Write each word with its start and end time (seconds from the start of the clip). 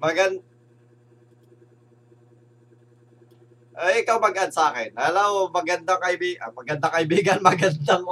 Magan... 0.00 0.40
Ay, 3.80 4.04
ikaw 4.04 4.16
mag-add 4.20 4.52
sa 4.52 4.72
akin. 4.72 4.92
Hello, 4.96 5.48
magandang 5.52 6.00
kaibigan, 6.00 6.52
magandang 6.52 6.92
kaibigan, 6.92 7.38
magandang 7.48 8.04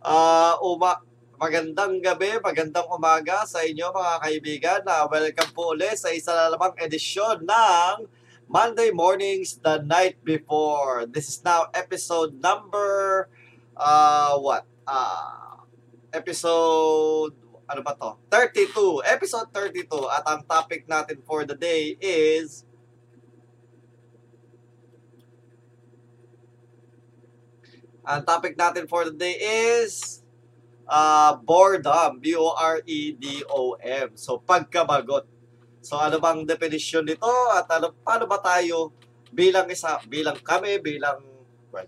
uh, 0.00 0.54
uma, 0.60 1.00
magandang 1.40 2.00
gabi, 2.04 2.36
magandang 2.40 2.88
umaga 2.88 3.48
sa 3.48 3.64
inyo 3.64 3.92
mga 3.92 4.14
kaibigan. 4.20 4.80
Uh, 4.84 5.08
welcome 5.08 5.52
po 5.56 5.72
ulit 5.72 5.96
sa 5.96 6.12
isa 6.12 6.36
na 6.36 6.52
lamang 6.52 6.76
edisyon 6.80 7.44
ng 7.44 8.08
Monday 8.44 8.92
Mornings 8.92 9.56
the 9.60 9.80
Night 9.84 10.20
Before. 10.24 11.08
This 11.08 11.32
is 11.32 11.40
now 11.44 11.72
episode 11.72 12.40
number, 12.44 13.28
uh, 13.76 14.36
what? 14.36 14.68
Uh, 14.84 15.64
episode 16.12 17.39
ano 17.70 17.86
ba 17.86 17.94
to? 17.94 18.18
32. 18.26 19.06
Episode 19.06 19.46
32. 19.54 19.86
At 20.10 20.26
ang 20.26 20.42
topic 20.42 20.90
natin 20.90 21.22
for 21.22 21.46
the 21.46 21.54
day 21.54 21.94
is 22.02 22.66
Ang 28.00 28.26
topic 28.26 28.58
natin 28.58 28.90
for 28.90 29.06
the 29.06 29.14
day 29.14 29.38
is 29.38 30.24
uh, 30.90 31.38
boredom. 31.38 32.18
B-O-R-E-D-O-M. 32.18 34.08
So, 34.18 34.42
pagkabagot. 34.42 35.30
So, 35.78 35.94
ano 35.94 36.18
bang 36.18 36.42
definition 36.42 37.06
nito? 37.06 37.30
At 37.54 37.70
ano, 37.70 37.94
paano 38.02 38.26
ba 38.26 38.42
tayo 38.42 38.90
bilang 39.30 39.70
isa, 39.70 40.00
bilang 40.10 40.42
kami, 40.42 40.82
bilang, 40.82 41.22
well, 41.70 41.86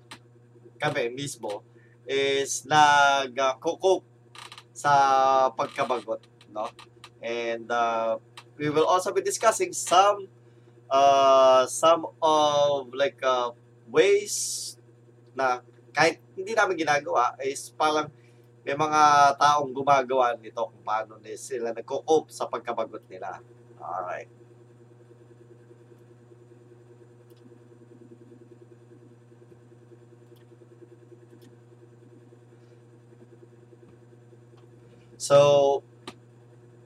kami 0.78 1.10
mismo, 1.10 1.66
is 2.06 2.62
nag-cook 2.70 4.11
sa 4.72 4.92
pagkabagot, 5.52 6.24
no? 6.50 6.68
And 7.22 7.70
uh, 7.70 8.18
we 8.58 8.68
will 8.68 8.88
also 8.88 9.14
be 9.14 9.22
discussing 9.22 9.72
some 9.72 10.26
uh, 10.90 11.64
some 11.70 12.08
of 12.20 12.92
like 12.92 13.20
uh, 13.22 13.54
ways 13.88 14.76
na 15.32 15.62
kahit 15.92 16.20
hindi 16.34 16.56
namin 16.56 16.76
ginagawa, 16.76 17.36
is 17.44 17.72
parang 17.76 18.08
may 18.62 18.76
mga 18.78 19.34
taong 19.36 19.74
gumagawa 19.74 20.38
nito 20.38 20.70
kung 20.70 20.84
paano 20.86 21.18
sila 21.34 21.74
nagko-cope 21.74 22.30
sa 22.30 22.46
pagkabagot 22.48 23.04
nila. 23.10 23.42
Alright. 23.82 24.41
So, 35.22 35.38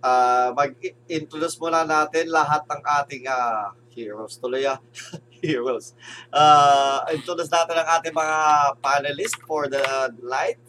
uh, 0.04 0.52
mag-introduce 0.52 1.56
muna 1.56 1.88
natin 1.88 2.28
lahat 2.28 2.68
ng 2.68 2.82
ating 2.84 3.24
uh, 3.24 3.72
heroes. 3.96 4.36
Tuloy 4.36 4.68
ah. 4.68 4.76
heroes. 5.40 5.96
Uh, 6.28 7.00
introduce 7.16 7.48
natin 7.48 7.80
ang 7.80 7.88
ating 7.96 8.12
mga 8.12 8.38
panelists 8.84 9.40
for 9.48 9.72
the 9.72 9.80
night. 10.20 10.60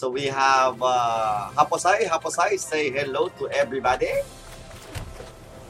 So 0.00 0.08
we 0.08 0.32
have 0.32 0.80
uh, 0.80 1.52
Haposay. 1.52 2.08
Haposay, 2.08 2.56
say 2.56 2.88
hello 2.88 3.28
to 3.36 3.52
everybody. 3.52 4.10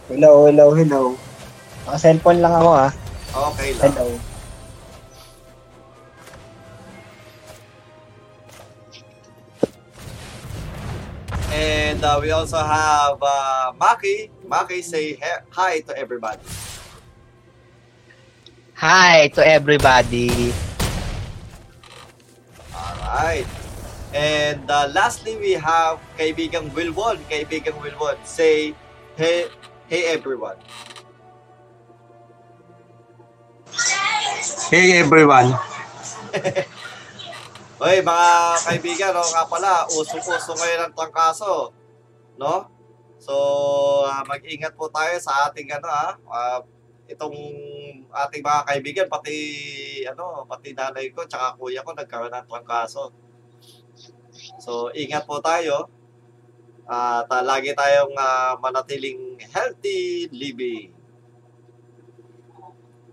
Hello, 0.06 0.47
hello, 0.47 0.71
hello. 0.71 1.03
Naka-cellphone 1.84 2.41
lang 2.41 2.55
ako 2.55 2.71
ha. 2.78 2.89
Okay 3.53 3.75
lang. 3.75 3.91
Hello. 3.91 4.34
And 11.54 12.03
uh, 12.03 12.19
we 12.20 12.32
also 12.32 12.59
have 12.59 13.22
uh, 13.22 13.70
Maki. 13.78 14.28
Maki, 14.50 14.82
say 14.82 15.15
hi 15.50 15.78
to 15.87 15.97
everybody. 15.97 16.42
Hi 18.75 19.28
to 19.38 19.47
everybody. 19.47 20.50
Alright. 22.75 23.47
And 24.12 24.66
uh, 24.69 24.91
lastly, 24.91 25.38
we 25.38 25.53
have 25.54 26.03
kaibigang 26.19 26.75
Wilwon. 26.75 27.22
Kaibigang 27.31 27.78
Wilwon, 27.78 28.19
say 28.26 28.75
hey, 29.14 29.47
hey 29.87 30.10
everyone. 30.10 30.59
Hey 34.75 34.98
everyone. 34.98 35.54
Hoy, 37.84 38.00
mga 38.00 38.28
kaibigan, 38.65 39.12
no, 39.12 39.21
nga 39.21 39.45
pala, 39.45 39.84
usong-uso 39.84 40.56
ngayon 40.56 40.89
ang 40.89 40.97
trangkaso. 40.97 41.69
No? 42.41 42.65
So, 43.21 43.34
uh, 44.09 44.25
mag-ingat 44.25 44.72
po 44.72 44.89
tayo 44.89 45.12
sa 45.21 45.53
ating 45.53 45.69
ano 45.69 45.93
ah, 45.93 46.17
uh, 46.17 46.65
itong 47.12 47.37
ating 48.09 48.41
mga 48.41 48.61
kaibigan, 48.65 49.06
pati 49.12 49.37
ano, 50.09 50.49
pati 50.49 50.73
nanay 50.73 51.12
ko, 51.12 51.28
tsaka 51.28 51.61
kuya 51.61 51.84
ko 51.84 51.93
nagkaroon 51.93 52.33
ng 52.33 52.49
trangkaso. 52.49 53.12
So, 54.65 54.89
ingat 54.97 55.28
po 55.28 55.44
tayo. 55.44 55.93
At 56.89 57.28
uh, 57.28 57.44
lagi 57.44 57.77
tayong 57.77 58.17
uh, 58.17 58.56
manatiling 58.65 59.37
healthy 59.53 60.33
living. 60.33 60.89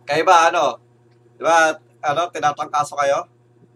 Kayo 0.07 0.23
ba, 0.23 0.47
ano? 0.47 0.79
Di 1.35 1.43
ba, 1.43 1.75
ano, 2.07 2.21
tinatangkaso 2.31 2.95
kayo? 2.95 3.27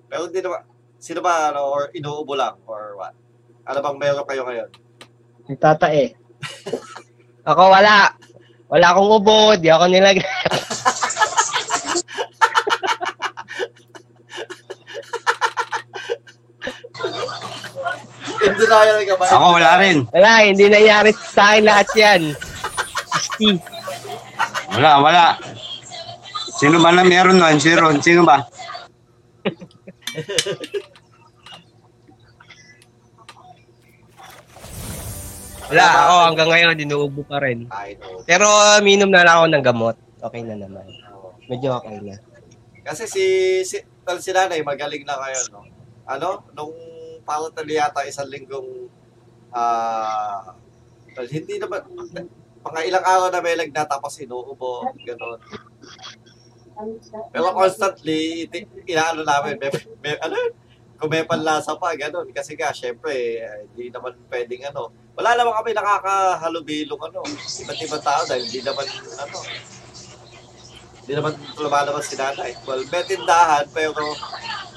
Pero 0.07 0.31
hindi 0.31 0.39
naman, 0.39 0.63
sino 1.05 1.21
ba, 1.21 1.53
ano, 1.53 1.69
or 1.69 1.93
inuubo 1.93 2.33
lang, 2.33 2.57
or 2.66 2.97
what? 2.97 3.13
Ano 3.69 3.77
bang 3.85 3.97
meron 4.01 4.25
kayo 4.25 4.41
ngayon? 4.41 4.69
Nagtatae. 5.45 6.17
Ako 7.53 7.69
wala. 7.69 8.09
Wala 8.66 8.89
akong 8.89 9.21
ubo, 9.21 9.53
di 9.61 9.69
ako 9.69 9.85
nilagay. 9.85 10.25
In 18.45 18.53
denial 18.57 19.05
ka 19.05 19.16
ba? 19.22 19.25
Ako 19.29 19.45
wala 19.61 19.77
rin. 19.77 20.09
wala, 20.09 20.41
hindi 20.41 20.66
nangyari 20.66 21.13
sa 21.13 21.53
akin 21.53 21.63
lahat 21.69 21.89
yan. 21.93 22.22
Isti. 23.13 23.61
Wala, 24.73 24.97
wala. 24.97 25.37
Sino 26.57 26.81
ba 26.81 26.89
na 26.89 27.05
meron 27.05 27.37
nun? 27.37 27.61
Sino, 27.61 27.93
sino 28.01 28.25
ba? 28.25 28.41
Wala, 35.66 35.85
ako 35.85 36.14
hanggang 36.29 36.50
ngayon, 36.53 36.73
dinuubo 36.78 37.22
pa 37.26 37.41
rin. 37.41 37.66
Pero 38.29 38.46
minom 38.85 39.09
na 39.09 39.26
lang 39.26 39.35
ako 39.41 39.47
ng 39.50 39.66
gamot. 39.66 39.96
Okay 40.22 40.41
na 40.46 40.56
naman. 40.58 40.85
Medyo 41.50 41.78
okay 41.82 41.97
na. 42.02 42.16
Kasi 42.85 43.09
si, 43.09 43.26
si, 43.66 43.78
well, 44.06 44.22
si 44.22 44.29
nanay, 44.29 44.62
magaling 44.62 45.06
na 45.06 45.17
ngayon, 45.17 45.46
no? 45.50 45.62
Ano? 46.06 46.29
Nung 46.53 46.76
palatali 47.26 47.82
yata 47.82 48.06
isang 48.06 48.29
linggong, 48.29 48.90
ah, 49.50 50.53
well, 51.17 51.29
hindi 51.29 51.58
naman, 51.58 51.82
mga 52.66 52.82
ilang 52.85 53.06
araw 53.06 53.28
na 53.34 53.41
may 53.41 53.58
lagnat 53.58 53.90
tapos 53.90 54.22
inuubo, 54.22 54.85
gano'n. 55.02 55.40
Pero 57.34 57.47
constantly, 57.56 58.46
inaano 58.85 59.26
namin, 59.26 59.58
may, 59.58 59.70
may, 60.02 60.14
ano, 60.22 60.35
kung 60.95 61.11
may 61.11 61.27
panlasa 61.27 61.75
pa, 61.75 61.91
gano'n. 61.91 62.31
Kasi 62.31 62.55
nga, 62.55 62.71
syempre, 62.71 63.39
eh, 63.43 63.67
hindi 63.71 63.91
naman 63.91 64.15
pwedeng 64.31 64.71
ano. 64.71 64.91
Wala 65.15 65.35
naman 65.35 65.53
kami 65.59 65.71
nakakahalubilong 65.75 67.01
ano. 67.11 67.19
Iba't 67.27 67.79
ibang 67.83 68.03
tao 68.03 68.21
dahil 68.23 68.43
hindi 68.47 68.61
naman, 68.63 68.87
ano, 69.19 69.37
hindi 71.05 71.13
naman 71.13 71.33
lumalabas 71.59 72.07
si 72.07 72.15
nanay. 72.17 72.55
Well, 72.63 72.81
may 72.87 73.03
tindahan, 73.03 73.69
pero 73.69 74.01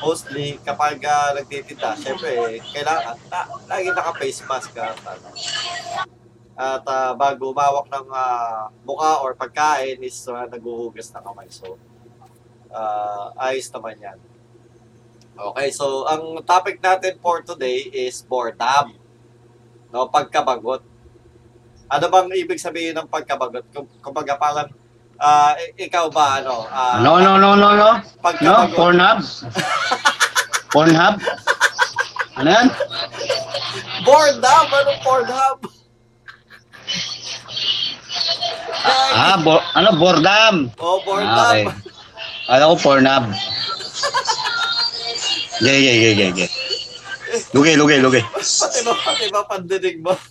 mostly 0.03 0.59
kapag 0.67 1.01
uh, 1.01 1.39
nagtitinda, 1.39 1.97
syempre, 1.97 2.61
kailangan, 2.75 3.17
na, 3.31 3.41
lagi 3.65 3.89
naka-face 3.95 4.43
mask 4.45 4.75
ka. 4.75 4.93
At, 4.93 5.23
at 6.59 6.85
uh, 6.85 7.13
bago 7.15 7.55
umawak 7.55 7.87
ng 7.89 8.11
uh, 8.11 8.69
mukha 8.83 9.23
or 9.23 9.39
pagkain 9.39 10.03
is 10.03 10.27
uh, 10.27 10.45
naguhugas 10.51 11.09
na 11.15 11.23
kamay. 11.23 11.47
So, 11.49 11.79
uh, 12.75 13.31
ayos 13.39 13.71
naman 13.71 13.97
yan. 13.97 14.19
Okay, 15.39 15.71
so 15.71 16.03
ang 16.05 16.43
topic 16.43 16.83
natin 16.83 17.15
for 17.23 17.39
today 17.41 17.87
is 17.87 18.19
boredom. 18.21 18.99
No, 19.89 20.11
pagkabagot. 20.11 20.83
Ano 21.89 22.05
bang 22.11 22.29
ibig 22.35 22.59
sabihin 22.59 22.99
ng 22.99 23.07
pagkabagot? 23.07 23.65
Kung 23.71 23.87
kumbaga 24.03 24.35
parang 24.35 24.67
i- 25.57 25.87
ikaw 25.87 26.11
ba 26.11 26.43
ano? 26.43 26.67
ah, 26.67 26.99
No, 26.99 27.23
no, 27.23 27.39
no, 27.39 27.55
no, 27.55 27.71
no. 27.73 27.91
No, 27.97 28.03
Pagkabagot. 28.19 28.75
Pornhub. 28.75 29.19
Pornhub. 30.69 31.15
Ano 32.35 32.49
yan? 32.51 32.67
Boredom! 34.03 34.65
Ano 34.69 34.93
Pornhub? 35.01 35.59
Ah, 39.15 39.39
bo- 39.39 39.67
ano, 39.73 39.91
boredom. 39.95 40.55
Oh, 40.79 40.99
boredom. 41.01 41.31
Ah, 41.31 41.47
okay. 41.49 41.65
Alam 42.49 42.67
ko 42.69 42.77
Pornhub. 42.81 43.25
Yeah, 45.59 45.75
yeah, 45.75 45.97
yeah, 45.97 46.15
yeah, 46.15 46.31
yeah. 46.39 46.51
Lugay, 47.51 47.75
lugay, 47.75 47.99
lugay. 47.99 48.23
pati 48.23 48.81
ba, 48.87 48.95
pati 48.95 49.27
ba 49.29 49.43
pandinig 49.45 49.99
mo? 50.01 50.15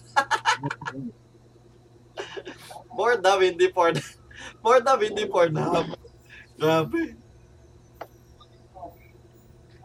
Boredom, 2.98 3.40
hindi 3.44 3.68
porn. 3.70 3.94
Boredom, 4.64 5.00
hindi 5.04 5.30
pornhub. 5.30 5.94
Grabe. 6.58 7.14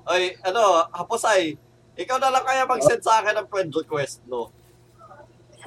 Ay, 0.08 0.32
ano, 0.46 0.88
Haposay, 0.94 1.58
ikaw 1.98 2.16
na 2.16 2.32
lang 2.32 2.46
kaya 2.46 2.64
mag-send 2.64 3.04
sa 3.04 3.20
akin 3.20 3.36
ng 3.42 3.48
friend 3.52 3.70
request, 3.76 4.24
no? 4.24 4.48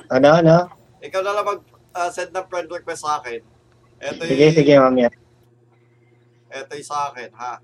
Ano, 0.10 0.42
ano? 0.42 0.72
Ikaw 1.04 1.22
na 1.22 1.36
lang 1.36 1.46
mag-send 1.46 2.34
ng 2.34 2.48
friend 2.50 2.68
request 2.72 3.06
sa 3.06 3.22
akin. 3.22 3.44
Ito 4.02 4.24
Sige, 4.26 4.48
sige, 4.56 4.74
mamaya. 4.82 5.14
Ito 6.50 6.72
yung 6.74 6.90
sa 6.90 7.14
akin, 7.14 7.30
ha? 7.38 7.62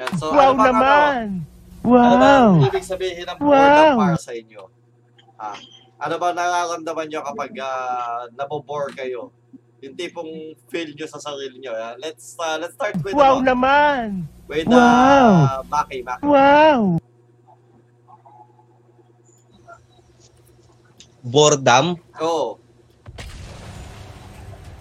Yan, 0.00 0.12
so, 0.16 0.32
Wow 0.32 0.56
ano 0.56 0.64
bang, 0.64 0.66
naman! 0.72 1.24
Ano, 1.84 2.00
ano 2.00 2.16
bang 2.16 2.44
Wow! 2.56 2.68
ibig 2.72 2.86
sabihin 2.88 3.24
ng 3.28 3.36
Wow! 3.36 3.52
boredom 3.52 3.88
para 4.00 4.16
sa 4.16 4.32
inyo? 4.32 4.62
Ha? 5.36 5.52
Ano 6.00 6.14
ba 6.16 6.32
nararamdaman 6.32 7.06
nyo 7.12 7.20
kapag 7.20 7.52
uh, 7.60 8.24
nabobore 8.32 8.96
kayo? 8.96 9.28
Yung 9.84 9.92
tipong 10.00 10.56
feel 10.72 10.96
nyo 10.96 11.04
sa 11.04 11.20
sarili 11.20 11.60
nyo. 11.60 11.76
ha? 11.76 12.00
Let's 12.00 12.32
uh, 12.40 12.56
let's 12.56 12.72
start 12.80 12.96
with 13.04 13.12
Wow 13.12 13.44
ano, 13.44 13.52
naman! 13.52 14.24
with 14.48 14.64
Wow! 14.64 14.80
uh, 14.80 15.60
Maki, 15.68 16.00
Maki. 16.00 16.24
Wow! 16.24 16.80
Boredom? 21.20 22.00
Oo. 22.24 22.56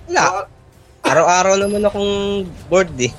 Wala. 0.08 0.24
So, 0.24 0.60
Araw-araw 1.10 1.56
naman 1.58 1.84
akong 1.84 2.12
bored 2.70 2.94
eh. 3.02 3.12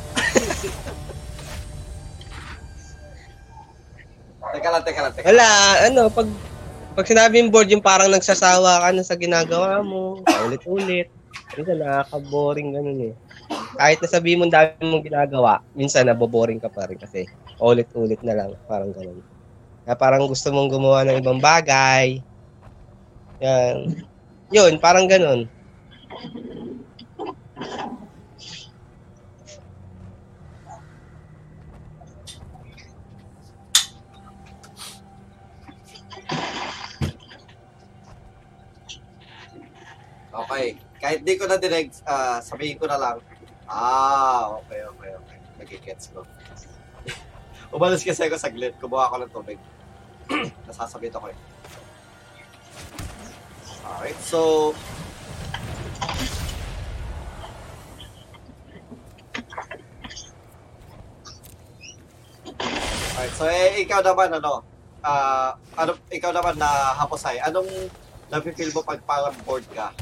Teka 4.53 4.69
lang, 4.71 4.83
teka 4.83 5.01
lang, 5.03 5.13
teka 5.15 5.27
Wala, 5.31 5.49
ano, 5.87 6.03
pag 6.11 6.29
pag 6.91 7.07
sinabing 7.07 7.49
bored, 7.55 7.71
yung 7.71 7.81
parang 7.81 8.11
nagsasawa 8.11 8.83
ka 8.83 8.89
na 8.91 9.07
sa 9.07 9.15
ginagawa 9.15 9.79
mo, 9.81 10.21
ulit-ulit. 10.45 11.07
Minsan 11.55 11.79
nakaka-boring 11.83 12.75
ganun 12.75 13.01
eh. 13.11 13.15
Kahit 13.79 14.03
na 14.03 14.09
sabihin 14.11 14.43
mo 14.43 14.51
dami 14.51 14.75
mong 14.83 15.07
ginagawa, 15.07 15.63
minsan 15.79 16.07
naboboring 16.11 16.59
ka 16.59 16.67
pa 16.67 16.91
rin 16.91 16.99
kasi 16.99 17.31
ulit-ulit 17.63 18.19
na 18.27 18.35
lang, 18.35 18.51
parang 18.67 18.91
ganun. 18.91 19.23
Kaya 19.87 19.97
parang 19.97 20.27
gusto 20.27 20.51
mong 20.51 20.71
gumawa 20.71 21.07
ng 21.07 21.23
ibang 21.23 21.39
bagay. 21.39 22.19
Yan. 23.41 24.05
Yun, 24.51 24.77
parang 24.83 25.07
ganun. 25.07 25.47
Okay. 40.51 40.75
Kahit 40.99 41.23
di 41.23 41.39
ko 41.39 41.47
na 41.47 41.63
direct, 41.63 42.03
ah, 42.11 42.43
sabihin 42.43 42.75
ko 42.75 42.91
na 42.91 42.99
lang. 42.99 43.23
Ah, 43.71 44.51
okay, 44.59 44.83
okay, 44.83 45.15
okay. 45.15 45.39
Nagigets 45.63 46.11
ko. 46.11 46.27
Umalis 47.79 48.03
kasi 48.03 48.27
ako 48.27 48.35
saglit. 48.35 48.75
Kumuha 48.83 49.07
ako 49.07 49.17
ng 49.23 49.31
tubig. 49.31 49.59
Nasasabit 50.67 51.15
ako 51.15 51.31
eh. 51.31 51.39
Alright, 53.87 54.19
so... 54.27 54.75
Alright, 63.15 63.35
so 63.39 63.47
eh, 63.47 63.87
ikaw 63.87 64.03
naman 64.03 64.35
ano, 64.35 64.67
ah, 65.07 65.55
ano, 65.79 65.95
ikaw 66.11 66.35
naman 66.35 66.59
na 66.59 66.99
haposay, 66.99 67.39
anong 67.39 67.71
nafe-feel 68.35 68.75
mo 68.75 68.83
pag 68.83 68.99
parang 69.07 69.35
bored 69.47 69.67
ka? 69.71 69.95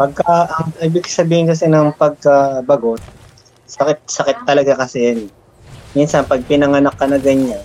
Pagka, 0.00 0.48
ang 0.48 0.72
ibig 0.80 1.04
sabihin 1.04 1.44
kasi 1.44 1.68
ng 1.68 1.92
pagkabagot, 1.92 3.04
sakit-sakit 3.68 4.48
talaga 4.48 4.72
kasi 4.80 5.12
yan. 5.12 5.20
Minsan, 5.92 6.24
pag 6.24 6.40
pinanganak 6.48 6.96
ka 6.96 7.04
na 7.04 7.20
ganyan, 7.20 7.60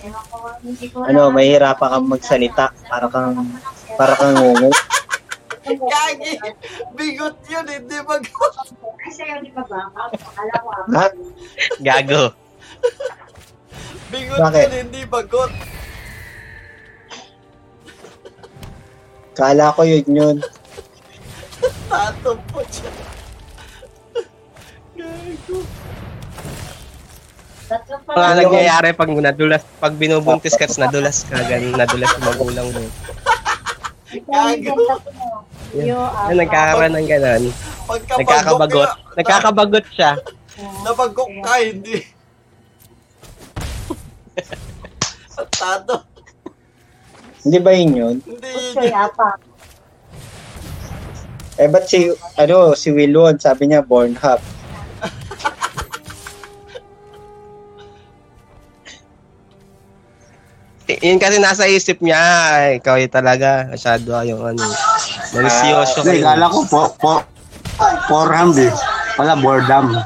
ano, 1.08 1.32
mahirapan 1.32 1.96
kang 1.96 2.12
magsalita. 2.12 2.76
Para 2.92 3.08
kang, 3.08 3.40
para 3.96 4.12
kang 4.20 4.36
ngungu. 4.36 4.68
Gagi! 5.64 6.36
Bigot 6.92 7.40
yun, 7.48 7.66
hindi 7.72 7.98
bagot! 8.04 8.54
Ha? 10.92 11.06
Gago. 11.80 12.36
Bigot 14.12 14.38
Bakit? 14.44 14.66
yun, 14.68 14.74
hindi 14.84 15.02
bagot! 15.08 15.52
Kala 19.32 19.72
ko 19.72 19.88
yun 19.88 20.04
yun. 20.12 20.36
Tatong 21.86 22.42
po 22.50 22.60
siya. 22.66 22.90
Gago. 24.96 25.58
Mga 28.06 28.32
nangyayari 28.38 28.88
pag 28.94 29.10
nadulas, 29.10 29.62
pag 29.82 29.94
binubuntis 29.98 30.54
ka, 30.54 30.70
nadulas 30.78 31.26
ka, 31.26 31.42
ganun, 31.44 31.74
nadulas 31.74 32.10
yung 32.14 32.26
magulang 32.26 32.66
mo. 32.70 32.82
Gago. 34.22 34.74
Yan, 35.74 36.36
nagkakaroon 36.38 36.94
ng 36.94 37.08
ganun. 37.10 37.42
Pagkabagot 37.86 38.18
Nagkakabagot. 38.18 38.90
ka, 38.90 39.14
Nagkakabagot 39.18 39.86
siya. 39.94 40.12
nabagok 40.82 41.30
ka, 41.42 41.52
hindi. 41.60 41.98
Tato. 45.52 45.96
Hindi 47.44 47.58
ba 47.60 47.70
yun 47.76 47.92
yun? 47.94 48.16
Hindi 48.24 48.50
yun. 48.74 49.45
Eh, 51.56 51.68
ba't 51.68 51.88
si, 51.88 52.12
ano, 52.36 52.76
si 52.76 52.92
Wilwon, 52.92 53.40
sabi 53.40 53.68
niya, 53.68 53.80
born 53.80 54.12
hub. 54.14 54.40
Y- 60.86 61.00
Yun 61.02 61.18
kasi 61.18 61.42
nasa 61.42 61.66
isip 61.66 61.98
niya, 61.98 62.22
ay, 62.54 62.78
ikaw 62.78 62.94
yung 62.94 63.10
talaga, 63.10 63.66
masyado 63.66 64.06
yung 64.22 64.38
ano, 64.38 64.62
malisyoso 65.34 66.06
Hindi, 66.06 66.22
kayo. 66.22 66.26
kala 66.30 66.46
ko 66.46 66.60
po, 66.62 66.80
po, 66.94 67.12
porham 68.06 68.54
eh. 68.54 68.70
Wala, 69.18 69.34
boredom. 69.34 69.98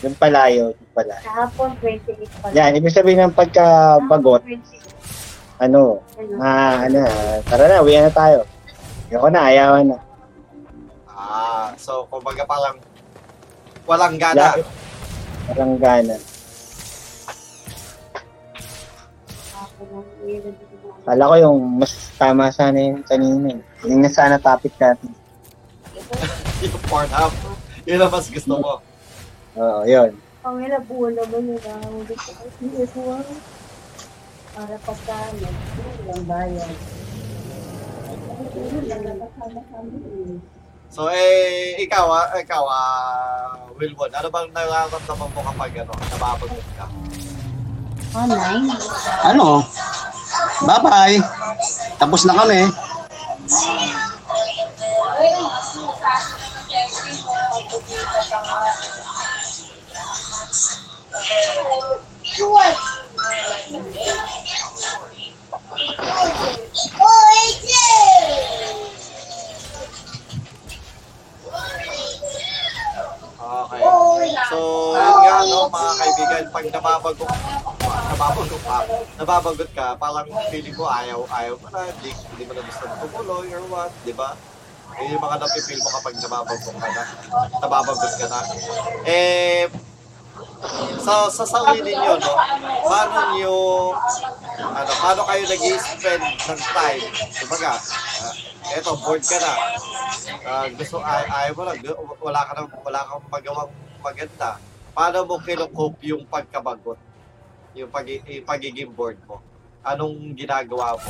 Yung 0.00 0.16
pala 0.16 0.48
yun, 0.48 0.72
yung 0.72 0.92
pala. 0.92 1.14
Kahapon, 1.20 1.76
28 1.76 2.24
pa. 2.40 2.46
Yan, 2.50 2.72
ibig 2.72 2.88
sabihin 2.90 3.20
ng 3.22 3.36
pagkabagot, 3.36 4.40
Kahapon, 4.40 4.64
28. 5.58 5.60
ano, 5.60 5.80
Ano? 6.16 6.34
ah, 6.40 6.76
ano, 6.82 6.98
tara 7.44 7.64
na, 7.66 7.80
uwi 7.80 7.96
na 7.96 8.08
tayo. 8.10 8.48
Ayoko 9.06 9.28
na, 9.28 9.40
ayawan 9.44 9.86
na. 9.86 9.98
Ah, 11.10 11.68
so 11.76 12.08
kumbaga 12.08 12.42
parang 12.42 12.80
walang 13.84 14.16
gana. 14.16 14.56
Dahil- 14.56 14.68
Parang 15.46 15.74
gana. 15.76 16.16
Kala 21.02 21.22
ko 21.24 21.34
yung 21.38 21.58
mas 21.76 21.92
tama 22.14 22.48
sana 22.50 22.76
yung 22.78 23.02
kanina. 23.02 23.50
eh. 23.50 23.60
Yung 23.84 24.00
na 24.00 24.08
sana 24.08 24.36
topic 24.38 24.72
natin. 24.76 25.10
yung 26.62 26.76
Pornhub. 26.86 27.32
Yun 27.82 27.98
ang 27.98 28.12
mas 28.12 28.28
gusto 28.28 28.54
mo. 28.54 28.72
Oo, 29.60 29.84
yun. 29.84 30.10
Ang 30.40 30.56
ina, 30.64 30.80
buo 30.80 31.12
naman 31.12 31.52
nila. 31.52 31.84
Gusto 32.08 32.30
ko, 32.32 32.44
hindi 32.64 32.84
ko 32.96 33.20
Para 34.56 34.74
pagkaan, 34.88 35.34
ang 36.08 36.24
bayan. 36.24 36.72
So 40.90 41.06
eh, 41.12 41.76
ikaw 41.78 42.08
ah, 42.08 42.34
ikaw 42.40 42.64
ah, 42.66 43.68
Wilbon, 43.78 44.10
ano 44.10 44.26
bang 44.26 44.48
nararamdaman 44.50 45.28
mo 45.30 45.40
kapag 45.44 45.72
ano, 45.86 45.92
nababagot 45.94 46.66
ka? 46.74 46.86
Online? 48.16 48.66
Ano? 49.22 49.62
Bye-bye. 50.66 51.20
Tapos 52.00 52.26
na 52.26 52.34
kami. 52.42 52.60
Oh, 53.52 53.90
it 67.34 67.50
is. 72.34 72.39
Okay. 73.40 73.80
So, 74.52 74.58
yun 75.00 75.16
nga, 75.24 75.36
no, 75.48 75.72
mga 75.72 75.92
kaibigan, 75.96 76.44
pag 76.52 76.66
nababagot, 76.68 77.30
nababagot 78.12 78.60
ka, 78.60 78.78
nababagot 79.16 79.70
ka, 79.72 79.86
parang 79.96 80.28
feeling 80.52 80.76
mo 80.76 80.84
ayaw, 80.84 81.24
ayaw 81.24 81.56
mo 81.56 81.72
na, 81.72 81.88
hindi, 81.88 82.12
hindi 82.12 82.42
mo 82.44 82.52
na 82.52 82.60
gusto 82.60 82.84
tumuloy 82.84 83.48
or 83.56 83.64
what, 83.72 83.88
di 84.04 84.12
ba? 84.12 84.36
Yun 85.00 85.16
yung 85.16 85.24
mga 85.24 85.36
napipil 85.40 85.78
mo 85.80 85.88
kapag 85.88 86.14
nababagot 86.20 86.76
ka 86.76 86.88
na. 86.92 87.04
Nababagot 87.64 88.12
ka 88.12 88.26
na. 88.28 88.40
Eh, 89.08 89.64
sa, 91.00 91.32
sa 91.32 91.44
sarili 91.48 91.96
nyo, 91.96 92.20
no? 92.20 92.32
Paano 92.84 93.18
nyo, 93.36 93.56
ano, 94.60 94.90
paano 95.00 95.20
kayo 95.24 95.42
nag-spend 95.48 96.24
ng 96.24 96.60
time? 96.60 97.04
Kumbaga, 97.40 97.70
uh, 97.80 98.74
eto, 98.76 98.92
bored 99.00 99.24
ka 99.24 99.36
na. 99.40 99.52
Ah, 100.44 100.66
gusto, 100.68 101.00
ay, 101.00 101.24
ayaw 101.48 101.52
mo 101.56 101.62
wala 102.20 102.40
ka 102.44 102.52
nang, 102.56 102.68
wala 102.84 103.00
kang 103.08 103.24
magawang 103.32 103.72
maganda. 104.04 104.50
Paano 104.92 105.18
mo 105.24 105.40
kinukup 105.40 105.94
yung 106.04 106.22
pagkabagot? 106.28 106.98
Yung, 107.72 107.88
pag, 107.88 108.04
yung 108.04 108.46
pagiging 108.46 108.92
bored 108.92 109.16
mo? 109.24 109.40
Anong 109.80 110.36
ginagawa 110.36 110.98
mo? 111.00 111.06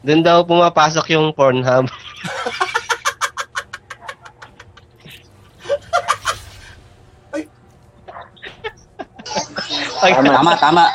Doon 0.00 0.22
daw 0.24 0.42
pumapasok 0.42 1.14
yung 1.14 1.30
Pornhub. 1.30 1.86
Pag, 10.00 10.16
Tama. 10.16 10.32
Tama, 10.32 10.56
tama. 10.56 10.88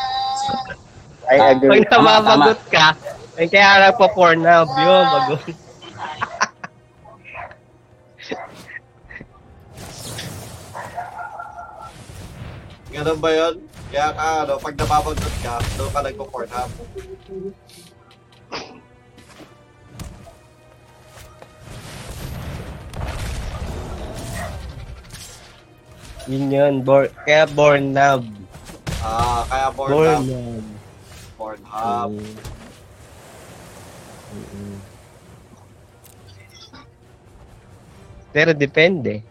I 1.29 1.37
agree. 1.53 1.85
pag 1.85 1.93
nababagot 1.93 2.57
ka, 2.73 2.97
ay 3.37 3.45
kaya 3.45 3.93
nagpa-Pornhub 3.93 4.69
yun, 4.81 5.05
bago. 5.05 5.37
Ganun 12.93 13.17
ba 13.21 13.29
yun? 13.29 13.61
Kaya 13.93 14.09
ka, 14.09 14.25
ano, 14.41 14.57
pag 14.57 14.73
nababagot 14.73 15.37
ka, 15.45 15.61
doon 15.77 15.89
ka 15.93 16.01
nagpo-pornhub. 16.01 16.69
Yun 26.25 26.49
yun, 26.49 26.81
bor 26.81 27.05
kaya 27.21 27.45
Pornhub. 27.45 28.44
Ah, 29.05 29.45
kaya 29.45 29.67
pornhub. 29.69 30.01
Pornhub. 30.01 30.65
Pornhub. 31.37 32.11
Mm. 32.17 32.55
Mm-mm. 34.35 34.73
Pero 38.33 38.51
depende. 38.51 39.21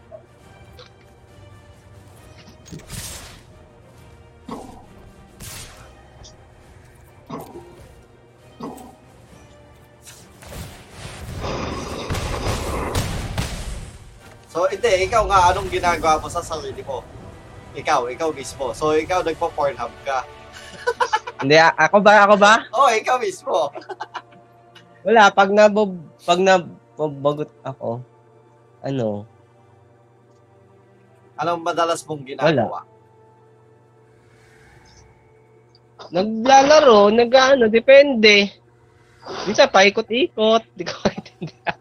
So, 14.49 14.71
hindi, 14.71 14.87
ikaw 15.03 15.27
nga, 15.27 15.51
anong 15.51 15.67
ginagawa 15.67 16.15
mo 16.17 16.31
sa 16.31 16.39
sarili 16.39 16.79
mo? 16.81 17.03
Ikaw, 17.75 18.07
ikaw 18.15 18.29
mismo. 18.31 18.71
So, 18.71 18.95
ikaw 18.95 19.19
nagpo-pornhub 19.21 19.93
ka. 20.07 20.23
Hindi, 21.43 21.59
ako 21.59 21.97
ba, 21.99 22.23
ako 22.23 22.35
ba? 22.39 22.53
Oh, 22.71 22.87
ikaw 22.87 23.19
mismo. 23.19 23.69
Wala, 25.03 25.29
pag 25.29 25.51
nabob, 25.51 25.99
pag 26.23 26.39
nabagot 26.39 27.51
ako, 27.61 27.99
ano, 28.81 29.27
Anong 31.35 31.67
madalas 31.67 31.99
mong 32.07 32.23
ginagawa? 32.23 32.87
naglalaro, 36.05 37.09
nag-ano, 37.11 37.65
depende. 37.65 38.47
Minsan 39.49 39.73
paikot-ikot, 39.73 40.63
di 40.77 40.85
ko 40.85 40.93
maintindihan. 41.01 41.79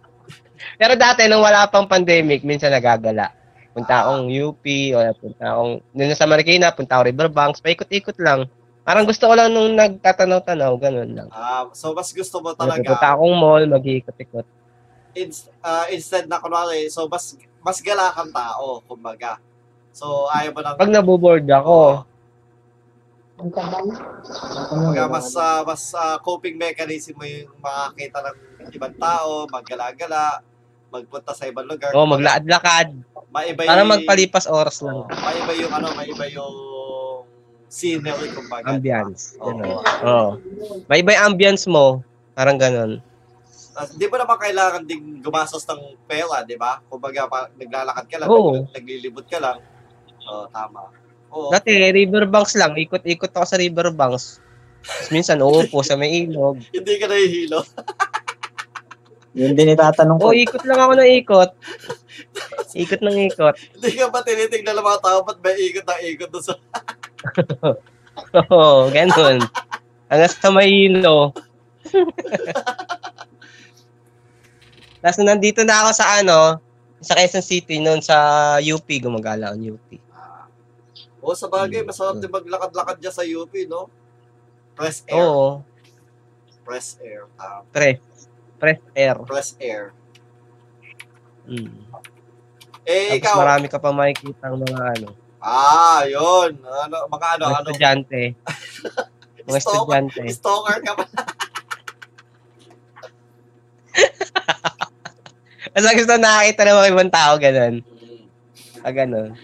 Pero 0.80 0.96
dati, 0.96 1.28
nung 1.28 1.44
wala 1.44 1.68
pang 1.68 1.84
pandemic, 1.84 2.40
minsan 2.40 2.72
nagagala. 2.72 3.30
Punta 3.74 4.06
akong 4.06 4.30
UP, 4.30 4.64
o 4.94 4.98
punta 5.18 5.44
akong, 5.50 5.72
nung 5.92 6.08
nasa 6.08 6.30
Marikina, 6.30 6.70
punta 6.70 6.94
ako 6.94 7.02
Riverbanks, 7.10 7.58
paikot-ikot 7.58 8.14
lang. 8.22 8.46
Parang 8.86 9.02
gusto 9.02 9.26
ko 9.26 9.34
lang 9.34 9.50
nung 9.50 9.74
nagtatanaw-tanaw, 9.74 10.72
ganun 10.78 11.10
lang. 11.10 11.28
Ah, 11.34 11.66
so, 11.74 11.90
mas 11.90 12.14
gusto 12.14 12.38
mo 12.38 12.54
Punta 12.54 12.62
talaga, 12.78 12.94
akong 13.18 13.34
mall, 13.34 13.64
mag-iikot-ikot. 13.66 14.46
ins- 15.14 15.50
ah, 15.62 15.86
instead 15.90 16.26
na 16.30 16.38
kunwari, 16.38 16.86
so, 16.90 17.06
mas, 17.10 17.34
mas 17.62 17.78
gala 17.82 18.14
kang 18.14 18.30
tao, 18.30 18.82
kumbaga. 18.86 19.38
So, 19.90 20.26
ayaw 20.30 20.54
mo 20.54 20.60
nang, 20.62 20.78
Pag 20.78 20.90
naboboard 20.94 21.46
ako, 21.50 22.06
na. 23.34 23.42
kumbaga, 24.70 25.02
mas, 25.10 25.28
ah, 25.34 25.62
mas 25.66 25.82
ah, 25.94 26.18
coping 26.22 26.54
mechanism 26.54 27.18
mo 27.18 27.26
yung 27.26 27.50
makakita 27.58 28.18
ng 28.22 28.36
ibang 28.74 28.94
tao, 28.98 29.46
maggala-gala, 29.50 30.38
magpunta 30.94 31.34
sa 31.34 31.46
ibang 31.50 31.66
lugar. 31.66 31.90
oh, 31.94 32.06
maglaad-lakad. 32.06 32.94
Maiba 33.34 33.66
Para 33.66 33.82
yung- 33.82 33.90
magpalipas 33.90 34.46
oras 34.46 34.78
lang. 34.78 35.02
Oh, 35.02 35.10
maiba 35.10 35.52
yung 35.58 35.72
ano, 35.74 35.90
maiba 35.98 36.24
yung 36.30 36.54
scenery 37.66 38.30
kumbaga. 38.30 38.70
Ambience. 38.70 39.34
Oo. 39.42 39.50
Ganun. 39.50 39.82
Oo. 40.06 40.28
May 40.86 41.02
iba 41.02 41.10
yung 41.18 41.34
ambience 41.34 41.66
mo. 41.66 42.06
Parang 42.32 42.54
ganun. 42.54 43.02
Uh, 43.74 43.90
di 43.98 44.06
mo 44.06 44.14
naman 44.14 44.38
kailangan 44.38 44.86
ding 44.86 45.18
gumastos 45.18 45.66
ng 45.66 45.98
pera, 46.06 46.46
di 46.46 46.54
ba? 46.54 46.78
Kumbaga, 46.86 47.26
pa, 47.26 47.50
naglalakad 47.58 48.06
ka 48.06 48.16
lang, 48.22 48.28
Oo. 48.30 48.54
nag- 48.54 48.70
naglilibot 48.70 49.26
ka 49.26 49.42
lang. 49.42 49.58
Oo, 50.30 50.46
tama. 50.46 50.94
Oo. 51.34 51.50
Dati, 51.50 51.74
riverbanks 51.90 52.54
lang. 52.54 52.78
Ikot-ikot 52.78 53.34
ako 53.34 53.42
sa 53.42 53.58
riverbanks. 53.58 54.38
Tapos 54.78 55.10
minsan, 55.10 55.42
uupo 55.42 55.82
sa 55.82 55.98
may 55.98 56.22
ilog. 56.22 56.62
Hindi 56.76 56.94
ka 57.02 57.10
nahihilo. 57.10 57.66
Yun 59.34 59.58
din 59.58 59.74
itatanong 59.74 60.22
ko. 60.22 60.30
O, 60.30 60.36
ikot 60.38 60.62
lang 60.62 60.78
ako 60.78 60.92
ng 60.94 61.10
ikot. 61.18 61.50
Ikot 62.82 63.00
ng 63.00 63.18
ikot. 63.30 63.54
Hindi 63.74 63.90
ka 63.96 64.10
ba 64.10 64.22
tinitignan 64.22 64.74
ng 64.74 64.86
mga 64.86 65.00
tao, 65.02 65.18
ba't 65.22 65.38
may 65.40 65.54
ikot 65.58 65.84
na 65.84 65.98
ikot 66.00 66.30
doon 66.30 66.44
sa... 66.44 66.54
Oo, 68.50 68.90
ganun. 68.90 69.42
Hanggang 70.06 70.30
sa 70.30 70.50
may 70.50 70.70
ilo. 70.70 71.34
Tapos 75.02 75.18
nandito 75.20 75.60
na 75.62 75.84
ako 75.84 75.90
sa 75.92 76.06
ano, 76.18 76.58
sa 77.04 77.12
Quezon 77.12 77.44
City, 77.44 77.76
noon 77.76 78.00
sa 78.00 78.16
UP, 78.56 78.88
gumagala 78.98 79.52
ako 79.52 79.76
UP. 79.76 79.88
Oo, 81.24 81.36
sa 81.36 81.48
bagay, 81.48 81.84
Hmm. 81.84 81.88
masarap 81.92 82.16
din 82.20 82.32
maglakad-lakad 82.32 82.96
dyan 83.00 83.14
sa 83.14 83.24
UP, 83.24 83.52
no? 83.68 83.88
Press 84.72 85.04
air. 85.08 85.20
Oo, 85.20 85.60
Press 86.64 86.96
air. 87.04 87.28
Ah, 87.36 87.60
press. 87.68 88.00
Press 88.56 88.80
air. 88.96 89.16
press 89.28 89.50
air. 89.60 89.92
Mm. 91.44 91.70
Eh, 92.84 93.16
Tapos 93.16 93.18
ikaw. 93.18 93.36
marami 93.38 93.66
ka 93.66 93.78
pa 93.78 93.90
makikita 93.90 94.44
ng 94.48 94.60
mga 94.62 94.82
ano, 94.94 95.08
Ah, 95.38 96.00
yun. 96.04 96.56
Ano, 96.58 96.96
mga 97.06 97.26
ano, 97.36 97.44
mga 97.44 97.52
ano. 97.54 97.68
estudyante. 97.68 98.22
Mga 99.44 99.60
Stalker, 99.60 99.76
estudyante. 100.08 100.22
stalker 100.32 100.78
ka 100.80 100.92
ba? 100.96 101.04
Kasi 105.74 105.88
gusto 105.94 106.16
nakakita 106.16 106.62
ng 106.64 106.76
mga 106.78 106.90
ibang 106.96 107.12
tao, 107.12 107.32
ganun. 107.36 107.74
Ah, 108.80 108.88
ganun. 108.88 109.36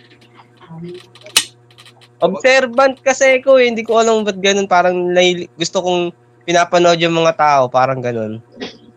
Observant 2.21 2.97
kasi 3.01 3.41
ko, 3.41 3.57
eh. 3.57 3.69
hindi 3.69 3.85
ko 3.85 4.01
alam 4.01 4.23
ba't 4.23 4.39
ganun. 4.39 4.65
Parang 4.65 4.95
naili- 4.95 5.53
gusto 5.53 5.81
kong 5.81 6.17
pinapanood 6.45 6.97
yung 6.97 7.17
mga 7.17 7.37
tao, 7.37 7.63
parang 7.67 8.01
ganun. 8.01 8.41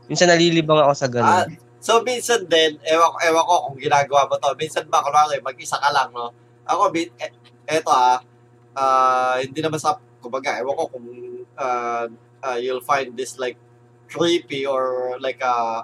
Minsan 0.07 0.31
nalilibang 0.31 0.79
ako 0.79 0.93
sa 0.93 1.07
Ah, 1.07 1.11
ganun. 1.11 1.47
So 1.83 1.99
minsan 1.99 2.47
din, 2.47 2.79
ewan, 2.87 3.11
ewan 3.27 3.43
ko 3.43 3.55
kung 3.67 3.77
ginagawa 3.77 4.23
mo 4.31 4.39
to. 4.39 4.55
Minsan 4.55 4.87
ba, 4.87 5.03
kunwari, 5.03 5.43
mag-isa 5.43 5.75
ka 5.75 5.91
lang, 5.91 6.15
no? 6.15 6.31
Ako, 6.63 6.87
eh, 6.95 7.11
eto 7.67 7.91
ah, 7.91 8.23
ah, 8.71 9.35
hindi 9.43 9.59
naman 9.59 9.75
sa, 9.83 9.99
kumbaga, 10.23 10.55
ewan 10.63 10.79
ko 10.79 10.83
kung 10.87 11.07
ah, 11.59 12.07
ah, 12.39 12.55
you'll 12.55 12.83
find 12.83 13.11
this 13.19 13.35
like 13.35 13.59
creepy 14.07 14.63
or 14.63 15.15
like 15.19 15.43
uh, 15.43 15.83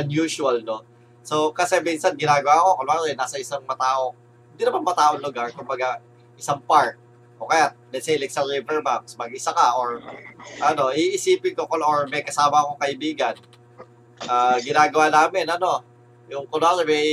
unusual, 0.00 0.56
no? 0.64 0.88
So, 1.20 1.52
kasi 1.52 1.84
minsan 1.84 2.16
ginagawa 2.16 2.64
ko, 2.64 2.70
kunwari, 2.80 3.12
nasa 3.12 3.36
isang 3.36 3.60
matao, 3.68 4.16
hindi 4.56 4.64
naman 4.64 4.80
mataong 4.88 5.20
lugar, 5.20 5.52
kumbaga, 5.52 6.00
isang 6.40 6.64
park. 6.64 6.96
O 7.36 7.48
kaya, 7.48 7.76
let's 7.92 8.08
say, 8.08 8.16
like 8.16 8.32
sa 8.32 8.40
riverbanks, 8.44 9.20
mag-isa 9.20 9.52
ka, 9.52 9.76
or 9.76 10.00
ano, 10.64 10.88
iisipin 10.92 11.52
ko, 11.52 11.68
or 11.68 12.08
may 12.08 12.24
kasama 12.24 12.64
akong 12.64 12.80
kaibigan, 12.80 13.36
Ah, 14.28 14.56
ginagawa 14.60 15.08
namin, 15.08 15.48
ano, 15.48 15.84
yung 16.30 16.46
kunwari 16.46 16.84
may 16.86 17.08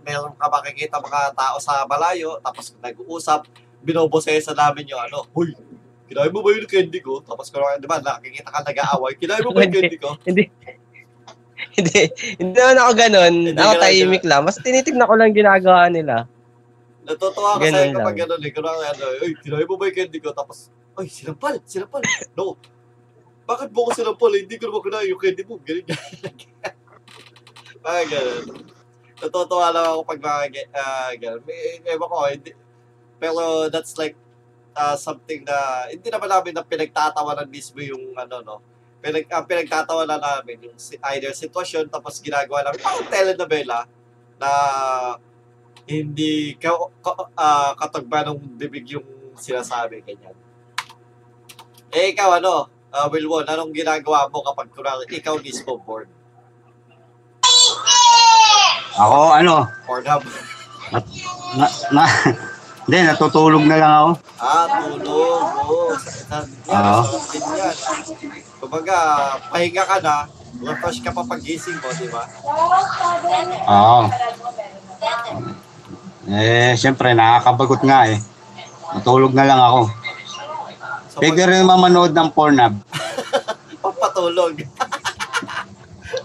meron 0.00 0.34
ka 0.34 0.48
makikita 0.48 0.98
mga 0.98 1.36
tao 1.36 1.56
sa 1.60 1.84
malayo, 1.84 2.40
tapos 2.40 2.72
nag-uusap, 2.80 3.46
binobosesa 3.84 4.56
namin 4.56 4.88
yung 4.88 5.00
ano, 5.00 5.28
Hoy, 5.36 5.52
kinain 6.08 6.32
mo 6.32 6.42
ba 6.42 6.50
yung 6.56 6.66
candy 6.66 6.98
ko? 7.04 7.20
Tapos 7.22 7.52
kunwari, 7.52 7.78
di 7.78 7.86
ba, 7.86 8.00
nakikita 8.00 8.50
ka 8.50 8.60
nag-aaway, 8.64 9.12
kinain 9.20 9.44
mo 9.44 9.52
ba 9.52 9.62
yung 9.62 9.74
candy 9.76 9.98
ko? 10.00 10.16
hindi. 10.28 10.44
hindi. 11.76 12.00
Hindi 12.40 12.56
naman 12.56 12.78
ako 12.80 12.92
ganun. 12.96 13.34
Hindi 13.52 13.60
ako 13.60 13.74
tahimik 13.78 14.24
lang. 14.26 14.42
Mas 14.42 14.56
tinitignan 14.58 15.06
ko 15.06 15.14
lang 15.14 15.36
ginagawa 15.36 15.86
nila. 15.92 16.26
Natutuwa 17.04 17.56
ko 17.56 17.62
Ganun 17.62 17.76
sa'yo 17.76 17.96
kapag 17.96 18.18
gano'n 18.26 18.42
eh. 18.42 18.50
Kunwari, 18.52 18.84
ano, 18.90 19.04
Uy, 19.22 19.32
kinain 19.40 19.66
mo 19.68 19.74
ba 19.76 19.84
yung 19.88 19.96
candy 19.96 20.18
ko? 20.18 20.30
Tapos, 20.32 20.72
ay, 20.98 21.06
sinampal, 21.06 21.54
sinampal. 21.64 22.02
No. 22.34 22.58
Bakit 23.50 23.68
mo 23.74 23.80
ko 23.82 23.90
sinampal? 23.90 24.30
Hindi 24.30 24.54
ko 24.62 24.70
naman 24.70 24.82
kinain 24.86 25.10
yung 25.10 25.18
candy. 25.18 25.42
Ganyan, 25.42 25.82
ganyan. 26.22 26.74
Parang 27.82 28.06
ganun. 28.06 28.46
Natutuwa 29.20 29.68
lang 29.74 29.84
ako 29.90 30.00
pag 30.06 30.20
mga 30.22 30.70
ah, 30.70 31.10
ganun. 31.18 31.42
May, 31.42 31.82
ewan 31.82 32.06
ko, 32.06 32.16
hindi, 32.30 32.50
pero 33.18 33.66
that's 33.66 33.98
like 33.98 34.14
ah, 34.78 34.94
something 34.94 35.42
na, 35.42 35.90
hindi 35.90 36.06
naman 36.08 36.30
namin 36.30 36.54
na 36.54 36.62
pinagtatawanan 36.62 37.50
mismo 37.50 37.82
yung 37.82 38.14
ano, 38.14 38.36
no? 38.40 38.56
Pinag, 39.02 39.26
ang 39.32 39.48
pinagtatawanan 39.48 40.20
namin 40.20 40.70
yung 40.70 40.76
either 41.16 41.32
sitwasyon 41.34 41.88
tapos 41.90 42.20
ginagawa 42.20 42.62
namin 42.62 42.80
parang 42.84 43.08
telenovela 43.08 43.88
na 44.38 44.50
hindi 45.90 46.54
ka, 46.54 46.70
ka, 47.02 47.12
ah, 47.34 47.72
katugba 47.74 48.30
ng 48.30 48.38
bibig 48.56 48.94
yung 48.94 49.34
sinasabi, 49.34 50.06
ganyan. 50.06 50.36
Eh, 51.90 52.14
ikaw, 52.14 52.38
ano, 52.38 52.70
uh, 52.94 53.06
Wilwon, 53.10 53.46
anong 53.46 53.72
ginagawa 53.74 54.26
mo 54.30 54.42
kapag 54.42 54.68
kunwari 54.74 55.06
ikaw 55.10 55.38
mismo 55.38 55.78
bored? 55.82 56.10
Ako, 59.00 59.32
ano, 59.32 59.64
Pornhub? 59.86 60.22
na, 60.90 61.66
na, 61.94 62.02
hindi, 62.84 62.98
natutulog 63.06 63.64
na 63.64 63.76
lang 63.78 63.92
ako. 63.94 64.10
Ah, 64.42 64.66
tulog. 64.82 65.42
Oo. 65.62 65.94
Oo. 66.68 67.02
Kumbaga, 68.60 68.96
pahinga 69.48 69.84
ka 69.86 69.96
na, 70.02 70.14
refresh 70.60 71.00
ka 71.00 71.14
pa 71.14 71.22
pagising 71.24 71.78
mo, 71.78 71.88
di 71.94 72.08
ba? 72.10 72.22
Oo. 73.70 74.00
Eh, 76.30 76.74
siyempre, 76.76 77.14
nakakabagot 77.16 77.80
nga 77.86 78.10
eh. 78.10 78.18
Matulog 78.90 79.32
na 79.32 79.46
lang 79.46 79.60
ako. 79.62 79.99
Pwede 81.20 81.42
rin 81.44 81.62
mamanood 81.62 82.10
ng 82.10 82.28
Pornhub, 82.30 82.74
Pampatulog. 83.84 84.54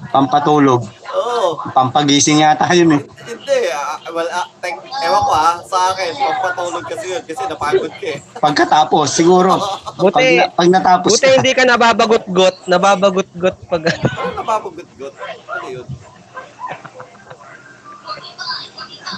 pampatulog, 0.07 0.81
Oo. 1.11 1.59
pampagising 1.69 2.39
yata 2.39 2.65
yun 2.71 2.95
eh. 2.95 3.01
Hindi. 3.03 3.57
ah, 3.67 3.99
well, 4.09 4.27
ah, 4.29 4.47
tek, 4.57 4.73
ewan 4.79 5.21
ko 5.21 5.31
ah, 5.31 5.59
sa 5.61 5.91
akin, 5.91 6.09
pampatulog 6.15 6.83
kasi 6.85 7.05
yun, 7.09 7.21
kasi 7.21 7.43
napagod 7.45 7.91
ka 7.91 8.07
eh. 8.07 8.19
Pagkatapos, 8.35 9.11
siguro, 9.11 9.59
pag, 9.59 9.99
Buti, 9.99 10.25
na- 10.37 10.49
pag 10.49 10.67
natapos 10.69 11.09
buti 11.11 11.27
ka, 11.27 11.35
hindi 11.35 11.51
ka 11.51 11.63
nababagot-got, 11.65 12.55
nababagot-got 12.65 13.55
pag 13.67 13.81
Ano 13.85 14.31
nababagot-got? 14.39 15.13
Ano 15.51 15.67
yun? 15.69 15.85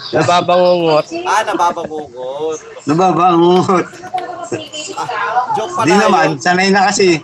Nababangungot. 0.10 1.06
Ah, 1.24 1.42
nababangungot. 1.44 2.60
nababangot. 2.86 3.86
Joke 5.54 5.72
pala 5.74 5.86
Di 5.86 5.94
naman, 5.94 6.28
yun. 6.30 6.40
sanay 6.40 6.70
na 6.70 6.88
kasi. 6.88 7.20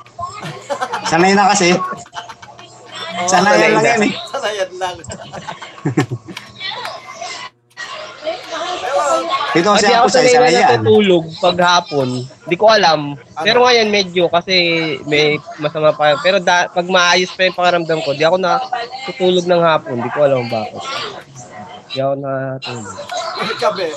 Sanay 1.06 1.32
na 1.32 1.48
kasi. 1.50 1.72
Oo, 1.72 3.30
Sanayan 3.30 3.72
lang 3.72 3.86
yan 3.86 4.02
eh. 4.10 4.14
Sanayan 4.28 4.72
lang. 4.76 4.96
Ito 9.54 9.70
kasi 9.70 9.86
ako 9.88 10.08
sa 10.10 10.18
sanay 10.18 10.32
isa 10.34 10.40
na 10.42 10.50
yan. 10.50 10.82
natutulog 10.82 11.24
pag 11.38 11.58
hapon. 11.62 12.26
Di 12.50 12.56
ko 12.58 12.66
alam. 12.68 13.14
Pero 13.40 13.62
ngayon 13.64 13.88
medyo 13.88 14.26
kasi 14.28 14.56
may 15.06 15.38
masama 15.62 15.94
pa. 15.94 16.18
Pero 16.20 16.42
da, 16.42 16.66
pag 16.68 16.88
maayos 16.90 17.30
pa 17.32 17.46
yung 17.46 17.56
pangaramdam 17.56 18.02
ko, 18.02 18.18
di 18.18 18.26
ako 18.26 18.42
na 18.42 18.58
tutulog 19.06 19.46
ng 19.46 19.62
hapon. 19.62 20.02
Di 20.02 20.10
ko 20.10 20.20
alam 20.26 20.50
bakit. 20.50 20.82
Di 21.94 22.02
ako 22.02 22.14
natulog. 22.18 22.98
kami, 23.62 23.88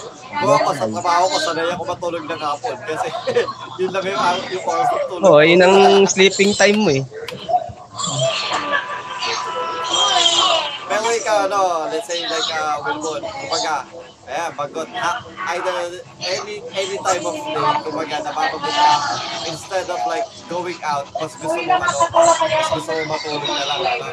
buwa 0.45 0.57
pa 0.61 0.73
sa 0.77 0.85
trabaho 0.85 1.25
ko, 1.33 1.37
sanay 1.41 1.73
ako 1.73 1.83
matulog 1.89 2.25
ng 2.29 2.41
hapon. 2.45 2.77
Kasi 2.85 3.09
yun 3.81 3.89
lang 3.89 4.05
yung, 4.05 4.21
yung 4.53 4.65
oras 4.69 4.89
ng 4.93 5.05
tulog. 5.09 5.25
Oo, 5.25 5.41
ko. 5.41 5.49
yun 5.49 5.61
ang 5.65 6.05
sleeping 6.05 6.53
time 6.53 6.77
mo 6.77 6.93
eh. 6.93 7.03
Pero 10.87 11.07
ikaw, 11.09 11.49
ano, 11.49 11.89
let's 11.89 12.05
say 12.05 12.21
like 12.29 12.51
uh, 12.53 12.85
Wilbon, 12.85 13.25
kumbaga, 13.25 13.89
ayan, 14.29 14.51
bagot, 14.55 14.89
ha, 14.93 15.25
either 15.57 15.77
any 16.21 16.61
any 16.77 16.97
time 17.01 17.25
of 17.25 17.33
day, 17.33 17.57
kumbaga, 17.81 18.17
napapagot 18.23 18.61
ka, 18.61 18.93
instead 19.49 19.89
of 19.89 20.01
like 20.05 20.29
going 20.53 20.79
out, 20.85 21.09
mas 21.17 21.33
gusto 21.33 21.59
mo, 21.59 21.73
ano, 21.75 21.97
mas 22.13 22.69
gusto 22.77 22.91
mo 22.93 23.03
matulog 23.09 23.43
na 23.49 23.65
lang, 23.67 23.81
ano, 23.89 24.07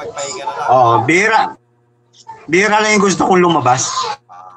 pagpahinga 0.00 0.44
na 0.48 0.52
lang. 0.56 0.68
Oo, 0.72 0.92
bira. 1.04 1.42
Bira 2.46 2.78
lang 2.78 2.92
yung 2.92 3.04
gusto 3.04 3.22
kong 3.24 3.40
lumabas. 3.40 3.86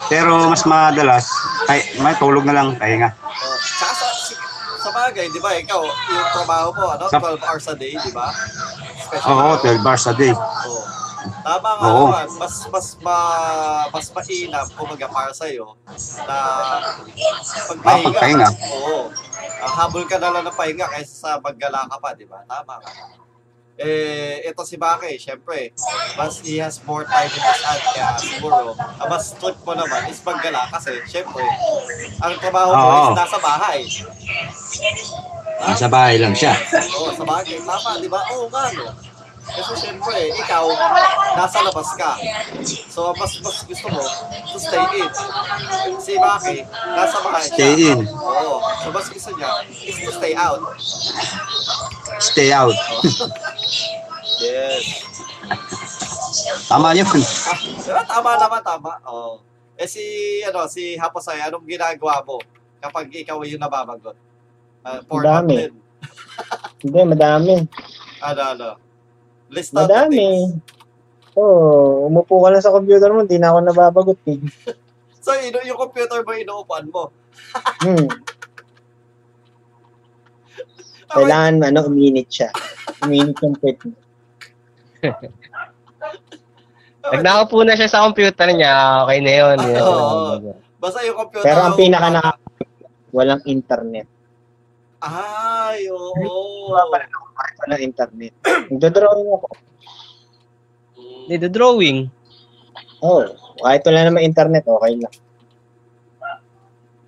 Pero 0.05 0.37
mas 0.45 0.61
madalas, 0.63 1.25
ay, 1.65 1.81
may 1.97 2.13
tulog 2.15 2.45
na 2.45 2.53
lang, 2.53 2.67
pahinga. 2.75 3.09
oh. 3.09 3.57
Tsaka 3.57 3.93
sa, 3.95 4.07
si- 4.13 4.37
sa 4.77 4.89
bagay, 4.91 5.25
di 5.27 5.39
ba, 5.39 5.49
ikaw, 5.51 5.81
yung 5.81 6.29
trabaho 6.31 6.67
mo, 6.71 6.85
ano, 6.93 7.05
Sa- 7.09 7.17
12 7.17 7.41
hours 7.41 7.65
a 7.65 7.75
day, 7.75 7.93
di 7.95 8.11
ba? 8.11 8.29
Oo, 9.25 9.57
12 9.57 9.81
hours 9.81 10.05
a 10.05 10.13
day. 10.13 10.29
Oo. 10.29 10.81
Tama 11.41 11.69
nga 11.73 11.85
Oo. 11.89 12.05
naman, 12.05 12.27
mas 12.37 12.55
mas 12.69 12.87
ma, 13.01 13.17
mas 13.89 14.05
mainam 14.13 14.65
kumaga 14.77 15.09
para 15.09 15.33
sa 15.33 15.49
iyo 15.49 15.73
na 16.21 16.37
pagpahinga. 17.65 17.81
Ah, 17.81 18.05
pagpahinga. 18.05 18.47
Oo. 18.71 19.09
Ah, 19.57 19.71
habol 19.79 20.05
ka 20.05 20.21
na 20.21 20.29
lang 20.29 20.45
ng 20.45 20.53
pahinga 20.53 20.85
kaysa 20.85 21.13
sa 21.17 21.29
maggala 21.41 21.89
ka 21.89 21.97
pa, 21.97 22.13
di 22.13 22.29
ba? 22.29 22.45
Tama 22.45 22.77
ka. 22.77 22.89
Eh, 23.75 24.39
ito 24.47 24.63
si 24.63 24.79
Bake, 24.79 25.19
syempre, 25.19 25.75
mas 26.15 26.39
he 26.39 26.63
has 26.63 26.79
more 26.87 27.03
time 27.03 27.27
in 27.27 27.43
his 27.43 27.59
hand, 27.59 27.83
kaya 27.91 28.07
siguro, 28.15 28.71
ang 28.71 29.09
mas 29.11 29.35
trip 29.35 29.59
mo 29.67 29.75
naman 29.75 30.07
is 30.07 30.23
maggala 30.23 30.63
kasi, 30.71 30.95
syempre, 31.11 31.43
ang 32.23 32.39
trabaho 32.39 32.71
mo 32.71 32.87
Oo. 32.87 33.03
is 33.11 33.19
nasa 33.19 33.37
bahay. 33.43 33.79
Nasa 35.59 35.87
bahay 35.91 36.15
lang 36.23 36.31
siya. 36.31 36.55
Oo, 37.03 37.11
sa 37.19 37.27
bagay. 37.27 37.59
Tama, 37.59 37.99
di 37.99 38.07
ba? 38.07 38.23
Oo 38.31 38.47
nga, 38.47 38.63
no? 38.79 38.95
Kasi 39.45 39.71
syempre, 39.75 40.31
ikaw, 40.39 40.65
nasa 41.35 41.59
labas 41.59 41.89
ka. 41.99 42.15
So, 42.87 43.11
mas 43.19 43.35
mas 43.43 43.59
gusto 43.59 43.87
mo 43.91 43.99
to 44.55 44.57
stay 44.57 45.03
in. 45.03 45.11
Si 45.99 46.15
Maki, 46.15 46.63
nasa 46.95 47.17
bahay 47.19 47.43
siya. 47.43 47.55
Stay 47.59 47.73
in. 47.91 47.99
Oo. 48.07 48.55
So, 48.81 48.87
mas 48.95 49.11
gusto 49.11 49.35
niya 49.35 49.51
is 49.67 49.99
to 49.99 50.15
stay 50.15 50.31
out. 50.31 50.63
Stay 52.19 52.49
out. 52.53 52.75
Yes. 54.35 54.83
Tama 56.67 56.91
yun. 56.91 57.07
Ah, 57.07 57.55
diba? 57.55 58.01
Tama 58.03 58.31
naman, 58.35 58.61
tama. 58.67 58.91
Oo. 59.07 59.39
Eh 59.79 59.87
si, 59.87 60.03
ano, 60.43 60.67
si 60.67 60.99
Haposay, 60.99 61.39
anong 61.39 61.63
ginagawa 61.63 62.19
mo 62.23 62.39
kapag 62.83 63.11
ikaw 63.15 63.39
yung 63.47 63.63
nababagot? 63.63 64.15
Uh, 64.83 64.99
porn 65.07 65.23
Dami. 65.23 65.55
din. 65.55 65.73
Hindi, 66.83 66.99
madami. 67.07 67.53
Ano, 68.19 68.41
ano? 68.43 68.69
List 69.49 69.71
out 69.71 69.87
Madami. 69.87 70.19
things. 70.19 70.75
Oo, 71.35 72.07
oh, 72.07 72.07
umupo 72.07 72.39
ka 72.43 72.49
lang 72.51 72.63
sa 72.63 72.71
computer 72.71 73.11
mo, 73.11 73.27
hindi 73.27 73.35
na 73.35 73.51
ako 73.51 73.59
nababagot 73.59 74.19
eh. 74.31 74.39
So, 75.25 75.33
ino, 75.41 75.57
yung 75.65 75.81
computer 75.81 76.21
mo, 76.21 76.31
inuupuan 76.37 76.85
mo. 76.93 77.09
Hmm. 77.81 78.05
Kailangan, 81.11 81.55
ano, 81.69 81.79
uminit 81.89 82.27
siya. 82.29 82.49
Uminit 83.05 83.37
yung 83.43 83.55
pet 83.59 83.77
mo. 83.85 83.93
Pag 87.05 87.21
nakaupo 87.21 87.61
na 87.61 87.77
siya 87.77 87.89
sa 87.89 88.05
computer 88.09 88.49
niya, 88.49 89.05
okay 89.05 89.19
na 89.21 89.33
yun. 89.33 89.57
yun. 89.61 89.81
Oo. 89.85 90.53
Basta 90.81 91.05
yung 91.05 91.17
computer 91.17 91.45
Pero 91.45 91.59
ang 91.61 91.77
pinaka 91.77 92.09
na 92.09 92.23
walang 93.13 93.41
internet. 93.45 94.09
Ay, 95.05 95.85
oo. 95.93 96.73
Walang 96.73 97.81
internet. 97.85 98.33
Nagdodrawing 98.73 99.29
ako. 99.29 99.47
Mm. 100.97 101.21
Hindi, 101.29 101.35
the 101.37 101.49
drawing. 101.49 101.99
Oo. 103.05 103.21
Oh, 103.29 103.61
kahit 103.61 103.85
wala 103.85 104.01
naman 104.09 104.25
internet, 104.25 104.65
okay 104.65 104.93
lang. 104.97 105.15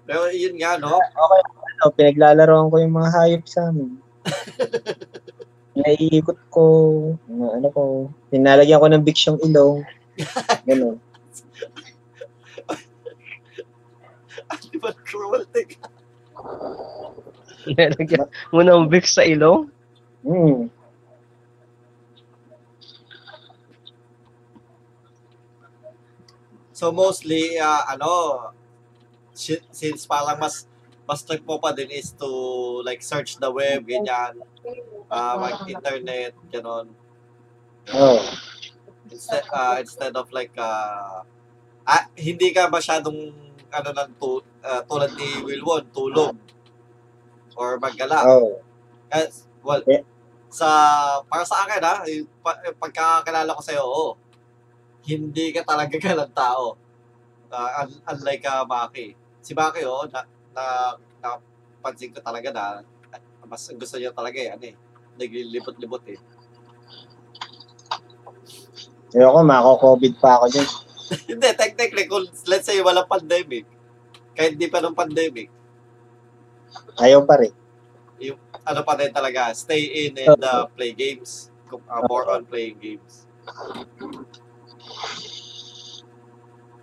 Pero 0.07 0.29
yun 0.31 0.55
nga, 0.55 0.77
no? 0.77 0.95
Okay. 1.01 1.41
Ano, 1.77 1.93
pinaglalaroan 1.93 2.73
ko 2.73 2.81
yung 2.81 2.97
mga 2.97 3.13
hayop 3.13 3.45
sa 3.45 3.69
amin. 3.69 4.01
Naiikot 5.77 6.41
ko, 6.49 6.63
mga 7.29 7.61
ano 7.61 7.67
ko, 7.69 7.81
pinalagyan 8.33 8.81
ko 8.81 8.89
ng 8.89 9.05
biks 9.05 9.29
yung 9.29 9.37
ilong. 9.45 9.85
Ganun. 10.65 10.97
Ba 14.81 14.93
cruelty? 15.05 15.77
Nilagyan 17.67 18.27
mo 18.53 18.61
ng 18.63 18.87
Vicks 18.87 19.19
sa 19.19 19.27
ilong. 19.27 19.67
Hmm. 20.23 20.71
So 26.71 26.93
mostly, 26.93 27.57
ah, 27.57 27.89
ano, 27.89 28.53
si- 29.33 29.65
since 29.73 30.05
parang 30.05 30.37
mas 30.37 30.69
mas 31.07 31.23
trick 31.23 31.41
mo 31.41 31.55
pa 31.57 31.71
din 31.71 31.87
is 31.89 32.11
to 32.11 32.27
like 32.83 32.99
search 32.99 33.39
the 33.39 33.47
web, 33.47 33.87
ganyan, 33.87 34.43
ah, 35.07 35.39
mag-internet, 35.39 36.35
ganon. 36.51 36.91
Oo. 37.89 38.19
Instead, 39.07 39.47
ah, 39.49 39.79
instead 39.79 40.11
of 40.11 40.27
like, 40.29 40.51
ah, 40.59 41.23
ah, 41.87 42.03
hindi 42.13 42.51
ka 42.51 42.67
masyadong, 42.67 43.31
ano, 43.71 43.89
ng 43.89 44.11
tu, 44.19 44.43
ah, 44.59 44.83
tulad 44.83 45.15
ni 45.15 45.47
Wilwon, 45.47 45.87
tulog 45.89 46.35
or 47.55 47.79
maggala. 47.79 48.27
Oo. 48.27 48.59
Eh, 49.07 49.27
well, 49.63 49.81
Eh. 49.87 50.03
sa 50.51 50.67
para 51.25 51.43
sa 51.43 51.63
akin 51.63 51.81
ha, 51.83 52.03
pa- 52.43 52.59
yung 52.63 52.77
pagkakakilala 52.77 53.55
ko 53.55 53.61
sa'yo, 53.63 53.83
oo. 53.83 54.09
hindi 55.07 55.55
ka 55.55 55.63
talaga 55.63 55.95
galang 56.03 56.35
tao. 56.35 56.75
Ah, 57.47 57.87
un- 57.87 58.03
unlike 58.11 58.43
ka 58.43 58.67
Maki. 58.67 59.15
Si 59.39 59.55
Maki, 59.55 59.87
oh, 59.87 60.03
na, 60.11 60.27
na, 60.57 60.65
napansin 61.21 62.09
ko 62.09 62.19
talaga 62.25 62.49
na 62.49 62.63
ah, 63.13 63.21
mas 63.45 63.69
gusto 63.69 64.01
niya 64.01 64.09
talaga 64.09 64.41
eh, 64.41 64.49
ano 64.49 64.63
eh, 64.65 64.75
naglilibot-libot 65.21 66.03
eh. 66.09 66.19
Ayoko, 69.13 69.39
mako-COVID 69.45 70.13
pa 70.19 70.41
ako 70.41 70.45
dyan. 70.51 70.67
hindi, 71.31 71.47
technically, 71.55 72.05
kung 72.11 72.27
let's 72.49 72.67
say 72.67 72.77
walang 72.83 73.07
pandemic, 73.07 73.63
kahit 74.35 74.59
hindi 74.59 74.67
pa 74.67 74.83
nung 74.83 74.97
pandemic, 74.97 75.47
Ayaw 76.97 77.21
pa 77.23 77.37
rin. 77.37 77.53
ano 78.67 78.81
pa 78.83 78.97
rin 78.97 79.13
talaga, 79.13 79.53
stay 79.53 80.09
in 80.09 80.17
and 80.17 80.41
uh, 80.43 80.65
play 80.73 80.91
games. 80.91 81.53
Uh, 81.71 82.03
more 82.09 82.27
on 82.27 82.43
playing 82.47 82.75
games. 82.79 83.27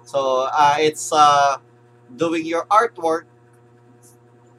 So, 0.04 0.48
uh, 0.48 0.76
it's 0.78 1.12
uh, 1.12 1.58
doing 2.08 2.46
your 2.46 2.64
artwork. 2.70 3.28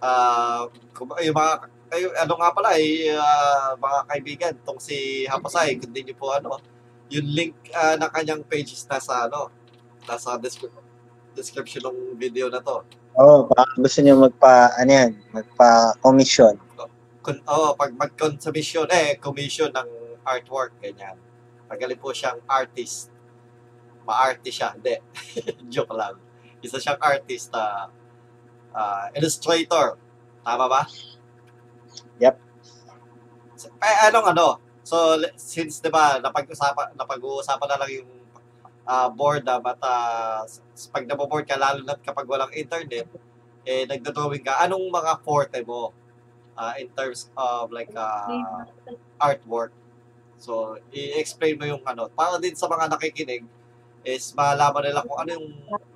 Uh, 0.05 0.69
yung 1.25 1.33
mga, 1.33 1.53
ay, 1.89 2.01
ano 2.21 2.33
nga 2.37 2.49
pala, 2.53 2.69
eh, 2.77 3.09
uh, 3.09 3.73
mga 3.73 3.99
kaibigan, 4.05 4.53
tong 4.61 4.77
si 4.77 5.25
Hapasay, 5.25 5.81
kundi 5.81 6.05
niyo 6.05 6.15
po 6.17 6.29
ano, 6.29 6.61
yung 7.09 7.25
link 7.25 7.53
uh, 7.73 7.97
ng 7.97 8.09
kanyang 8.13 8.41
page 8.45 8.77
is 8.77 8.85
nasa, 8.85 9.25
ano, 9.25 9.49
nasa 10.05 10.37
descri- 10.37 10.69
description 11.33 11.89
ng 11.89 12.21
video 12.21 12.53
na 12.53 12.61
to. 12.61 12.85
Oo, 13.17 13.25
oh, 13.25 13.39
baka 13.49 13.65
gusto 13.81 13.99
niyo 14.05 14.21
magpa, 14.21 14.77
ano 14.77 14.91
yan, 14.93 15.11
magpa-commission. 15.33 16.53
kun, 17.25 17.41
oh, 17.49 17.73
pag 17.73 17.89
mag-commission, 17.97 18.85
eh, 18.93 19.17
commission 19.17 19.73
ng 19.73 19.89
artwork, 20.21 20.77
ganyan. 20.81 21.17
Magaling 21.65 21.97
po 21.97 22.13
siyang 22.13 22.37
artist. 22.45 23.09
Ma-artist 24.05 24.57
siya. 24.61 24.69
Hindi. 24.77 25.01
Joke 25.73 25.93
lang. 25.93 26.17
Isa 26.61 26.77
siyang 26.77 27.01
artist, 27.01 27.49
ah, 27.53 27.89
ah, 28.75 29.07
illustrator. 29.15 29.95
Tama 30.43 30.65
ba? 30.67 30.81
Yep. 32.19 32.35
Eh, 33.79 33.97
anong 34.11 34.27
ano? 34.35 34.47
So, 34.85 35.17
since, 35.39 35.81
di 35.81 35.89
ba, 35.89 36.19
napag-usapan, 36.21 36.93
napag-uusapan 36.93 37.67
na 37.71 37.79
lang 37.81 37.91
yung 38.03 38.11
ah, 38.85 39.07
boredom 39.09 39.63
at 39.65 39.79
ah, 39.81 40.43
s- 40.45 40.91
pag 40.91 41.07
naboboard 41.07 41.47
ka, 41.47 41.55
lalo 41.57 41.81
na 41.81 41.95
kapag 41.97 42.27
walang 42.27 42.53
internet, 42.53 43.07
eh, 43.65 43.87
nagdodrawing 43.89 44.45
ka, 44.45 44.61
anong 44.61 44.85
mga 44.91 45.23
forte 45.25 45.57
mo? 45.65 45.95
ah, 46.55 46.73
in 46.79 46.87
terms 46.95 47.27
of 47.35 47.69
like 47.69 47.91
uh, 47.93 48.63
artwork. 49.19 49.75
So, 50.39 50.79
i-explain 50.91 51.59
mo 51.59 51.67
yung 51.67 51.83
ano. 51.83 52.07
Para 52.11 52.39
din 52.39 52.55
sa 52.55 52.67
mga 52.67 52.91
nakikinig, 52.91 53.43
is 54.05 54.31
malaman 54.37 54.85
nila 54.85 55.01
kung 55.01 55.17
ano 55.17 55.29
yung, 55.35 55.47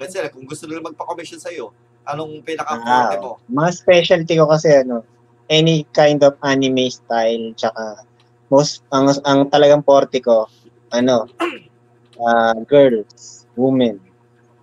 let's 0.02 0.16
say, 0.16 0.26
kung 0.34 0.44
gusto 0.48 0.66
nila 0.66 0.82
magpa-commission 0.82 1.38
sa'yo, 1.38 1.70
anong 2.10 2.42
pinaka-forte 2.44 3.16
Ah. 3.18 3.22
mo. 3.22 3.32
Mga 3.50 3.70
specialty 3.72 4.34
ko 4.38 4.50
kasi 4.50 4.70
ano, 4.74 5.06
any 5.50 5.86
kind 5.94 6.22
of 6.22 6.38
anime 6.42 6.90
style, 6.90 7.54
tsaka 7.58 8.06
most, 8.50 8.82
ang, 8.90 9.10
ang 9.26 9.50
talagang 9.50 9.86
forte 9.86 10.18
ko, 10.22 10.50
ano, 10.90 11.30
ah, 12.26 12.58
girls, 12.66 13.46
women, 13.54 14.02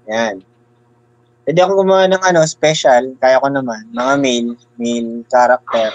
yan. 0.06 0.42
Pwede 1.46 1.62
ako 1.62 1.87
gumawa 1.87 2.11
ng 2.11 2.22
ano, 2.22 2.42
special, 2.42 3.14
kaya 3.22 3.38
ko 3.38 3.46
naman, 3.46 3.87
mga 3.94 4.14
male, 4.18 4.50
male 4.78 5.22
character. 5.30 5.94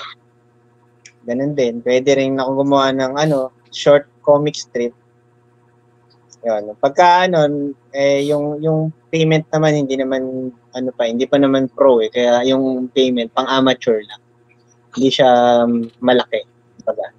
Ganun 1.28 1.54
din. 1.54 1.84
Pwede 1.84 2.16
rin 2.18 2.40
ako 2.40 2.64
gumawa 2.64 2.96
ng 2.96 3.14
ano, 3.20 3.52
short 3.70 4.08
comic 4.24 4.56
strip. 4.56 4.96
Yun. 6.42 6.74
Pagka 6.82 7.30
ano, 7.30 7.70
eh, 7.94 8.26
yung, 8.26 8.58
yung 8.62 8.90
payment 9.14 9.46
naman, 9.54 9.78
hindi 9.78 9.94
naman, 9.94 10.50
ano 10.74 10.90
pa, 10.96 11.06
hindi 11.06 11.30
pa 11.30 11.38
naman 11.38 11.70
pro 11.70 12.02
eh. 12.02 12.10
Kaya 12.10 12.42
yung 12.50 12.90
payment, 12.90 13.30
pang 13.30 13.46
amateur 13.46 14.02
lang. 14.02 14.22
Hindi 14.98 15.10
siya 15.14 15.30
um, 15.64 15.86
malaki. 16.02 16.42
Baga, 16.82 17.14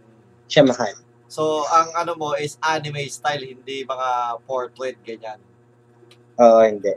siya 0.51 0.67
mahal. 0.67 0.95
So, 1.31 1.65
ang 1.71 1.95
ano 1.97 2.13
mo 2.19 2.35
is 2.37 2.59
anime 2.61 3.09
style, 3.09 3.41
hindi 3.41 3.87
mga 3.87 4.09
portrait, 4.45 4.99
ganyan. 5.07 5.41
Oo, 6.37 6.61
hindi. 6.61 6.93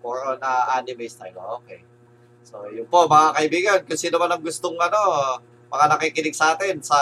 Or 0.00 0.24
on 0.32 0.40
uh, 0.40 0.64
anime 0.78 1.10
style. 1.10 1.36
Oh, 1.36 1.60
Okay. 1.60 1.82
So, 2.44 2.70
yun 2.70 2.86
po, 2.86 3.10
mga 3.10 3.28
kaibigan, 3.34 3.78
kung 3.82 3.98
sino 3.98 4.16
man 4.20 4.30
ang 4.30 4.44
gustong 4.44 4.78
ano, 4.78 5.00
mga 5.74 5.84
nakikinig 5.90 6.36
sa 6.38 6.54
atin 6.54 6.78
sa 6.78 6.96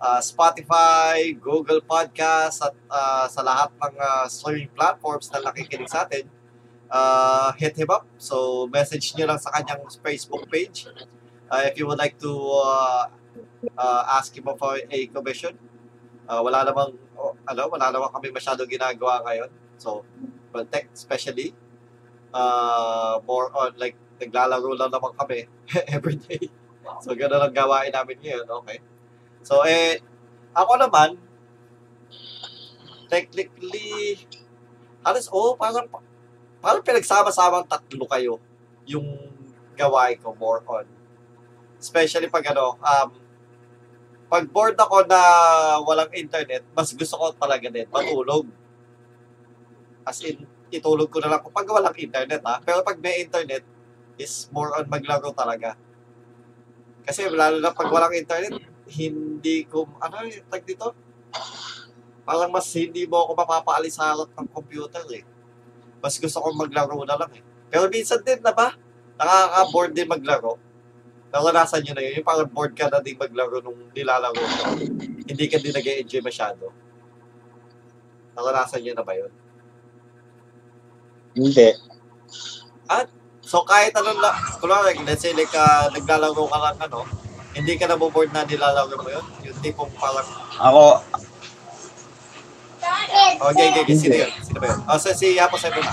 uh, 0.00 0.20
Spotify, 0.20 1.32
Google 1.36 1.80
Podcast, 1.80 2.62
at 2.64 2.74
uh, 2.88 3.26
sa 3.28 3.40
lahat 3.42 3.70
ng 3.76 3.94
uh, 3.96 4.26
streaming 4.28 4.72
platforms 4.72 5.28
na 5.32 5.40
nakikinig 5.40 5.88
sa 5.88 6.04
atin, 6.04 6.28
uh, 6.90 7.52
hit 7.56 7.76
him 7.76 7.90
up. 7.90 8.04
So, 8.18 8.66
message 8.68 9.14
nyo 9.16 9.30
lang 9.30 9.40
sa 9.40 9.52
kanyang 9.52 9.84
Facebook 10.00 10.48
page. 10.50 10.88
Uh, 11.46 11.62
if 11.70 11.78
you 11.78 11.86
would 11.86 11.98
like 11.98 12.18
to 12.18 12.32
uh, 12.32 13.06
uh, 13.78 14.02
ask 14.18 14.34
him 14.36 14.46
for 14.58 14.78
a 14.78 15.00
commission. 15.08 15.54
Uh, 16.26 16.42
wala 16.42 16.66
namang, 16.66 16.98
oh, 17.14 17.34
ano, 17.46 17.70
wala 17.70 17.90
namang 17.94 18.10
kami 18.10 18.34
masyado 18.34 18.66
ginagawa 18.66 19.22
ngayon. 19.22 19.50
So, 19.78 20.02
tech 20.72 20.88
especially, 20.96 21.52
uh, 22.32 23.20
more 23.28 23.52
on 23.52 23.76
like, 23.76 23.94
naglalaro 24.16 24.72
lang 24.72 24.90
naman 24.90 25.12
kami 25.14 25.44
every 25.96 26.16
day. 26.16 26.48
So, 27.04 27.12
gano'n 27.12 27.50
ang 27.50 27.54
gawain 27.54 27.92
namin 27.92 28.16
ngayon. 28.24 28.46
Okay. 28.64 28.78
So, 29.46 29.62
eh, 29.62 30.02
ako 30.50 30.74
naman, 30.74 31.14
technically, 33.06 34.26
halos, 35.06 35.30
oh, 35.30 35.54
parang, 35.54 35.86
parang 36.58 36.82
pinagsama-samang 36.82 37.70
tatlo 37.70 38.10
kayo 38.10 38.42
yung 38.90 39.06
gawain 39.78 40.18
ko 40.18 40.34
more 40.34 40.66
on. 40.66 40.82
Especially 41.78 42.26
pag 42.26 42.42
ano, 42.50 42.74
um, 42.74 43.08
pag 44.26 44.50
bored 44.50 44.74
ako 44.74 45.06
na 45.06 45.20
walang 45.86 46.10
internet, 46.10 46.66
mas 46.74 46.90
gusto 46.90 47.14
ko 47.14 47.30
talaga 47.38 47.70
din 47.70 47.86
matulog. 47.86 48.50
As 50.02 50.18
in, 50.26 50.42
itulog 50.74 51.06
ko 51.06 51.22
na 51.22 51.30
lang 51.30 51.46
pag 51.46 51.70
walang 51.70 51.94
internet 51.94 52.42
ha. 52.42 52.58
Pero 52.58 52.82
pag 52.82 52.98
may 52.98 53.22
internet, 53.22 53.62
is 54.18 54.48
more 54.50 54.74
on 54.74 54.90
maglaro 54.90 55.30
talaga. 55.30 55.76
Kasi 57.06 57.30
lalo 57.30 57.62
na 57.62 57.70
pag 57.70 57.86
walang 57.86 58.16
internet, 58.16 58.58
hindi 58.86 59.66
ko, 59.66 59.86
ano 59.98 60.26
yung 60.26 60.46
tag 60.46 60.62
dito? 60.62 60.94
Parang 62.26 62.50
mas 62.50 62.66
hindi 62.74 63.06
mo 63.06 63.22
ako 63.22 63.32
mapapaalis 63.38 63.98
sa 63.98 64.14
harap 64.14 64.30
ng 64.34 64.48
computer 64.50 65.02
eh. 65.14 65.22
Mas 66.02 66.18
gusto 66.18 66.38
ko 66.42 66.54
maglaro 66.54 66.98
na 67.06 67.18
lang 67.18 67.30
eh. 67.34 67.42
Pero 67.70 67.90
minsan 67.90 68.22
din 68.22 68.42
na 68.42 68.54
ba? 68.54 68.74
Nakaka-board 69.18 69.92
din 69.94 70.10
maglaro. 70.10 70.58
Naranasan 71.30 71.82
nyo 71.82 71.92
na 71.94 72.02
yun. 72.02 72.22
Yung 72.22 72.26
parang 72.26 72.50
bored 72.50 72.74
ka 72.74 72.86
na 72.90 73.02
din 73.02 73.18
maglaro 73.18 73.58
nung 73.62 73.78
nilalaro 73.94 74.38
mo. 74.38 74.78
Hindi 75.26 75.44
ka 75.50 75.58
din 75.58 75.74
nag 75.74 75.86
enjoy 75.86 76.22
masyado. 76.22 76.70
Naranasan 78.38 78.82
nyo 78.82 78.92
na 78.94 79.04
ba 79.06 79.14
yun? 79.14 79.32
Hindi. 81.34 81.68
So 83.46 83.62
kahit 83.62 83.94
anong 83.94 84.18
la, 84.18 84.34
kunwari, 84.58 84.98
let's 85.06 85.22
say 85.22 85.30
like 85.30 85.54
uh, 85.54 85.86
naglalaro 85.94 86.50
ka 86.50 86.58
lang 86.58 86.76
ano, 86.82 87.06
hindi 87.56 87.72
ka 87.80 87.88
na 87.88 87.96
bored 87.96 88.28
na 88.36 88.44
nilalaro 88.44 89.00
mo 89.00 89.08
yun? 89.08 89.24
Yung 89.48 89.58
tipong 89.64 89.88
parang, 89.96 90.28
Ako, 90.60 91.00
okay, 93.48 93.66
okay, 93.72 93.80
okay, 93.80 93.96
sino 93.96 94.14
yun? 94.14 94.30
Sino 94.44 94.58
ba 94.60 94.66
yun? 94.68 94.78
Oh, 94.84 94.98
so 95.00 95.08
si 95.16 95.40
Yapo 95.40 95.56
Sebo 95.56 95.80
na. 95.80 95.92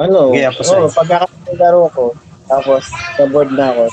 Ano? 0.00 0.32
Okay, 0.32 0.48
ako 0.48 0.60
Oo, 0.64 0.88
pagka 0.88 1.28
laro 1.60 1.84
ko, 1.92 2.04
tapos 2.48 2.88
na-board 3.20 3.52
na 3.52 3.76
ako, 3.76 3.84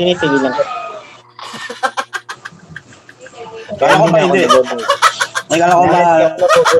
tinitigilan 0.00 0.52
ko. 0.56 0.64
Kaya 3.78 3.92
ako 3.94 4.04
ba 4.08 4.18
hindi? 4.24 4.40
naboboard. 4.48 4.86
Nagkala 5.48 5.74
ko 5.76 5.84
ba, 5.84 6.00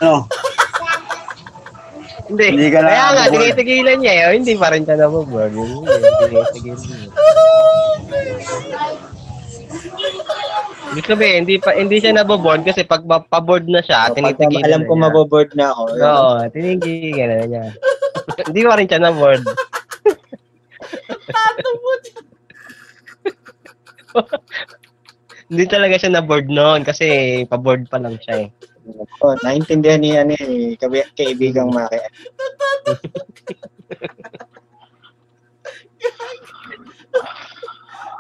ano, 0.01 0.13
Hindi. 2.29 2.47
Hindi 2.53 2.69
ka 2.69 2.79
na 2.85 2.89
Kaya 2.93 3.07
nga, 3.17 3.25
tinitigilan 3.33 3.97
niya 4.05 4.13
eh. 4.13 4.25
Oh, 4.29 4.35
Hindi 4.37 4.55
pa 4.61 4.69
rin 4.69 4.85
siya. 4.85 5.09
Hindi, 5.09 5.25
tinitigilan 6.29 6.77
niya. 6.77 7.09
Ibig 10.89 11.05
sabihin, 11.05 11.45
hindi 11.45 11.61
pa 11.61 11.77
hindi 11.77 12.01
siya 12.01 12.17
naboboard 12.17 12.65
kasi 12.65 12.81
pag 12.89 13.05
pa-board 13.05 13.69
na 13.69 13.85
siya, 13.85 14.09
Pagka 14.09 14.17
tinitigilan 14.17 14.65
alam 14.65 14.83
ko 14.89 14.93
maboboard 14.97 15.53
na 15.53 15.73
ako, 15.73 15.83
Oo, 16.01 16.41
tinigilan 16.53 17.29
na 17.29 17.45
niya. 17.45 17.65
hindi 18.49 18.61
pa 18.65 18.75
rin 18.81 18.89
siya 18.89 19.01
na-board. 19.05 19.45
hindi 25.49 25.65
talaga 25.69 25.97
siya 26.01 26.11
na-board 26.13 26.49
noon 26.49 26.81
kasi 26.85 27.07
pa-board 27.49 27.89
pa 27.93 28.01
lang 28.01 28.17
siya 28.21 28.49
eh. 28.49 28.53
Oh, 29.21 29.35
naintindihan 29.45 30.01
niya 30.01 30.25
ni 30.25 30.39
ano 30.81 30.95
eh, 30.97 31.05
kaibigang 31.13 31.69
Maki. 31.69 32.01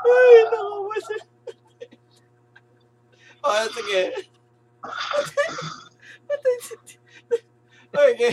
Ay, 0.09 0.35
nakawas. 0.49 1.07
Oh, 3.45 3.65
sige. 3.73 4.03
Okay. 7.89 8.33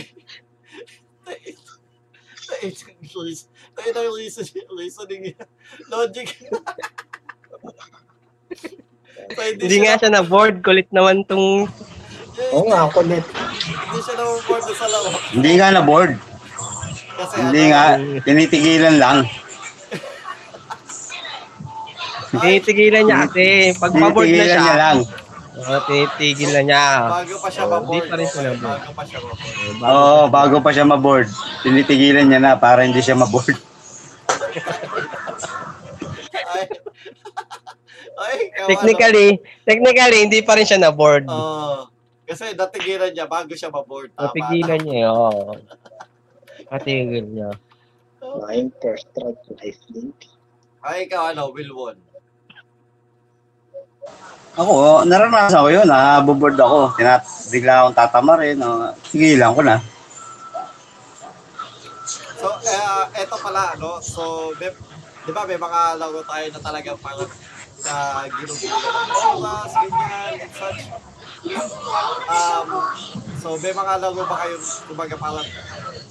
Naitang 2.46 2.96
reason. 3.24 3.48
Naitang 3.74 4.10
reason. 4.12 4.44
Reasoning 4.76 5.20
niya. 5.32 5.44
Logic. 5.88 6.28
Hindi 9.56 9.76
nga 9.82 9.98
siya 9.98 10.10
na 10.12 10.22
board. 10.22 10.60
Kulit 10.62 10.92
naman 10.92 11.24
tong 11.26 11.66
Oo 12.52 12.64
nga, 12.66 12.84
kulit. 12.90 13.24
Hindi 13.24 13.98
siya 13.98 14.14
nabuboard 14.14 14.64
sa 14.70 14.86
laro. 14.86 15.08
Hindi 15.30 15.50
nga 15.56 15.68
na 15.70 15.80
board. 15.80 16.12
Kasi 17.16 17.34
Hindi 17.40 17.60
ano, 17.62 17.70
nga, 17.70 17.82
tinitigilan 18.22 18.96
lang. 18.96 19.18
tinitigilan 22.36 23.02
niya 23.02 23.16
kasi. 23.24 23.44
Pag 23.74 23.90
pa-board 23.90 24.26
na 24.26 24.36
Tinitigilan 24.36 24.52
siya, 24.52 24.60
niya 24.62 24.76
lang. 24.76 24.98
oh, 25.56 25.80
tinitigil 25.82 26.50
na 26.52 26.62
niya. 26.62 26.84
Bago 27.08 27.34
pa 27.40 27.48
siya 27.48 27.64
Oh, 27.64 27.70
maboard. 27.70 27.88
Hindi 27.88 28.04
pa 28.04 28.14
rin 28.14 28.28
siya 28.28 28.42
naboard. 28.44 28.60
Bago 28.76 28.92
pa 28.92 29.02
siya 29.02 29.18
maboard. 29.18 29.80
Oo, 29.88 30.28
bago 30.28 30.56
pa 30.60 30.70
siya 30.70 30.84
maboard. 30.86 31.28
Tinitigilan 31.62 32.26
niya 32.26 32.40
na 32.42 32.52
para 32.54 32.84
hindi 32.84 33.00
siya 33.00 33.16
maboard. 33.16 33.56
Ay. 36.46 36.64
Ay, 38.16 38.36
Technically, 38.66 39.28
technically, 39.62 40.18
hindi 40.22 40.40
pa 40.40 40.56
rin 40.56 40.64
siya 40.64 40.76
na 40.78 40.88
board. 40.90 41.24
Oo. 41.26 41.88
Kasi 42.26 42.58
natigilan 42.58 43.14
niya 43.14 43.30
bago 43.30 43.54
siya 43.54 43.70
maboard. 43.70 44.10
Tama. 44.12 44.34
Natigilan 44.34 44.82
niya, 44.82 45.08
oo. 45.14 45.54
Natigil 46.66 47.26
niya. 47.30 47.50
Nine 48.20 48.68
first 48.82 49.06
strike 49.14 49.42
life 49.62 49.82
link. 49.94 50.26
Ay, 50.82 51.06
ikaw 51.06 51.30
ano, 51.30 51.54
Wilwon. 51.54 51.96
Ako, 54.56 55.04
naranasan 55.04 55.62
ko 55.62 55.70
yun. 55.70 55.86
Naboboard 55.86 56.58
ako. 56.58 56.96
Tinat 56.96 57.22
bigla 57.52 57.84
akong 57.84 57.96
tatama 57.96 58.40
rin. 58.40 58.56
No. 58.56 58.90
Tigilan 59.12 59.52
ko 59.52 59.60
na. 59.62 59.76
So, 62.40 62.48
eh, 62.64 63.22
eto 63.22 63.36
pala, 63.38 63.76
ano, 63.76 64.00
so, 64.00 64.52
may, 64.56 64.72
di 65.24 65.32
ba 65.32 65.44
may 65.44 65.60
mga 65.60 65.80
laro 66.00 66.20
tayo 66.24 66.46
na 66.50 66.60
talagang 66.62 66.98
parang 67.00 67.30
na 67.84 68.24
ginugulo 68.32 68.76
ng 68.80 69.10
oras, 69.36 69.70
ganyan, 69.76 70.32
and 70.40 70.52
such. 70.56 70.80
Um, 71.46 72.68
so, 73.38 73.54
may 73.56 73.70
mga 73.70 73.92
laro 73.98 74.18
ba 74.20 74.36
kayong, 74.40 74.66
kumbaga 74.84 75.14
parang 75.14 75.46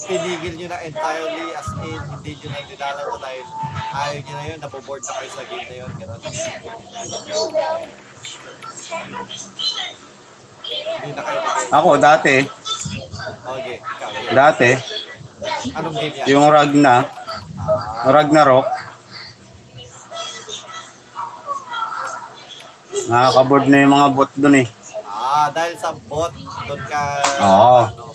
pinigil 0.02 0.54
nyo 0.56 0.68
na 0.70 0.80
entirely 0.82 1.52
as 1.52 1.68
in, 1.82 2.00
hindi 2.10 2.32
nyo 2.38 2.48
na 2.50 2.60
nilalaro 2.64 3.16
dahil 3.18 3.46
ayaw 3.94 4.16
nyo 4.18 4.34
na 4.34 4.46
yun, 4.46 4.60
naboboard 4.60 5.02
na 5.02 5.14
kayo 5.14 5.30
sa 5.30 5.44
game 5.44 5.66
na 5.66 5.76
yun, 5.76 5.92
gano'n. 5.94 6.22
Hindi 10.66 11.10
na 11.12 11.22
kayo 11.22 11.40
mag- 11.40 11.72
Ako, 11.74 11.90
dati, 11.98 12.36
Okay, 13.46 13.76
ikaw. 13.78 14.10
okay. 14.10 14.34
dati, 14.34 14.70
Anong 15.74 15.96
game 15.96 16.16
yan? 16.16 16.26
yung 16.28 16.46
Ragna, 16.48 16.96
Ragnarok, 18.06 18.68
nakakaboard 23.06 23.66
na 23.68 23.78
yung 23.78 23.94
mga 23.94 24.08
bot 24.12 24.32
dun 24.34 24.56
eh. 24.58 24.68
Ah, 25.26 25.50
dahil 25.50 25.74
sa 25.74 25.90
bot, 26.06 26.30
doon 26.70 26.82
ka... 26.86 27.02
Oo. 27.42 27.82
Ano, 27.90 28.14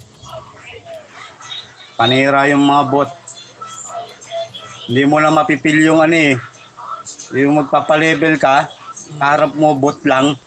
Panira 1.99 2.47
yung 2.47 2.63
mga 2.63 2.85
bot. 2.87 3.11
Hindi 4.87 5.03
mo 5.11 5.19
na 5.19 5.35
mapipil 5.35 5.83
yung 5.83 5.99
ano 5.99 6.15
eh. 6.15 6.39
Yung 7.35 7.59
magpapalevel 7.61 8.39
ka, 8.39 8.71
harap 9.19 9.59
mo 9.59 9.75
bot 9.75 9.99
lang. 10.07 10.39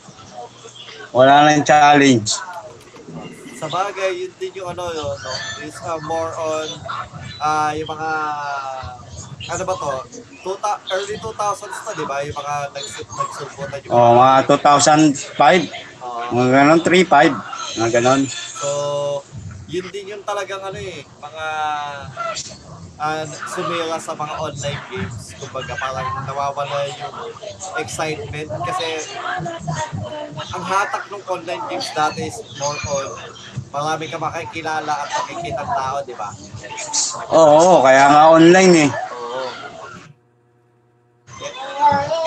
Wala 1.11 1.51
nang 1.51 1.67
challenge. 1.67 2.31
sa 3.59 3.67
bagay, 3.71 4.27
yun 4.27 4.31
din 4.39 4.59
yung 4.59 4.75
ano, 4.75 4.91
yun, 4.91 5.15
no? 5.15 5.31
is 5.63 5.77
uh, 5.87 5.95
more 6.03 6.35
on 6.35 6.67
ah 7.39 7.71
yung 7.71 7.87
mga 7.87 8.09
ano 9.43 9.63
ba 9.63 9.73
to? 9.79 9.91
Tuta, 10.43 10.71
early 10.91 11.15
2000s 11.15 11.79
to, 11.87 11.91
di 11.95 12.03
ba? 12.03 12.19
Yung 12.27 12.35
mga 12.35 12.55
nagsip, 12.75 13.07
nagsulputan 13.07 13.79
yung 13.87 13.91
Oh, 13.95 14.19
mga 14.19 14.51
2005, 14.51 15.92
Mga 16.33 16.49
ganon, 16.51 16.79
3-5, 16.81 17.79
mga 17.79 17.89
ganon. 17.99 18.21
so, 18.31 18.69
yun 19.69 19.87
din 19.89 20.13
yung 20.13 20.23
talagang 20.27 20.61
ano 20.61 20.77
eh, 20.77 21.01
mga 21.01 21.45
uh, 22.99 23.23
sumira 23.49 23.97
sa 23.97 24.13
mga 24.13 24.33
online 24.37 24.81
games. 24.91 25.33
Kumbaga 25.39 25.73
parang 25.79 26.27
nawawala 26.27 26.87
yung 26.93 27.15
excitement 27.81 28.49
kasi 28.69 28.87
ang 30.53 30.63
hatak 30.63 31.09
ng 31.09 31.23
online 31.25 31.63
games 31.71 31.89
dati 31.97 32.29
is 32.29 32.37
more 32.61 32.77
on 32.91 33.33
marami 33.73 34.05
ka 34.05 34.21
makikilala 34.21 34.93
at 34.93 35.09
makikita 35.25 35.65
tao, 35.65 35.97
di 36.05 36.13
ba? 36.13 36.29
Oo, 37.33 37.81
kaya 37.81 38.05
nga 38.05 38.23
online 38.29 38.73
eh. 38.85 38.89
Oo. 38.93 39.41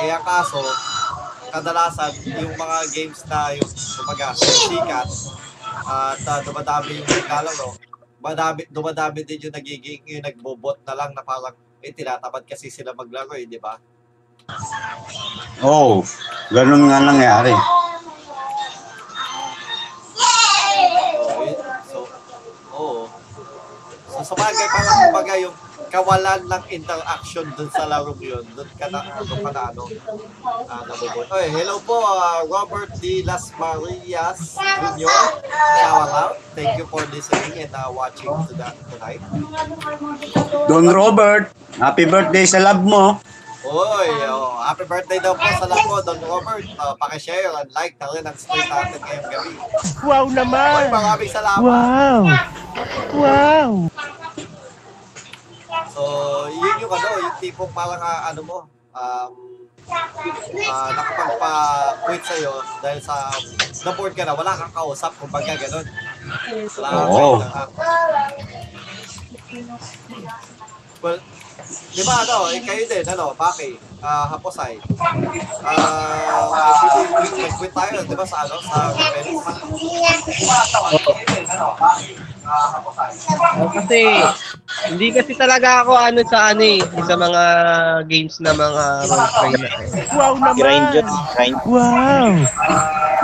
Kaya 0.02 0.18
kaso, 0.26 0.58
kadalasan 1.56 2.12
yung 2.36 2.52
mga 2.52 2.78
games 2.92 3.20
na 3.32 3.56
yung 3.56 3.70
kumbaga 3.96 4.36
sikat 4.36 5.08
at 5.88 6.20
uh, 6.20 6.40
dumadami 6.44 7.00
yung 7.00 7.08
naglalaro, 7.08 7.68
madami, 8.20 8.68
dumadami 8.68 9.20
din 9.24 9.48
yung 9.48 9.56
nagiging 9.56 10.04
yung 10.04 10.24
nagbobot 10.24 10.76
na 10.84 10.92
lang 10.92 11.16
na 11.16 11.24
parang 11.24 11.56
eh, 11.80 11.92
tinatamad 11.96 12.44
kasi 12.44 12.68
sila 12.68 12.92
maglaro 12.92 13.32
eh, 13.40 13.48
di 13.48 13.56
ba? 13.56 13.80
Oo, 15.64 16.04
ganun 16.52 16.92
nga 16.92 16.98
nangyari. 17.00 17.54
So, 21.16 21.40
yun- 21.40 21.62
so, 21.88 21.98
oo. 22.74 23.02
So, 24.12 24.18
sa 24.22 24.34
bagay, 24.34 24.66
parang 24.68 24.96
kumbaga 25.08 25.34
yung 25.40 25.56
kawalan 25.88 26.42
ng 26.46 26.64
interaction 26.70 27.46
dun 27.54 27.70
sa 27.70 27.86
laro 27.86 28.12
yun, 28.18 28.42
dun 28.54 28.68
ka 28.76 28.90
na, 28.90 29.02
dun 29.22 29.40
ka 29.40 29.50
na, 29.54 29.62
ano, 29.70 29.84
ah, 30.66 30.82
nabubot. 30.86 31.26
Oy, 31.30 31.46
hello 31.54 31.78
po, 31.82 31.96
ah, 32.02 32.42
Robert 32.46 32.90
D. 32.98 33.22
Las 33.22 33.50
Marias 33.56 34.58
Jr. 34.58 35.22
Shout 35.80 36.10
out. 36.12 36.34
Thank 36.56 36.78
you 36.80 36.86
for 36.88 37.02
listening 37.12 37.66
and 37.66 37.72
uh, 37.74 37.88
watching 37.92 38.32
to 38.48 38.52
that 38.58 38.74
tonight. 38.90 39.22
Don 40.66 40.88
Robert, 40.90 41.52
happy 41.76 42.04
birthday 42.08 42.44
sa 42.48 42.58
love 42.62 42.82
mo. 42.82 43.20
Oy, 43.66 44.08
oh, 44.30 44.62
happy 44.62 44.86
birthday 44.86 45.18
daw 45.18 45.34
po 45.34 45.42
sa 45.58 45.66
lahat 45.66 45.84
po, 45.90 45.98
Don 46.06 46.22
Robert. 46.22 46.62
Uh, 46.78 46.94
pakishare 47.02 47.50
and 47.50 47.70
like 47.74 47.98
na 47.98 48.06
rin 48.14 48.22
ang 48.22 48.38
stream 48.38 48.62
natin 48.62 48.98
ngayong 49.02 49.26
gabi. 49.26 49.52
Wow 50.06 50.24
Oy, 50.30 50.34
naman! 50.38 50.82
maraming 50.94 51.32
salamat. 51.34 51.66
Wow! 51.66 52.20
Wow! 53.10 53.70
So, 55.92 56.02
yun 56.50 56.74
yung 56.82 56.92
ano, 56.92 57.08
yung 57.22 57.36
tipong 57.38 57.72
parang 57.72 58.02
ah, 58.02 58.30
ano 58.30 58.40
mo, 58.42 58.58
um, 58.94 59.30
uh, 59.86 60.90
nakapagpa-quit 60.92 62.22
sa'yo 62.26 62.54
dahil 62.82 63.00
sa 63.02 63.30
na-board 63.86 64.14
ka 64.18 64.26
na, 64.26 64.34
wala 64.34 64.58
kang 64.58 64.74
kausap, 64.74 65.14
kumbaga 65.20 65.54
ganun. 65.54 65.86
Wala 66.78 66.88
kang 66.90 67.10
Oo. 67.10 67.38
Well, 71.04 71.18
di 71.66 72.02
ba 72.04 72.14
ano, 72.22 72.50
eh, 72.52 72.60
kayo 72.62 72.82
din, 72.86 73.04
ano, 73.08 73.32
Baki, 73.34 73.78
ah, 74.04 74.26
Haposay, 74.30 74.78
ah, 75.64 76.46
uh, 76.46 77.24
nag-quit 77.34 77.72
tayo, 77.74 77.98
di 78.04 78.14
ba, 78.14 78.24
sa 78.28 78.44
ano, 78.46 78.54
sa 78.62 78.92
Rebels? 78.94 79.44
Oh, 83.58 83.70
kasi, 83.74 84.06
hindi 84.86 85.10
kasi 85.10 85.34
talaga 85.34 85.82
ako 85.82 85.98
ano 85.98 86.22
sa 86.30 86.54
ano 86.54 86.62
eh, 86.62 86.78
sa 87.02 87.18
mga 87.18 87.42
games 88.06 88.38
na 88.38 88.54
mga 88.54 88.84
role 89.10 89.58
na 89.58 89.68
eh. 89.82 89.88
Wow 90.14 90.32
naman! 90.38 90.54
Grind 90.54 90.86
grind. 90.94 91.58
Wow! 91.66 92.30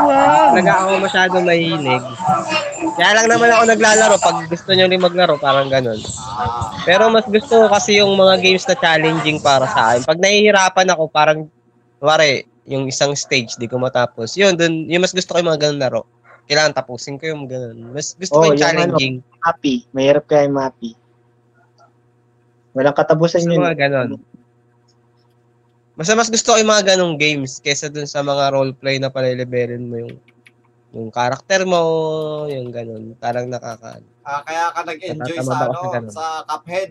Wow! 0.02 0.59
Talaga 0.59 0.72
ako 0.83 0.90
masyado 1.07 1.35
mahilig. 1.38 2.02
Kaya 2.99 3.11
lang 3.16 3.27
naman 3.31 3.49
ako 3.49 3.62
naglalaro 3.71 4.16
pag 4.18 4.37
gusto 4.51 4.71
nyo 4.75 4.87
rin 4.90 5.01
maglaro, 5.01 5.35
parang 5.38 5.71
ganun. 5.71 5.99
Pero 6.83 7.09
mas 7.09 7.25
gusto 7.25 7.55
ko 7.62 7.66
kasi 7.71 8.03
yung 8.03 8.14
mga 8.18 8.42
games 8.42 8.66
na 8.66 8.77
challenging 8.77 9.38
para 9.38 9.66
sa 9.71 9.95
akin. 9.95 10.03
Pag 10.03 10.18
nahihirapan 10.18 10.88
ako, 10.90 11.03
parang, 11.07 11.47
wari, 12.03 12.42
yung 12.66 12.87
isang 12.87 13.14
stage, 13.14 13.55
di 13.59 13.66
ko 13.66 13.79
matapos. 13.79 14.35
Yun, 14.35 14.55
dun, 14.59 14.87
yung 14.90 15.03
mas 15.03 15.14
gusto 15.14 15.35
ko 15.35 15.38
yung 15.38 15.51
mga 15.51 15.71
ganun 15.71 15.81
laro. 15.83 16.03
Kailangan 16.47 16.75
tapusin 16.75 17.16
ko 17.18 17.31
yung 17.31 17.47
ganun. 17.47 17.95
Mas 17.95 18.18
gusto 18.18 18.35
ko 18.35 18.42
Oh, 18.42 18.47
yung 18.51 18.59
yung 18.59 18.62
challenging. 18.62 19.14
Happy. 19.42 19.87
Mahirap 19.95 20.27
kaya 20.27 20.51
yung 20.51 20.59
happy. 20.59 20.99
Walang 22.75 22.97
katapusan 22.97 23.47
Gusto 23.47 23.53
yun. 23.53 23.62
ko 23.62 23.66
mga 23.68 23.79
ganun. 23.79 24.11
Basta 25.92 26.16
mas 26.16 26.33
gusto 26.33 26.51
ko 26.51 26.57
yung 26.57 26.73
mga 26.73 26.97
ganong 26.97 27.21
games 27.21 27.61
kaysa 27.61 27.92
dun 27.92 28.09
sa 28.09 28.25
mga 28.25 28.49
roleplay 28.57 28.97
na 28.97 29.12
palilibelin 29.12 29.87
mo 29.87 30.01
yung 30.01 30.16
yung 30.92 31.09
karakter 31.09 31.64
mo, 31.64 31.83
yung 32.52 32.68
ganun. 32.68 33.16
Parang 33.16 33.48
nakaka... 33.48 34.05
ah, 34.28 34.40
kaya 34.44 34.64
ka 34.76 34.81
nag-enjoy 34.85 35.38
sa 35.40 35.57
ano, 35.66 35.81
sa 35.81 35.92
ganun. 35.96 36.12
sa 36.12 36.24
Cuphead. 36.44 36.90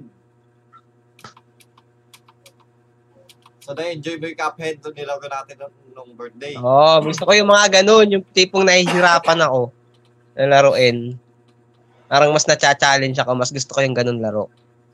So, 3.61 3.77
na-enjoy 3.77 4.17
mo 4.17 4.25
yung 4.25 4.41
Cuphead 4.41 4.81
doon 4.81 4.95
nilaro 4.97 5.25
natin 5.29 5.55
nung, 5.61 5.75
nung 5.93 6.11
birthday. 6.17 6.57
Oo, 6.57 6.65
oh, 6.65 6.97
gusto 7.05 7.29
ko 7.29 7.31
yung 7.37 7.53
mga 7.53 7.81
ganun, 7.81 8.07
yung 8.09 8.25
tipong 8.33 8.65
nahihirapan 8.65 9.45
ako 9.45 9.69
na 10.33 10.49
laruin. 10.49 11.13
Parang 12.11 12.33
mas 12.33 12.43
na-challenge 12.43 13.15
ako, 13.21 13.31
mas 13.37 13.53
gusto 13.53 13.71
ko 13.71 13.79
yung 13.85 13.95
ganun 13.95 14.19
laro. 14.19 14.49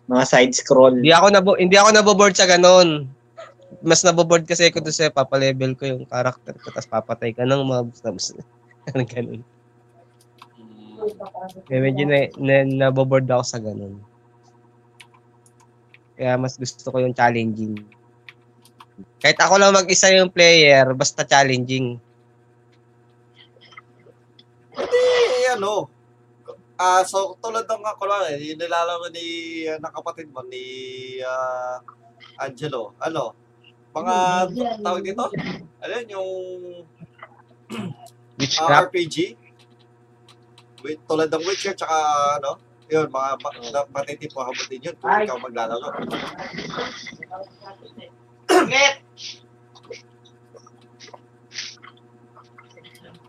mga 0.08 0.24
side 0.24 0.54
scroll. 0.56 0.96
Hindi 0.96 1.12
ako 1.12 1.28
nabo 1.36 1.52
hindi 1.60 1.76
ako 1.76 1.90
naboboard 1.92 2.36
sa 2.38 2.48
ganun. 2.48 3.12
Mas 3.84 4.06
naboboard 4.06 4.48
kasi 4.48 4.72
ako 4.72 4.80
doon 4.80 4.96
sa 4.96 5.12
papalevel 5.12 5.76
ko 5.76 5.84
yung 5.84 6.08
character 6.08 6.56
ko 6.56 6.72
tapos 6.72 6.88
papatay 6.88 7.36
ka 7.36 7.44
ng 7.44 7.68
mobs 7.68 8.00
tapos 8.00 8.32
ganun. 8.94 9.42
Kaya 11.68 11.80
medyo 11.80 12.04
na, 12.08 12.18
na, 12.40 12.56
naboboard 12.66 13.28
ako 13.30 13.44
sa 13.46 13.60
ganun. 13.62 14.02
Kaya 16.18 16.34
mas 16.40 16.58
gusto 16.58 16.90
ko 16.90 16.98
yung 16.98 17.14
challenging. 17.14 17.78
Kahit 19.22 19.38
ako 19.38 19.62
lang 19.62 19.78
mag-isa 19.78 20.10
yung 20.10 20.34
player, 20.34 20.90
basta 20.98 21.22
challenging. 21.22 22.02
Eh, 24.78 25.54
ano, 25.54 25.90
ah 26.78 27.02
so 27.06 27.38
tulad 27.42 27.66
ng 27.66 27.86
ako 27.86 28.04
lang, 28.06 28.24
eh, 28.34 28.54
yung 28.54 28.62
nilalaro 28.62 29.10
ni 29.10 29.26
uh, 29.66 29.82
ng 29.82 29.94
kapatid 29.94 30.30
mo, 30.30 30.46
ni 30.46 30.66
ah, 31.26 31.82
Angelo, 32.38 32.94
ano, 33.02 33.34
mga 33.98 34.16
tawag 34.86 35.02
dito? 35.02 35.26
Ano 35.82 35.92
yun, 35.98 36.08
yung 36.14 36.32
ah, 38.38 38.40
Witchcraft. 38.40 38.86
RPG? 38.88 39.18
With, 40.86 41.02
tulad 41.04 41.28
ng 41.28 41.44
Witcher, 41.44 41.74
tsaka 41.74 41.96
ano, 42.38 42.62
yun, 42.88 43.10
mga 43.10 43.30
ma- 43.42 43.58
na- 43.68 43.90
matitipuhan 43.92 44.54
mo 44.54 44.64
din 44.70 44.86
yun 44.86 44.96
kung 44.96 45.10
ikaw 45.12 45.38
maglalaro. 45.42 45.90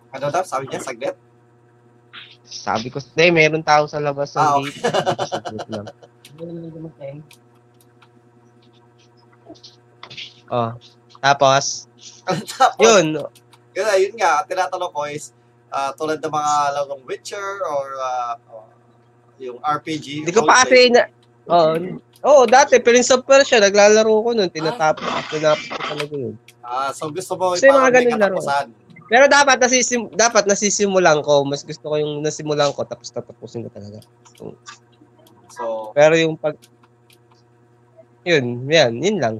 Ano 0.08 0.32
daw, 0.32 0.40
sabi 0.42 0.68
niya, 0.68 0.80
saglit? 0.80 1.16
Sabi 2.48 2.88
ko, 2.88 2.96
hindi, 2.96 3.26
meron 3.28 3.60
tao 3.60 3.84
sa 3.84 4.00
labas 4.00 4.32
ng 4.32 4.40
Ah, 4.40 4.56
gate. 4.56 4.80
Saglit 5.28 5.66
lang. 5.68 5.86
Oh. 10.48 10.72
Tapos, 11.20 11.92
Tapos, 12.24 12.80
yun, 12.80 13.20
Kasi 13.78 14.10
yun 14.10 14.14
nga, 14.18 14.42
tinatanong 14.42 14.90
ko 14.90 15.06
is, 15.06 15.30
ah, 15.70 15.94
tulad 15.94 16.18
ng 16.18 16.34
mga 16.34 16.54
larong 16.74 17.02
Witcher 17.06 17.62
or 17.62 17.86
ah, 18.02 18.34
oh, 18.50 18.66
yung 19.38 19.62
RPG. 19.62 20.26
Hindi 20.26 20.34
ko 20.34 20.42
pa 20.42 20.66
kasi 20.66 20.90
na... 20.90 21.06
Oo. 21.46 22.02
Oo, 22.26 22.42
dati, 22.50 22.82
Prince 22.82 23.14
of 23.14 23.22
Persia, 23.22 23.62
naglalaro 23.62 24.10
ko 24.10 24.34
nun. 24.34 24.50
Tinatapos, 24.50 25.06
tinapos 25.30 25.70
ko 25.70 25.78
talaga 25.86 26.14
yun. 26.18 26.34
Ah, 26.66 26.90
so 26.90 27.06
gusto 27.14 27.38
mo 27.38 27.54
parang 27.54 27.86
mga 27.86 27.94
ganun 27.94 28.18
laro. 28.18 28.38
Pero 29.08 29.24
dapat 29.24 29.56
nasisim 29.56 30.12
dapat 30.12 30.44
nasisimulan 30.44 31.22
ko. 31.24 31.46
Mas 31.46 31.64
gusto 31.64 31.88
ko 31.88 31.96
yung 31.96 32.20
nasimulan 32.20 32.74
ko 32.74 32.84
tapos 32.84 33.08
tatapusin 33.14 33.64
ko 33.64 33.70
talaga. 33.72 34.02
So, 35.54 35.94
Pero 35.94 36.12
yung 36.18 36.34
pag 36.36 36.58
yun, 38.26 38.68
yan, 38.68 38.92
yun 39.00 39.16
lang. 39.22 39.36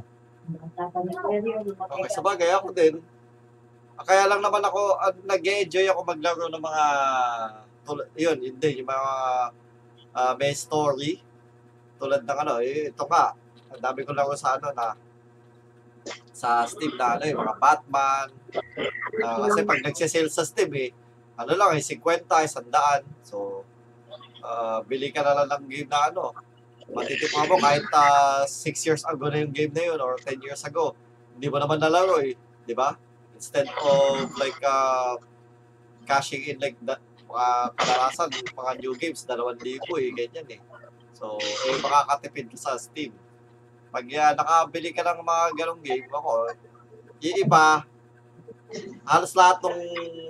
okay, 0.49 2.09
sa 2.09 2.25
bagay 2.25 2.49
ako 2.55 2.73
din. 2.73 3.03
Kaya 4.07 4.31
lang 4.31 4.39
naman 4.39 4.63
ako, 4.63 4.95
ah, 4.99 5.11
nag-enjoy 5.27 5.87
ako 5.91 6.01
maglaro 6.07 6.47
ng 6.47 6.63
mga, 6.63 6.85
yun, 8.15 8.39
din, 8.55 8.83
yung 8.85 8.91
mga 8.91 9.13
ah, 10.15 10.35
may 10.39 10.55
story. 10.55 11.19
Tulad 11.99 12.23
ng 12.23 12.39
ano, 12.39 12.63
eh, 12.63 12.95
ito 12.95 13.05
nga, 13.11 13.35
ang 13.69 13.83
dami 13.83 14.07
ko 14.07 14.15
laro 14.15 14.39
sa 14.39 14.55
ano 14.55 14.71
na, 14.71 14.95
sa 16.31 16.63
Steam 16.65 16.95
na 16.95 17.19
ano, 17.19 17.27
yung 17.27 17.43
mga 17.43 17.59
Batman. 17.59 18.27
Ah, 19.27 19.39
kasi 19.51 19.67
pag 19.67 19.83
nagsisale 19.83 20.31
sa 20.31 20.47
Steam 20.47 20.71
eh, 20.79 20.95
ano 21.35 21.59
lang 21.59 21.75
eh, 21.75 21.83
50, 21.83 22.27
100. 22.27 23.03
So, 23.27 23.67
ah, 24.47 24.79
bili 24.87 25.11
ka 25.11 25.27
na 25.27 25.43
lang 25.43 25.51
ng 25.51 25.65
game 25.67 25.91
na 25.91 26.15
ano, 26.15 26.31
matitipuhan 26.89 27.51
mo 27.51 27.59
kahit 27.61 27.85
6 28.47 28.87
years 28.87 29.03
ago 29.05 29.29
na 29.29 29.43
yung 29.43 29.53
game 29.53 29.75
na 29.75 29.93
yun 29.93 30.01
or 30.01 30.17
10 30.23 30.39
years 30.41 30.63
ago. 30.63 30.95
Hindi 31.35 31.51
mo 31.51 31.59
naman 31.59 31.83
nalaro 31.83 32.23
eh, 32.23 32.39
di 32.63 32.73
ba? 32.79 32.95
Instead 33.39 33.71
of 33.71 34.35
like 34.35 34.59
uh, 34.67 35.15
cashing 36.03 36.43
in 36.51 36.59
like 36.59 36.75
that, 36.83 36.99
mga 37.29 37.51
kadalasan, 37.79 38.29
mga 38.35 38.73
new 38.83 38.95
games, 38.99 39.23
2,000 39.23 39.63
eh, 39.63 40.11
ganyan 40.11 40.47
eh. 40.59 40.61
So, 41.15 41.39
eh, 41.39 41.79
makakatipid 41.79 42.51
ka 42.51 42.59
sa 42.59 42.73
Steam. 42.75 43.15
Pag 43.95 44.05
uh, 44.11 44.33
nakabili 44.35 44.91
ka 44.91 45.07
ng 45.07 45.23
mga 45.23 45.45
ganong 45.55 45.83
game, 45.85 46.09
ako, 46.11 46.51
yung 47.23 47.39
iba, 47.47 47.87
halos 49.07 49.33
lahat 49.39 49.63
ng 49.63 49.81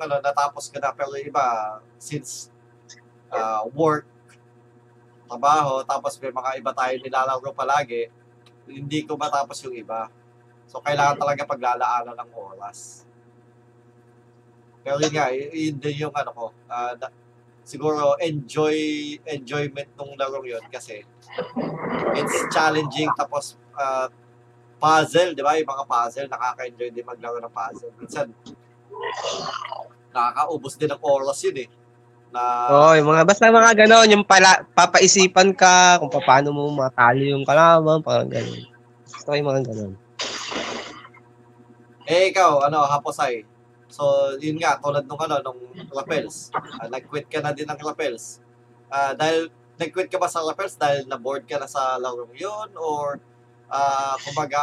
ano, 0.04 0.14
natapos 0.20 0.68
ka 0.68 0.76
na, 0.76 0.92
pero 0.92 1.12
yung 1.16 1.32
iba, 1.32 1.78
since 1.96 2.52
uh, 3.32 3.64
work, 3.72 4.04
trabaho, 5.28 5.84
tapos 5.84 6.16
may 6.18 6.32
mga 6.32 6.50
iba 6.60 6.72
tayo 6.72 6.94
nilalaro 6.98 7.52
palagi, 7.52 8.08
hindi 8.68 9.04
ko 9.04 9.16
matapos 9.16 9.60
yung 9.64 9.76
iba. 9.76 10.08
So, 10.68 10.84
kailangan 10.84 11.16
talaga 11.16 11.48
paglalaanan 11.48 12.12
ng 12.12 12.30
oras. 12.36 13.08
Pero 14.84 15.00
yun 15.00 15.12
nga, 15.16 15.32
yun 15.32 15.76
din 15.80 15.96
yung 16.04 16.14
ano 16.14 16.30
ko, 16.32 16.44
ah, 16.68 16.92
na- 16.96 17.12
siguro 17.64 18.16
enjoy 18.20 18.76
enjoyment 19.28 19.92
nung 20.00 20.16
larong 20.16 20.48
yun 20.48 20.64
kasi 20.72 21.04
it's 22.16 22.36
challenging 22.48 23.08
tapos 23.12 23.60
ah, 23.76 24.08
puzzle, 24.78 25.34
di 25.34 25.42
ba? 25.42 25.58
Yung 25.58 25.68
mga 25.68 25.84
puzzle, 25.84 26.28
nakaka-enjoy 26.30 26.88
din 26.94 27.04
maglaro 27.04 27.42
ng 27.42 27.52
puzzle. 27.52 27.92
Minsan, 27.98 28.30
nakakaubos 30.14 30.78
din 30.78 30.88
ng 30.88 31.02
oras 31.02 31.38
yun 31.44 31.66
eh. 31.66 31.68
Na, 32.28 32.42
Oo, 32.70 32.92
yung 32.94 33.08
mga 33.08 33.24
basta 33.24 33.48
mga 33.48 33.72
ganon, 33.84 34.08
yung 34.12 34.24
pala, 34.24 34.62
papaisipan 34.76 35.50
ka 35.56 35.98
kung 35.98 36.12
paano 36.12 36.52
mo 36.52 36.70
matali 36.70 37.32
yung 37.32 37.42
kalaban, 37.42 38.04
parang 38.04 38.30
ganon. 38.30 38.68
Gusto 39.04 39.28
ko 39.28 39.36
yung 39.36 39.50
mga 39.50 39.62
ganon. 39.66 39.92
Eh, 42.08 42.32
ikaw, 42.32 42.64
ano, 42.64 42.88
Haposay. 42.88 43.44
So, 43.92 44.32
yun 44.40 44.56
nga, 44.56 44.80
tulad 44.80 45.04
nung 45.04 45.20
ano, 45.20 45.44
nung 45.44 45.60
Rappels. 45.92 46.48
Ah, 46.80 46.88
nag-quit 46.88 47.28
ka 47.28 47.44
na 47.44 47.52
din 47.52 47.68
ng 47.68 47.80
Rappels. 47.84 48.40
Ah, 48.88 49.12
dahil, 49.12 49.52
nag-quit 49.76 50.08
ka 50.08 50.16
ba 50.16 50.24
sa 50.24 50.40
Rappels 50.40 50.80
dahil 50.80 51.04
na-bored 51.04 51.44
ka 51.44 51.60
na 51.60 51.68
sa 51.68 52.00
larong 52.00 52.32
yun? 52.32 52.72
Or, 52.80 53.20
ah, 53.68 54.16
kumbaga, 54.24 54.60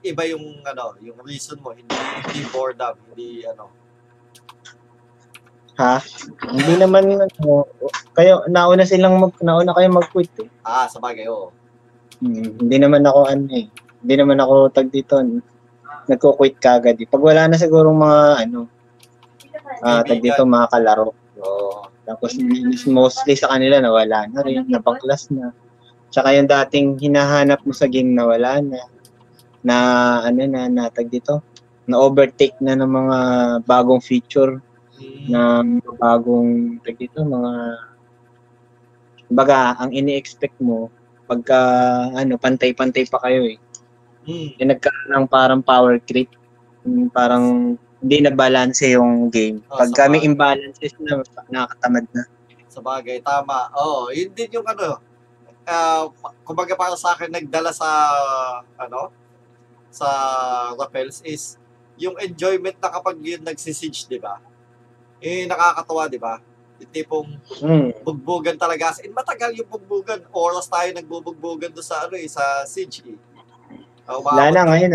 iba 0.00 0.24
yung, 0.24 0.64
ano, 0.64 0.96
yung 1.04 1.20
reason 1.20 1.60
mo, 1.60 1.76
hindi, 1.76 1.92
hindi 1.92 2.48
boredom, 2.48 2.96
hindi, 3.12 3.44
ano. 3.44 3.68
Ha? 5.76 6.00
Hindi 6.48 6.74
naman, 6.80 7.12
ano, 7.12 7.68
kayo, 8.16 8.48
nauna 8.48 8.88
silang 8.88 9.20
mag, 9.20 9.36
nauna 9.44 9.76
kayo 9.76 9.88
mag-quit 9.92 10.32
eh. 10.40 10.48
Ah, 10.64 10.88
sa 10.88 10.96
bagay, 10.96 11.28
oo. 11.28 11.52
Hmm, 12.24 12.56
hindi 12.56 12.76
naman 12.80 13.04
ako 13.04 13.20
ano 13.28 13.52
eh. 13.52 13.68
Hindi 14.04 14.14
naman 14.16 14.38
ako 14.40 14.72
tag 14.72 14.88
dito. 14.88 15.20
Nagko-quit 16.10 16.56
kagad 16.60 17.00
eh. 17.00 17.08
Pag 17.08 17.22
wala 17.22 17.48
na 17.48 17.56
siguro 17.56 17.90
mga 17.92 18.48
ano, 18.48 18.68
ah 19.84 20.04
tag 20.04 20.20
dito 20.20 20.44
mga 20.44 20.70
kalaro. 20.72 21.12
Oo. 21.40 21.88
Tapos 22.04 22.36
mostly 22.84 23.32
sa 23.32 23.56
kanila 23.56 23.80
nawala 23.80 24.28
na 24.28 24.40
rin, 24.44 24.68
nabaklas 24.68 25.32
na. 25.32 25.56
Tsaka 26.12 26.36
yung 26.36 26.46
dating 26.46 27.00
hinahanap 27.00 27.64
mo 27.64 27.72
sa 27.72 27.88
game 27.88 28.12
na 28.12 28.28
wala 28.28 28.60
na. 28.60 28.80
Na 29.64 29.76
ano 30.20 30.44
na 30.44 30.68
natag 30.68 31.08
dito, 31.08 31.40
na 31.88 31.96
overtake 32.00 32.60
na 32.60 32.76
ng 32.76 32.88
mga 32.88 33.18
bagong 33.64 34.04
feature 34.04 34.60
Mm, 34.94 35.26
na 35.26 35.40
bagong 35.98 36.78
tag 36.86 36.94
dito 36.94 37.24
mga 37.26 37.52
baga 39.32 39.74
ang 39.80 39.90
ini-expect 39.90 40.54
mo 40.62 40.92
pagka 41.26 41.58
ano 42.14 42.36
pantay-pantay 42.38 43.08
pa 43.08 43.18
kayo 43.24 43.42
eh. 43.48 43.58
Mm, 44.24 44.58
Yung 44.58 44.70
nagkaroon 44.70 45.10
ng 45.12 45.26
parang 45.26 45.60
power 45.60 45.96
creep. 45.98 46.28
Yung 46.84 47.08
parang 47.08 47.76
hindi 48.04 48.20
na 48.20 48.28
balance 48.28 48.84
yung 48.84 49.32
game. 49.32 49.64
Oh, 49.68 49.80
Pag 49.80 49.96
kami 49.96 50.20
imbalances 50.20 50.92
na 51.00 51.24
nakakatamad 51.48 52.04
na. 52.12 52.24
sa 52.68 52.82
bagay, 52.82 53.22
tama. 53.22 53.70
Oo, 53.78 54.10
yun 54.10 54.34
din 54.34 54.60
yung 54.60 54.66
ano, 54.66 54.98
ah, 55.64 56.10
kumbaga 56.42 56.74
para 56.74 56.98
sa 56.98 57.14
akin, 57.14 57.30
nagdala 57.30 57.70
sa, 57.70 57.86
ano, 58.76 59.08
sa 59.88 60.08
rappels 60.74 61.22
is, 61.22 61.56
yung 61.94 62.18
enjoyment 62.18 62.74
na 62.82 62.90
kapag 62.90 63.14
yun 63.22 63.40
nagsisige, 63.40 64.10
di 64.10 64.18
ba? 64.18 64.42
Eh, 65.22 65.46
nakakatawa, 65.46 66.10
di 66.10 66.18
ba? 66.18 66.42
Yung 66.82 66.90
tipong 66.90 67.30
Hmm. 67.62 67.94
bugbugan 68.02 68.58
talaga. 68.58 68.90
As 68.90 68.98
in, 69.00 69.14
matagal 69.14 69.54
yung 69.54 69.70
bugbugan. 69.70 70.20
Oras 70.34 70.66
tayo 70.66 70.90
nagbubugbugan 70.90 71.70
doon 71.70 71.86
sa, 71.86 72.04
ano 72.04 72.18
eh, 72.18 72.26
sa 72.26 72.66
siege 72.66 73.06
eh. 73.06 73.16
Wala 74.08 74.52
na 74.52 74.62
ngayon. 74.68 74.90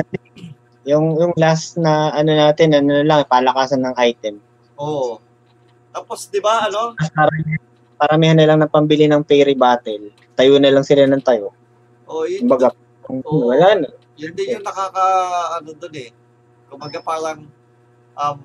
Yung 0.87 1.17
yung 1.17 1.33
last 1.37 1.77
na 1.77 2.13
ano 2.13 2.31
natin, 2.33 2.73
ano 2.73 3.01
lang, 3.01 3.25
palakasan 3.25 3.83
ng 3.83 3.95
item. 3.97 4.37
Oo. 4.77 5.17
Tapos, 5.89 6.29
di 6.29 6.39
ba, 6.39 6.69
ano, 6.69 6.93
Parang 7.13 7.41
paramihan 7.99 8.37
na 8.37 8.47
lang 8.47 8.59
ng 8.63 8.71
pambili 8.71 9.09
ng 9.09 9.25
fairy 9.27 9.57
battle. 9.57 10.13
Tayo 10.37 10.55
na 10.55 10.71
lang 10.71 10.85
sila 10.85 11.03
ng 11.09 11.19
tayo. 11.19 11.51
oh, 12.07 12.23
yun, 12.23 12.47
Kumbaga, 12.47 12.71
Oo. 13.09 13.51
wala 13.51 13.85
na. 13.85 13.89
Yun 14.15 14.33
din 14.37 14.55
yung 14.55 14.65
nakaka, 14.65 15.03
ano 15.59 15.69
dun 15.75 15.95
eh. 15.97 16.09
Kumaga 16.69 16.99
parang, 17.03 17.43
um, 18.15 18.37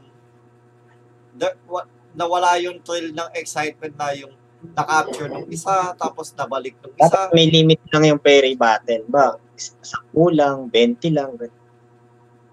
the, 1.37 1.49
wa, 1.69 1.85
nawala 2.17 2.57
yung 2.59 2.81
thrill 2.83 3.13
ng 3.13 3.31
excitement 3.37 3.95
na 3.95 4.11
yung 4.17 4.33
na-capture 4.75 5.29
ng 5.29 5.47
isa, 5.53 5.93
tapos 5.95 6.33
nabalik 6.33 6.75
ng 6.81 6.93
isa. 6.97 7.05
Dapat 7.13 7.37
may 7.37 7.47
limit 7.53 7.79
lang 7.93 8.05
yung 8.09 8.23
peri 8.23 8.57
battle 8.57 9.05
ba? 9.07 9.37
Sa 9.59 9.99
kulang, 10.11 10.71
20 10.71 11.15
lang. 11.15 11.35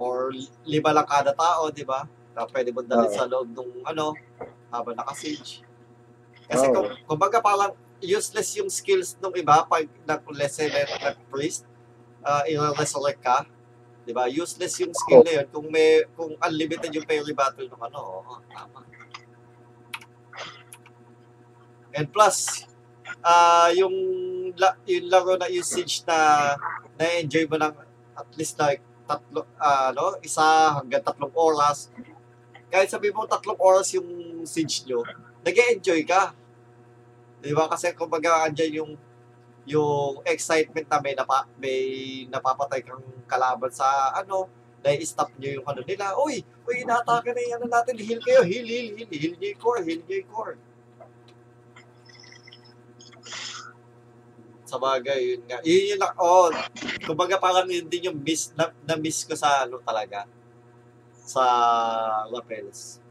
or 0.02 0.34
lima 0.66 0.90
lang 0.90 1.06
kada 1.06 1.30
tao, 1.30 1.70
di 1.70 1.86
ba? 1.86 2.10
Na 2.34 2.50
pwede 2.50 2.74
mo 2.74 2.82
dalhin 2.82 3.06
Oo. 3.06 3.14
sa 3.14 3.30
loob 3.30 3.54
ng 3.54 3.86
ano, 3.86 4.18
habang 4.74 4.98
naka-siege. 4.98 5.62
Kasi 6.50 6.66
Oo. 6.70 6.74
kung, 6.74 6.88
kumbaga 7.06 7.38
parang 7.38 7.78
useless 8.02 8.58
yung 8.58 8.66
skills 8.68 9.14
ng 9.22 9.34
iba 9.38 9.62
pag 9.70 9.86
nag-lesson 10.10 10.74
nag-priest, 10.74 11.70
uh, 12.26 12.42
i-resurrect 12.50 13.22
ka. 13.22 13.46
Di 14.02 14.10
ba? 14.10 14.26
Useless 14.26 14.82
yung 14.82 14.94
skill 14.98 15.22
na 15.22 15.42
yun 15.42 15.48
kung 15.54 15.70
may 15.70 16.02
kung 16.18 16.34
unlimited 16.42 16.90
yung 16.90 17.06
parry 17.06 17.34
battle 17.38 17.70
ng 17.70 17.82
ano. 17.86 18.00
Oo, 18.02 18.34
tama. 18.50 18.82
And 21.94 22.08
plus, 22.10 22.66
ah 23.22 23.70
yung, 23.78 23.94
la, 24.58 24.74
yung 24.90 25.06
laro 25.12 25.38
na 25.38 25.52
usage 25.52 26.02
na 26.10 26.18
na-enjoy 27.02 27.50
mo 27.50 27.58
ng 27.58 27.74
at 28.14 28.30
least 28.38 28.62
like 28.62 28.86
tatlo, 29.10 29.42
ah, 29.58 29.90
ano, 29.90 30.22
isa 30.22 30.78
hanggang 30.78 31.02
tatlong 31.02 31.34
oras. 31.34 31.90
Kahit 32.70 32.94
sabi 32.94 33.10
mo 33.10 33.26
tatlong 33.26 33.58
oras 33.58 33.90
yung 33.98 34.08
siege 34.46 34.86
nyo, 34.86 35.02
nag 35.42 35.58
enjoy 35.74 36.06
ka. 36.06 36.38
Di 37.42 37.52
ba? 37.58 37.66
Kasi 37.66 37.98
kumbaga 37.98 38.46
andyan 38.46 38.86
yung 38.86 38.92
yung 39.66 40.26
excitement 40.26 40.86
na 40.90 40.98
may, 41.02 41.14
napa, 41.14 41.46
may 41.58 41.80
napapatay 42.30 42.82
kang 42.82 43.04
kalaban 43.30 43.70
sa 43.70 44.14
ano, 44.14 44.50
na-stop 44.82 45.30
nyo 45.38 45.62
yung 45.62 45.68
ano 45.70 45.82
nila. 45.86 46.18
Uy, 46.18 46.42
uy, 46.66 46.82
inaatake 46.82 47.34
na 47.34 47.42
yung 47.46 47.56
ano 47.62 47.68
natin, 47.70 47.96
heal 48.02 48.22
kayo, 48.22 48.42
heal, 48.42 48.66
heal, 48.66 48.98
heal, 48.98 49.10
heal 49.10 49.34
nyo 49.38 49.48
yung 49.54 49.62
core, 49.62 49.82
heal 49.86 50.02
nyo 50.02 50.16
yung 50.18 50.32
core. 50.34 50.56
Sa 54.72 54.80
bagay, 54.80 55.36
yun 55.36 55.44
nga. 55.52 55.60
Yun 55.68 55.84
yun, 55.92 56.00
na- 56.00 56.16
oh, 56.16 56.48
kumbaga 57.04 57.36
parang 57.36 57.68
yun 57.68 57.92
din 57.92 58.08
yung 58.08 58.16
miss, 58.24 58.56
na, 58.56 58.72
na 58.88 58.96
miss 58.96 59.28
ko 59.28 59.36
sa 59.36 59.68
ano 59.68 59.84
talaga, 59.84 60.24
sa 61.28 61.44
lapels. 62.32 63.04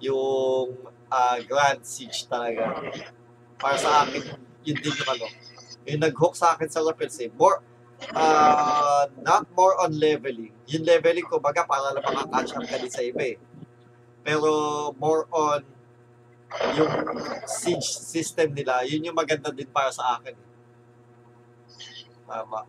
Yung 0.00 0.72
ah, 1.12 1.36
Grand 1.44 1.84
Siege 1.84 2.24
talaga. 2.24 2.72
Para 3.60 3.76
sa 3.76 4.08
akin, 4.08 4.32
yun 4.64 4.80
din 4.80 4.96
yung 4.96 5.10
ano. 5.12 5.26
Yung 5.84 6.00
nag-hook 6.00 6.32
sa 6.32 6.56
akin 6.56 6.72
sa 6.72 6.80
lapels 6.80 7.20
eh. 7.20 7.28
More, 7.36 7.60
uh, 8.16 9.04
not 9.20 9.44
more 9.52 9.76
on 9.76 9.92
leveling. 9.92 10.56
Yung 10.72 10.88
leveling 10.88 11.28
ko, 11.28 11.36
baga 11.36 11.68
para 11.68 11.92
lang 11.92 12.00
makaka-catch 12.00 12.56
up 12.56 12.64
ka 12.64 12.76
din 12.80 12.92
sa 12.92 13.04
iba 13.04 13.36
eh. 13.36 13.36
Pero 14.24 14.48
more 14.96 15.28
on 15.28 15.60
yung 16.80 16.92
siege 17.44 17.84
system 17.86 18.56
nila, 18.56 18.88
yun 18.88 19.04
yung 19.04 19.18
maganda 19.18 19.52
din 19.52 19.68
para 19.68 19.92
sa 19.92 20.16
akin. 20.16 20.45
Tama. 22.26 22.60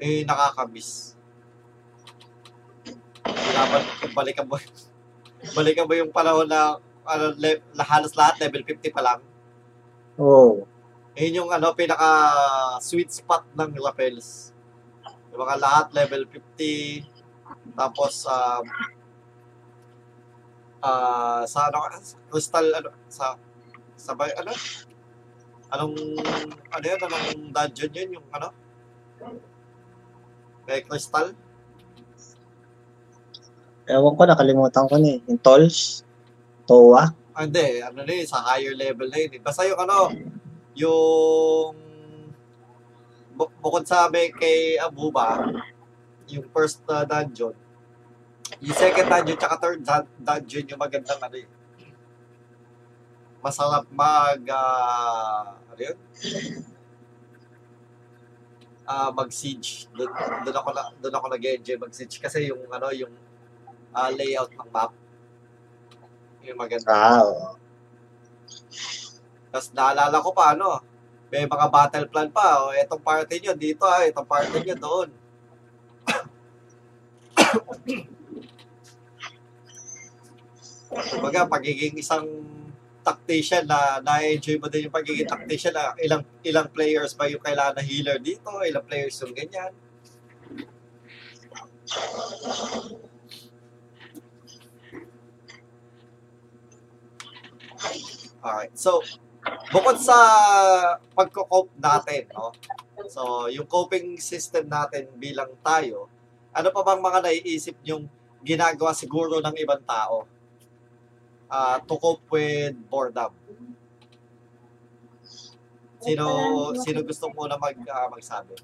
Eh, 0.00 0.24
nakakamiss. 0.24 1.14
Kailangan, 3.24 3.82
balikan 4.16 4.48
mo, 4.48 4.56
balikan 5.56 5.86
mo 5.86 5.94
yung 5.94 6.10
panahon 6.10 6.48
na 6.48 6.80
ano, 7.04 7.24
le, 7.36 7.60
halos 7.84 8.16
lahat 8.16 8.40
level 8.40 8.64
50 8.64 8.90
pa 8.90 9.04
lang. 9.04 9.20
Oo. 10.16 10.64
Yun 11.14 11.44
yung 11.44 11.50
ano, 11.52 11.70
pinaka 11.76 12.10
sweet 12.82 13.12
spot 13.12 13.46
ng 13.54 13.78
lapels. 13.78 14.50
Yung 15.30 15.46
mga 15.46 15.56
lahat 15.62 15.86
level 15.94 16.26
50. 16.26 17.06
Tapos, 17.78 18.26
um, 18.26 18.64
ah 20.84 21.46
sa 21.46 21.70
ano, 21.70 21.86
crystal, 22.28 22.66
ano, 22.74 22.90
sa, 23.08 23.38
sa, 23.94 24.12
ano? 24.16 24.52
Anong, 25.74 25.94
ano 26.70 26.84
yun, 26.86 27.00
anong 27.02 27.26
dungeon 27.50 27.92
yun, 27.92 28.10
yung 28.20 28.26
ano? 28.30 28.54
Kay 30.64 30.86
crystal? 30.86 31.34
Ewan 33.84 34.14
ko, 34.16 34.22
nakalimutan 34.24 34.86
ko 34.86 34.94
na 34.96 35.08
eh. 35.12 35.20
Yung 35.26 35.40
tolls, 35.42 36.06
towa. 36.64 37.10
Ah, 37.34 37.42
hindi, 37.42 37.82
ano 37.82 38.00
na 38.00 38.12
yun, 38.14 38.28
sa 38.30 38.40
higher 38.46 38.72
level 38.72 39.10
na 39.10 39.18
yun. 39.18 39.34
eh. 39.34 39.40
Basta 39.42 39.66
yung 39.66 39.76
ano, 39.82 40.14
yung 40.78 41.74
bu- 43.34 43.54
bukod 43.58 43.82
sa 43.84 44.06
may 44.06 44.30
kay 44.30 44.78
Abuba, 44.78 45.42
yung 46.30 46.46
first 46.54 46.80
uh, 46.86 47.02
dungeon, 47.02 47.52
yung 48.62 48.76
second 48.78 49.10
dungeon 49.10 49.36
tsaka 49.36 49.56
third 49.58 49.82
dun- 49.82 50.12
dungeon 50.16 50.70
yung 50.70 50.80
magandang 50.80 51.20
ano 51.20 51.36
yun. 51.36 51.52
Masarap 53.44 53.84
mag, 53.92 54.40
ah, 54.48 55.60
ano 55.74 55.82
yun? 55.82 55.98
Ah, 58.86 59.10
mag-siege. 59.10 59.90
Doon, 59.90 60.12
doon 60.46 60.56
ako 60.56 60.70
na, 60.70 60.82
doon 61.02 61.14
ako 61.18 61.26
nag-enjoy 61.34 61.76
mag-siege 61.82 62.22
kasi 62.22 62.46
yung 62.48 62.62
ano, 62.70 62.94
yung 62.94 63.10
ah, 63.90 64.14
layout 64.14 64.54
ng 64.54 64.70
map 64.70 64.94
yung 66.44 66.60
maganda. 66.60 66.92
Ah, 66.92 67.24
oo. 67.24 67.56
Tapos 69.48 69.72
naalala 69.72 70.20
ko 70.20 70.30
pa, 70.36 70.52
ano, 70.52 70.82
may 71.32 71.48
mga 71.48 71.66
battle 71.72 72.06
plan 72.12 72.28
pa. 72.28 72.68
O, 72.68 72.74
etong 72.76 73.00
party 73.00 73.40
nyo 73.40 73.56
dito, 73.56 73.88
ah, 73.88 74.04
etong 74.04 74.28
party 74.28 74.60
nyo 74.60 74.76
doon. 74.76 75.08
Kumbaga, 81.10 81.48
pagiging 81.48 81.98
isang 81.98 82.28
tactician 83.04 83.68
na 83.68 84.00
na-enjoy 84.00 84.56
mo 84.56 84.66
din 84.72 84.88
yung 84.88 84.96
pagiging 84.96 85.28
tactician 85.28 85.76
na 85.76 85.92
ilang 86.00 86.24
ilang 86.40 86.68
players 86.72 87.12
ba 87.12 87.28
yung 87.28 87.44
kailangan 87.44 87.76
na 87.76 87.84
healer 87.84 88.16
dito, 88.16 88.48
ilang 88.64 88.84
players 88.88 89.20
yung 89.20 89.36
ganyan. 89.36 89.72
Alright, 98.40 98.72
so 98.72 99.04
bukod 99.68 100.00
sa 100.00 100.16
pagko-cope 101.12 101.72
natin, 101.76 102.24
no? 102.32 102.52
So, 103.12 103.52
yung 103.52 103.68
coping 103.68 104.16
system 104.16 104.72
natin 104.72 105.12
bilang 105.20 105.52
tayo, 105.60 106.08
ano 106.56 106.68
pa 106.72 106.80
bang 106.80 107.02
mga 107.04 107.18
naiisip 107.28 107.76
yung 107.84 108.08
ginagawa 108.40 108.96
siguro 108.96 109.40
ng 109.44 109.56
ibang 109.60 109.80
tao 109.84 110.28
uh, 111.54 111.78
to 111.86 111.94
cope 112.02 112.26
with 112.34 112.74
boredom? 112.90 113.30
Sino 116.02 116.26
sino 116.82 117.00
gusto 117.06 117.30
muna 117.30 117.54
mag 117.56 117.78
ah, 117.88 118.10
magsabi? 118.10 118.58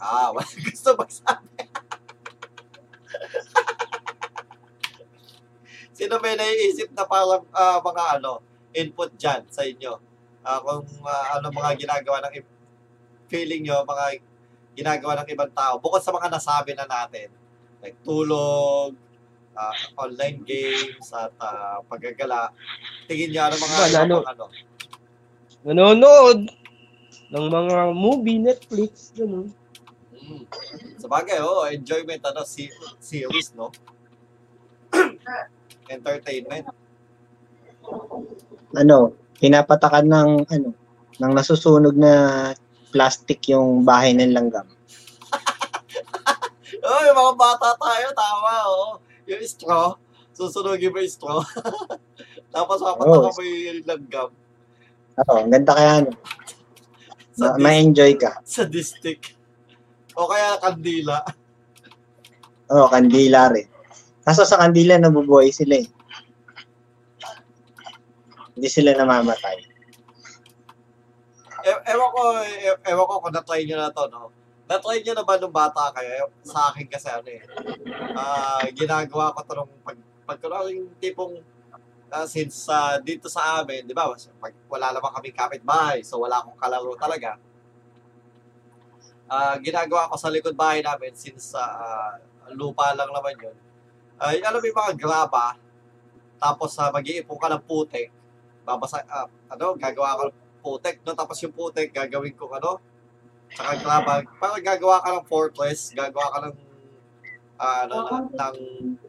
ah, 0.00 0.32
wala 0.32 0.48
gusto 0.72 0.96
magsabi. 0.96 1.48
Sino 5.94 6.18
may 6.18 6.34
naiisip 6.34 6.90
na 6.90 7.06
parang 7.06 7.46
ah, 7.54 7.78
mga 7.78 8.18
ano, 8.18 8.42
input 8.74 9.14
dyan 9.14 9.46
sa 9.46 9.62
inyo? 9.62 9.94
Ah, 10.42 10.58
kung 10.58 10.82
ah, 11.06 11.38
ano 11.38 11.54
mga 11.54 11.78
ginagawa 11.78 12.18
ng 12.26 12.42
feeling 13.30 13.62
nyo, 13.62 13.86
mga 13.86 14.18
ginagawa 14.74 15.22
ng 15.22 15.30
ibang 15.30 15.52
tao, 15.54 15.78
bukod 15.78 16.02
sa 16.02 16.10
mga 16.10 16.28
nasabi 16.28 16.74
na 16.74 16.84
natin, 16.84 17.30
like 17.78 17.96
tulog, 18.02 18.94
ah, 19.54 19.74
online 19.96 20.42
games, 20.42 21.06
at 21.14 21.30
ah, 21.38 21.78
paggagala, 21.86 22.50
tingin 23.06 23.30
nyo 23.30 23.42
ano 23.46 23.54
mga 23.56 23.76
Ba, 23.78 24.00
ano, 24.02 24.16
ano? 24.26 24.44
Nanonood 25.64 26.40
ng 27.32 27.46
mga 27.48 27.76
movie, 27.96 28.38
Netflix, 28.42 29.14
gano'n. 29.16 29.48
Mm. 30.14 30.44
Sa 31.00 31.06
bagay, 31.08 31.40
oh, 31.40 31.64
enjoyment, 31.66 32.20
ano, 32.24 32.44
si, 32.44 32.68
series, 33.00 33.56
no? 33.56 33.72
Entertainment. 35.94 36.68
Ano, 38.76 39.16
pinapatakan 39.40 40.04
ng, 40.04 40.30
ano, 40.48 40.68
ng 41.20 41.32
nasusunog 41.32 41.94
na 41.96 42.12
plastic 42.94 43.42
yung 43.50 43.82
bahay 43.82 44.14
ng 44.14 44.30
langgam. 44.30 44.66
Oh, 46.84 47.00
yung 47.00 47.16
mga 47.16 47.34
bata 47.34 47.68
tayo, 47.74 48.06
tama, 48.12 48.52
oh. 48.66 48.92
Yung 49.24 49.40
straw, 49.42 49.96
susunogin 50.30 50.92
mo 50.92 51.00
yung 51.00 51.08
straw. 51.08 51.40
Tapos 52.54 52.76
papataka 52.78 53.08
Oh. 53.24 53.32
mo 53.32 53.40
yung 53.40 53.80
langgam 53.82 54.28
Oo, 55.16 55.34
ang 55.38 55.48
ganda 55.48 55.72
kaya, 55.72 55.92
ano, 56.02 56.10
sa, 57.32 57.56
ma- 57.56 57.70
ma-enjoy 57.70 58.18
ka. 58.18 58.36
sa 58.44 58.68
distic. 58.68 59.32
O 60.12 60.28
kaya 60.28 60.60
kandila. 60.60 61.24
Oo, 62.68 62.86
kandila 62.86 63.48
rin. 63.48 63.64
Kaso 64.20 64.44
sa 64.44 64.60
kandila, 64.60 65.00
nabubuhay 65.00 65.48
sila 65.50 65.80
eh. 65.80 65.88
Hindi 68.52 68.68
sila 68.68 68.92
namamatay. 68.92 69.56
E- 71.64 71.82
ewan 71.96 72.10
ko, 72.12 72.22
e- 72.44 72.82
ewan 72.92 73.06
ko 73.08 73.14
kung 73.24 73.34
na-try 73.34 73.64
nyo 73.64 73.76
na 73.80 73.88
to, 73.88 74.04
no? 74.12 74.28
Na-try 74.68 75.00
nyo 75.00 75.14
naman 75.16 75.40
nung 75.40 75.54
bata 75.54 75.88
kayo? 75.96 76.28
Sa 76.44 76.68
akin 76.68 76.86
kasi 76.88 77.08
ano 77.08 77.28
eh. 77.28 77.42
Ah, 78.12 78.64
ginagawa 78.68 79.32
ko 79.32 79.40
to 79.48 79.52
nung 79.56 79.72
pag, 79.80 79.96
pag 80.28 80.40
yung 80.68 80.92
tipong 81.00 81.40
ah, 82.12 82.28
since 82.28 82.68
ah, 82.68 83.00
dito 83.00 83.32
sa 83.32 83.64
amin, 83.64 83.88
di 83.88 83.96
ba, 83.96 84.12
pag, 84.12 84.54
wala 84.68 84.92
naman 84.92 85.10
kami 85.16 85.32
kapitbahay, 85.32 86.04
so 86.04 86.20
wala 86.20 86.44
akong 86.44 86.60
kalaro 86.60 86.92
talaga. 87.00 87.40
Ah, 89.24 89.56
ginagawa 89.56 90.12
ko 90.12 90.20
sa 90.20 90.28
likod 90.28 90.52
bahay 90.52 90.84
namin 90.84 91.16
since 91.16 91.56
ah, 91.56 92.20
lupa 92.52 92.92
lang 92.92 93.08
naman 93.08 93.40
yun. 93.40 93.56
Ay, 94.20 94.44
alam 94.44 94.60
mo 94.60 94.68
yung 94.68 94.78
mga 94.78 94.94
graba, 95.00 95.56
tapos 96.38 96.76
uh, 96.76 96.92
mag-iipon 96.92 97.40
ka 97.40 97.48
ng 97.50 97.64
putek, 97.64 98.12
babasa, 98.68 99.00
ah, 99.08 99.24
ano, 99.48 99.74
gagawa 99.80 100.20
ka 100.20 100.22
ng 100.28 100.43
putek, 100.64 101.04
no? 101.04 101.12
Tapos 101.12 101.36
yung 101.44 101.52
putek, 101.52 101.92
gagawin 101.92 102.32
ko 102.32 102.48
ano, 102.48 102.80
saka 103.52 103.76
graba, 103.84 104.24
parang 104.40 104.64
gagawa 104.64 105.04
ka 105.04 105.20
ng 105.20 105.28
fortress, 105.28 105.92
gagawa 105.92 106.32
ka 106.32 106.38
ng, 106.48 106.56
ah, 107.60 107.84
ano, 107.84 107.96
ng, 108.08 108.26
ng 108.32 108.56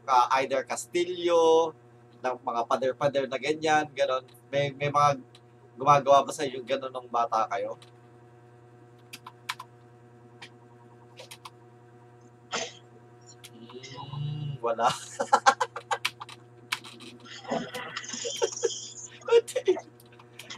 ah, 0.03 0.27
either 0.43 0.67
Castillo, 0.67 1.71
ng 2.19 2.35
mga 2.43 2.61
pader-pader 2.67 3.25
na 3.31 3.39
ganyan, 3.39 3.87
ganon. 3.95 4.27
May, 4.51 4.75
may 4.75 4.91
mga 4.91 5.23
gumagawa 5.79 6.27
ba 6.27 6.35
sa 6.35 6.43
yung 6.43 6.67
ganon 6.67 6.91
nung 6.91 7.07
bata 7.07 7.47
kayo? 7.47 7.79
Hmm, 13.55 14.59
wala. 14.59 14.91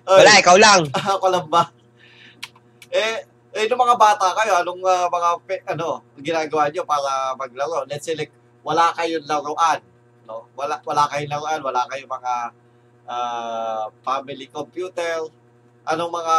Wala, 0.07 0.39
ikaw 0.39 0.55
lang. 0.55 0.87
Ako 1.19 1.27
lang 1.27 1.47
ba? 1.51 1.67
Eh, 2.87 3.27
eh, 3.51 3.65
nung 3.67 3.83
mga 3.83 3.99
bata 3.99 4.31
kayo, 4.39 4.63
anong 4.63 4.79
ah, 4.87 5.11
mga, 5.11 5.29
ano, 5.75 5.99
ginagawa 6.15 6.71
nyo 6.71 6.87
para 6.87 7.35
maglaro? 7.35 7.83
Let's 7.83 8.07
say, 8.07 8.15
like, 8.15 8.31
wala 8.63 8.95
kayong 8.95 9.27
laruan, 9.27 9.83
no? 10.23 10.47
Wala, 10.55 10.79
wala 10.87 11.11
kayong 11.11 11.31
laruan, 11.31 11.59
wala 11.59 11.83
kayong 11.91 12.07
mga 12.07 12.33
ah, 13.03 13.83
family 13.99 14.47
computer. 14.47 15.27
Anong 15.83 16.11
mga 16.15 16.35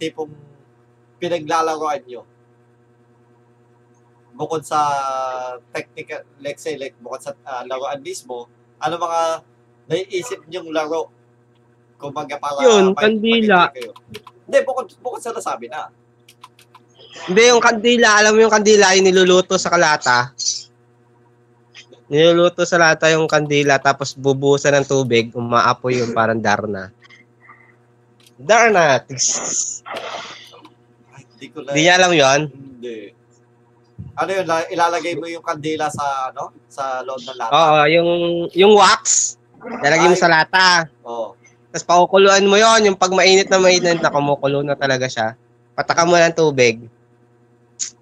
tipong 0.00 0.32
pinaglalaroan 1.20 2.00
nyo? 2.08 2.24
Bukod 4.32 4.64
sa 4.64 4.80
technical, 5.68 6.24
let's 6.40 6.64
say, 6.64 6.80
like, 6.80 6.96
bukod 6.96 7.20
sa 7.20 7.36
ah, 7.44 7.60
laruan 7.68 8.00
mismo, 8.00 8.48
ano 8.80 8.96
mga 8.96 9.44
naiisip 9.92 10.48
nyong 10.48 10.72
laro? 10.72 11.12
Kumbaga 12.02 12.34
para 12.34 12.58
Yun, 12.66 12.98
kandila. 12.98 13.70
Hindi, 13.70 14.58
bukod, 14.66 14.90
bukod 14.98 15.22
sa 15.22 15.30
nasabi 15.30 15.70
na. 15.70 15.86
Hindi, 17.30 17.42
yung 17.54 17.62
kandila, 17.62 18.18
alam 18.18 18.34
mo 18.34 18.42
yung 18.42 18.50
kandila, 18.50 18.98
yung 18.98 19.06
niluluto 19.06 19.54
sa 19.54 19.70
kalata. 19.70 20.34
Niluluto 22.10 22.66
sa 22.66 22.76
lata 22.76 23.06
yung 23.14 23.30
kandila, 23.30 23.78
tapos 23.78 24.18
bubuhusan 24.18 24.82
ng 24.82 24.88
tubig, 24.90 25.30
umaapoy 25.32 26.02
yung 26.02 26.10
parang 26.12 26.42
darna. 26.42 26.90
Darna! 28.34 28.98
Ay, 28.98 29.16
hindi 31.38 31.46
ko 31.54 31.62
na. 31.62 31.70
Hindi 31.70 31.80
niya 31.86 31.94
alam 31.96 32.12
yon 32.12 32.40
Hindi. 32.50 33.14
Ano 34.12 34.30
yun, 34.34 34.44
la- 34.44 34.68
ilalagay 34.68 35.14
mo 35.16 35.30
yung 35.30 35.46
kandila 35.46 35.88
sa, 35.88 36.34
ano, 36.34 36.52
sa 36.66 37.00
loob 37.06 37.22
ng 37.22 37.38
lata? 37.38 37.52
Oo, 37.54 37.80
yung, 37.88 38.10
yung 38.52 38.74
wax, 38.76 39.38
lalagay 39.62 40.10
mo 40.10 40.16
sa 40.18 40.28
lata. 40.28 40.90
Oo. 41.06 41.38
Tapos 41.72 41.88
pakukuluan 41.88 42.44
mo 42.44 42.60
yon 42.60 42.84
yung 42.84 42.98
pag 43.00 43.16
mainit 43.16 43.48
na 43.48 43.56
mainit 43.56 43.96
na 43.96 44.12
kumukulo 44.12 44.60
na 44.60 44.76
talaga 44.76 45.08
siya. 45.08 45.32
Pataka 45.72 46.04
mo 46.04 46.20
ng 46.20 46.36
tubig. 46.36 46.84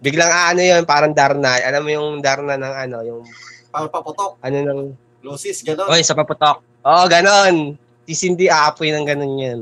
Biglang 0.02 0.26
aano 0.26 0.58
yun, 0.58 0.82
parang 0.82 1.14
darna. 1.14 1.54
Alam 1.62 1.82
mo 1.86 1.90
yung 1.94 2.08
darna 2.18 2.58
ng 2.58 2.74
ano, 2.74 2.96
yung 3.06 3.22
Para 3.70 3.86
paputok. 3.86 4.42
ano 4.42 4.56
ng, 4.58 4.80
Lucis, 5.22 5.62
gano'n. 5.62 5.86
oy, 5.86 6.02
sa 6.02 6.18
paputok. 6.18 6.58
Oo, 6.82 7.04
ganon. 7.06 7.78
Sisindi 8.02 8.50
aapoy 8.50 8.90
ng 8.90 9.06
ganon 9.06 9.34
yun. 9.38 9.60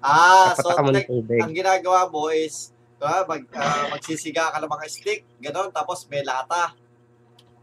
ah, 0.00 0.56
so, 0.56 0.64
Pataka 0.64 0.80
mo 0.80 0.90
ng 0.96 1.04
like, 1.04 1.44
ang 1.44 1.52
ginagawa 1.52 2.08
mo 2.08 2.32
is, 2.32 2.72
diba, 2.96 3.28
mag, 3.28 3.44
ah, 3.52 3.92
magsisiga 3.92 4.48
ka 4.48 4.56
ng 4.56 4.72
mga 4.72 4.86
stick, 4.88 5.20
gano'n, 5.36 5.68
tapos 5.68 6.08
may 6.08 6.24
lata. 6.24 6.72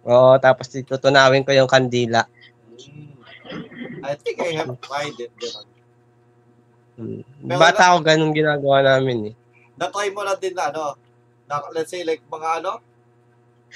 Oo, 0.05 0.37
tapos 0.37 0.69
tutunawin 0.69 1.41
ko 1.41 1.49
yung 1.57 1.65
kandila. 1.65 2.29
Hmm. 2.77 3.17
I 4.05 4.13
think 4.13 4.37
I 4.37 4.53
have 4.53 4.77
tried 4.77 5.17
it, 5.17 5.33
gano'n. 5.33 5.65
Hmm. 6.97 7.21
Pero 7.45 7.61
Bata 7.61 7.93
ako 7.93 7.97
ganun 8.01 8.33
ginagawa 8.33 8.81
namin 8.81 9.31
eh. 9.31 9.33
Na-try 9.77 10.09
mo 10.09 10.25
na 10.25 10.33
din 10.33 10.57
na, 10.57 10.73
ano, 10.73 10.97
na, 11.45 11.61
let's 11.69 11.93
say, 11.93 12.01
like, 12.01 12.25
mga 12.25 12.65
ano, 12.65 12.81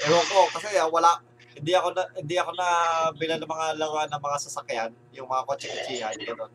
ewan 0.02 0.26
ko, 0.26 0.50
kasi 0.58 0.74
ah, 0.82 0.90
wala, 0.90 1.22
hindi 1.54 1.78
ako 1.78 1.94
na, 1.94 2.04
hindi 2.18 2.36
ako 2.42 2.52
na 2.58 2.68
bilan 3.14 3.38
ng 3.38 3.52
mga 3.54 3.66
laruan 3.78 4.10
ng 4.10 4.24
mga 4.26 4.38
sasakyan, 4.42 4.92
yung 5.14 5.30
mga 5.30 5.46
kotse-kotsihan, 5.46 6.18
gano'n. 6.18 6.52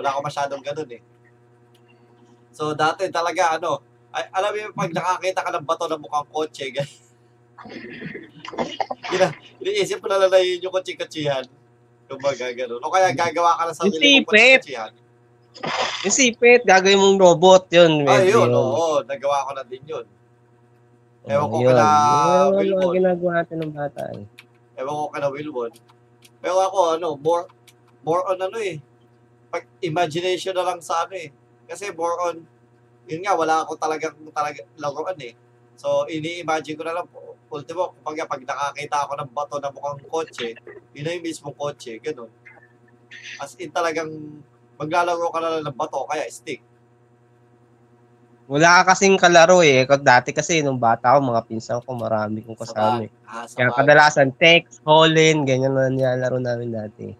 Wala 0.00 0.08
ako 0.16 0.18
masyadong 0.24 0.64
gano'n 0.64 0.90
eh. 0.96 1.02
So, 2.56 2.72
dati 2.72 3.12
talaga, 3.12 3.60
ano, 3.60 3.84
ay, 4.16 4.24
alam 4.32 4.50
mo 4.50 4.58
yung 4.58 4.74
pag 4.74 4.90
nakakita 4.96 5.44
ka 5.44 5.50
ng 5.52 5.66
bato 5.68 5.84
ng 5.84 6.00
mukhang 6.00 6.28
kotse, 6.32 6.64
ganyan. 6.72 7.04
Gina, 9.12 9.28
iniisip 9.60 10.00
mo 10.00 10.08
na 10.08 10.24
lang 10.24 10.32
na 10.32 10.40
yun 10.40 10.64
yung 10.64 10.72
kotse-kotsihan. 10.72 11.44
Kumbaga, 12.08 12.48
gano'n. 12.56 12.80
O 12.80 12.88
kaya 12.88 13.12
gagawa 13.12 13.60
ka 13.60 13.68
ng 13.68 13.76
sarili 13.76 14.24
mong 14.24 14.32
kotse-kotsihan. 14.32 14.92
Yung 16.06 16.14
sipit, 16.14 16.64
gagawin 16.64 16.96
mong 16.96 17.20
robot 17.20 17.68
yun. 17.74 18.06
Medyo 18.06 18.46
yun, 18.46 18.50
oo, 18.54 19.04
nagawa 19.04 19.44
ko 19.44 19.50
na 19.52 19.64
din 19.66 19.84
yun. 19.84 20.06
Ewan 21.28 21.46
ko 21.52 21.56
Yun. 21.60 21.68
kila 21.68 21.84
Yun, 21.84 22.52
Wilbon. 22.56 22.80
mga 22.80 22.96
ginagawa 22.96 23.30
natin 23.36 23.56
ng 23.60 23.72
bata 23.76 24.02
eh. 24.16 24.24
Ewan 24.80 24.94
ko 24.96 25.04
kana 25.12 25.28
Wilbon. 25.28 25.72
Pero 26.40 26.56
ako, 26.56 26.78
ano, 26.96 27.08
more, 27.20 27.44
more 28.00 28.24
on 28.32 28.40
ano 28.40 28.56
eh, 28.56 28.80
pag 29.52 29.68
imagination 29.84 30.56
na 30.56 30.64
lang 30.64 30.80
sa 30.80 31.04
ano 31.04 31.12
eh. 31.20 31.28
Kasi 31.68 31.92
more 31.92 32.16
on, 32.24 32.40
yun 33.04 33.20
nga, 33.20 33.36
wala 33.36 33.68
ako 33.68 33.76
talagang 33.76 34.16
talaga 34.32 34.64
laruan 34.80 35.18
eh. 35.20 35.36
So, 35.76 36.08
ini-imagine 36.08 36.76
ko 36.80 36.84
na 36.88 36.96
lang, 36.96 37.06
ultimo, 37.52 37.92
kapag 38.00 38.24
pag 38.24 38.42
nakakita 38.46 38.96
ako 39.04 39.12
ng 39.20 39.30
bato 39.36 39.56
na 39.60 39.68
mukhang 39.74 40.00
kotse, 40.08 40.56
yun 40.96 41.04
na 41.04 41.12
yung 41.12 41.24
mismong 41.24 41.56
kotse, 41.56 42.00
ganun. 42.00 42.32
As 43.36 43.52
in 43.60 43.68
talagang 43.68 44.08
maglalaro 44.80 45.28
ka 45.28 45.38
na 45.44 45.48
lang 45.52 45.64
ng 45.68 45.76
bato, 45.76 46.08
kaya 46.08 46.24
stick. 46.32 46.64
Wala 48.50 48.82
ka 48.82 48.96
kasing 48.96 49.14
kalaro 49.14 49.62
eh. 49.62 49.86
Dati 49.86 50.34
kasi 50.34 50.58
nung 50.64 50.80
bata 50.80 51.14
ako, 51.14 51.22
mga 51.22 51.42
pinsan 51.46 51.78
ko, 51.86 51.94
marami 51.94 52.42
kong 52.42 52.58
kasama 52.58 53.06
eh. 53.06 53.10
Ah, 53.22 53.46
Kaya 53.46 53.70
kadalasan 53.70 54.34
text, 54.34 54.82
call-in, 54.82 55.46
ganyan 55.46 55.76
na 55.76 55.86
nilalaro 55.86 56.42
namin 56.42 56.74
dati. 56.74 57.14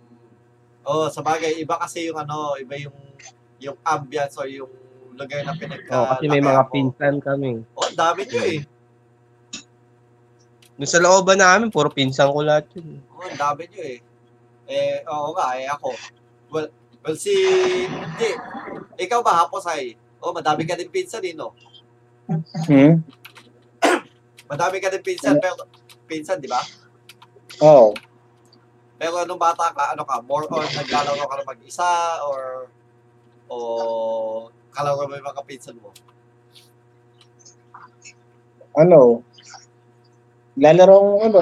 Oo, 0.90 1.06
oh, 1.06 1.08
sa 1.12 1.22
bagay, 1.22 1.60
iba 1.62 1.78
kasi 1.78 2.10
yung 2.10 2.18
ano, 2.18 2.58
iba 2.58 2.74
yung 2.80 2.96
yung 3.60 3.76
ambience 3.84 4.34
or 4.40 4.48
yung 4.50 4.72
lugar 5.14 5.44
na 5.44 5.54
pinagka 5.54 5.92
Oo, 5.92 6.06
kasi 6.16 6.24
may 6.26 6.42
mga 6.42 6.62
pinsan 6.72 7.22
kami. 7.22 7.62
Oh, 7.76 7.86
ang 7.86 7.94
dami 7.94 8.26
nyo 8.26 8.40
eh. 8.40 8.58
Doon 10.80 10.90
sa 10.90 10.98
looban 10.98 11.38
namin, 11.38 11.68
puro 11.68 11.92
pinsan 11.92 12.32
ko 12.32 12.40
lahat 12.42 12.66
yun. 12.74 13.04
Oh, 13.12 13.22
ang 13.22 13.38
dami 13.38 13.68
nyo 13.68 13.82
eh. 13.84 13.98
Eh, 14.66 15.04
oo 15.06 15.28
nga, 15.36 15.46
eh 15.60 15.68
ako. 15.70 15.94
Well, 16.50 16.74
well 17.04 17.16
si, 17.16 17.34
hindi. 17.88 18.30
Ikaw 19.00 19.20
ba, 19.24 19.44
hapos 19.46 19.64
ay, 19.68 19.96
oh, 20.20 20.32
madami 20.36 20.68
ka 20.68 20.76
din 20.76 20.92
pinsan 20.92 21.24
eh, 21.24 21.32
no? 21.32 21.56
Hmm? 22.68 23.00
Madami 24.50 24.76
ka 24.82 24.92
din 24.92 25.02
pinsan, 25.02 25.40
pero, 25.40 25.66
pinsan, 26.04 26.42
di 26.42 26.50
ba? 26.50 26.60
Oo. 27.62 27.94
Pero 29.00 29.24
nung 29.24 29.40
bata 29.40 29.72
ka, 29.72 29.96
ano 29.96 30.04
ka, 30.04 30.20
more 30.20 30.44
on 30.52 30.68
naglalaro 30.76 31.24
ka 31.24 31.36
na 31.40 31.48
mag-isa 31.48 32.20
or 32.28 32.68
o 33.48 33.56
kalaro 34.70 35.08
mo 35.08 35.16
yung 35.16 35.24
mga 35.24 35.46
pinsan 35.48 35.80
mo? 35.80 35.90
Ano? 38.76 39.24
Lalaro 40.60 41.24
ano, 41.24 41.40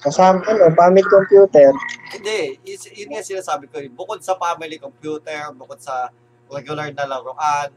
kasama, 0.00 0.40
ano, 0.46 0.70
family 0.78 1.02
computer. 1.04 1.74
Hindi, 2.14 2.62
is, 2.62 2.86
yun 2.94 3.10
nga 3.10 3.22
sinasabi 3.22 3.66
ko. 3.66 3.82
eh. 3.82 3.90
Bukod 3.90 4.22
sa 4.22 4.38
family 4.38 4.78
computer, 4.78 5.50
bukod 5.50 5.82
sa 5.82 6.08
regular 6.46 6.94
na 6.94 7.10
laruan, 7.10 7.70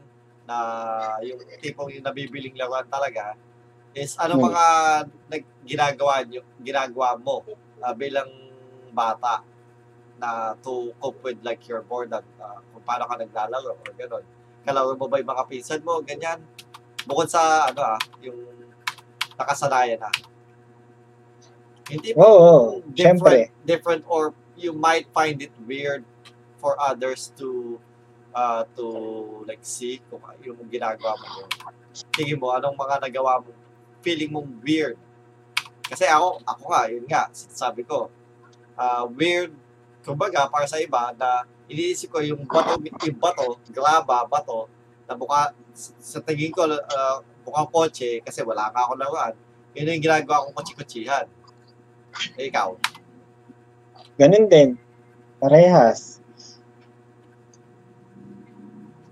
na 0.46 0.56
yung 1.20 1.42
tipong 1.60 1.90
yung 1.92 2.06
nabibiling 2.06 2.54
laruan 2.56 2.86
talaga, 2.86 3.34
is 3.92 4.14
ano 4.16 4.38
Hmm. 4.38 4.46
mga 4.48 4.64
nag, 5.28 5.42
ginagawa, 5.66 6.22
nyo, 6.24 6.40
ginagawa 6.62 7.18
mo 7.18 7.42
ah, 7.82 7.92
bilang 7.92 8.30
bata 8.94 9.42
na 10.18 10.54
to 10.62 10.90
cope 10.98 11.20
with 11.22 11.38
like 11.42 11.62
your 11.68 11.82
boredom, 11.82 12.22
ah, 12.38 12.58
kung 12.72 12.84
paano 12.86 13.04
ka 13.06 13.18
naglalaro 13.18 13.74
or 13.74 13.92
gano'n. 13.94 14.24
Kalaro 14.66 14.94
mo 14.98 15.06
ba 15.06 15.18
yung 15.20 15.30
mga 15.30 15.44
pinsan 15.46 15.80
mo, 15.82 16.00
ganyan. 16.02 16.42
Bukod 17.06 17.26
sa 17.30 17.68
ano 17.70 17.80
ah, 17.94 18.00
yung 18.22 18.38
nakasanayan 19.38 19.98
na. 20.02 20.10
Hindi 21.88 22.12
Oo, 22.14 22.22
oo. 22.22 22.60
different, 22.92 23.48
Siyempre. 23.48 23.64
different 23.64 24.02
or 24.06 24.36
you 24.60 24.76
might 24.76 25.08
find 25.16 25.40
it 25.40 25.52
weird 25.64 26.04
for 26.60 26.76
others 26.76 27.32
to 27.40 27.80
uh, 28.36 28.68
to 28.76 28.84
like 29.48 29.64
see 29.64 30.04
kung 30.12 30.20
yung 30.44 30.60
ginagawa 30.68 31.16
mo 31.16 31.26
yun. 31.40 31.50
Tingin 32.12 32.36
mo, 32.36 32.52
anong 32.52 32.76
mga 32.76 33.08
nagawa 33.08 33.40
mo 33.40 33.50
feeling 34.02 34.30
mong 34.30 34.48
weird. 34.62 34.96
Kasi 35.88 36.04
ako, 36.04 36.40
ako 36.44 36.62
nga, 36.70 36.82
yun 36.92 37.04
nga, 37.08 37.22
sabi 37.32 37.82
ko, 37.82 38.12
ah, 38.76 39.08
weird, 39.08 39.52
kumbaga, 40.04 40.46
para 40.46 40.68
sa 40.68 40.78
iba, 40.78 41.12
na 41.16 41.44
iniisip 41.68 42.12
ko 42.12 42.20
yung 42.20 42.44
bato, 42.44 42.76
yung 43.04 43.18
bato, 43.18 43.56
graba, 43.72 44.24
bato, 44.28 44.68
na 45.08 45.16
buka, 45.16 45.52
sa 46.00 46.20
tingin 46.20 46.52
ko, 46.52 46.68
uh, 46.68 47.16
mukhang 47.44 47.68
kotse, 47.72 48.20
kasi 48.20 48.44
wala 48.44 48.68
ka 48.68 48.84
ako 48.84 48.92
laruan, 49.00 49.32
yun 49.72 49.88
yung 49.88 50.04
ginagawa 50.04 50.44
kong 50.44 50.56
kotsi-kotsihan. 50.56 51.24
Ikaw. 52.38 52.70
Ganun 54.18 54.46
din. 54.50 54.74
Parehas. 55.38 56.18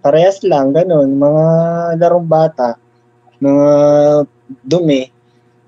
Parehas 0.02 0.42
lang, 0.42 0.74
ganun. 0.74 1.18
Mga 1.18 1.44
larong 1.98 2.26
bata, 2.26 2.78
mga 3.42 3.68
dumi, 4.62 5.11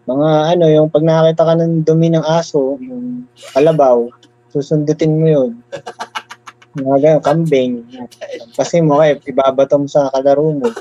mga 0.07 0.29
ano, 0.55 0.65
yung 0.71 0.89
pag 0.91 1.05
nakakita 1.07 1.43
ka 1.47 1.55
ng 1.59 1.75
dumi 1.87 2.09
ng 2.11 2.25
aso, 2.27 2.79
yung 2.83 3.27
kalabaw, 3.55 4.11
susundutin 4.51 5.19
mo 5.19 5.27
yun. 5.27 5.51
Mga 6.79 6.97
ganun, 7.03 7.23
kambing. 7.23 7.73
Kasi 8.55 8.79
mo, 8.83 9.03
eh, 9.03 9.19
ibabato 9.27 9.79
mo 9.79 9.87
sa 9.91 10.11
kalaro 10.11 10.55
mo. 10.55 10.71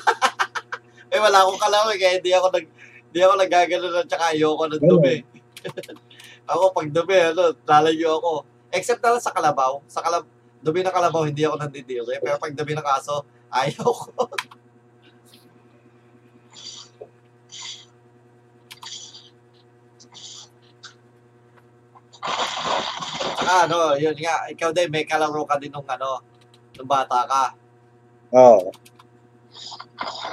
Eh, 1.08 1.24
wala 1.24 1.40
akong 1.40 1.56
kalaro, 1.56 1.88
eh, 1.96 2.00
kaya 2.04 2.20
hindi 2.20 2.36
ako 2.36 2.52
nag, 2.52 2.68
hindi 3.08 3.20
ako 3.24 3.34
nagagano 3.40 3.86
na 3.96 4.04
tsaka 4.04 4.36
ayoko 4.36 4.64
ng 4.68 4.84
dumi. 4.84 5.16
ako, 6.48 6.64
pag 6.72 6.88
dumi, 6.88 7.16
ano, 7.20 7.52
lalayo 7.68 8.10
ako. 8.18 8.32
Except 8.72 9.04
na 9.04 9.16
lang 9.16 9.24
sa 9.24 9.36
kalabaw. 9.36 9.84
Sa 9.92 10.00
kalab 10.00 10.24
dumi 10.64 10.82
ng 10.82 10.96
kalabaw, 10.96 11.28
hindi 11.28 11.44
ako 11.44 11.60
nandidiri. 11.60 12.18
Pero 12.24 12.40
pag 12.40 12.56
dumi 12.56 12.74
ng 12.74 12.88
aso, 12.88 13.28
ayaw 13.52 13.92
ko. 13.92 14.32
Saka 23.48 23.64
ano, 23.64 23.96
yun 23.96 24.18
nga, 24.20 24.44
ikaw 24.52 24.76
din, 24.76 24.92
may 24.92 25.08
kalaro 25.08 25.48
ka 25.48 25.56
din 25.56 25.72
nung 25.72 25.88
ano, 25.88 26.20
nung 26.76 26.90
bata 26.90 27.24
ka. 27.24 27.44
Oo. 28.36 28.76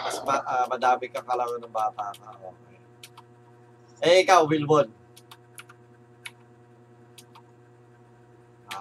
Mas 0.03 0.19
ma, 0.27 0.43
ah, 0.43 0.67
madami 0.67 1.07
kang 1.07 1.23
kalaro 1.23 1.55
ng 1.63 1.71
bata 1.71 2.11
ka. 2.11 2.29
Okay. 2.35 2.79
Eh, 4.03 4.27
ikaw, 4.27 4.43
Wilbon. 4.51 5.04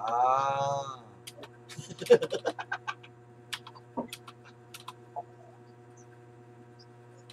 Ah. 0.03 0.99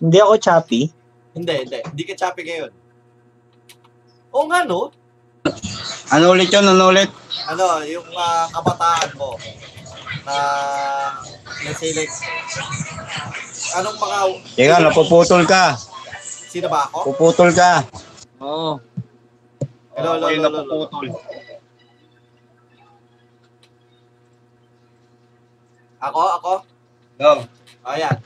Hindi 0.00 0.16
ako 0.16 0.34
choppy. 0.40 0.82
Hindi, 1.36 1.54
hindi. 1.66 1.78
Hindi 1.84 2.02
ka 2.08 2.14
choppy 2.16 2.42
ngayon. 2.46 2.72
Oo 4.32 4.46
nga, 4.48 4.64
no? 4.64 4.88
Ano 6.14 6.24
ulit 6.32 6.48
yun? 6.48 6.64
Ano 6.64 6.88
ulit? 6.88 7.10
Ano, 7.50 7.82
yung 7.84 8.06
ah, 8.14 8.46
kabataan 8.54 9.10
mo 9.18 9.34
na 10.26 10.36
say 11.74 11.92
like 11.96 12.12
anong 13.78 13.98
mga 13.98 14.18
Teka, 14.56 14.76
napuputol 14.82 15.42
ka. 15.48 15.74
sino 16.22 16.66
ba 16.66 16.86
ako? 16.90 17.14
Puputol 17.14 17.50
ka. 17.54 17.86
Oo. 18.42 18.78
Hello, 19.94 20.10
hello, 20.16 20.26
Okay, 20.26 20.36
hello, 20.40 20.60
hello. 20.64 21.49
Ako, 26.00 26.20
ako? 26.40 26.52
Hello. 27.20 27.44
Ayan. 27.84 28.16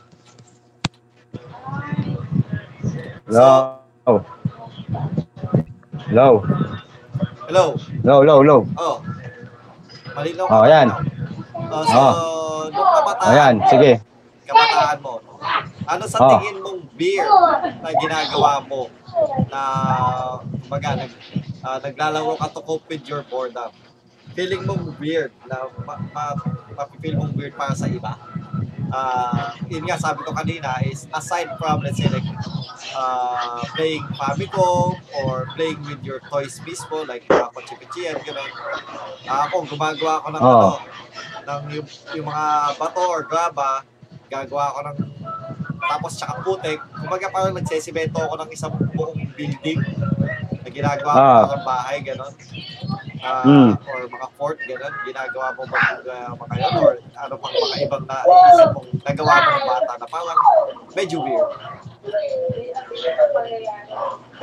Hello. 3.27 3.51
Hello. 6.07 6.31
Hello. 7.51 7.64
Hello, 8.03 8.16
hello, 8.22 8.37
hello. 8.41 8.59
Oh. 8.79 8.97
Malinaw 10.14 10.47
Oh, 10.47 10.62
ayan. 10.62 10.89
Oh, 11.75 11.83
so, 11.83 12.03
nung 12.70 12.91
kabataan, 12.95 13.27
Ayan, 13.35 13.55
sige. 13.66 13.93
kabataan 14.47 14.99
mo, 15.03 15.12
no? 15.27 15.33
ano 15.85 16.05
sa 16.07 16.18
Oh. 16.22 16.31
tingin 16.39 16.57
mong 16.62 16.81
beer 16.95 17.27
na 17.83 17.91
ginagawa 17.99 18.62
mo 18.62 18.87
na 19.51 19.61
kumbaga, 20.62 20.91
nag, 20.95 21.11
ah, 21.61 21.79
naglalaro 21.83 22.39
ka 22.39 22.47
to 22.55 22.62
cope 22.62 22.87
with 22.87 23.03
your 23.11 23.27
boredom? 23.27 23.75
Feeling 24.35 24.66
mong 24.66 24.99
weird 24.99 25.30
na 25.47 25.70
ma, 25.87 25.95
ma, 26.11 26.35
mapipil 26.74 27.14
mong 27.18 27.32
weird 27.39 27.55
para 27.55 27.74
sa 27.78 27.87
iba? 27.87 28.18
Ah, 28.95 29.55
yun 29.66 29.87
nga, 29.87 29.99
sabi 29.99 30.22
ko 30.22 30.30
kanina 30.30 30.78
is 30.87 31.11
aside 31.11 31.51
from, 31.59 31.82
let's 31.82 31.99
say, 31.99 32.07
like, 32.07 32.26
uh, 32.95 33.59
playing 33.74 34.07
Famicom 34.14 34.95
or 35.22 35.51
playing 35.59 35.82
with 35.82 36.03
your 36.07 36.22
toys 36.30 36.62
mismo, 36.62 37.03
like 37.07 37.26
uh, 37.30 37.51
kotse-kotsiyan, 37.51 38.18
gano'n. 38.22 38.51
Ah, 39.26 39.51
ako, 39.51 39.66
gumagawa 39.66 40.22
ako 40.22 40.28
ng 40.30 40.43
Oo. 40.43 40.51
ano, 40.51 40.70
ng 41.45 41.62
yung, 41.74 41.89
yung 42.14 42.26
mga 42.30 42.47
bato 42.78 43.03
or 43.03 43.22
graba, 43.26 43.82
gagawa 44.30 44.74
ako 44.74 44.78
ng 44.91 44.99
tapos 45.85 46.16
tsaka 46.16 46.41
putik. 46.41 46.80
Kumbaga 46.97 47.28
parang 47.28 47.53
nagsesimento 47.53 48.16
ako 48.16 48.35
ng 48.41 48.51
isang 48.57 48.72
buong 48.97 49.20
building 49.37 49.80
ginagawa 50.75 51.12
ko 51.14 51.18
Ah. 51.22 51.43
parang 51.47 51.64
bahay, 51.64 51.97
gano'n. 52.03 52.33
Ah, 53.25 53.41
Mm. 53.47 53.72
Or 53.81 54.01
mga 54.05 54.29
fort, 54.37 54.59
gano'n. 54.61 54.95
Ginagawa 55.07 55.47
mo 55.57 55.62
ba 55.70 55.81
uh, 55.97 56.31
mga 56.37 56.55
yun? 56.61 56.72
Or 56.77 56.93
ano 56.99 57.35
pang 57.39 57.55
mga 57.55 57.77
ibang 57.87 58.05
na 58.05 58.16
isip 58.20 58.68
mong 58.75 58.89
nagawa 59.01 59.35
mo 59.39 59.49
ng 59.55 59.66
bata 59.70 59.93
na 59.97 60.07
parang 60.11 60.41
medyo 60.93 61.16
weird. 61.22 61.49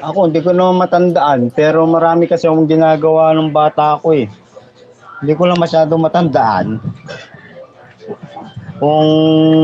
Ako, 0.01 0.19
hindi 0.25 0.41
ko 0.41 0.49
naman 0.49 0.81
matandaan. 0.81 1.41
Pero 1.53 1.85
marami 1.85 2.25
kasi 2.25 2.49
akong 2.49 2.65
ginagawa 2.65 3.37
ng 3.37 3.53
bata 3.53 4.01
ko 4.01 4.17
eh. 4.17 4.25
Hindi 5.21 5.33
ko 5.37 5.43
lang 5.45 5.61
masyado 5.61 5.93
matandaan. 6.01 6.81
Kung 8.81 9.09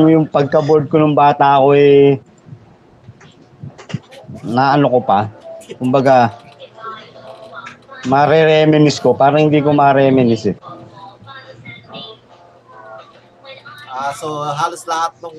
yung 0.06 0.30
pagka-board 0.30 0.94
ko 0.94 1.02
ng 1.02 1.18
bata 1.18 1.58
ko 1.58 1.74
eh, 1.74 2.22
naano 4.46 4.94
ko 4.94 5.00
pa. 5.02 5.26
Kumbaga, 5.82 6.38
mare-reminis 8.08 8.98
ko. 9.04 9.14
Parang 9.14 9.46
hindi 9.48 9.60
ko 9.60 9.76
mare-reminis 9.76 10.52
eh. 10.52 10.56
Ah, 13.88 14.14
so 14.14 14.30
halos 14.46 14.86
lahat 14.86 15.14
ng 15.20 15.36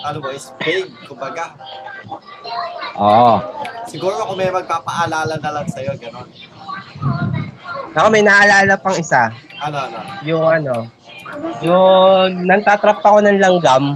ano 0.00 0.16
mo 0.20 0.28
is 0.32 0.50
vague, 0.60 0.90
kumbaga. 1.06 1.54
Oo. 2.96 3.34
Siguro 3.86 4.16
kung 4.26 4.38
may 4.40 4.50
magpapaalala 4.52 5.34
na 5.38 5.50
lang 5.50 5.66
sa'yo, 5.68 5.92
gano'n. 5.96 6.28
Ako 7.94 8.06
may 8.08 8.24
naalala 8.24 8.74
pang 8.80 8.96
isa. 8.96 9.32
Ano, 9.60 9.76
ano. 9.76 9.98
Yung 10.24 10.44
ano, 10.46 10.74
yung 11.60 12.46
nantatrap 12.48 13.02
ako 13.02 13.18
ng 13.22 13.38
langgam. 13.38 13.94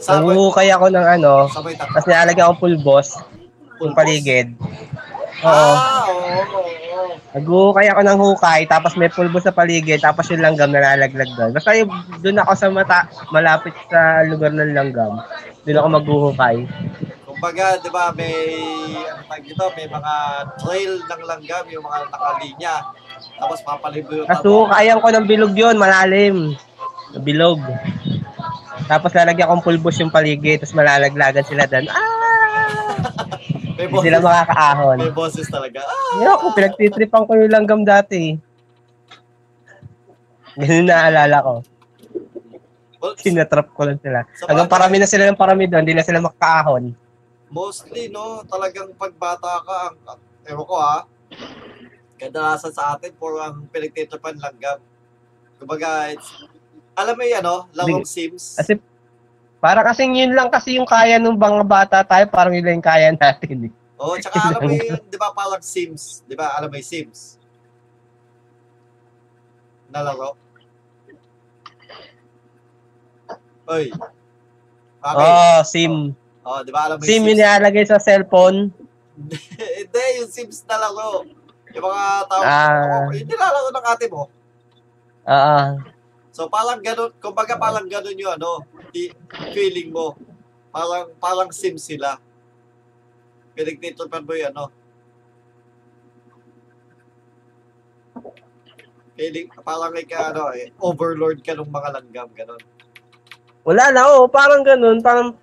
Sabay, 0.00 0.32
Nanguhukay 0.32 0.68
ako 0.72 0.86
ng 0.88 1.06
ano, 1.20 1.44
sabay 1.52 1.76
tapos 1.76 2.08
nilalagyan 2.08 2.44
akong 2.48 2.62
pulbos 2.64 3.20
yung 3.84 3.92
paligid. 3.92 4.56
Oo. 5.40 5.72
Ah, 5.76 6.04
oo. 6.08 6.70
Naghuhukay 7.30 7.86
ako 7.94 8.00
ng 8.02 8.18
hukay, 8.18 8.60
tapos 8.66 8.98
may 8.98 9.06
pulbos 9.06 9.46
sa 9.46 9.54
paligid, 9.54 10.02
tapos 10.02 10.26
yung 10.34 10.42
langgam 10.42 10.74
nalalaglag 10.74 11.30
doon. 11.38 11.54
Basta 11.54 11.78
yung 11.78 11.90
doon 12.18 12.42
ako 12.42 12.52
sa 12.58 12.66
mata, 12.74 13.06
malapit 13.30 13.70
sa 13.86 14.26
lugar 14.26 14.50
ng 14.50 14.74
langgam. 14.74 15.22
Doon 15.62 15.78
ako 15.78 15.88
maghuhukay. 16.02 16.56
Kumbaga, 17.22 17.78
di 17.78 17.90
ba, 17.94 18.10
may, 18.18 18.34
ano 19.06 19.22
tag 19.30 19.46
dito, 19.46 19.64
may 19.78 19.86
mga 19.86 20.14
trail 20.58 20.92
ng 21.06 21.22
langgam, 21.22 21.64
yung 21.70 21.84
mga 21.86 21.98
nakalinya. 22.10 22.74
Tapos 23.38 23.58
papalibo 23.62 24.10
yung 24.10 24.26
Tapos 24.26 24.44
huhukayan 24.50 24.98
ko 24.98 25.08
ng 25.14 25.26
bilog 25.30 25.54
yun, 25.54 25.76
malalim. 25.78 26.36
Bilog. 27.22 27.62
Tapos 28.90 29.14
lalagyan 29.14 29.54
kong 29.54 29.64
pulbos 29.64 30.02
yung 30.02 30.10
paligid, 30.10 30.66
tapos 30.66 30.74
malalaglagan 30.74 31.46
sila 31.46 31.70
doon. 31.70 31.86
Ah! 31.94 32.29
May 33.80 33.88
Hindi 33.88 34.04
sila 34.04 34.20
makakaahon. 34.20 34.96
may 35.00 35.08
boses 35.10 35.48
talaga. 35.48 35.80
Ah, 35.80 36.12
Hindi 36.12 36.26
ako, 36.28 36.44
pinagtitripan 36.52 37.24
ko 37.24 37.32
yung 37.32 37.48
langgam 37.50 37.80
dati. 37.80 38.36
Ganun 40.52 40.84
naalala 40.84 41.36
ko. 41.40 41.54
well, 43.00 43.16
Sinatrap 43.16 43.72
ko 43.72 43.88
lang 43.88 43.96
sila. 43.96 44.28
Hanggang 44.44 44.68
parami 44.68 45.00
na 45.00 45.08
sila 45.08 45.24
ng 45.24 45.38
parami 45.38 45.64
doon, 45.64 45.80
hindi 45.80 45.96
na 45.96 46.04
sila 46.04 46.20
makaahon. 46.20 46.92
mostly, 47.48 48.06
no, 48.06 48.44
talagang 48.44 48.92
pagbata 48.94 49.58
ka, 49.58 49.76
ang, 50.06 50.20
ewan 50.44 50.66
ko 50.66 50.76
ha, 50.76 51.02
kadalasan 52.14 52.70
sa 52.70 52.94
atin, 52.94 53.10
puro 53.12 53.40
ang 53.40 53.64
pinagtitripan 53.66 54.36
langgam. 54.36 54.78
Kumbaga, 55.56 56.12
it's, 56.12 56.28
alam 56.92 57.16
mo 57.16 57.24
yan, 57.24 57.40
no, 57.40 57.64
larong 57.72 58.04
Sims. 58.04 58.54
Kasi 58.54 58.76
Para 59.60 59.84
kasing 59.84 60.16
yun 60.16 60.32
lang 60.32 60.48
kasi 60.48 60.80
yung 60.80 60.88
kaya 60.88 61.20
nung 61.20 61.36
mga 61.36 61.64
bata 61.68 61.98
tayo, 62.00 62.24
parang 62.32 62.56
yun 62.56 62.64
lang 62.64 62.76
yung 62.80 62.88
kaya 62.88 63.12
natin. 63.12 63.68
eh. 63.68 63.72
Oo, 64.00 64.16
oh, 64.16 64.16
tsaka 64.16 64.40
alam 64.48 64.60
mo 64.64 64.72
yun, 64.72 64.96
di 65.04 65.18
ba, 65.20 65.28
parang 65.36 65.60
Sims. 65.60 66.24
Di 66.24 66.32
ba, 66.32 66.56
alam 66.56 66.72
mo 66.72 66.76
yung 66.80 66.88
Sims? 66.88 67.36
Na 69.92 70.00
laro. 70.00 70.32
Oy. 73.70 73.92
Okay. 75.00 75.28
Oh, 75.30 75.60
sim. 75.62 75.94
Oh, 76.42 76.60
di 76.64 76.72
ba 76.72 76.88
alam 76.88 76.96
mo 76.98 77.04
SIM 77.04 77.22
yung 77.22 77.36
yung 77.36 77.38
nilalagay 77.38 77.84
sa 77.86 78.00
cellphone. 78.00 78.72
Hindi, 79.78 80.02
yung 80.18 80.30
Sims 80.32 80.64
na 80.64 80.80
laro. 80.80 81.28
Yung 81.76 81.84
mga 81.84 82.02
tao, 82.26 82.42
Ah. 82.42 83.06
oh, 83.06 83.12
yung 83.14 83.28
nilalaro 83.28 83.68
ng 83.70 83.86
ate 83.86 84.06
mo. 84.08 84.22
Oo. 85.28 85.60
So 86.32 86.48
parang 86.48 86.80
ganun, 86.80 87.12
kumbaga 87.20 87.54
parang 87.60 87.86
ganun 87.86 88.16
yung 88.16 88.32
ano, 88.34 88.64
i- 88.94 89.14
feeling 89.54 89.90
mo. 89.90 90.14
Parang, 90.70 91.10
parang 91.18 91.50
Sims 91.50 91.82
sila. 91.86 92.18
Pinagtitripan 93.54 94.22
mo 94.22 94.32
yung 94.34 94.50
ano. 94.54 94.64
Feeling, 99.18 99.52
parang 99.60 99.92
ika, 99.98 100.32
ano, 100.32 100.54
eh, 100.56 100.72
overlord 100.80 101.44
ka 101.44 101.52
ng 101.52 101.68
mga 101.68 101.88
langgam, 102.00 102.28
ganun. 102.32 102.62
Wala 103.60 103.92
na, 103.92 104.08
oo. 104.16 104.24
Parang 104.30 104.64
ganun. 104.64 105.04
Parang, 105.04 105.36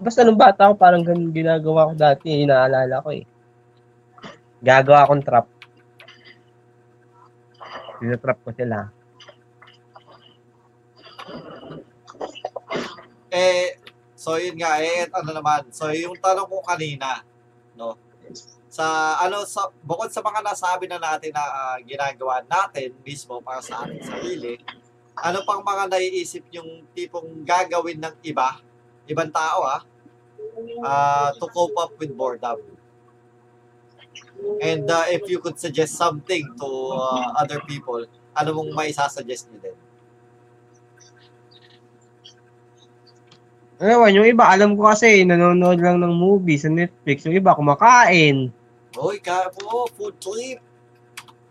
basta 0.00 0.24
nung 0.24 0.40
bata 0.40 0.72
ko, 0.72 0.74
parang 0.78 1.04
ganun 1.04 1.28
ginagawa 1.28 1.92
ko 1.92 1.94
dati. 1.94 2.48
Inaalala 2.48 3.04
ko 3.04 3.12
eh. 3.12 3.28
Gagawa 4.64 5.04
akong 5.04 5.24
trap. 5.26 5.46
Tinatrap 8.00 8.38
ko 8.40 8.50
sila. 8.56 9.01
Eh, 13.32 13.80
so 14.12 14.36
yun 14.36 14.60
nga, 14.60 14.76
eh, 14.84 15.08
ano 15.08 15.32
naman. 15.32 15.72
So 15.72 15.88
yung 15.88 16.20
tanong 16.20 16.52
ko 16.52 16.60
kanina, 16.60 17.24
no? 17.72 17.96
Sa, 18.68 19.16
ano, 19.24 19.48
sa, 19.48 19.72
bukod 19.80 20.12
sa 20.12 20.20
mga 20.20 20.44
nasabi 20.44 20.84
na 20.84 21.00
natin 21.00 21.32
na 21.32 21.44
ah, 21.44 21.78
ginagawa 21.80 22.44
natin 22.44 22.92
mismo 23.00 23.40
para 23.40 23.64
sa 23.64 23.84
ating 23.84 24.04
sarili, 24.04 24.60
ano 25.16 25.44
pang 25.48 25.64
mga 25.64 25.92
naiisip 25.92 26.44
yung 26.52 26.84
tipong 26.92 27.44
gagawin 27.44 28.00
ng 28.00 28.16
iba, 28.24 28.60
ibang 29.08 29.32
tao 29.32 29.64
ah, 29.64 29.80
ah, 30.84 31.32
to 31.36 31.48
cope 31.48 31.76
up 31.80 31.96
with 31.96 32.12
boredom? 32.12 32.60
And 34.60 34.88
uh, 34.90 35.08
if 35.08 35.24
you 35.30 35.40
could 35.40 35.56
suggest 35.56 35.96
something 35.96 36.44
to 36.60 36.68
uh, 36.96 37.32
other 37.40 37.60
people, 37.64 38.04
ano 38.36 38.48
mong 38.52 38.70
may 38.74 38.90
sasuggest 38.92 39.48
nyo 39.48 39.58
din? 39.60 39.76
Ewan, 43.82 44.14
yung 44.14 44.30
iba, 44.30 44.46
alam 44.46 44.78
ko 44.78 44.86
kasi, 44.86 45.26
nanonood 45.26 45.82
lang 45.82 45.98
ng 45.98 46.14
movie 46.14 46.54
sa 46.54 46.70
Netflix. 46.70 47.26
Yung 47.26 47.34
iba, 47.34 47.58
kumakain. 47.58 48.54
Uy, 48.94 49.18
ka 49.18 49.50
po, 49.50 49.90
food 49.90 50.14
trip. 50.22 50.62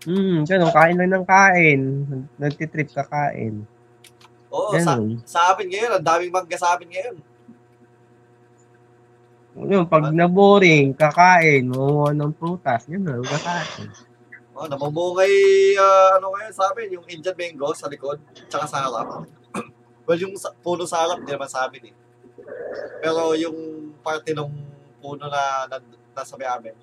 Hmm, 0.07 0.47
ganun, 0.47 0.71
kain 0.71 0.95
lang 0.95 1.11
ng 1.11 1.25
kain. 1.27 1.81
Nagtitrip 2.39 2.87
kakain. 2.95 3.67
Oo, 4.47 4.71
sa, 4.79 4.95
sa 5.27 5.39
amin 5.51 5.75
ngayon, 5.75 5.91
ang 5.99 6.05
daming 6.07 6.31
mangga 6.31 6.55
sa 6.55 6.79
amin 6.79 6.87
ngayon. 6.87 7.15
Yung, 9.67 9.85
pag 9.91 10.15
na-boring, 10.15 10.95
kakain, 10.95 11.67
mamuha 11.67 12.15
ng 12.15 12.31
prutas, 12.31 12.87
yun 12.87 13.03
na, 13.03 13.19
kakain. 13.19 13.91
Oh, 14.55 14.71
namumungay, 14.71 15.35
ah, 15.75 16.15
ano 16.15 16.31
ngayon 16.31 16.53
sa 16.55 16.71
amin, 16.71 16.95
yung 16.95 17.05
Indian 17.11 17.35
mango 17.35 17.75
sa 17.75 17.91
likod, 17.91 18.23
tsaka 18.47 18.71
sa 18.71 18.87
harap. 18.87 19.27
well, 20.07 20.19
yung 20.19 20.39
sa, 20.39 20.55
puno 20.63 20.87
sa 20.87 21.03
harap, 21.03 21.19
hindi 21.19 21.35
naman 21.35 21.51
sa 21.51 21.67
amin 21.67 21.91
eh. 21.91 21.95
Pero 23.01 23.33
yung 23.37 23.57
parte 24.05 24.33
ng 24.35 24.49
puno 25.01 25.25
na, 25.27 25.65
na 25.67 25.77
nasa 26.13 26.37
may 26.37 26.47
amin, 26.47 26.75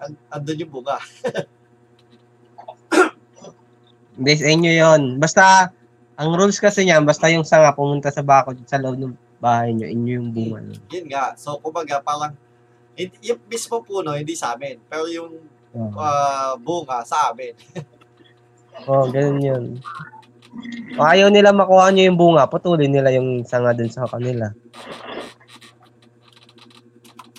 and, 0.00 0.14
andun 0.30 0.62
yung 0.62 0.72
bunga. 0.72 0.98
Hindi, 4.14 4.32
sa 4.38 4.46
inyo 4.46 4.70
yun. 4.70 5.02
Basta, 5.18 5.74
ang 6.14 6.30
rules 6.38 6.62
kasi 6.62 6.86
niyan, 6.86 7.02
basta 7.02 7.26
yung 7.26 7.42
sanga 7.42 7.74
pumunta 7.74 8.14
sa 8.14 8.22
bakod 8.22 8.62
sa 8.62 8.78
loob 8.78 8.94
ng 8.94 9.14
bahay 9.42 9.74
nyo, 9.74 9.90
inyo 9.90 10.22
yung 10.22 10.30
bunga 10.30 10.58
nun. 10.62 10.80
Yun 10.88 11.06
nga. 11.10 11.34
So, 11.34 11.58
kumbaga, 11.58 11.98
parang, 11.98 12.38
yung 13.20 13.40
mismo 13.50 13.82
puno, 13.82 14.14
hindi 14.14 14.38
sa 14.38 14.54
amin. 14.54 14.78
Pero 14.86 15.10
yung 15.10 15.42
ah, 15.98 16.54
bunga, 16.54 17.02
sa 17.02 17.34
amin. 17.34 17.58
oh, 18.86 19.10
ganun 19.10 19.42
yun. 19.42 19.64
Ayaw 20.94 21.28
nila 21.30 21.50
makuha 21.50 21.90
nyo 21.90 22.02
yung 22.06 22.20
bunga, 22.20 22.46
putulin 22.46 22.90
nila 22.90 23.10
yung 23.10 23.42
sanga 23.42 23.74
dun 23.74 23.90
sa 23.90 24.06
kanila. 24.06 24.54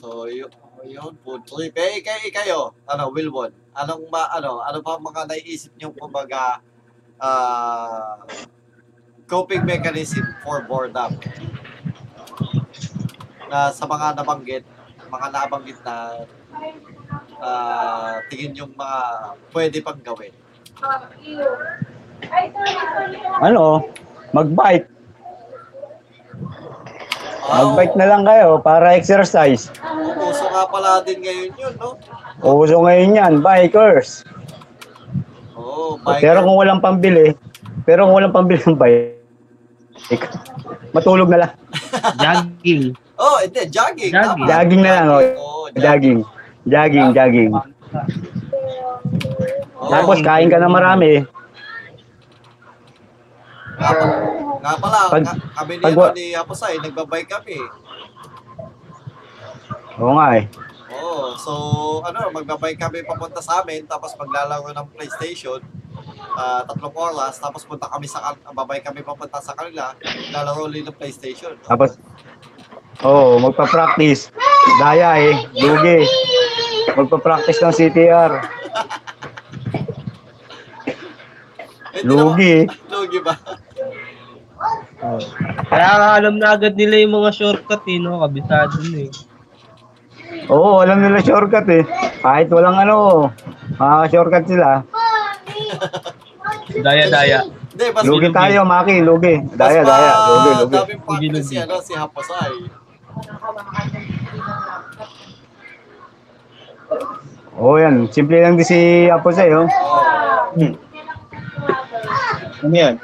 So, 0.03 0.27
yun, 0.27 0.51
yun 0.83 1.15
trip. 1.47 1.73
Eh, 1.79 2.03
kay, 2.03 2.29
kayo, 2.29 2.75
ano, 2.83 3.09
Wilwon, 3.09 3.55
anong, 3.73 4.11
ma, 4.11 4.27
ano, 4.35 4.59
ano 4.59 4.83
pa 4.83 4.99
mga 4.99 5.31
naiisip 5.31 5.71
nyo, 5.79 5.95
kumbaga, 5.95 6.59
ah, 7.17 8.19
coping 9.25 9.63
mechanism 9.63 10.23
for 10.43 10.61
boredom? 10.67 11.15
Na 13.47 13.71
sa 13.71 13.87
mga 13.87 14.19
nabanggit, 14.19 14.67
mga 15.07 15.27
nabanggit 15.31 15.79
na 15.81 16.27
ah, 17.39 18.19
tingin 18.27 18.53
yung 18.53 18.73
mga 18.75 18.99
pwede 19.55 19.77
pang 19.79 19.99
gawin. 20.03 20.33
Ano? 23.41 23.83
Mag-bike. 24.31 24.87
Ah, 27.45 27.61
Mag-bike 27.61 27.95
na 27.95 28.05
lang 28.09 28.23
kayo 28.25 28.57
para 28.59 28.97
exercise. 28.97 29.69
uso 30.17 30.45
nga 30.49 30.65
pala 30.65 30.99
din 31.05 31.21
ngayon 31.21 31.51
yun, 31.53 31.73
no? 31.77 31.93
Uso 32.41 32.81
ngayon 32.81 33.15
yan, 33.15 33.33
bikers. 33.39 34.25
Oh, 35.55 35.95
Pero 36.17 36.41
kung 36.41 36.57
walang 36.57 36.81
pambili, 36.81 37.37
pero 37.85 38.09
kung 38.09 38.17
walang 38.17 38.33
pambili 38.33 38.59
ng 38.65 38.75
bike, 38.75 40.25
matulog 40.91 41.29
na 41.29 41.45
lang. 41.45 41.51
Jogging. 42.23 42.97
Oh, 43.15 43.39
hindi, 43.39 43.61
jogging. 43.71 44.11
Jogging. 44.11 44.35
tama. 44.35 44.43
Jogging 44.43 44.81
na 44.83 44.91
lang, 44.91 45.05
oh. 45.07 45.21
Oo, 45.21 45.71
Jogging. 45.71 46.19
Jogging, 46.65 47.07
jogging. 47.13 47.51
Oo. 47.55 47.63
Tapos 49.87 50.17
kain 50.19 50.49
ka 50.49 50.57
na 50.57 50.67
marami. 50.67 51.23
Nga, 53.75 53.91
pa- 53.91 54.19
nga 54.63 54.73
pala, 54.79 54.99
Pag- 55.11 55.41
kami 55.55 55.73
ni, 55.77 55.83
pag 55.83 55.95
ano, 55.95 56.13
ni 56.15 56.25
Aposay, 56.33 56.73
nagbabike 56.79 57.29
kami. 57.29 57.57
Oo 59.99 60.13
nga 60.15 60.27
eh. 60.39 60.45
Oo, 60.95 61.35
so, 61.35 61.51
ano, 62.07 62.31
magbabike 62.31 62.79
kami 62.79 63.03
papunta 63.03 63.43
sa 63.43 63.61
amin, 63.61 63.83
tapos 63.83 64.15
maglalaro 64.15 64.71
ng 64.71 64.87
PlayStation, 64.95 65.59
ah, 66.35 66.63
tatlong 66.63 66.95
oras, 66.95 67.35
tapos 67.37 67.67
punta 67.67 67.91
kami 67.91 68.07
sa, 68.07 68.35
babike 68.55 68.87
kami 68.87 69.03
papunta 69.03 69.39
sa 69.43 69.55
kanila, 69.55 69.91
lalaro 70.31 70.67
ulit 70.67 70.87
ng 70.87 70.95
PlayStation. 70.95 71.55
Tapos, 71.67 71.99
oo, 73.03 73.35
oh, 73.35 73.43
magpa-practice. 73.43 74.31
Daya 74.81 75.19
eh, 75.19 75.35
dugi. 75.53 76.07
Magpa-practice 76.95 77.59
ng 77.61 77.75
CTR. 77.75 78.31
Eh, 81.95 82.03
Lugi. 82.03 82.67
Lugi 82.91 83.19
ba? 83.23 83.31
Kaya 85.69 85.89
nga 85.97 86.09
alam 86.17 86.35
na 86.41 86.55
agad 86.57 86.73
nila 86.73 87.01
yung 87.03 87.13
mga 87.21 87.31
shortcut 87.35 87.83
eh, 87.87 87.97
no? 88.01 88.21
Kabisado 88.25 88.77
na 88.89 88.99
eh. 89.05 89.11
Oo, 90.49 90.81
alam 90.81 91.01
nila 91.01 91.21
shortcut 91.21 91.67
eh. 91.69 91.83
Kahit 92.21 92.49
walang 92.49 92.77
ano, 92.77 93.29
makaka-shortcut 93.77 94.45
sila. 94.49 94.81
Daya-daya. 96.85 97.45
Hindi, 97.45 97.85
mas, 97.91 98.03
Lugi 98.07 98.29
tayo, 98.31 98.63
Maki, 98.63 99.03
lugi. 99.03 99.35
Daya, 99.51 99.83
mas 99.83 99.89
daya, 99.91 100.11
lugi, 100.15 100.51
lugi. 100.63 100.75
daming 100.79 101.01
practice 101.03 101.47
si, 101.51 101.55
ano, 101.59 101.75
si 101.83 101.93
Haposay. 101.93 102.53
Oo 107.55 107.79
yan, 107.79 108.11
simple 108.11 108.43
lang 108.43 108.59
din 108.59 108.67
si 108.67 109.07
Apo 109.07 109.31
sa'yo. 109.31 109.63
Oo. 109.63 110.71
Ano 112.65 112.75
yan? 112.75 112.99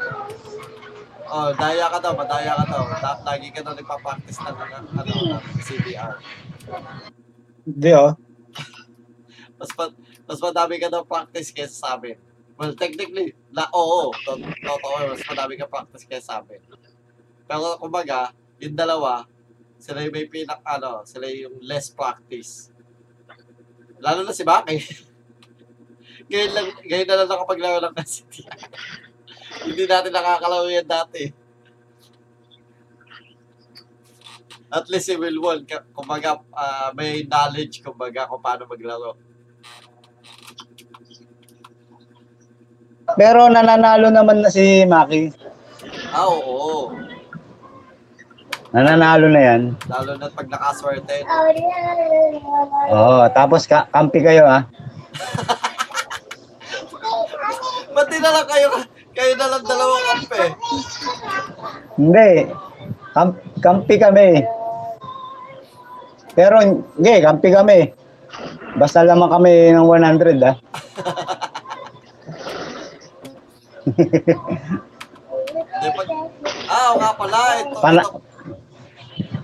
Oh, 1.31 1.47
daya 1.55 1.87
ka 1.87 2.03
daw, 2.03 2.11
madaya 2.11 2.59
ka 2.59 2.65
daw. 2.67 2.83
La- 2.91 3.23
Lagi 3.23 3.47
ka 3.55 3.63
daw 3.63 3.71
nagpa-practice 3.71 4.39
ng 4.43 4.57
ano, 4.99 5.13
CPR. 5.63 6.19
Hindi 7.63 7.91
oh. 7.95 8.11
Mas, 9.61 9.71
pa, 9.77 9.93
mas 10.25 10.39
madami 10.41 10.75
ka 10.81 10.89
daw 10.89 11.05
practice 11.05 11.53
kaysa 11.53 11.77
sa 11.77 11.89
amin. 11.93 12.17
Well, 12.57 12.73
technically, 12.73 13.37
la, 13.53 13.69
oo, 13.69 14.09
to- 14.25 14.41
totoo, 14.41 15.13
mas 15.13 15.21
madami 15.21 15.53
ka 15.53 15.69
practice 15.69 16.01
kaysa 16.09 16.25
sa 16.25 16.35
amin. 16.41 16.57
Pero 17.45 17.77
kumbaga, 17.77 18.33
yung 18.57 18.73
dalawa, 18.73 19.29
sila 19.77 20.01
yung 20.01 20.17
may 20.17 20.25
pinak, 20.25 20.65
ano, 20.65 21.05
sila 21.05 21.29
yung 21.29 21.61
less 21.61 21.93
practice. 21.93 22.73
Lalo 24.01 24.25
na 24.25 24.33
si 24.33 24.41
Baki. 24.41 24.77
ngayon, 26.33 26.51
lang, 26.57 26.67
ngayon 26.81 27.07
na 27.07 27.17
lang 27.21 27.29
nakapaglaro 27.29 27.77
ng 27.85 27.95
City. 28.01 28.41
Hindi 29.59 29.83
natin 29.85 30.11
nakakalaro 30.15 30.69
yan 30.71 30.87
dati. 30.87 31.23
At 34.71 34.87
least 34.87 35.11
si 35.11 35.19
Wilwon, 35.19 35.67
ka- 35.67 35.83
kumbaga, 35.91 36.39
ah, 36.55 36.95
may 36.95 37.27
knowledge, 37.27 37.83
kumbaga, 37.83 38.23
kung 38.31 38.39
paano 38.39 38.63
maglaro. 38.63 39.19
Pero 43.19 43.51
nananalo 43.51 44.07
naman 44.07 44.39
na 44.39 44.47
si 44.47 44.87
Maki. 44.87 45.27
Ah, 46.15 46.31
oo. 46.31 46.95
Nananalo 48.71 49.27
na 49.27 49.41
yan. 49.43 49.61
Lalo 49.91 50.15
na 50.15 50.31
pag 50.31 50.47
nakaswerte. 50.47 51.27
Oo, 52.95 53.27
tapos 53.35 53.67
ka 53.67 53.91
kampi 53.91 54.23
kayo 54.23 54.47
ah. 54.47 54.63
Ba't 57.91 58.07
na 58.07 58.29
lang 58.31 58.47
kayo, 58.47 58.67
kayo 59.11 59.33
na 59.35 59.47
lang 59.47 59.63
dalawang 59.63 60.03
kampe? 60.09 60.41
Hindi. 61.95 62.29
Kam 63.11 63.27
kampi 63.59 63.95
kami. 63.97 64.29
Pero 66.31 66.55
hindi, 66.59 67.13
kampi 67.19 67.49
kami. 67.51 67.79
Basta 68.79 69.03
lamang 69.03 69.27
kami 69.29 69.53
ng 69.69 69.83
100 69.83 70.39
ah. 70.41 70.55
Ah, 76.71 76.93
oo 76.93 76.97
nga 76.97 77.11
pala. 77.13 77.39
Ito, 77.59 77.75
Pala- 77.81 78.05
ito, 78.07 78.19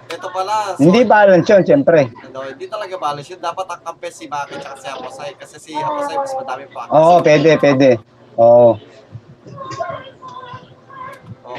ito 0.08 0.28
pala. 0.32 0.56
So, 0.74 0.80
Hindi 0.80 1.02
balance 1.04 1.46
yun, 1.46 1.64
siyempre. 1.66 2.08
Ano, 2.24 2.40
hindi 2.48 2.66
talaga 2.66 2.96
balance 2.96 3.28
yun. 3.28 3.42
Dapat 3.42 3.66
ang 3.68 3.82
kampe 3.84 4.08
si 4.08 4.26
Maki 4.26 4.56
at 4.58 4.80
si 4.80 4.88
Haposay. 4.88 5.32
Kasi 5.36 5.56
si 5.60 5.72
Haposay 5.76 6.16
mas 6.16 6.32
madami 6.34 6.64
practice. 6.72 6.96
Oo, 6.96 7.16
pwede, 7.20 7.50
pwede. 7.60 7.90
Oo. 8.38 8.48
Oh, 8.48 8.72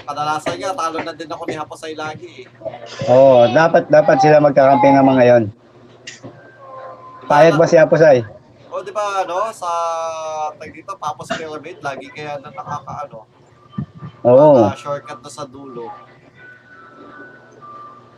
kadalasan 0.09 0.57
nga, 0.57 0.73
talo 0.73 0.99
na 1.05 1.13
din 1.13 1.29
ako 1.29 1.43
ni 1.45 1.55
Haposay 1.57 1.93
lagi 1.93 2.45
eh. 2.45 2.47
Oo, 3.13 3.45
dapat 3.53 3.93
dapat 3.93 4.17
sila 4.25 4.41
magkakampi 4.41 4.89
ng 4.89 5.05
mga 5.05 5.25
yon. 5.29 5.45
Payag 7.29 7.61
ba 7.61 7.69
si 7.69 7.77
Apusay? 7.77 8.25
O, 8.73 8.81
di 8.81 8.89
ba, 8.89 9.21
ano, 9.21 9.53
sa 9.53 9.69
tag 10.57 10.73
dito, 10.73 10.97
Papos 10.97 11.29
Pyramid, 11.29 11.85
lagi 11.85 12.09
kaya 12.09 12.41
na 12.41 12.49
nakakaano, 12.49 13.29
Oo. 14.25 14.65
na 14.65 14.73
shortcut 14.73 15.21
na 15.21 15.29
sa 15.29 15.45
dulo. 15.45 15.93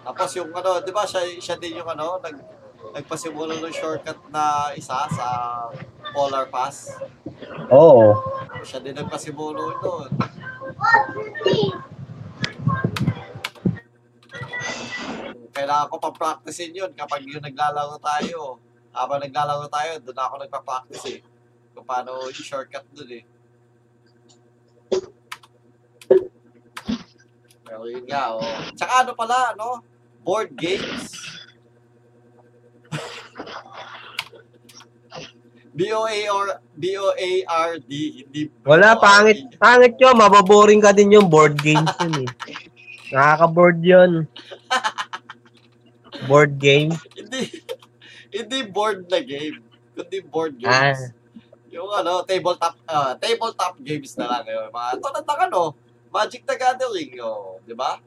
Tapos 0.06 0.30
yung 0.38 0.54
ano, 0.54 0.78
di 0.78 0.94
ba, 0.94 1.02
siya, 1.02 1.26
siya 1.42 1.58
din 1.58 1.82
yung 1.82 1.90
ano, 1.90 2.22
nag, 2.22 2.38
nagpasimula 2.94 3.58
ng 3.58 3.74
shortcut 3.74 4.18
na 4.30 4.70
isa 4.78 5.10
sa 5.10 5.26
Polar 6.10 6.46
Pass. 6.50 6.98
Oo. 7.70 8.18
Siya 8.66 8.82
din 8.82 8.98
nagpasimulo 8.98 9.78
doon. 9.80 10.10
Kailangan 15.50 15.90
ko 15.90 15.96
pa-practicein 15.98 16.74
yun 16.74 16.92
kapag 16.94 17.26
yung 17.26 17.42
naglalaro 17.42 17.96
tayo. 18.02 18.58
Habang 18.90 19.22
naglalaro 19.22 19.70
tayo, 19.70 20.02
doon 20.02 20.18
ako 20.18 20.34
nagpa-practice 20.42 21.06
eh. 21.14 21.20
Kung 21.76 21.86
paano 21.86 22.26
yung 22.26 22.34
shortcut 22.34 22.82
doon 22.90 23.22
eh. 23.22 23.24
Pero 27.62 27.86
yun 27.86 28.02
nga, 28.02 28.34
oh. 28.34 28.42
Tsaka 28.74 29.06
ano 29.06 29.14
pala, 29.14 29.54
no? 29.54 29.78
Board 30.26 30.58
games. 30.58 31.29
B-O-A-R 35.80 36.60
B-O-A-R-D 36.76 37.90
hindi 38.20 38.40
Wala, 38.68 39.00
pangit. 39.00 39.48
Pangit 39.56 39.96
yun. 39.96 40.12
Mababoring 40.12 40.84
ka 40.84 40.92
din 40.92 41.16
yung 41.16 41.32
board 41.32 41.56
games 41.56 41.88
yun 41.96 42.28
eh. 42.28 42.30
Nakaka-board 43.10 43.80
yun. 43.80 44.12
Board 46.28 46.60
game. 46.60 46.92
hindi 47.16 47.48
hindi 48.30 48.58
board 48.68 49.08
na 49.08 49.24
game 49.24 49.58
kundi 49.96 50.20
board 50.22 50.54
games 50.54 51.00
Ah. 51.00 51.10
yung 51.72 51.90
ano 51.90 52.22
tabletop 52.22 52.76
ah, 52.86 53.16
tabletop 53.18 53.74
games 53.82 54.14
na 54.14 54.26
lang 54.28 54.44
yun 54.46 54.68
mga 54.68 54.90
tulad 55.00 55.24
ng 55.24 55.40
ano 55.50 55.62
Magic 56.10 56.42
the 56.42 56.54
Gathering 56.54 57.14
oh, 57.22 57.58
di 57.62 57.74
ba 57.74 57.98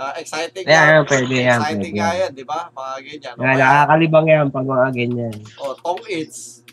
Ah, 0.00 0.16
exciting 0.16 0.64
Yan, 0.64 1.04
nga. 1.04 1.04
pwede 1.04 1.34
yan, 1.36 1.60
exciting 1.60 1.92
pwede 1.92 1.98
nga 2.00 2.08
yan. 2.16 2.30
di 2.32 2.44
ba 2.48 2.58
mga 2.72 2.94
ganyan 3.04 3.34
o 3.36 3.38
Nga, 3.38 3.52
kaya, 3.52 3.66
nakakalibang 3.68 4.26
yan 4.26 4.46
pag 4.48 4.64
mga 4.64 4.88
ganyan. 4.96 5.34
oh, 5.60 5.74
Tong 5.76 6.04
Its 6.08 6.64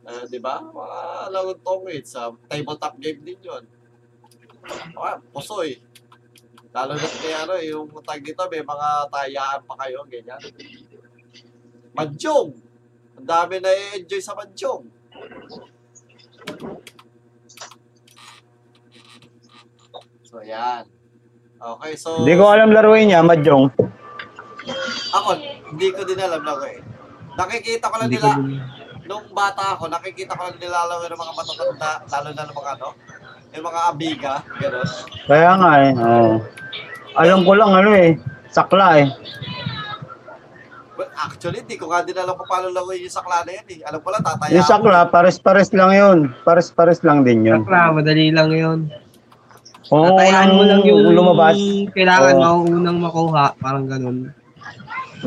Ah, 0.00 0.24
di 0.24 0.38
ba 0.38 0.64
mga 0.64 0.98
laro 1.28 1.52
Tong 1.60 1.84
Its 1.88 2.16
ah, 2.16 2.32
tabletop 2.46 2.96
game 2.96 3.20
din 3.20 3.36
yun 3.42 3.64
ah, 4.96 5.20
pusoy 5.28 5.76
lalo 6.72 6.92
na 6.92 7.04
kaya 7.06 7.38
ano 7.44 7.54
yung 7.58 7.88
tag 8.00 8.20
dito 8.20 8.48
may 8.48 8.60
mga 8.60 8.88
tayaan 9.08 9.60
pa 9.62 9.74
kayo 9.76 10.00
ganyan 10.06 10.40
Manjong. 11.92 12.52
Ang 13.16 13.24
dami 13.24 13.56
na 13.56 13.72
enjoy 13.96 14.20
sa 14.20 14.36
Manjong. 14.36 14.84
So, 20.22 20.42
yan. 20.42 20.84
Okay, 21.56 21.92
so... 21.96 22.20
Hindi 22.20 22.34
ko 22.36 22.44
alam 22.52 22.68
laruin 22.70 23.08
niya, 23.08 23.24
Madjong. 23.24 23.72
Ako, 25.16 25.28
hindi 25.72 25.88
ko 25.94 26.00
din 26.04 26.20
alam 26.20 26.42
lang 26.44 26.60
eh. 26.68 26.78
Nakikita 27.36 27.88
ko 27.88 27.94
lang 27.96 28.08
Hindi 28.12 28.20
ko 28.20 28.28
nila, 28.28 28.36
din. 28.36 28.60
nung 29.08 29.26
bata 29.32 29.76
ako, 29.76 29.88
nakikita 29.88 30.36
ko 30.36 30.42
lang 30.48 30.56
nilalaro 30.60 31.04
ng 31.08 31.20
mga 31.20 31.34
matatanda, 31.36 31.90
lalo 32.08 32.28
na 32.32 32.42
ng 32.44 32.56
mga 32.56 32.70
ano, 32.76 32.88
yung 33.56 33.66
mga 33.72 33.80
abiga, 33.88 34.32
gano'n. 34.60 34.88
Kaya 35.24 35.50
nga 35.56 35.72
eh. 35.80 35.90
Oo. 35.96 36.32
Alam 37.16 37.40
ko 37.48 37.52
lang 37.56 37.72
ano 37.72 37.90
eh. 37.96 38.10
Sakla 38.52 38.88
eh. 39.00 39.08
Well, 40.96 41.12
actually, 41.12 41.60
hindi 41.64 41.76
ko 41.76 41.88
nga 41.88 42.04
din 42.04 42.16
alam 42.16 42.36
kung 42.36 42.48
paano 42.48 42.68
laruin 42.68 43.04
yung 43.04 43.12
sakla 43.12 43.44
na 43.44 43.52
yan 43.56 43.68
eh. 43.68 43.80
Alam 43.84 44.00
ko 44.04 44.08
lang, 44.12 44.20
tataya 44.24 44.52
Yung 44.52 44.64
sakla, 44.68 45.08
pares-pares 45.08 45.72
lang 45.72 45.92
yun. 45.92 46.18
Pares-pares 46.44 47.00
lang 47.00 47.24
din 47.24 47.44
yun. 47.48 47.64
Sakla, 47.64 47.96
madali 47.96 48.28
lang 48.32 48.52
yun. 48.52 48.92
Oo, 49.88 50.02
Tatayaan 50.10 50.50
mo 50.50 50.62
lang 50.62 50.82
yung 50.82 51.14
lumabas. 51.14 51.54
kailangan 51.94 52.34
Oo. 52.34 52.42
mo 52.64 52.74
unang 52.74 52.98
makuha. 52.98 53.54
Parang 53.56 53.86
ganun. 53.86 54.34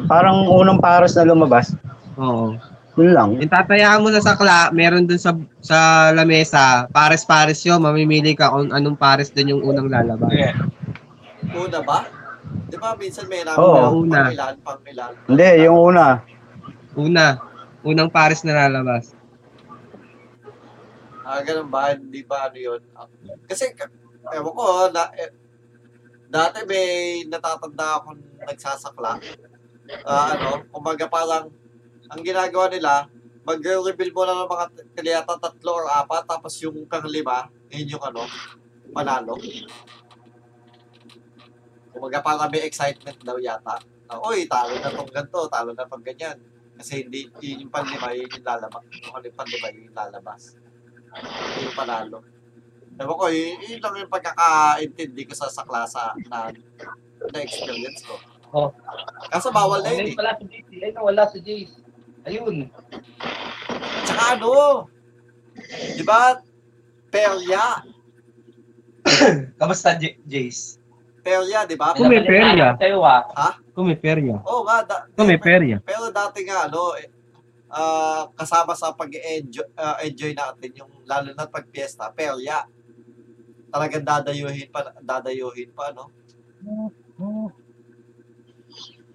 Parang 0.05 0.43
unang 0.45 0.77
pares 0.77 1.15
na 1.15 1.23
lumabas. 1.23 1.71
Oo. 2.15 2.59
Yun 2.99 3.15
lang. 3.15 3.29
Yung 3.39 3.47
tatayaan 3.47 4.03
mo 4.03 4.11
sa 4.11 4.19
sakla, 4.21 4.75
meron 4.75 5.07
dun 5.07 5.15
sa 5.15 5.31
sa 5.63 5.77
lamesa, 6.11 6.91
pares-pares 6.91 7.63
yun. 7.63 7.79
Mamimili 7.79 8.35
ka 8.35 8.51
kung 8.51 8.67
anong 8.69 8.99
pares 8.99 9.31
dun 9.31 9.47
yung 9.49 9.63
unang 9.63 9.87
lalabas. 9.87 10.27
Una 11.49 11.79
ba? 11.79 12.03
Di 12.67 12.75
ba 12.75 12.93
minsan 12.93 13.25
may 13.25 13.41
namin 13.41 13.55
Oo. 13.57 13.73
na 13.73 13.87
Una. 13.89 14.19
pang 14.19 14.33
ilan, 14.35 14.55
pang 14.59 14.81
ilan. 14.83 15.11
Hindi, 15.25 15.47
yung 15.63 15.77
una. 15.79 16.05
Una. 16.93 17.25
Unang 17.81 18.11
pares 18.11 18.43
na 18.43 18.67
lalabas. 18.67 19.15
Ah, 21.23 21.39
ganun 21.39 21.69
ba? 21.69 21.93
Hindi 21.93 22.25
ba 22.25 22.49
ano 22.49 22.57
yun? 22.57 22.81
Kasi, 23.45 23.71
ka- 23.71 23.89
ewan 24.27 24.53
ko, 24.53 24.65
na, 24.91 25.03
eh, 25.15 25.31
dati 26.29 26.61
may 26.69 26.87
natatanda 27.25 27.99
akong 27.99 28.21
nagsasakla. 28.45 29.17
Ah, 30.05 30.37
ano, 30.37 30.69
kumbaga 30.69 31.09
parang, 31.09 31.49
ang 32.09 32.21
ginagawa 32.21 32.69
nila, 32.69 33.09
mag-reveal 33.45 34.13
mo 34.13 34.21
lang 34.27 34.37
ng 34.45 34.51
mga 34.51 34.65
kaliyata 34.93 35.41
tatlo 35.41 35.71
or 35.73 35.87
apat, 35.89 36.23
tapos 36.29 36.53
yung 36.61 36.85
panglima, 36.85 37.49
yun 37.73 37.97
yung 37.97 38.03
ano, 38.05 38.25
panalo. 38.93 39.33
Kumbaga 41.89 42.21
parang 42.21 42.49
may 42.53 42.65
excitement 42.69 43.17
daw 43.25 43.41
yata. 43.41 43.81
Na, 44.05 44.21
Uy, 44.21 44.45
talo 44.45 44.77
na 44.77 44.93
tong 44.93 45.09
ganito, 45.09 45.39
talo 45.49 45.73
na 45.73 45.89
tong 45.89 46.05
ganyan. 46.05 46.37
Kasi 46.77 47.03
hindi, 47.03 47.27
yun 47.41 47.67
yung 47.67 47.73
panlima, 47.73 48.13
yun 48.13 48.29
yung 48.29 48.45
lalabas. 48.45 48.83
Yung 49.03 49.13
ano 49.17 49.23
yung 49.25 49.37
panlima, 49.37 49.65
yun 49.73 49.85
yung 49.89 49.97
lalabas. 49.97 50.41
Yun 51.57 51.65
yung 51.65 51.77
panalo. 51.77 52.17
Ewan 52.99 53.15
ko, 53.15 53.25
yun, 53.31 53.79
lang 53.79 53.95
yung 53.95 54.11
pagkakaintindi 54.11 55.23
ko 55.23 55.33
sa, 55.33 55.47
sa 55.47 55.63
klasa 55.63 56.11
na, 56.27 56.51
na 57.31 57.39
experience 57.39 58.03
ko. 58.03 58.19
Oh. 58.51 58.69
Kaso 59.31 59.55
bawal 59.55 59.79
na 59.79 59.95
yun 59.95 60.11
eh. 60.11 60.15
Wala 60.19 60.35
si 60.35 60.45
Jace. 60.51 60.77
Ay, 60.83 60.91
wala 60.99 61.23
si 61.31 61.37
Jace. 61.39 61.75
Ayun. 62.27 62.67
Tsaka 64.03 64.23
ano, 64.35 64.51
di 65.95 66.03
ba, 66.03 66.43
perya, 67.07 67.87
Kamusta, 69.59 69.95
J- 69.95 70.19
Jace? 70.27 70.79
perya, 71.29 71.67
di 71.67 71.75
ba? 71.77 71.93
Kung 71.93 72.09
may 72.09 72.23
perya. 72.25 72.73
Ah. 73.37 73.55
Kung 73.75 73.85
may 73.87 73.99
perya. 73.99 74.41
Oo 74.43 74.65
nga, 74.65 74.81
da, 74.83 74.95
Kung 75.13 75.29
may 75.29 75.37
perya. 75.37 75.77
Pero 75.83 76.09
dati 76.09 76.41
nga, 76.47 76.65
ano, 76.65 76.97
eh, 76.97 77.07
ah, 77.69 78.25
kasama 78.33 78.73
sa 78.73 78.91
pag-enjoy 78.95 79.67
ah, 79.77 80.01
enjoy 80.01 80.33
natin 80.33 80.71
yung 80.73 80.91
lalo 81.05 81.29
na 81.37 81.45
pag 81.45 81.69
fiesta, 81.69 82.09
perya. 82.09 82.65
Talagang 83.69 84.05
dadayuhin 84.05 84.69
pa, 84.69 84.93
dadayuhin 84.99 85.69
pa, 85.73 85.93
no? 85.93 86.09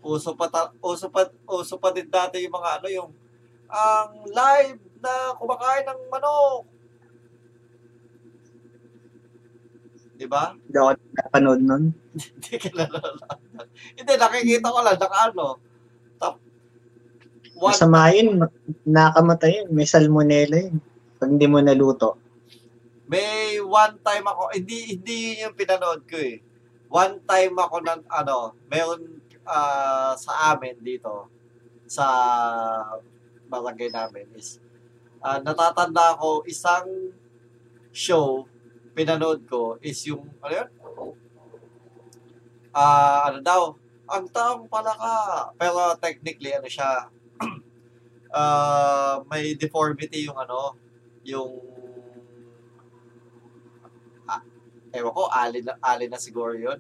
Uso 0.05 0.37
pa, 0.37 0.47
ta- 0.47 0.75
uso 0.79 1.09
pa, 1.09 1.27
uso 1.49 1.75
pa 1.81 1.89
din 1.91 2.07
dati 2.07 2.45
yung 2.45 2.55
mga 2.55 2.71
ano, 2.79 2.87
yung 2.93 3.11
ang 3.67 4.11
live 4.29 4.79
na 5.01 5.35
kumakain 5.35 5.85
ng 5.89 6.01
manok. 6.13 6.63
Di 10.15 10.27
ba? 10.31 10.55
Hindi 10.55 10.79
ako 10.79 10.91
napanood 11.19 11.61
nun. 11.65 11.85
Hindi 12.15 12.55
ka. 12.63 12.87
Hindi, 13.99 14.13
nakikita 14.15 14.69
ko 14.71 14.79
lang, 14.79 14.95
naka 14.95 15.19
ano, 15.27 15.47
top 16.23 16.35
one, 17.59 17.73
Masama 17.75 18.15
yun. 18.15 18.39
ma- 18.39 18.55
Nakamatay 18.87 19.51
yun. 19.63 19.69
May 19.75 19.89
salmonella 19.91 20.71
yun. 20.71 20.79
Pag 21.19 21.31
hindi 21.35 21.47
mo 21.51 21.59
naluto. 21.59 22.15
May 23.05 23.61
one 23.61 24.01
time 24.01 24.25
ako, 24.25 24.53
hindi 24.57 24.97
hindi 24.97 25.17
yun 25.37 25.51
yung 25.51 25.57
pinanood 25.57 26.03
ko 26.09 26.17
eh. 26.17 26.41
one 26.89 27.19
time 27.27 27.59
ako 27.59 27.83
ng 27.83 28.01
ano, 28.07 28.55
meron 28.71 29.21
ah, 29.45 30.15
sa 30.15 30.55
amin 30.55 30.79
dito 30.79 31.27
sa 31.85 32.07
barangay 33.51 33.91
namin 33.93 34.31
is 34.39 34.63
ah, 35.21 35.43
natatanda 35.43 36.17
ko 36.17 36.47
isang 36.49 37.13
show 37.93 38.47
pinanood 38.95 39.43
ko 39.51 39.77
is 39.83 39.99
yung 40.07 40.23
ano 40.39 40.55
yun? 40.55 40.69
Ah, 42.75 43.31
ano 43.31 43.39
daw? 43.43 43.63
Ang 44.11 44.27
taong 44.31 44.67
pala 44.67 44.95
ka. 44.95 45.15
Pero 45.59 45.79
technically 45.99 46.55
ano 46.55 46.67
siya? 46.71 47.11
ah, 48.39 49.23
may 49.31 49.59
deformity 49.59 50.27
yung 50.31 50.39
ano, 50.39 50.79
yung 51.27 51.59
ah, 54.31 54.43
ewan 54.95 55.13
ko, 55.13 55.27
alin 55.29 55.67
na, 55.67 55.75
alin 55.83 56.09
na 56.09 56.19
siguro 56.23 56.55
yun. 56.55 56.79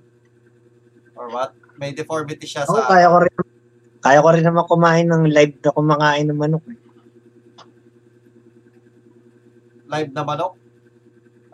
Or 1.19 1.31
what? 1.31 1.53
May 1.75 1.91
deformity 1.91 2.47
siya 2.47 2.67
Oo, 2.71 2.79
sa 2.79 2.87
kaya 2.87 3.11
ko 3.11 3.19
rin. 3.27 3.35
Kaya 3.99 4.19
ko 4.23 4.29
rin 4.31 4.47
naman 4.47 4.65
kumain 4.71 5.07
ng 5.11 5.27
live 5.27 5.59
na 5.59 5.71
kumakain 5.75 6.27
ng 6.31 6.39
manok. 6.39 6.65
live 9.95 10.11
na 10.11 10.23
manok. 10.27 10.55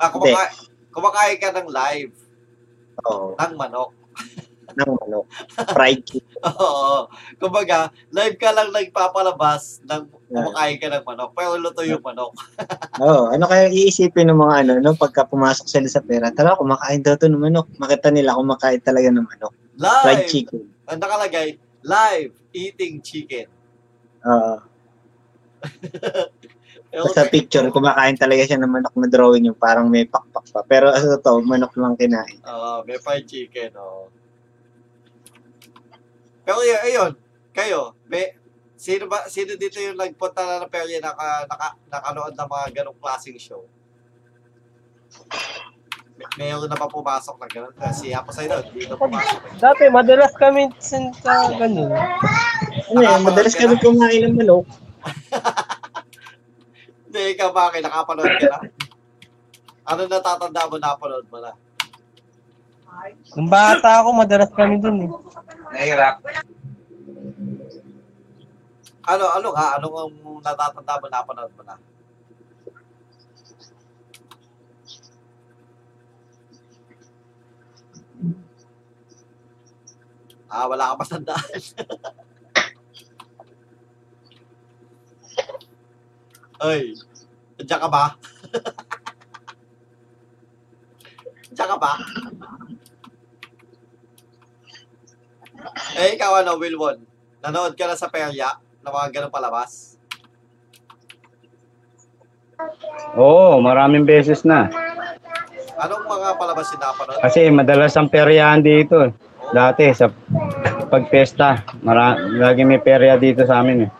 Ah, 0.01 0.09
kumakain, 0.09 0.53
kumakain 0.95 1.37
ka 1.37 1.49
ng 1.53 1.69
live 1.69 2.15
Oo, 3.05 3.37
ng 3.37 3.53
manok. 3.57 3.91
Ng 4.77 4.91
manok. 5.01 5.27
Fried 5.75 6.01
chicken. 6.07 6.37
Oo. 6.62 7.07
Kumbaga, 7.37 7.91
live 8.11 8.37
ka 8.37 8.51
lang 8.55 8.71
nagpapalabas 8.71 9.81
ng 9.87 10.03
kumakain 10.31 10.77
ka 10.79 10.89
ng 10.91 11.05
manok, 11.05 11.31
pero 11.35 11.57
luto 11.59 11.83
yung 11.83 12.03
manok. 12.03 12.33
Oo, 13.05 13.31
ano 13.33 13.45
kaya 13.47 13.71
iisipin 13.71 14.31
ng 14.31 14.39
mga 14.39 14.55
ano, 14.66 14.73
no, 14.81 14.95
pagka 14.95 15.27
pumasok 15.27 15.66
sila 15.66 15.89
sa 15.91 16.03
pera, 16.03 16.31
tara, 16.31 16.59
kumakain 16.59 17.03
daw 17.03 17.16
to 17.18 17.27
ng 17.27 17.41
manok. 17.41 17.66
Makita 17.77 18.11
nila 18.14 18.39
kumakain 18.39 18.81
talaga 18.83 19.11
ng 19.11 19.27
manok. 19.27 19.53
Fried 19.81 20.27
Live! 20.27 20.31
chicken. 20.31 20.62
Ang 20.91 20.99
nakalagay, 21.01 21.57
live 21.87 22.33
eating 22.53 23.01
chicken. 23.01 23.47
Oo. 24.27 24.55
Ko- 26.91 27.31
picture, 27.31 27.71
kumakain 27.71 28.18
talaga 28.18 28.43
siya 28.51 28.59
ng 28.59 28.66
manok 28.66 28.95
na 28.99 29.07
drawing 29.07 29.47
yung 29.47 29.55
parang 29.55 29.87
may 29.87 30.03
pakpak 30.03 30.43
pa. 30.51 30.61
Pero 30.66 30.91
sa 30.91 31.14
totoo, 31.18 31.39
manok 31.47 31.71
lang 31.79 31.95
kinain. 31.95 32.43
Oo, 32.43 32.83
may 32.83 32.99
fried 32.99 33.31
chicken, 33.31 33.71
oo. 33.79 34.11
Pero 36.51 36.67
yun, 36.67 36.81
ayun, 36.83 37.13
kayo, 37.55 37.95
may, 38.11 38.35
sino 38.75 39.07
ba, 39.07 39.23
sino 39.31 39.55
dito 39.55 39.79
yung 39.79 39.95
nagpunta 39.95 40.43
na 40.43 40.67
ng 40.67 40.67
perya 40.67 40.99
naka, 40.99 41.47
naka, 41.47 41.79
nakanood 41.87 42.35
ng 42.35 42.49
mga 42.51 42.67
ganong 42.75 42.99
klaseng 42.99 43.39
show? 43.39 43.63
May, 46.19 46.27
mayroon 46.51 46.67
na 46.67 46.75
pa 46.75 46.91
pumasok 46.91 47.39
na 47.39 47.47
gano'n. 47.47 47.95
Si 47.95 48.11
Apo 48.11 48.35
Saido, 48.35 48.67
dito 48.75 48.99
pumasok. 48.99 49.63
Dati, 49.63 49.87
madalas 49.95 50.35
kami 50.35 50.75
sin- 50.83 51.15
sa 51.23 51.55
ganun. 51.55 51.95
Ano 51.95 52.99
yan, 52.99 53.23
madalas 53.23 53.55
kami 53.55 53.79
kumain 53.79 54.27
ng 54.27 54.35
manok. 54.35 54.67
Hindi, 57.07 57.21
ikaw 57.39 57.55
bakit? 57.55 57.87
Nakapanood 57.87 58.35
ka 58.43 58.59
na? 58.59 58.59
Ano 59.87 60.01
natatanda 60.11 60.67
mo 60.67 60.83
napanood 60.83 61.27
mo 61.31 61.39
na? 61.39 61.55
Nung 63.39 63.47
bata 63.47 64.03
ako, 64.03 64.19
madalas 64.19 64.51
kami 64.51 64.83
dun 64.83 65.07
eh. 65.07 65.11
Nahirap. 65.71 66.18
Ano, 69.07 69.25
ano 69.31 69.49
nga? 69.55 69.66
Ano 69.79 69.87
ang 69.95 70.14
natatanda 70.43 70.99
mo 70.99 71.07
napanood 71.07 71.53
mo 71.55 71.62
na? 71.62 71.77
Ah, 80.51 80.66
wala 80.66 80.91
ka 80.91 80.99
pa 80.99 81.07
tandaan. 81.07 81.62
Ay, 86.59 86.91
nandiyan 87.57 87.81
ka 87.81 87.89
ba? 87.89 88.05
Nandiyan 91.55 91.71
ka 91.71 91.79
ba? 91.79 91.93
Eh, 95.97 96.17
ikaw 96.17 96.41
ano, 96.41 96.57
Wilwon? 96.57 97.03
Nanood 97.41 97.75
ka 97.75 97.89
na 97.89 97.97
sa 97.97 98.09
Perya 98.09 98.57
na 98.81 98.89
mga 98.89 99.09
ganun 99.13 99.33
palabas? 99.33 99.97
Oo, 103.17 103.57
maraming 103.59 104.05
beses 104.05 104.45
na. 104.45 104.69
Anong 105.81 106.05
mga 106.05 106.29
palabas 106.37 106.69
yung 106.69 106.83
napanood? 106.85 107.21
Kasi 107.25 107.49
madalas 107.49 107.97
ang 107.97 108.13
peryahan 108.13 108.61
dito. 108.61 109.01
eh. 109.01 109.13
Dati 109.51 109.89
sa 109.91 110.07
pagpesta, 110.87 111.65
mara, 111.81 112.15
lagi 112.15 112.63
may 112.63 112.79
perya 112.79 113.17
dito 113.17 113.43
sa 113.49 113.65
amin 113.65 113.89
eh. 113.89 113.91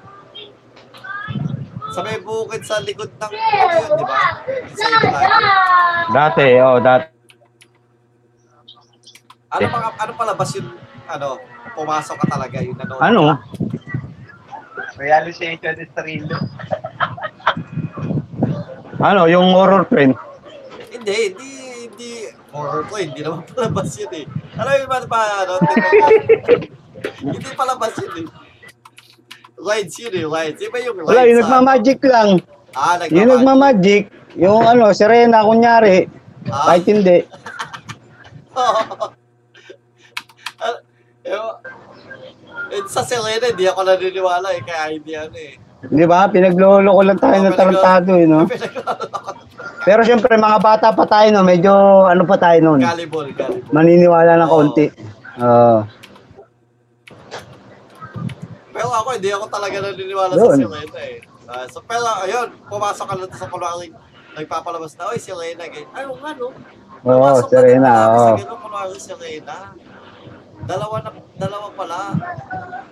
Sa 1.91 2.07
may 2.07 2.23
bukid 2.23 2.63
sa 2.63 2.79
likod 2.85 3.11
ng 3.11 3.33
ano 3.35 3.75
yun, 3.75 3.91
di 3.99 4.05
ba? 4.07 4.21
Sa 4.71 4.87
Ibalag. 4.87 5.31
Dati, 6.15 6.47
oh, 6.63 6.79
dati. 6.79 7.07
Ano 9.51 9.67
mga 9.67 9.89
ano 9.99 10.13
palabas 10.15 10.49
yung 10.55 10.71
ano, 11.11 11.29
pumasok 11.75 12.17
ka 12.17 12.27
talaga 12.29 12.57
yung 12.61 12.77
nanood? 12.77 13.01
Ano? 13.01 13.23
Realization 14.97 15.75
is 15.81 15.91
thriller. 15.97 16.41
Ano, 19.01 19.25
yung 19.25 19.57
horror 19.57 19.89
friend. 19.89 20.13
Hindi, 20.93 21.33
hindi, 21.33 21.51
hindi. 21.89 22.11
Horror 22.53 22.85
ko, 22.85 22.95
hindi 23.01 23.21
naman 23.23 23.47
palabas 23.49 23.89
yun 23.97 24.13
eh. 24.13 24.25
Alam 24.61 24.73
mo 24.77 24.87
ba 24.91 24.99
pa, 25.09 25.21
ano, 25.41 25.55
hindi 27.25 27.49
palabas 27.57 27.95
yun 27.97 28.13
eh. 28.21 28.27
Rides 29.57 29.95
yun 29.97 30.13
eh, 30.13 30.25
rides. 30.27 30.61
Iba 30.61 30.77
yung 30.85 30.97
rides. 31.01 31.09
Wala, 31.09 31.23
yung 31.25 31.41
nagmamagic 31.41 32.01
lang. 32.05 32.31
Ah, 32.71 33.01
Yung 33.09 33.31
nagmamagic. 33.31 34.05
nagmamagic, 34.05 34.05
yung 34.37 34.63
ano, 34.63 34.93
sirena, 34.93 35.43
kunyari. 35.43 36.07
Ah, 36.47 36.77
Kahit 36.77 36.85
hindi. 36.85 37.19
Ah, 40.61 40.77
yung, 41.25 41.49
eh, 42.71 42.83
sa 42.87 43.03
Selena, 43.03 43.51
hindi 43.51 43.67
ako 43.67 43.81
naniniwala 43.83 44.49
eh, 44.55 44.63
kaya 44.63 44.95
hindi 44.95 45.13
ano 45.19 45.37
eh. 45.37 45.55
Di 45.81 46.05
ba? 46.05 46.29
Pinaglolo 46.29 46.93
ko 46.93 47.03
lang 47.03 47.17
tayo 47.17 47.41
ng 47.41 47.57
tarantado 47.57 48.13
eh, 48.15 48.29
no? 48.29 48.45
Pero 49.81 50.05
syempre, 50.05 50.37
mga 50.37 50.61
bata 50.61 50.93
pa 50.93 51.09
tayo, 51.09 51.33
no? 51.33 51.41
Medyo, 51.41 52.05
ano 52.05 52.29
pa 52.29 52.37
tayo 52.37 52.61
nun? 52.61 52.85
Gullible, 52.85 53.33
gullible. 53.33 53.73
Maniniwala 53.73 54.37
ng 54.37 54.51
kaunti. 54.51 54.87
Oo. 55.41 55.81
Pero 58.77 58.89
ako, 58.93 59.09
hindi 59.17 59.31
ako 59.33 59.47
talaga 59.49 59.77
naniniwala 59.89 60.33
Yun. 60.37 60.45
sa 60.45 60.61
Selena 60.61 61.01
eh. 61.01 61.17
Ah, 61.51 61.67
so, 61.67 61.83
pero 61.83 62.07
ayun, 62.23 62.49
pumasok 62.71 63.07
ka 63.11 63.15
lang 63.19 63.33
sa 63.35 63.49
kunwari, 63.51 63.91
nagpapalabas 64.37 64.95
na, 65.01 65.11
oy, 65.11 65.19
Selena, 65.19 65.65
ganyan. 65.65 65.89
Ay, 65.97 66.05
oo 66.07 66.17
nga, 66.21 66.31
no? 66.37 66.53
Oo, 66.53 67.03
Pumasok 67.03 67.49
na 67.49 67.51
Serena, 67.51 67.91
kami 67.91 68.15
oo. 68.15 68.37
Sa 68.37 68.57
kunwari, 68.61 68.97
Selena. 69.01 69.57
Dalawa 70.67 70.97
na, 71.03 71.11
dalawa 71.37 71.69
pala. 71.73 71.99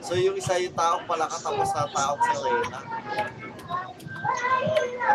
So, 0.01 0.14
yung 0.14 0.37
isa 0.37 0.57
yung 0.57 0.73
taong 0.73 1.05
pala 1.05 1.29
katapos 1.29 1.69
sa 1.69 1.85
taong 1.89 2.21
Selena. 2.23 2.81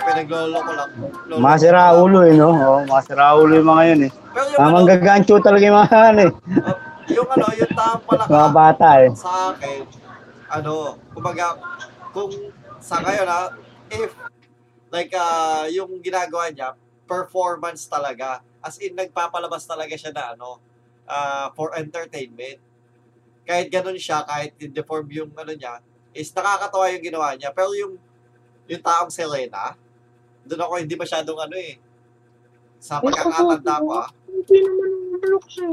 Pinaglolo 0.03 0.57
ko 0.59 0.71
lang. 0.73 0.91
Lolo 1.29 1.33
ko 1.37 1.41
Masira 1.41 1.83
ulo 1.95 2.19
eh, 2.25 2.33
no? 2.35 2.49
Oo, 2.51 2.79
masira 2.85 3.33
ulo 3.35 3.53
yung 3.57 3.69
mga 3.69 3.83
yun 3.93 4.01
eh. 4.07 4.11
Pero 4.33 4.47
yung 4.53 4.61
ano, 4.61 4.73
manggagancho 4.81 5.35
talaga 5.39 5.63
yung 5.63 5.77
mga 5.79 5.89
yan 5.93 6.17
eh. 6.19 6.31
ah, 6.63 6.77
yung 7.09 7.29
ano, 7.29 7.45
yung 7.53 7.73
taong 7.73 8.01
pala 8.05 8.23
Mga 8.25 8.49
bata 8.51 8.87
eh. 9.03 9.09
sa 9.13 9.31
akin, 9.53 9.79
ano, 10.49 10.73
kumbaga, 11.13 11.45
kung 12.11 12.31
sa 12.79 12.99
ngayon 12.99 13.27
ha, 13.27 13.41
if, 13.89 14.11
like, 14.89 15.13
ah, 15.13 15.65
yung 15.69 15.89
ginagawa 16.01 16.49
niya, 16.49 16.73
performance 17.05 17.85
talaga. 17.85 18.39
As 18.63 18.79
in, 18.79 18.95
nagpapalabas 18.95 19.67
talaga 19.67 19.93
siya 19.93 20.11
na, 20.15 20.33
ano, 20.33 20.57
ah, 21.05 21.51
for 21.53 21.73
entertainment. 21.75 22.59
Kahit 23.43 23.67
ganun 23.67 23.99
siya, 23.99 24.23
kahit 24.23 24.55
deform 24.71 25.07
yung, 25.11 25.31
ano 25.35 25.51
niya, 25.51 25.83
is 26.15 26.31
nakakatawa 26.31 26.87
yung 26.95 27.03
ginawa 27.03 27.35
niya. 27.35 27.51
Pero 27.51 27.71
yung, 27.75 27.99
yung 28.67 28.83
taong 28.83 29.11
Selena, 29.11 29.75
doon 30.43 30.61
ako 30.63 30.73
hindi 30.79 30.95
masyadong, 30.95 31.39
ano 31.39 31.55
eh, 31.59 31.75
sa 32.79 32.99
pagkakatanda 32.99 33.83
ko, 33.83 33.91
ah, 33.95 34.09
Hindi 34.27 34.57
naman 34.59 34.91
manok 35.19 35.45
siya. 35.47 35.69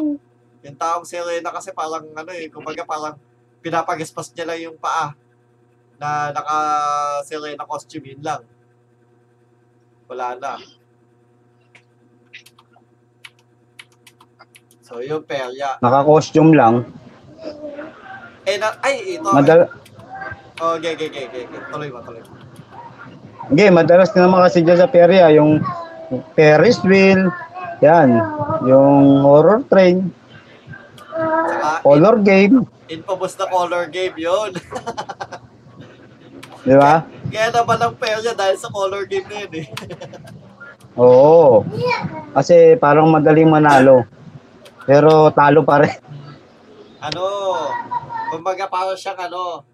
yung 0.61 0.79
taong 0.79 1.07
Selena 1.07 1.51
kasi 1.51 1.71
parang 1.75 2.07
ano 2.13 2.31
eh, 2.31 2.47
kumbaga 2.53 2.87
parang 2.87 3.17
pinapagaspas 3.61 4.31
niya 4.33 4.47
lang 4.47 4.61
yung 4.71 4.79
paa 4.79 5.13
na 5.99 6.31
naka 6.33 6.57
Selena 7.27 7.67
costume 7.67 8.15
yun 8.15 8.23
lang. 8.23 8.43
Wala 10.07 10.35
na. 10.39 10.53
So 14.91 14.99
yung 14.99 15.23
perya. 15.23 15.79
Naka-costume 15.79 16.51
lang. 16.51 16.83
Eh 18.43 18.59
na, 18.59 18.75
ay 18.83 19.17
ito. 19.17 19.31
Madal 19.31 19.71
Oh, 20.61 20.77
okay, 20.77 20.93
okay, 20.93 21.09
okay, 21.09 21.25
okay. 21.31 21.47
Tuloy 21.71 21.89
mo, 21.89 22.03
tuloy 22.03 22.21
mo. 22.21 22.35
okay, 23.49 23.71
madalas 23.71 24.13
na 24.13 24.29
naman 24.29 24.45
kasi 24.45 24.61
dyan 24.61 24.77
sa 24.77 24.91
perya, 24.91 25.33
yung 25.33 25.65
Ferris 26.35 26.77
wheel, 26.85 27.33
yan, 27.81 28.21
yung 28.63 29.23
horror 29.23 29.65
train, 29.67 30.13
Ah, 31.61 31.81
Color 31.81 32.21
game. 32.21 32.65
infamous 32.89 33.37
na 33.37 33.45
color 33.47 33.89
game 33.89 34.17
yun. 34.19 34.53
Di 36.61 36.75
ba? 36.75 37.05
Kaya 37.29 37.49
naman 37.51 37.79
ang 37.79 37.95
perya 37.95 38.33
dahil 38.33 38.57
sa 38.57 38.69
color 38.69 39.05
game 39.05 39.25
na 39.29 39.37
yun 39.41 39.53
eh. 39.61 39.67
Oo. 40.97 41.65
Kasi 42.33 42.75
parang 42.77 43.09
madaling 43.09 43.49
manalo. 43.49 44.05
Pero 44.89 45.29
talo 45.33 45.61
pa 45.65 45.85
rin. 45.85 45.95
ano, 47.01 47.25
kumbaga 48.29 48.69
parang 48.69 48.97
siyang 48.97 49.17
ano, 49.29 49.65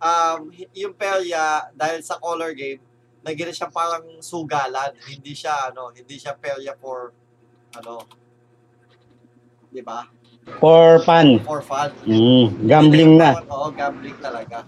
um, 0.00 0.38
yung 0.72 0.96
perya, 0.96 1.68
dahil 1.76 2.00
sa 2.00 2.16
color 2.16 2.56
game, 2.56 2.80
naging 3.24 3.52
siya 3.52 3.68
parang 3.68 4.04
sugalan. 4.20 4.92
Hindi 5.08 5.32
siya, 5.32 5.72
ano, 5.72 5.92
hindi 5.92 6.16
siya 6.16 6.36
perya 6.36 6.76
for, 6.76 7.12
ano, 7.76 8.04
di 9.72 9.80
ba? 9.84 10.04
For 10.60 11.00
fun. 11.04 11.40
For 11.44 11.64
fun. 11.64 11.88
Mm, 12.04 12.68
gambling 12.68 13.12
na. 13.16 13.40
Oo, 13.52 13.72
gambling 13.72 14.16
talaga. 14.20 14.64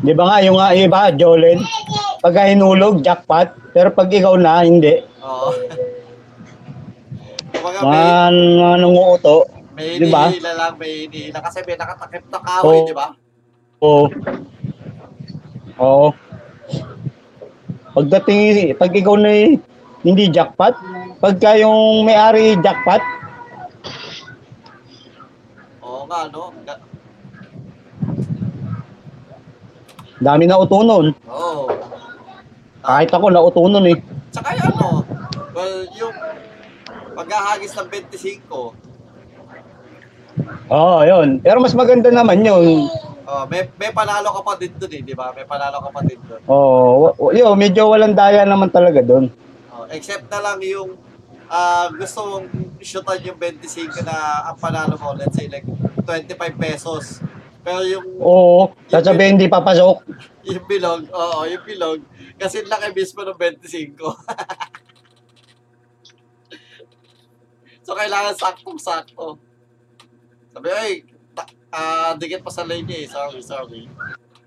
Di 0.00 0.12
ba 0.16 0.24
nga, 0.28 0.36
yung 0.40 0.56
nga 0.56 0.72
iba, 0.72 1.12
Jolene, 1.12 1.60
pagka 2.24 2.48
hinulog, 2.48 3.04
jackpot. 3.04 3.52
Pero 3.76 3.92
pag 3.92 4.08
ikaw 4.08 4.36
na, 4.40 4.64
hindi. 4.64 5.00
Oo. 5.20 5.52
kumbaga 7.60 7.78
may, 7.84 7.92
Mga, 7.92 8.16
mga 8.56 8.76
nanguuto. 8.80 9.36
may 9.76 9.88
di 9.94 10.08
ba? 10.08 10.22
hinihila 10.26 10.52
lang, 10.56 10.74
may 10.80 10.92
hinihila. 11.04 11.38
Kasi 11.44 11.58
may 11.62 11.76
nakatakip 11.76 12.24
na 12.26 12.38
kahoy, 12.40 12.72
Oo. 12.72 12.86
di 12.88 12.94
ba? 12.96 13.06
Oo. 13.80 14.04
Oo. 15.78 16.08
Pagdating, 17.90 18.74
pag 18.74 18.90
ikaw 18.90 19.14
na 19.14 19.30
eh, 19.30 19.60
hindi 20.00 20.32
jackpot, 20.32 20.72
pagka 21.20 21.60
yung 21.60 22.02
may-ari 22.02 22.56
jackpot, 22.58 23.02
Oo 25.80 26.06
nga, 26.06 26.30
no? 26.30 26.54
Dami 30.20 30.44
na 30.44 30.60
utunon. 30.60 31.12
Oo. 31.26 31.72
Kahit 32.80 33.10
ako, 33.10 33.28
nautunon 33.28 33.84
eh. 33.84 33.96
Tsaka 34.30 34.54
yung 34.56 34.72
ano, 34.72 34.88
well, 35.52 35.76
yung 35.92 36.14
paghahagis 37.12 37.72
ng 37.74 37.88
25, 37.88 38.74
Oo, 40.70 40.98
yun. 41.02 41.42
Pero 41.42 41.58
mas 41.58 41.74
maganda 41.74 42.08
naman 42.08 42.40
yun. 42.40 42.86
oh, 43.26 43.44
may, 43.46 43.66
may 43.76 43.90
panalo 43.90 44.30
ka 44.30 44.40
pa 44.42 44.54
din 44.56 44.72
dun 44.74 44.92
eh, 44.94 45.02
di 45.02 45.14
ba? 45.14 45.34
May 45.34 45.44
panalo 45.44 45.82
ka 45.82 45.90
pa 45.90 46.00
din 46.06 46.20
dun. 46.22 46.40
Oo, 46.46 47.10
oh, 47.12 47.30
yun, 47.30 47.54
medyo 47.58 47.90
walang 47.90 48.14
daya 48.14 48.46
naman 48.46 48.70
talaga 48.70 49.02
doon. 49.02 49.28
Oh, 49.70 49.86
except 49.90 50.30
na 50.30 50.40
lang 50.40 50.58
yung 50.62 50.94
ah 51.50 51.90
gusto 51.90 52.22
mong 52.22 52.46
shootan 52.78 53.26
yung 53.26 53.34
25 53.34 54.06
na 54.06 54.46
ang 54.46 54.56
panalo 54.62 54.94
mo, 54.94 55.18
let's 55.18 55.34
say 55.34 55.50
like 55.50 55.66
25 56.06 56.38
pesos. 56.56 57.18
Pero 57.60 57.84
yung, 57.84 58.06
Oo, 58.22 58.72
sasabihin 58.88 59.36
hindi 59.36 59.50
papasok. 59.50 60.00
yung 60.48 60.64
bilog, 60.64 61.04
oo, 61.12 61.44
yung 61.44 61.64
bilog, 61.66 61.98
kasi 62.40 62.64
laki 62.64 62.94
mismo 62.96 63.20
ng 63.20 63.36
25. 63.36 64.00
so, 67.90 67.98
kailangan 67.98 68.38
saktong-sakto. 68.38 69.34
Sabi, 70.54 70.68
ay, 70.70 70.90
ta- 71.34 71.50
ah, 71.74 72.14
dikit 72.14 72.46
pa 72.46 72.54
sa 72.54 72.62
lane 72.62 72.86
niya 72.86 73.02
eh. 73.02 73.10
Sorry, 73.10 73.42
sorry. 73.42 73.90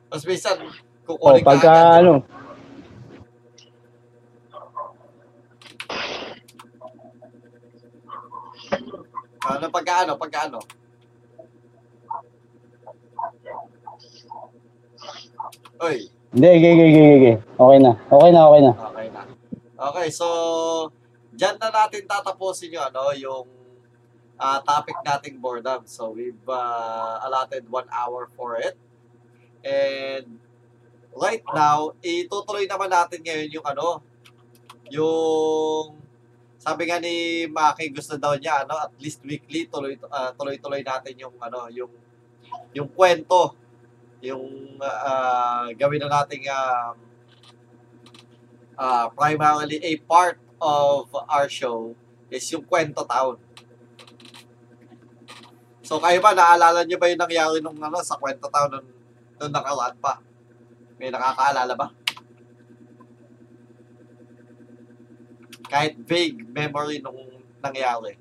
Tapos 0.07 0.23
minsan, 0.23 0.63
kukunin 1.03 1.43
ka 1.43 1.51
pagka 1.51 1.71
agad. 1.75 2.07
ano, 2.07 2.13
Ano, 9.43 9.67
pagka 9.67 10.07
ano, 10.07 10.13
pagka 10.15 10.39
ano. 10.47 10.59
Oy, 15.83 16.07
hindi, 16.31 16.49
gigi, 16.63 16.71
gigi, 16.79 17.03
gigi. 17.19 17.33
Okay 17.59 17.79
na, 17.83 17.91
okay 18.07 18.31
na, 18.31 18.41
okay 18.47 18.61
na. 18.63 18.71
Okay 18.71 19.07
na. 19.11 19.21
Okay, 19.91 20.07
so 20.15 20.27
diyan 21.33 21.57
na 21.57 21.69
natin 21.73 22.05
tatapusin 22.05 22.73
yung 22.73 22.85
ano, 22.93 23.09
yung 23.17 23.45
ah, 24.37 24.61
topic 24.61 24.97
nating 25.01 25.41
boredom. 25.41 25.85
So 25.89 26.13
we've 26.13 26.45
ah, 26.47 27.21
allotted 27.25 27.65
one 27.67 27.89
hour 27.89 28.29
for 28.37 28.57
it. 28.61 28.77
And 29.65 30.37
right 31.13 31.43
now, 31.53 31.97
itutuloy 32.01 32.69
naman 32.69 32.93
natin 32.93 33.25
ngayon 33.25 33.49
yung 33.49 33.65
ano, 33.65 34.01
yung 34.93 35.97
sabi 36.61 36.87
nga 36.87 37.01
ni 37.01 37.43
Maki 37.51 37.91
gusto 37.91 38.15
daw 38.15 38.39
niya 38.39 38.63
ano 38.63 38.79
at 38.79 38.95
least 38.95 39.19
weekly 39.27 39.67
tuloy 39.67 39.99
ah, 40.07 40.31
tuloy-tuloy 40.31 40.79
natin 40.79 41.11
yung 41.19 41.35
ano 41.43 41.67
yung 41.67 41.91
yung 42.71 42.87
kwento 42.87 43.51
yung 44.23 44.79
ah, 44.79 45.67
gawin 45.75 45.99
na 45.99 46.23
nating 46.23 46.47
um, 46.47 46.95
uh, 48.77 49.11
primarily 49.11 49.75
a 49.83 49.99
part 50.07 50.39
of 50.61 51.09
our 51.29 51.47
show 51.49 51.95
is 52.29 52.45
yung 52.51 52.65
Kwento 52.65 53.05
Town. 53.05 53.37
So 55.83 55.99
kayo 55.99 56.23
ba, 56.23 56.33
naalala 56.33 56.81
niyo 56.83 56.97
ba 56.97 57.11
yung 57.11 57.21
nangyari 57.21 57.57
nung 57.59 57.77
ano, 57.77 58.01
sa 58.01 58.17
Kwento 58.17 58.49
Town 58.49 58.71
nung, 58.71 58.89
nung 59.39 59.53
nakaraan 59.53 59.95
pa? 60.01 60.17
May 60.97 61.11
nakakaalala 61.11 61.73
ba? 61.75 61.87
Kahit 65.67 65.97
vague 66.05 66.45
memory 66.53 67.01
nung 67.01 67.17
nangyari. 67.63 68.19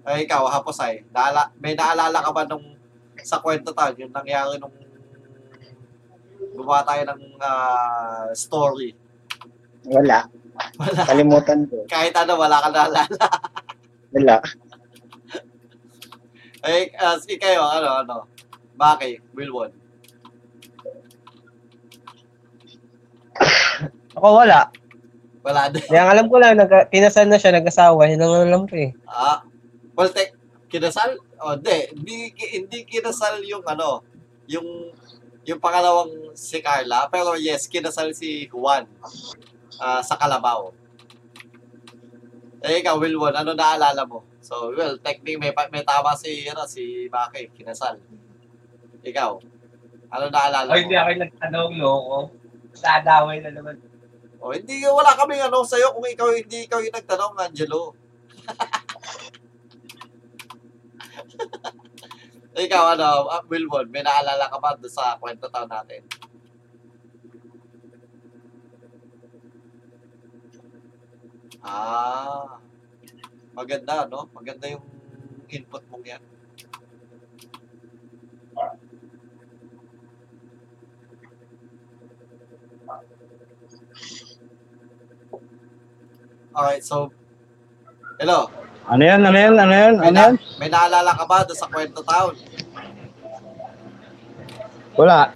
Ay, 0.00 0.24
ikaw, 0.24 0.48
Haposay, 0.48 1.04
naala, 1.12 1.52
may 1.60 1.76
naalala 1.76 2.18
ka 2.24 2.32
ba 2.32 2.42
nung 2.48 2.80
sa 3.20 3.38
kwento 3.38 3.70
tayo, 3.76 3.92
yung 4.00 4.10
nangyari 4.10 4.56
nung 4.56 4.72
gumawa 6.60 6.84
tayo 6.84 7.02
ng 7.08 7.20
ah, 7.40 8.28
story. 8.36 8.92
Wala. 9.88 10.28
Wala. 10.76 11.00
Kalimutan 11.08 11.64
ko. 11.72 11.88
Kahit 11.88 12.12
ano, 12.12 12.36
wala 12.36 12.60
ka 12.60 12.68
naalala. 12.68 13.02
Wala. 14.12 14.36
Ay, 16.60 16.92
uh, 17.00 17.16
si 17.16 17.40
kayo, 17.40 17.64
ano, 17.64 18.04
ano, 18.04 18.16
Baki, 18.76 19.16
Wilwon. 19.32 19.72
Ako 24.16 24.44
wala. 24.44 24.68
Wala 25.40 25.72
din. 25.72 25.80
Ang 25.88 26.10
alam 26.12 26.26
ko 26.28 26.36
lang, 26.36 26.60
nag 26.60 26.92
kinasal 26.92 27.24
na 27.24 27.40
siya, 27.40 27.56
nag-asawa. 27.56 28.12
Yun 28.12 28.20
ang 28.20 28.44
alam 28.44 28.64
ko 28.68 28.76
eh. 28.76 28.92
Ah, 29.08 29.40
well, 29.96 30.12
tek, 30.12 30.36
kinasal? 30.68 31.16
O, 31.40 31.56
hindi. 31.56 31.88
Hindi, 31.96 32.16
hindi 32.52 32.78
kinasal 32.84 33.40
yung 33.48 33.64
ano, 33.64 34.04
yung, 34.44 34.92
yung 35.50 35.58
pangalawang 35.58 36.30
si 36.38 36.62
Carla. 36.62 37.10
Pero 37.10 37.34
yes, 37.34 37.66
kinasal 37.66 38.14
si 38.14 38.46
Juan 38.46 38.86
ah, 39.82 40.00
sa 40.00 40.14
Calabao. 40.14 40.70
Eh, 42.62 42.84
ikaw, 42.84 43.00
Wilwon, 43.00 43.34
ano 43.34 43.56
naalala 43.56 44.04
mo? 44.04 44.22
So, 44.44 44.70
well, 44.76 45.00
technically, 45.00 45.40
may, 45.40 45.50
may 45.72 45.82
tama 45.82 46.12
si, 46.14 46.44
ano, 46.46 46.68
si 46.68 47.08
Baki, 47.08 47.56
kinasal. 47.56 47.96
Ikaw, 49.00 49.30
ano 50.12 50.24
naalala 50.28 50.68
mo? 50.68 50.76
O 50.76 50.78
hindi 50.78 50.94
ako 50.94 51.08
yung 51.08 51.24
nagtanong, 51.24 51.72
loko. 51.80 52.18
Sadaway 52.76 53.40
na 53.40 53.56
naman. 53.56 53.80
O, 54.44 54.52
hindi, 54.52 54.84
wala 54.84 55.16
kaming 55.16 55.40
ano 55.40 55.64
sa'yo 55.64 55.96
kung 55.96 56.04
ikaw, 56.04 56.28
hindi 56.36 56.68
ikaw 56.68 56.84
yung 56.84 56.94
nagtanong, 56.94 57.32
Angelo. 57.40 57.96
ikaw, 62.58 62.98
ano, 62.98 63.30
uh, 63.30 63.42
Wilwon, 63.46 63.90
may 63.94 64.02
naalala 64.02 64.50
ka 64.50 64.58
ba 64.58 64.74
sa 64.90 65.14
kwento 65.22 65.46
taon 65.46 65.70
natin? 65.70 66.02
Ah, 71.62 72.58
maganda, 73.54 74.08
no? 74.08 74.26
Maganda 74.34 74.66
yung 74.66 74.82
input 75.46 75.84
mong 75.92 76.06
yan. 76.06 76.22
Alright, 86.50 86.82
so, 86.82 87.14
hello, 88.18 88.50
Ano 88.90 89.06
yan, 89.06 89.22
ano 89.22 89.38
yan, 89.38 89.54
ano 89.54 89.70
yan, 89.70 89.94
may, 90.02 90.10
ano 90.10 90.18
yan? 90.18 90.34
may 90.58 90.66
naalala 90.66 91.14
ka 91.14 91.22
ba 91.22 91.46
doon 91.46 91.54
sa 91.54 91.70
kwento 91.70 92.02
town? 92.02 92.34
Wala. 94.98 95.30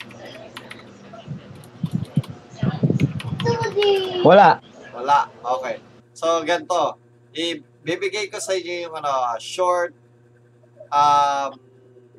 Wala. 4.26 4.48
Wala. 4.90 5.18
Okay. 5.30 5.78
So, 6.18 6.42
ganito. 6.42 6.98
Ibibigay 7.30 8.26
ko 8.26 8.42
sa 8.42 8.58
inyo 8.58 8.90
yung 8.90 8.94
ano, 8.98 9.38
short 9.38 9.94
um, 10.90 11.54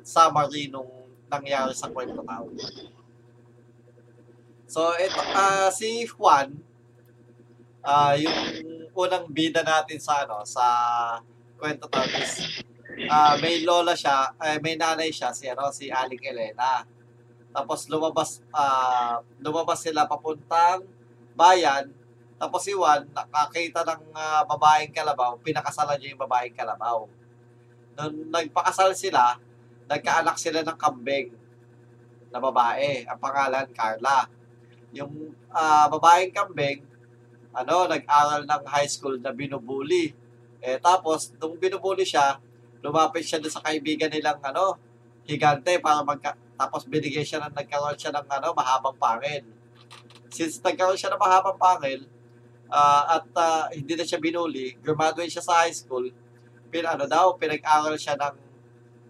summary 0.00 0.72
nung 0.72 0.88
nangyari 1.28 1.76
sa 1.76 1.92
kwento 1.92 2.24
town. 2.24 2.48
So, 4.72 4.88
ito, 4.96 5.20
ah, 5.36 5.68
si 5.68 6.08
Juan, 6.08 6.56
ah 7.84 8.16
yung 8.16 8.75
unang 8.96 9.28
bida 9.28 9.60
natin 9.60 10.00
sa 10.00 10.24
ano 10.24 10.40
sa 10.48 10.64
kwento 11.60 11.84
to 11.84 12.00
is 12.16 12.64
ah 13.12 13.36
may 13.36 13.60
lola 13.60 13.92
siya, 13.92 14.32
eh, 14.40 14.56
may 14.64 14.80
nanay 14.80 15.12
siya 15.12 15.36
si 15.36 15.44
ano 15.52 15.68
si 15.68 15.92
Aling 15.92 16.24
Elena. 16.24 16.80
Tapos 17.52 17.84
lumabas 17.92 18.40
ah 18.56 19.20
lumabas 19.44 19.84
sila 19.84 20.08
papuntang 20.08 20.80
bayan. 21.36 21.92
Tapos 22.40 22.64
si 22.64 22.72
Juan 22.72 23.04
nakakita 23.12 23.84
ng 23.84 24.02
ah, 24.16 24.42
babaeng 24.48 24.92
kalabaw, 24.96 25.36
pinakasalan 25.44 26.00
niya 26.00 26.16
yung 26.16 26.22
babaeng 26.24 26.56
kalabaw. 26.56 27.04
Nung 27.96 28.28
nagpakasal 28.32 28.92
sila, 28.96 29.36
nagkaanak 29.88 30.36
sila 30.36 30.60
ng 30.64 30.76
kambing 30.76 31.32
na 32.28 32.36
babae. 32.36 33.08
Ang 33.08 33.20
pangalan, 33.20 33.64
Carla. 33.72 34.28
Yung 34.92 35.32
ah, 35.48 35.88
babaeng 35.88 36.32
kambing, 36.32 36.84
ano, 37.56 37.88
nag-aral 37.88 38.44
ng 38.44 38.62
high 38.68 38.88
school 38.88 39.16
na 39.16 39.32
binubuli. 39.32 40.12
Eh, 40.60 40.76
tapos, 40.76 41.32
nung 41.40 41.56
binubuli 41.56 42.04
siya, 42.04 42.36
lumapit 42.84 43.24
siya 43.24 43.40
sa 43.48 43.64
kaibigan 43.64 44.12
nilang, 44.12 44.36
ano, 44.44 44.76
higante 45.24 45.80
para 45.80 46.04
magka... 46.04 46.36
Tapos 46.56 46.88
binigay 46.88 47.24
siya 47.24 47.40
ng, 47.48 47.52
nagkaroon 47.52 47.96
siya 47.96 48.12
ng, 48.12 48.26
ano, 48.28 48.52
mahabang 48.52 48.96
pangil. 49.00 49.44
Since 50.28 50.60
nagkaroon 50.60 50.96
siya 50.96 51.12
ng 51.16 51.20
mahabang 51.20 51.56
pangil, 51.56 52.04
ah, 52.68 53.20
at 53.20 53.26
ah, 53.36 53.64
hindi 53.72 53.96
na 53.96 54.04
siya 54.04 54.20
binuli, 54.20 54.76
graduate 54.80 55.32
siya 55.32 55.44
sa 55.44 55.64
high 55.64 55.72
school, 55.72 56.08
pin, 56.68 56.84
ano 56.84 57.08
daw, 57.08 57.36
pinag-aral 57.40 57.96
siya 57.96 58.16
ng, 58.20 58.36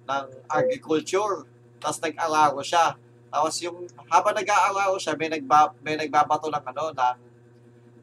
ng 0.07 0.25
agriculture. 0.47 1.47
Tapos 1.83 1.99
nag-alaro 2.03 2.63
siya. 2.63 2.95
Tapos 3.31 3.55
yung, 3.63 3.91
habang 4.11 4.35
nag-aalaro 4.39 4.97
siya, 4.99 5.19
may, 5.19 5.31
nagba, 5.31 5.75
may 5.83 5.99
nagbabato 5.99 6.47
ng, 6.47 6.65
ano, 6.67 6.85
ng, 6.95 7.17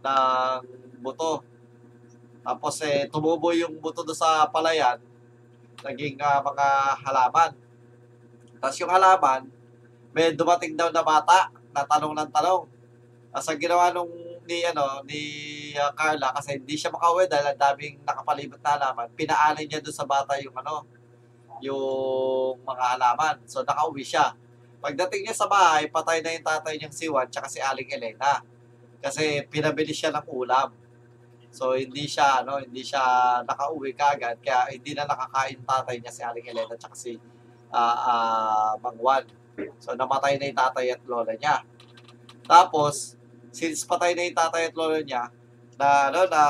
ng 0.03 0.59
buto. 0.99 1.39
Tapos 2.43 2.75
eh, 2.83 3.07
tumubo 3.07 3.55
yung 3.55 3.79
buto 3.79 4.03
doon 4.03 4.19
sa 4.19 4.51
palayan, 4.51 4.99
naging 5.83 6.19
ah, 6.19 6.43
mga 6.43 6.67
halaman. 7.07 7.51
Tapos 8.59 8.77
yung 8.83 8.91
halaman, 8.91 9.47
may 10.11 10.35
dumating 10.35 10.75
daw 10.75 10.91
na 10.91 11.01
bata, 11.03 11.49
na 11.71 11.87
tanong 11.87 12.13
ng 12.13 12.29
tanong. 12.29 12.67
Tapos 13.33 13.47
ang 13.49 13.59
ginawa 13.59 13.89
nung 13.89 14.11
ni 14.43 14.59
ano 14.67 14.99
ni 15.07 15.21
ah, 15.79 15.89
Carla 15.95 16.35
kasi 16.35 16.59
hindi 16.59 16.75
siya 16.75 16.91
makauwi 16.91 17.25
dahil 17.31 17.55
ang 17.55 17.59
daming 17.59 17.95
nakapalibot 18.03 18.59
na 18.59 18.75
halaman. 18.75 19.07
Pinaanin 19.15 19.65
niya 19.65 19.79
doon 19.79 19.95
sa 19.95 20.05
bata 20.05 20.35
yung 20.37 20.53
ano 20.53 20.83
yung 21.63 22.59
mga 22.61 22.83
halaman. 22.99 23.35
So 23.47 23.63
nakauwi 23.63 24.03
siya. 24.03 24.35
Pagdating 24.83 25.23
niya 25.23 25.35
sa 25.35 25.47
bahay, 25.47 25.87
patay 25.87 26.19
na 26.19 26.35
yung 26.35 26.43
tatay 26.43 26.75
niyang 26.75 26.91
si 26.91 27.07
Juan 27.07 27.31
tsaka 27.31 27.47
si 27.47 27.63
Aling 27.63 27.87
Elena. 27.87 28.43
Kasi 29.03 29.43
pinabili 29.51 29.91
siya 29.91 30.15
ng 30.15 30.23
ulam. 30.31 30.71
So 31.51 31.75
hindi 31.75 32.07
siya 32.07 32.41
ano, 32.41 32.63
hindi 32.63 32.81
siya 32.81 33.03
nakauwi 33.43 33.91
kaagad 33.93 34.39
kaya 34.39 34.71
hindi 34.71 34.95
na 34.95 35.03
nakakain 35.03 35.59
tatay 35.61 35.99
niya 35.99 36.09
si 36.09 36.21
Aling 36.23 36.47
Elena 36.49 36.73
tsaka 36.79 36.95
si 36.95 37.19
ah 37.69 37.99
ah, 37.99 38.71
Mang 38.79 38.95
Juan. 38.97 39.27
So 39.83 39.93
namatay 39.93 40.39
na 40.39 40.49
yung 40.49 40.57
tatay 40.57 40.95
at 40.95 41.01
lola 41.03 41.35
niya. 41.35 41.61
Tapos 42.47 43.19
since 43.51 43.85
patay 43.85 44.15
na 44.15 44.25
yung 44.25 44.39
tatay 44.39 44.71
at 44.71 44.75
lola 44.79 45.03
niya 45.03 45.29
na 45.75 46.09
ano 46.09 46.25
na 46.31 46.41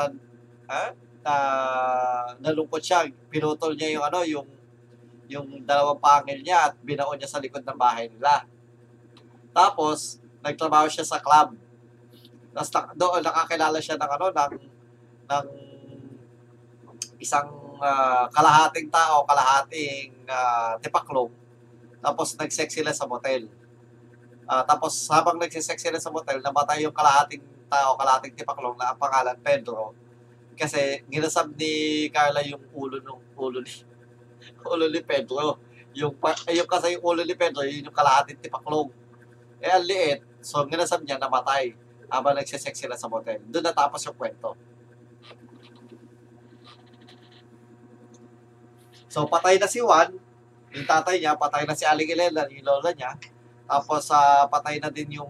ha? 0.70 0.84
na 1.24 1.36
nalungkot 2.44 2.84
siya, 2.84 3.08
pinutol 3.32 3.74
niya 3.80 3.96
yung 3.96 4.06
ano 4.06 4.20
yung 4.28 4.48
yung 5.32 5.48
dalawang 5.64 6.04
pangil 6.04 6.44
niya 6.44 6.70
at 6.70 6.74
binaon 6.84 7.16
niya 7.16 7.32
sa 7.32 7.40
likod 7.40 7.64
ng 7.64 7.80
bahay 7.80 8.12
nila. 8.12 8.44
Tapos 9.56 10.20
nagtrabaho 10.44 10.92
siya 10.92 11.08
sa 11.08 11.24
club. 11.24 11.56
Tapos 12.54 12.70
na, 12.70 12.82
doon 12.94 13.22
nakakilala 13.26 13.78
siya 13.82 13.98
ng 13.98 14.12
ano 14.14 14.26
ng 14.30 14.54
ng 15.26 15.46
isang 17.18 17.50
ah, 17.82 18.30
kalahating 18.30 18.88
tao, 18.94 19.26
kalahating 19.26 20.14
uh, 20.30 20.78
tipaklong. 20.80 21.32
Tapos 22.04 22.36
nag-sex 22.38 22.76
sila 22.76 22.92
sa 22.94 23.10
motel. 23.10 23.50
Ah, 24.44 24.64
tapos 24.68 25.08
habang 25.08 25.40
nagsisex 25.40 25.80
sila 25.80 25.98
sa 25.98 26.12
motel, 26.12 26.44
namatay 26.44 26.84
yung 26.84 26.92
kalahating 26.92 27.40
tao, 27.72 27.96
kalahating 27.96 28.36
tipaklong 28.36 28.76
na 28.76 28.92
ang 28.92 29.00
pangalan 29.00 29.40
Pedro. 29.40 29.96
Kasi 30.54 31.02
ginasab 31.08 31.56
ni 31.56 32.06
Carla 32.14 32.44
yung 32.46 32.62
ulo 32.76 33.02
ng 33.02 33.20
ulo 33.40 33.64
ni 33.64 33.72
ulo 34.74 34.86
ni 34.92 35.02
Pedro. 35.02 35.58
Yung, 35.96 36.14
yung 36.52 36.70
kasi 36.70 37.00
yung 37.00 37.04
ulo 37.08 37.24
ni 37.24 37.36
Pedro, 37.40 37.64
yun 37.64 37.88
yung 37.88 37.96
kalahating 37.96 38.38
tipaklong. 38.44 38.92
Eh, 39.64 39.72
ang 39.72 39.86
liit. 39.88 40.20
So, 40.44 40.68
ginasab 40.68 41.08
niya, 41.08 41.16
namatay 41.16 41.72
habang 42.14 42.38
nagsisex 42.38 42.78
sila 42.78 42.94
sa 42.94 43.10
motel. 43.10 43.42
Doon 43.50 43.66
natapos 43.66 44.06
yung 44.06 44.14
kwento. 44.14 44.54
So, 49.10 49.26
patay 49.26 49.58
na 49.58 49.66
si 49.66 49.82
Juan, 49.82 50.14
yung 50.74 50.86
tatay 50.86 51.18
niya, 51.18 51.34
patay 51.34 51.66
na 51.66 51.74
si 51.74 51.86
Aling 51.86 52.14
Elena, 52.14 52.46
yung 52.50 52.66
lola 52.66 52.94
niya. 52.94 53.18
Tapos, 53.66 54.14
ah, 54.14 54.46
patay 54.46 54.78
na 54.78 54.94
din 54.94 55.18
yung 55.18 55.30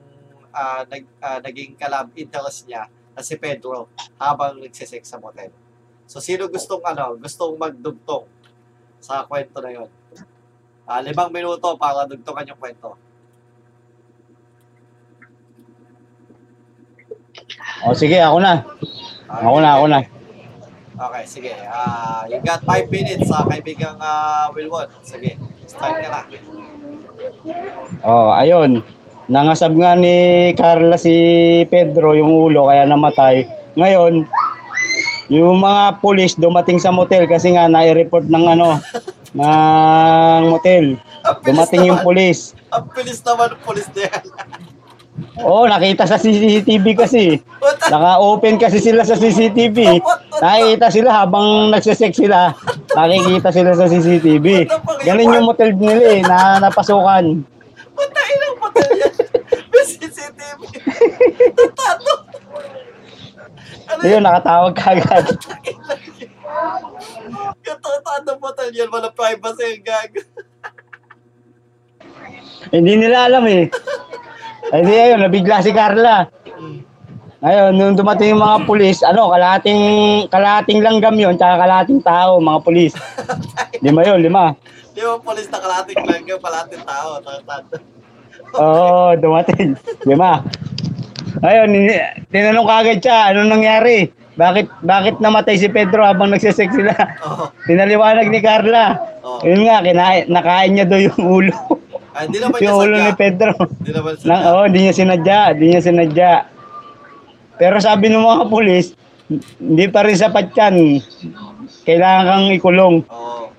ah, 0.52 0.84
nag, 0.84 1.04
ah, 1.24 1.40
naging 1.40 1.80
kalab 1.80 2.12
interest 2.20 2.68
niya 2.68 2.92
na 3.16 3.22
si 3.24 3.40
Pedro 3.40 3.88
habang 4.20 4.60
nagsisex 4.60 5.08
sa 5.08 5.20
motel. 5.20 5.52
So, 6.08 6.20
sino 6.20 6.52
gustong 6.52 6.84
ano, 6.84 7.16
gustong 7.16 7.56
magdugtong 7.56 8.28
sa 9.00 9.24
kwento 9.24 9.60
na 9.64 9.72
yon? 9.72 9.90
Ah, 10.84 11.00
limang 11.00 11.32
minuto 11.32 11.80
para 11.80 12.04
dugtungan 12.04 12.48
yung 12.48 12.60
kwento. 12.60 13.00
O 17.82 17.98
sige, 17.98 18.22
ako 18.22 18.38
na. 18.38 18.62
Ako 19.26 19.58
na, 19.58 19.70
ako 19.82 19.86
na. 19.90 20.00
Okay, 20.94 21.24
sige. 21.26 21.52
Ah, 21.66 22.22
you 22.30 22.38
got 22.46 22.62
5 22.62 22.94
minutes 22.94 23.26
sa 23.26 23.42
kaibigang 23.50 23.98
uh, 23.98 24.54
Wilwon. 24.54 24.86
Sige, 25.02 25.42
start 25.66 26.06
ka 26.06 26.08
na. 26.08 26.22
Oh, 28.06 28.30
ayun. 28.30 28.86
Nangasab 29.26 29.74
nga 29.74 29.98
ni 29.98 30.52
Carla 30.54 31.00
si 31.00 31.16
Pedro 31.72 32.14
yung 32.14 32.30
ulo 32.30 32.70
kaya 32.70 32.86
namatay. 32.86 33.48
Ngayon, 33.74 34.30
yung 35.34 35.64
mga 35.64 35.98
pulis 36.04 36.38
dumating 36.38 36.78
sa 36.78 36.94
motel 36.94 37.26
kasi 37.26 37.56
nga 37.56 37.66
nai-report 37.66 38.30
ng 38.30 38.46
ano 38.54 38.78
ng 39.40 40.44
motel. 40.54 41.00
Dumating 41.42 41.90
yung 41.90 42.04
pulis. 42.06 42.54
Ang 42.70 42.86
bilis 42.94 43.24
naman 43.26 43.56
ng 43.56 43.62
pulis 43.64 43.88
na 43.96 44.02
yan. 44.06 44.24
Oo, 45.46 45.70
nakita 45.70 46.10
sa 46.10 46.18
CCTV 46.18 46.98
kasi. 46.98 47.38
Naka-open 47.86 48.58
kasi 48.58 48.82
sila 48.82 49.06
sa 49.06 49.14
CCTV. 49.14 50.02
Nakikita 50.42 50.88
sila 50.90 51.10
habang 51.14 51.70
nagsisex 51.70 52.18
sila. 52.18 52.50
Nakikita 52.98 53.54
sila 53.54 53.78
sa 53.78 53.86
CCTV. 53.86 54.66
Ganun 55.06 55.34
yung 55.38 55.46
motel 55.46 55.78
nila 55.78 56.18
eh, 56.18 56.22
na 56.26 56.58
napasukan. 56.58 57.46
Patayin 57.94 58.40
ang 58.42 58.58
motel 58.58 58.90
yan. 58.98 59.14
May 59.70 59.86
CCTV. 59.86 60.60
Tato. 61.78 62.14
Ano 63.84 64.00
Ayun, 64.02 64.24
nakatawag 64.26 64.74
kagad. 64.74 65.26
yung 67.62 67.80
tatado 67.82 68.32
motel 68.42 68.70
yan? 68.74 68.90
Walang 68.90 69.14
privacy 69.14 69.78
yung 69.78 69.86
gag. 69.86 70.12
Hindi 72.74 72.94
nila 72.98 73.30
alam 73.30 73.46
eh. 73.46 73.70
Ay 74.72 74.82
di 74.88 74.94
ayun, 74.96 75.20
nabigla 75.20 75.60
si 75.60 75.76
Carla. 75.76 76.30
Ayun, 77.44 77.76
nung 77.76 78.00
dumating 78.00 78.32
yung 78.32 78.40
mga 78.40 78.64
pulis, 78.64 79.04
ano, 79.04 79.28
kalahating, 79.28 79.84
kalahating 80.32 80.80
langgam 80.80 81.20
yun, 81.20 81.36
tsaka 81.36 81.60
kalahating 81.60 82.00
tao, 82.00 82.40
mga 82.40 82.60
pulis. 82.64 82.96
Lima 83.84 84.00
yun, 84.08 84.24
lima. 84.24 84.56
Di 84.96 85.04
ba 85.04 85.20
polis 85.20 85.52
na 85.52 85.60
kalating 85.60 86.08
lang 86.08 86.24
yung 86.24 86.40
kalating 86.40 86.80
tao. 86.88 87.20
Tatado. 87.20 87.76
Oo, 88.56 89.20
dumating. 89.20 89.76
Lima. 90.08 90.40
Ayun, 91.44 91.92
tinanong 92.32 92.70
kagad 92.70 93.04
siya, 93.04 93.36
ano 93.36 93.44
nangyari? 93.44 94.08
Bakit 94.34 94.82
bakit 94.82 95.16
namatay 95.20 95.60
si 95.60 95.68
Pedro 95.68 96.02
habang 96.08 96.32
nagsisex 96.32 96.72
sila? 96.74 96.96
Oo. 97.28 97.52
Pinaliwanag 97.68 98.32
ni 98.32 98.40
Carla. 98.40 98.98
Oo. 99.20 99.44
Yun 99.44 99.68
nga, 99.68 99.84
kinain, 99.84 100.32
nakain 100.32 100.72
niya 100.74 100.86
daw 100.88 100.98
yung 100.98 101.20
ulo. 101.22 101.83
Ay, 102.14 102.26
di 102.30 102.38
naman 102.38 102.58
niya 102.58 102.70
yung 102.70 102.80
ulo 102.80 102.96
ni. 102.96 103.12
Pedro. 103.14 103.52
Di 103.82 103.92
naman 103.92 104.14
Na, 104.22 104.36
sadya. 104.38 104.50
oh, 104.52 104.64
hindi 104.64 104.80
niya 104.80 104.94
sinadya, 104.94 105.40
hindi 105.52 105.66
niya 105.68 105.82
sinadya. 105.82 106.32
Pero 107.56 107.76
sabi 107.78 108.06
ng 108.08 108.22
mga 108.22 108.46
pulis, 108.48 108.86
hindi 109.58 109.86
pa 109.90 110.06
rin 110.06 110.14
sapat 110.14 110.54
yan. 110.54 110.76
Kailangan 111.84 112.24
kang 112.24 112.46
ikulong. 112.54 112.96
Oo. 113.04 113.50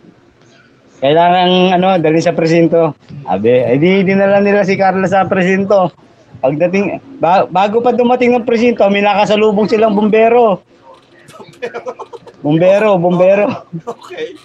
Kailangan 0.99 1.49
ano, 1.75 1.89
dali 1.99 2.23
sa 2.23 2.33
presinto. 2.33 2.95
Abe, 3.25 3.67
ay 3.67 3.77
di 3.77 4.07
dinala 4.07 4.39
nila 4.39 4.63
si 4.63 4.75
Carla 4.75 5.05
sa 5.05 5.27
presinto. 5.27 5.91
Pagdating, 6.39 7.01
ba- 7.19 7.45
bago 7.45 7.81
pa 7.81 7.91
dumating 7.91 8.33
ng 8.33 8.45
presinto, 8.45 8.85
may 8.87 9.01
nakasalubong 9.01 9.67
silang 9.67 9.93
bumbero. 9.93 10.61
Bumbero, 12.45 13.01
bumbero. 13.01 13.49
Okay. 13.89 14.37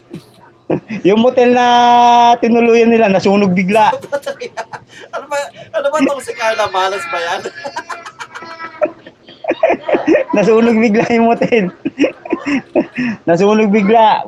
Yung 1.07 1.21
motel 1.21 1.53
na 1.53 1.65
tinuluyan 2.37 2.93
nila, 2.93 3.09
nasunog 3.09 3.57
bigla. 3.57 3.89
ano 5.15 5.25
ba, 5.25 5.37
ano 5.73 5.87
ba 5.89 5.97
tong 6.05 6.21
si 6.21 6.33
Carla 6.37 6.69
Malas 6.69 7.01
ba 7.09 7.17
yan? 7.17 7.41
Nasunog 10.37 10.77
bigla 10.77 11.05
yung 11.09 11.27
motel. 11.29 11.73
Nasunog 13.25 13.73
bigla. 13.73 14.25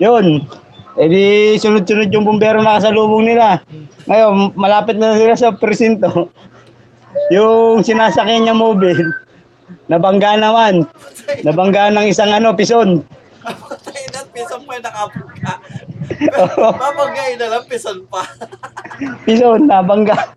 Yun. 0.00 0.44
E 0.92 1.08
di 1.08 1.24
sunod-sunod 1.56 2.12
yung 2.12 2.28
bumbero 2.28 2.60
na 2.60 2.76
kasalubong 2.76 3.24
nila. 3.24 3.64
Ngayon, 4.04 4.52
malapit 4.56 5.00
na 5.00 5.16
sila 5.16 5.36
sa 5.36 5.56
presinto. 5.56 6.28
Yung 7.32 7.80
sinasakyan 7.80 8.44
niya 8.44 8.56
mobile, 8.56 9.08
nabangga 9.88 10.36
naman. 10.36 10.84
Nabangga 11.44 11.92
ng 11.92 12.06
isang 12.12 12.32
ano, 12.32 12.52
pison. 12.52 13.04
Na, 14.32 14.40
pison 14.40 14.60
pa 14.64 14.72
yung 14.72 14.86
nakabangga. 14.88 15.52
Babanggain 16.80 17.36
na 17.36 17.48
lang, 17.48 17.62
pison 17.68 17.98
pa. 18.08 18.22
Pison, 19.26 19.60
nabangga. 19.66 20.32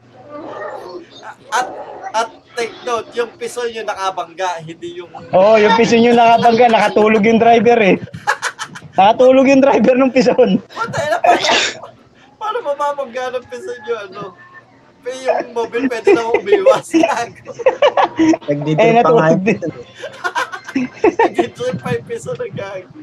At, 1.47 1.67
at 2.11 2.29
take 2.55 2.75
note, 2.83 3.07
yung 3.13 3.31
pison 3.35 3.71
yung 3.71 3.87
nakabangga, 3.87 4.59
hindi 4.59 4.99
yung... 4.99 5.11
Oo, 5.11 5.31
oh, 5.31 5.55
yung 5.55 5.75
pison 5.75 6.03
yung 6.03 6.17
nakabangga, 6.17 6.67
nakatulog 6.67 7.23
yung 7.23 7.39
driver 7.39 7.79
eh. 7.79 7.95
Nakatulog 8.95 9.45
yung 9.47 9.63
driver 9.63 9.95
ng 9.95 10.11
pison. 10.11 10.59
Patay 10.65 11.05
na, 11.07 11.17
paano, 11.19 11.47
paano 12.35 12.57
mababangga 12.61 13.31
ng 13.31 13.45
pison 13.47 13.79
yung 13.85 14.01
ano? 14.11 14.23
Yung 15.05 15.53
mobile, 15.53 15.85
pwede 15.85 16.09
na 16.11 16.23
umiwas. 16.27 16.89
Gago. 16.97 17.51
Nagdidip 18.49 18.81
Eh, 18.81 18.89
pa 18.97 19.07
nga 19.07 19.29
natulog 19.29 19.29
yun. 19.29 19.39
din. 19.39 19.59
Nag-trip 21.37 21.77
pa 21.77 21.89
yung 21.93 22.05
pison 22.09 22.35
ng 22.35 22.51
gago. 22.51 22.99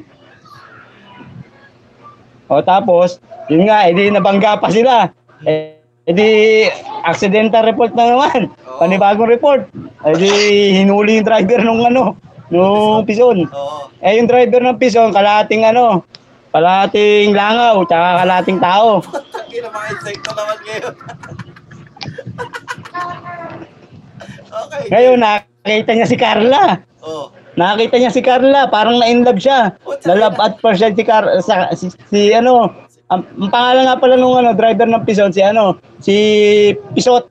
O 2.51 2.59
tapos, 2.59 3.19
yun 3.47 3.67
nga, 3.67 3.87
edi 3.87 4.11
nabangga 4.11 4.59
pa 4.59 4.67
sila. 4.67 5.11
Eh, 5.47 5.79
edi 6.07 6.67
accidental 7.07 7.63
report 7.63 7.95
na 7.95 8.11
naman. 8.11 8.51
Oo. 8.67 8.79
Panibagong 8.83 9.31
report. 9.31 9.67
Edi 10.03 10.29
hinuli 10.83 11.23
yung 11.23 11.27
driver 11.27 11.59
nung 11.63 11.83
ano, 11.87 12.19
nung 12.51 13.07
pison. 13.07 13.47
Oo. 13.47 13.87
Eh 14.03 14.19
yung 14.19 14.27
driver 14.27 14.59
ng 14.59 14.79
pison, 14.79 15.15
kalating 15.15 15.63
ano, 15.63 16.03
kalating 16.51 17.31
langaw, 17.31 17.81
tsaka 17.87 18.07
kalating 18.23 18.59
tao. 18.59 18.99
Tangin 19.33 19.59
na 19.63 19.69
mga 19.71 19.87
insekto 19.95 20.29
naman 20.35 20.57
ngayon. 20.61 20.93
okay. 24.63 24.83
Ngayon, 24.91 25.17
nakita 25.23 25.91
niya 25.95 26.07
si 26.07 26.17
Carla. 26.19 26.77
Oh. 27.03 27.31
Nakita 27.53 27.95
niya 28.01 28.09
si 28.09 28.21
Carla, 28.25 28.65
parang 28.65 28.97
na-inlove 28.97 29.37
siya. 29.37 29.77
Na-love 30.09 30.37
at 30.41 30.57
first 30.57 30.81
sight 30.81 30.97
si, 30.97 31.05
Car- 31.05 31.29
sa, 31.45 31.69
si, 31.77 31.93
si 32.09 32.33
ano, 32.33 32.73
ang, 33.13 33.21
ang 33.37 33.51
pangalan 33.53 33.85
nga 33.85 34.01
pala 34.01 34.15
nung 34.17 34.33
ano, 34.33 34.57
driver 34.57 34.89
ng 34.89 35.05
pison, 35.05 35.29
si 35.29 35.41
ano, 35.45 35.77
si 36.01 36.15
Pisot. 36.97 37.29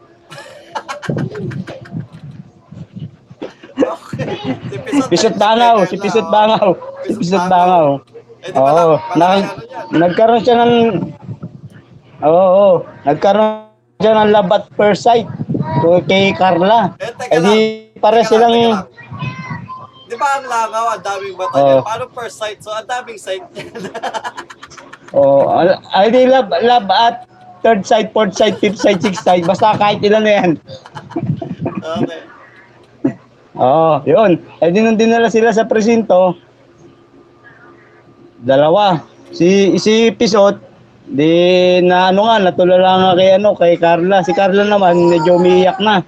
Okay. 3.73 4.55
Si 4.70 4.78
Pisot, 4.78 5.09
Pisot 5.11 5.35
Bangaw, 5.35 5.77
si 5.90 5.97
Pisot 5.99 6.28
Bangaw. 6.31 6.69
Si 7.03 7.12
Pisot 7.19 7.44
Bangaw. 7.51 7.99
Eh, 8.43 8.59
Oo, 8.59 8.99
na, 9.15 9.39
ano 9.39 9.47
nagkaroon 9.94 10.43
siya 10.43 10.66
ng 10.66 10.74
Oo, 12.23 12.43
oo, 12.43 12.70
nagkaroon 13.07 13.70
siya 14.03 14.19
ng 14.19 14.31
love 14.35 14.51
at 14.51 14.66
first 14.74 15.07
sight 15.07 15.27
kay 16.11 16.35
Carla. 16.35 16.94
Eh, 16.99 17.35
Eh 17.35 17.39
di 17.39 17.55
pare 18.03 18.27
silang. 18.27 18.86
Di 20.12 20.16
ba 20.20 20.28
ang 20.36 20.44
langaw, 20.44 20.84
ang 20.93 21.01
daming 21.01 21.36
mata 21.40 21.56
Oo. 21.56 21.64
niya? 21.64 21.80
Paano 21.89 22.05
first 22.12 22.36
sight? 22.36 22.60
So, 22.60 22.68
ang 22.68 22.84
daming 22.84 23.16
sight 23.16 23.44
niya. 23.56 23.72
Oh, 25.12 25.44
ay 25.93 26.09
di 26.09 26.24
love, 26.24 26.48
love 26.64 26.89
at 26.89 27.28
third 27.60 27.84
sight, 27.84 28.16
fourth 28.16 28.32
sight, 28.32 28.56
fifth 28.56 28.80
sight, 28.80 28.97
sixth 29.05 29.20
sight, 29.20 29.44
basta 29.44 29.76
kahit 29.76 30.01
ilan 30.01 30.24
na 30.24 30.32
yan. 30.40 30.51
okay. 32.01 32.20
Oo, 33.60 34.01
yun. 34.09 34.40
Eh 34.64 34.72
di 34.72 34.80
nung 34.80 34.97
dinala 34.97 35.28
sila 35.28 35.52
sa 35.52 35.68
presinto, 35.68 36.32
dalawa. 38.40 39.05
Si 39.36 39.76
si 39.76 40.16
Pisot, 40.16 40.56
di 41.05 41.76
na 41.84 42.09
ano 42.09 42.24
nga, 42.24 42.48
natulala 42.48 42.90
nga 42.97 43.12
kay 43.20 43.30
ano, 43.36 43.52
kay 43.52 43.76
Carla. 43.76 44.24
Si 44.24 44.32
Carla 44.32 44.64
naman 44.64 45.12
medyo 45.12 45.36
umiiyak 45.36 45.76
na. 45.76 46.01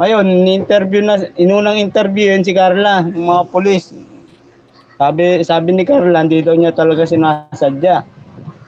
Oh. 0.00 0.08
Ngayon, 0.08 0.26
ni-interview 0.48 1.04
na, 1.04 1.20
inunang 1.36 1.76
interview 1.76 2.32
yun 2.32 2.40
si 2.40 2.56
Carla, 2.56 3.04
ng 3.04 3.20
mga 3.20 3.42
polis. 3.52 3.92
Sabi, 4.96 5.44
sabi 5.44 5.76
ni 5.76 5.84
Carla, 5.84 6.24
hindi 6.24 6.40
daw 6.40 6.56
niya 6.56 6.72
talaga 6.72 7.04
sinasadya. 7.04 8.00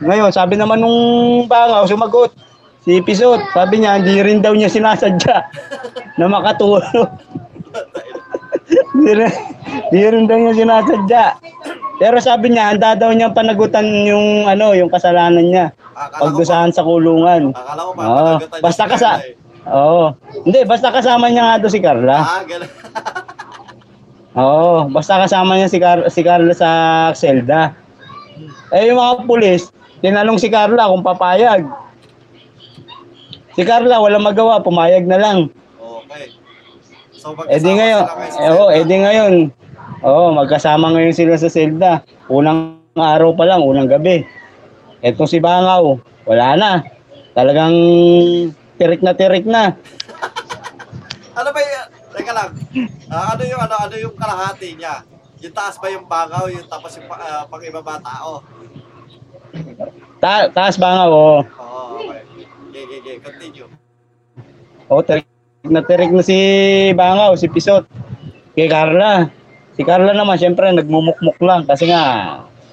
Ngayon, 0.04 0.28
sabi 0.28 0.60
naman 0.60 0.84
nung 0.84 1.48
bangaw, 1.48 1.88
sumagot. 1.88 2.36
Si 2.84 3.00
Pisot, 3.00 3.40
sabi 3.56 3.80
niya, 3.80 3.96
hindi 3.96 4.20
rin 4.20 4.44
daw 4.44 4.52
niya 4.52 4.68
sinasadya 4.68 5.36
na 6.20 6.28
makatulog. 6.28 6.84
Hindi 8.92 9.12
rin, 9.18 9.32
di 9.92 10.00
rin 10.00 10.24
daw 10.24 10.36
niya 10.36 10.54
sinasadya. 10.56 11.24
Pero 12.00 12.16
sabi 12.20 12.52
niya, 12.52 12.72
handa 12.72 12.96
daw 12.96 13.12
niyang 13.12 13.36
panagutan 13.36 13.84
yung 14.04 14.48
ano, 14.48 14.72
yung 14.72 14.88
kasalanan 14.88 15.44
niya. 15.44 15.66
Pagdusahan 15.92 16.72
sa 16.72 16.84
kulungan. 16.84 17.52
akala 17.52 17.80
ko 17.84 17.92
mapanagutan 17.92 18.48
niya 18.48 18.64
Basta 18.64 18.84
kasa 18.88 19.10
eh. 19.20 19.41
Oo. 19.68 20.16
Hindi, 20.42 20.60
basta 20.66 20.90
kasama 20.90 21.30
niya 21.30 21.42
nga 21.46 21.60
doon 21.62 21.72
si 21.72 21.80
Carla. 21.80 22.16
Ah, 22.18 22.42
gano'n. 22.42 22.70
Oo, 24.32 24.88
basta 24.88 25.20
kasama 25.20 25.60
niya 25.60 25.68
si, 25.68 25.76
Car- 25.76 26.08
si 26.08 26.24
Carla 26.24 26.56
sa 26.56 26.70
Zelda. 27.12 27.76
Eh, 28.72 28.88
yung 28.88 28.96
mga 28.96 29.28
pulis, 29.28 29.68
tinanong 30.00 30.40
si 30.40 30.48
Carla 30.48 30.88
kung 30.88 31.04
papayag. 31.04 31.68
Si 33.52 33.62
Carla, 33.68 34.00
walang 34.00 34.24
magawa, 34.24 34.64
pumayag 34.64 35.04
na 35.04 35.20
lang. 35.20 35.38
okay. 35.76 36.32
So, 37.12 37.36
Eh 37.46 37.60
di 37.60 37.70
magkasama 37.70 37.76
ngayon, 37.76 38.02
sila 38.02 38.16
ngayon 38.16 38.32
sa 38.32 38.40
eh, 38.40 38.50
oh, 38.56 38.68
eh 38.72 38.84
di 38.88 38.96
ngayon. 38.96 39.34
Oo, 40.02 40.24
magkasama 40.32 40.86
ngayon 40.96 41.14
sila 41.14 41.34
sa 41.36 41.52
Zelda. 41.52 41.92
Unang 42.32 42.80
araw 42.96 43.36
pa 43.36 43.44
lang, 43.44 43.60
unang 43.60 43.86
gabi. 43.86 44.24
Etong 45.04 45.28
si 45.28 45.38
Bangaw, 45.38 46.00
wala 46.24 46.46
na. 46.56 46.70
Talagang 47.36 47.76
tirik 48.82 48.98
na 48.98 49.14
tirik 49.14 49.46
na. 49.46 49.78
Ano 51.32 51.48
ba 51.54 51.60
yung, 51.62 51.86
teka 52.10 52.32
lang, 52.34 52.50
Ah, 53.06 53.38
ano 53.38 53.42
yung, 53.46 53.62
ano, 53.62 53.74
ano 53.78 53.94
yung 53.94 54.14
kalahati 54.18 54.74
niya? 54.74 55.06
Yung 55.38 55.54
taas 55.54 55.78
ba 55.78 55.86
yung 55.86 56.04
bangaw, 56.04 56.50
yung 56.50 56.66
tapos 56.66 56.98
yung 56.98 57.06
pa- 57.06 57.22
ah, 57.22 57.44
pang 57.46 57.62
ibaba 57.62 58.02
tao? 58.02 58.42
Ta 60.18 60.50
taas 60.50 60.74
Bangaw, 60.74 61.08
oo. 61.08 61.38
Oo, 61.40 61.82
okay. 62.02 62.20
Okay, 62.68 62.82
okay, 62.82 62.98
okay. 62.98 63.16
Continue. 63.22 63.70
Oo, 64.90 65.00
tirik 65.00 65.26
na 65.62 65.80
tirik 65.80 66.10
na 66.10 66.22
si 66.22 66.38
Bangaw, 66.92 67.38
si 67.38 67.46
Pisot. 67.46 67.86
Kay 68.52 68.66
Carla. 68.66 69.30
Si 69.72 69.82
Carla 69.82 70.12
naman, 70.12 70.36
syempre, 70.36 70.68
nagmumukmuk 70.68 71.38
lang 71.38 71.64
kasi 71.64 71.86
nga, 71.86 72.02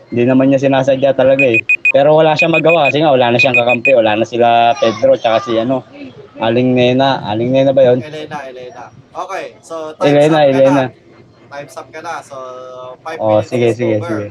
hindi 0.09 0.23
naman 0.25 0.49
niya 0.49 0.61
sinasadya 0.61 1.13
talaga 1.13 1.45
eh. 1.45 1.61
Pero 1.89 2.13
wala 2.13 2.37
siyang 2.37 2.53
magawa 2.53 2.89
kasi 2.89 3.01
nga, 3.01 3.13
wala 3.13 3.33
na 3.33 3.37
siyang 3.41 3.57
kakampi. 3.57 3.93
Wala 3.97 4.13
na 4.17 4.25
sila 4.25 4.73
Pedro, 4.77 5.17
tsaka 5.17 5.37
si 5.41 5.57
ano, 5.57 5.81
Aling 6.37 6.73
Nena. 6.73 7.21
Aling 7.25 7.49
Nena 7.49 7.73
ba 7.73 7.81
yon? 7.83 7.99
Elena, 8.01 8.37
Elena. 8.45 8.83
Okay, 9.09 9.57
so 9.61 9.93
time's 9.97 10.29
Elena, 10.29 10.37
up 10.37 10.45
ka 10.45 10.49
Elena. 10.49 10.83
na. 10.85 10.85
Time's 11.49 11.75
up 11.77 11.87
ka 11.89 11.99
na. 11.99 12.13
So, 12.21 12.35
5 13.01 13.17
Oh, 13.17 13.41
minutes 13.41 13.49
sige, 13.49 13.67
is 13.69 13.77
sige, 13.77 13.97
over. 13.97 14.07
sige. 14.07 14.27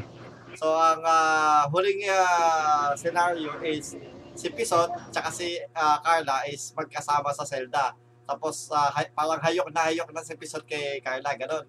So, 0.55 0.67
ang 0.71 1.03
ah, 1.03 1.67
huling 1.67 2.03
ah, 2.07 2.91
scenario 2.95 3.59
is 3.61 3.95
si 4.35 4.47
Pisot 4.51 4.87
tsaka 5.11 5.29
si 5.29 5.59
ah, 5.75 5.99
Carla 5.99 6.47
is 6.47 6.71
magkasama 6.75 7.31
sa 7.31 7.43
Zelda. 7.43 7.91
Tapos, 8.23 8.67
ah, 8.71 8.91
hay- 8.95 9.11
parang 9.11 9.39
hayok 9.39 9.67
na 9.71 9.91
hayok 9.91 10.09
na 10.11 10.23
si 10.23 10.35
Pisot 10.35 10.63
kay 10.63 10.99
Carla, 10.99 11.35
ganon. 11.35 11.63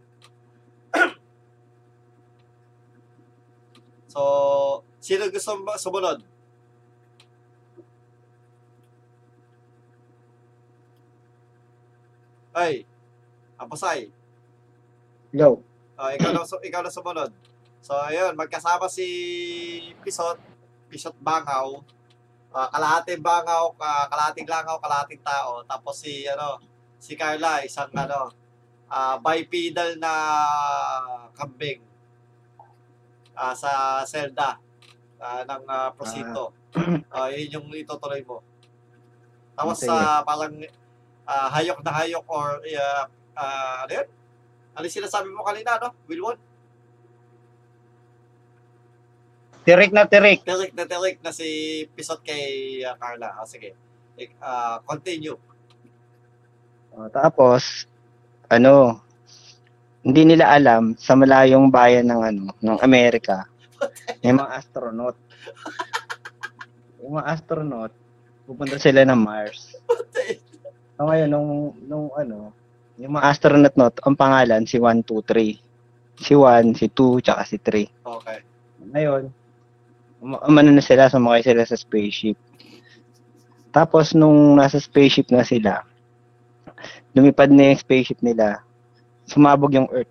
so, 4.11 4.21
sino 4.99 5.31
gusto 5.31 5.55
sumunod? 5.79 6.19
Ay, 12.51 12.83
Apasay. 13.55 14.11
Go. 15.31 15.63
Oh, 15.95 16.11
ikaw 16.11 16.35
na, 16.35 16.43
ikaw 16.69 16.83
na 16.83 16.91
sumunod. 16.91 17.31
So, 17.79 17.95
ayun, 17.95 18.35
magkasama 18.35 18.91
si 18.91 19.07
Pisot, 20.03 20.41
Pisot 20.91 21.15
Bangaw, 21.23 21.79
uh, 22.51 22.69
kalahating 22.73 23.23
Bangaw, 23.23 23.73
uh, 23.79 24.07
kalahating 24.11 24.49
Langaw, 24.49 24.83
kalahating 24.83 25.23
tao, 25.23 25.63
tapos 25.65 26.03
si, 26.03 26.27
ano, 26.27 26.59
si 26.99 27.15
Carla, 27.15 27.63
isang, 27.65 27.89
ano, 27.95 28.33
ah, 28.91 29.17
bipedal 29.23 29.97
na 30.03 30.13
kambing 31.39 31.81
ah, 33.37 33.55
sa 33.55 34.03
Zelda 34.07 34.59
ah, 35.21 35.43
ng 35.45 35.63
uh, 35.67 35.91
Prosito. 35.95 36.57
Ah, 37.11 37.27
yun 37.35 37.59
yung 37.59 37.67
itutuloy 37.75 38.23
mo. 38.23 38.47
Tapos, 39.59 39.83
sa 39.83 40.23
parang 40.23 40.55
ah, 41.27 41.51
hayok 41.59 41.83
na 41.83 41.93
hayok 41.93 42.25
or, 42.31 42.63
uh, 42.63 43.05
uh, 43.35 43.77
ano 43.85 43.93
yun? 43.93 44.09
Ano 44.79 44.85
yung 44.87 44.97
sinasabi 45.03 45.29
mo 45.35 45.43
kanina, 45.43 45.83
no? 45.83 45.91
Wilwon? 46.07 46.39
Tirik 49.61 49.93
na 49.93 50.09
tirik. 50.09 50.41
Tirik 50.41 50.73
na 50.73 50.85
tirik 50.89 51.19
na 51.21 51.35
si 51.35 51.85
Pisot 51.93 52.25
kay 52.25 52.81
ah, 52.87 52.97
Carla. 52.97 53.37
O, 53.43 53.47
sige. 53.47 53.77
Ah, 54.41 54.81
continue. 54.87 55.37
O, 56.95 57.11
tapos, 57.13 57.85
ano, 58.49 59.05
hindi 60.01 60.23
nila 60.25 60.49
alam 60.49 60.97
sa 60.97 61.13
malayong 61.13 61.69
bayan 61.69 62.09
ng 62.09 62.21
ano, 62.21 62.45
ng 62.57 62.79
Amerika, 62.81 63.45
may 64.25 64.33
mga 64.33 64.51
astronaut. 64.57 65.17
Yung 67.01 67.17
mga 67.17 67.27
astronaut, 67.33 67.93
pupunta 68.45 68.77
sila 68.77 69.05
ng 69.09 69.21
Mars. 69.21 69.77
So 71.01 71.09
ngayon, 71.09 71.33
nung, 71.33 71.73
nung 71.89 72.13
ano, 72.13 72.53
yung 73.01 73.17
mga 73.17 73.33
astronaut 73.33 73.73
not, 73.73 73.97
ang 74.05 74.13
pangalan, 74.13 74.69
si 74.69 74.77
1, 74.77 75.01
2, 75.09 75.25
3. 75.25 75.57
Si 76.21 76.37
1, 76.37 76.77
si 76.77 76.87
2, 76.93 77.25
tsaka 77.25 77.43
si 77.49 77.57
3. 77.57 77.89
Okay. 78.05 78.39
Ngayon, 78.93 79.33
um- 80.21 80.43
umano 80.45 80.69
na 80.69 80.85
sila, 80.85 81.09
sumakay 81.09 81.41
sila 81.41 81.65
sa 81.65 81.81
spaceship. 81.81 82.37
Tapos, 83.73 84.13
nung 84.13 84.61
nasa 84.61 84.77
spaceship 84.77 85.33
na 85.33 85.41
sila, 85.41 85.81
lumipad 87.17 87.49
na 87.49 87.73
yung 87.73 87.81
spaceship 87.81 88.21
nila, 88.21 88.61
sumabog 89.31 89.71
yung 89.71 89.87
Earth. 89.95 90.11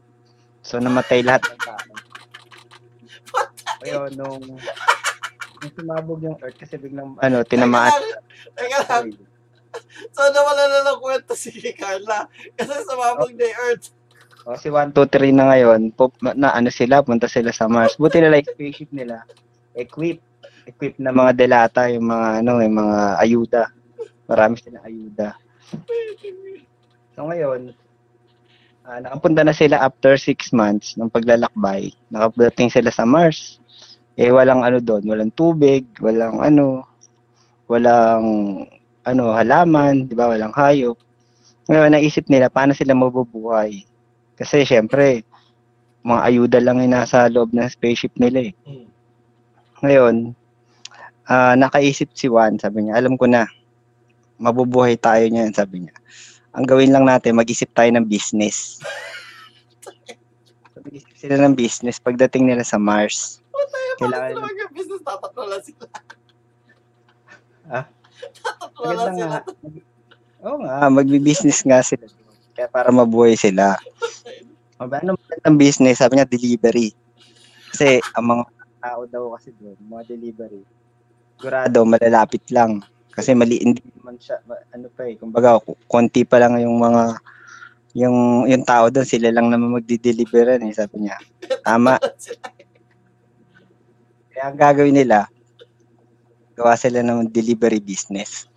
So, 0.64 0.80
namatay 0.80 1.28
lahat 1.28 1.44
ng 1.44 1.60
tao. 1.60 1.92
Ngayon, 3.84 4.12
nung, 4.16 4.44
nung 5.60 5.74
sumabog 5.76 6.20
yung 6.24 6.40
Earth, 6.40 6.56
kasi 6.56 6.80
biglang, 6.80 7.20
ano, 7.20 7.44
tinamaan. 7.44 7.92
Teka 8.56 8.80
lang. 8.88 9.06
So, 10.16 10.24
nawala 10.32 10.64
na 10.72 10.88
ng 10.88 11.00
kwento 11.04 11.36
si 11.36 11.52
Carla. 11.76 12.32
Kasi 12.56 12.72
sumabog 12.88 13.36
na 13.36 13.44
yung 13.44 13.60
Earth. 13.68 13.92
O, 14.48 14.56
si 14.56 14.72
1, 14.72 14.96
2, 14.96 14.96
3 14.96 15.36
na 15.36 15.52
ngayon, 15.52 15.92
pup, 15.92 16.16
na 16.24 16.56
ano 16.56 16.72
sila, 16.72 17.04
punta 17.04 17.28
sila 17.28 17.52
sa 17.52 17.68
Mars. 17.68 18.00
Buti 18.00 18.24
nila 18.24 18.40
yung 18.40 18.50
spaceship 18.56 18.92
nila, 18.96 19.28
equip, 19.76 20.24
equip 20.64 20.96
na 20.96 21.12
mga 21.12 21.36
delata, 21.36 21.92
yung 21.92 22.08
mga, 22.08 22.40
ano, 22.40 22.64
yung 22.64 22.78
mga 22.80 23.00
ayuda. 23.20 23.64
Marami 24.32 24.56
silang 24.56 24.88
ayuda. 24.88 25.36
So 27.20 27.28
ngayon, 27.28 27.76
ah, 28.86 29.00
nakapunta 29.04 29.42
na 29.44 29.56
sila 29.56 29.82
after 29.82 30.16
6 30.16 30.52
months 30.56 30.96
ng 31.00 31.12
paglalakbay. 31.12 31.92
Nakapadating 32.12 32.72
sila 32.72 32.92
sa 32.94 33.08
Mars. 33.08 33.60
Eh, 34.20 34.32
walang 34.36 34.68
ano 34.68 34.84
doon, 34.84 35.04
walang 35.08 35.32
tubig, 35.32 35.88
walang 36.04 36.44
ano, 36.44 36.84
walang 37.72 38.26
ano, 39.08 39.24
halaman, 39.34 40.06
di 40.06 40.14
ba, 40.14 40.30
walang 40.30 40.52
hayop. 40.54 41.00
Ngayon, 41.70 41.94
naisip 41.96 42.26
nila, 42.28 42.52
paano 42.52 42.76
sila 42.76 42.94
mabubuhay? 42.98 43.86
Kasi, 44.36 44.66
syempre, 44.68 45.24
mga 46.04 46.22
ayuda 46.26 46.60
lang 46.64 46.84
yung 46.84 46.94
nasa 46.96 47.28
loob 47.32 47.52
ng 47.52 47.68
spaceship 47.70 48.14
nila 48.20 48.52
eh. 48.52 48.54
Hmm. 48.66 48.88
Ngayon, 49.86 50.16
ah, 51.30 51.56
nakaisip 51.56 52.12
si 52.14 52.28
Juan, 52.28 52.60
sabi 52.60 52.88
niya, 52.88 53.00
alam 53.00 53.16
ko 53.16 53.26
na, 53.30 53.48
mabubuhay 54.40 54.96
tayo 54.96 55.24
niyan, 55.28 55.52
sabi 55.52 55.86
niya. 55.86 55.96
Ang 56.58 56.66
gawin 56.66 56.92
lang 56.94 57.06
natin, 57.06 57.38
mag-isip 57.38 57.70
tayo 57.74 57.90
ng 57.94 58.06
business. 58.08 58.80
Mag-isip 60.86 61.14
sila 61.18 61.36
ng 61.44 61.54
business 61.54 62.02
pagdating 62.02 62.50
nila 62.50 62.66
sa 62.66 62.80
Mars. 62.80 63.44
Kailangan 64.00 64.32
sila 64.32 64.60
mag-business, 64.80 65.02
tatatlo 65.04 65.44
lang 65.50 65.64
sila. 65.66 65.86
Ah? 67.68 67.86
Tatatlo 68.40 68.90
lang 68.96 69.16
sila. 69.18 69.38
Oo 70.40 70.58
nga, 70.64 70.76
magbi-business 70.88 71.60
nga 71.68 71.80
sila. 71.84 72.06
Kaya 72.56 72.68
para 72.72 72.90
mabuhay 72.96 73.36
sila. 73.36 73.76
Sabi, 74.80 74.94
ano 75.04 75.20
magandang 75.20 75.58
business? 75.60 76.00
Sabi 76.00 76.16
niya, 76.16 76.28
delivery. 76.30 76.96
Kasi 77.76 78.00
ang 78.16 78.26
mga 78.32 78.44
tao 78.80 79.02
daw 79.04 79.24
kasi 79.36 79.52
doon, 79.60 79.76
mga 79.84 80.04
delivery, 80.16 80.64
sigurado 81.36 81.84
malalapit 81.84 82.44
lang. 82.56 82.80
Kasi 83.20 83.36
mali, 83.36 83.60
hindi 83.60 83.84
naman 84.00 84.16
siya, 84.16 84.40
ano 84.48 84.88
pa 84.96 85.04
eh, 85.04 85.20
kumbaga, 85.20 85.60
ku- 85.60 85.76
konti 85.92 86.24
pa 86.24 86.40
lang 86.40 86.56
yung 86.64 86.80
mga, 86.80 87.20
yung, 88.00 88.48
yung 88.48 88.64
tao 88.64 88.88
doon, 88.88 89.04
sila 89.04 89.28
lang 89.36 89.52
naman 89.52 89.76
magdi-deliveran 89.76 90.64
eh, 90.64 90.72
sabi 90.72 91.04
niya. 91.04 91.20
Tama. 91.68 92.00
Kaya 94.32 94.44
ang 94.48 94.56
gagawin 94.56 94.96
nila, 94.96 95.28
gawa 96.56 96.80
sila 96.80 97.04
ng 97.04 97.32
delivery 97.32 97.84
business. 97.84 98.48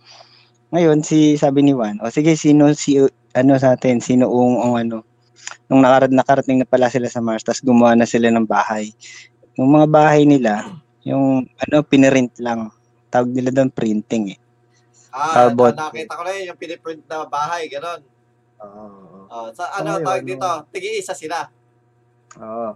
Ngayon, 0.75 1.05
si 1.05 1.39
sabi 1.39 1.63
ni 1.63 1.71
Juan, 1.71 2.01
o 2.03 2.11
sige, 2.11 2.35
sino 2.35 2.71
si 2.75 2.99
ano 3.33 3.51
sa 3.55 3.77
atin, 3.77 4.03
sino 4.03 4.27
ung, 4.27 4.59
ung 4.59 4.75
ano, 4.75 5.05
nung 5.71 5.79
nakarad 5.79 6.11
nakarating 6.11 6.59
na 6.61 6.67
pala 6.67 6.91
sila 6.91 7.07
sa 7.07 7.23
Mars, 7.23 7.45
tapos 7.45 7.63
gumawa 7.63 7.95
na 7.95 8.07
sila 8.09 8.27
ng 8.33 8.43
bahay. 8.43 8.91
Yung 9.55 9.69
mga 9.69 9.87
bahay 9.87 10.23
nila, 10.25 10.65
yung 11.07 11.47
ano, 11.47 11.75
pinirint 11.85 12.33
lang. 12.43 12.73
Tawag 13.13 13.29
nila 13.29 13.53
doon 13.53 13.69
printing 13.69 14.33
eh. 14.33 14.39
Ah, 15.13 15.45
Carbon. 15.45 15.77
nakita 15.77 16.17
ko 16.17 16.23
na 16.25 16.33
yun, 16.33 16.49
yung 16.49 16.59
piniprint 16.59 17.05
na 17.05 17.29
bahay, 17.29 17.69
gano'n. 17.69 18.01
Oo. 18.65 18.83
Oh, 19.29 19.47
sa 19.53 19.69
ano, 19.77 20.01
ngayon, 20.01 20.05
tawag 20.09 20.25
dito, 20.25 20.49
tigi-isa 20.73 21.13
sila. 21.13 21.45
Oo. 22.41 22.73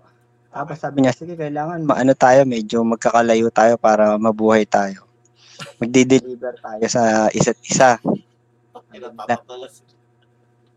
Tapos 0.54 0.78
sabi 0.78 1.02
niya, 1.02 1.18
sige, 1.18 1.34
kailangan 1.34 1.82
maano 1.82 2.14
tayo, 2.14 2.46
medyo 2.46 2.86
magkakalayo 2.86 3.50
tayo 3.50 3.74
para 3.82 4.22
mabuhay 4.22 4.70
tayo. 4.70 5.10
Magdi-deliver 5.82 6.62
tayo 6.62 6.86
sa 6.86 7.34
isa't 7.34 7.58
isa. 7.66 7.98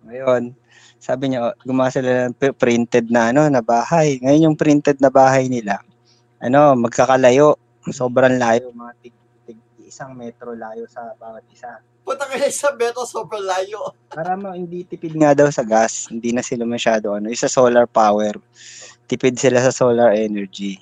Ngayon, 0.09 0.57
sabi 0.97 1.25
niya, 1.29 1.53
oh, 1.53 1.55
gumawa 1.65 1.93
sila 1.93 2.33
ng 2.33 2.37
printed 2.57 3.13
na 3.13 3.37
ano, 3.37 3.53
na 3.53 3.61
bahay. 3.61 4.17
Ngayon 4.21 4.53
yung 4.53 4.57
printed 4.57 4.97
na 4.97 5.13
bahay 5.13 5.49
nila, 5.53 5.81
ano, 6.41 6.73
magkakalayo. 6.77 7.61
Sobrang 7.89 8.37
layo, 8.37 8.73
mga 8.73 8.93
tig 9.01 9.20
isang 10.01 10.17
metro 10.17 10.57
layo 10.57 10.89
sa 10.89 11.13
bawat 11.21 11.45
isa. 11.53 11.77
Punta 12.01 12.25
kayo 12.25 12.49
sa 12.49 12.73
Beto, 12.73 13.05
sobrang 13.05 13.45
layo. 13.45 13.93
Para 14.09 14.33
ma, 14.33 14.57
hindi 14.57 14.81
tipid 14.89 15.13
nga 15.13 15.37
daw 15.37 15.53
sa 15.53 15.61
gas. 15.61 16.09
Hindi 16.09 16.33
na 16.33 16.41
sila 16.41 16.65
masyado 16.65 17.13
ano, 17.13 17.29
isa 17.29 17.53
solar 17.53 17.85
power. 17.85 18.41
Tipid 19.05 19.37
sila 19.37 19.61
sa 19.61 19.69
solar 19.69 20.17
energy. 20.17 20.81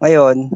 Ngayon, 0.00 0.48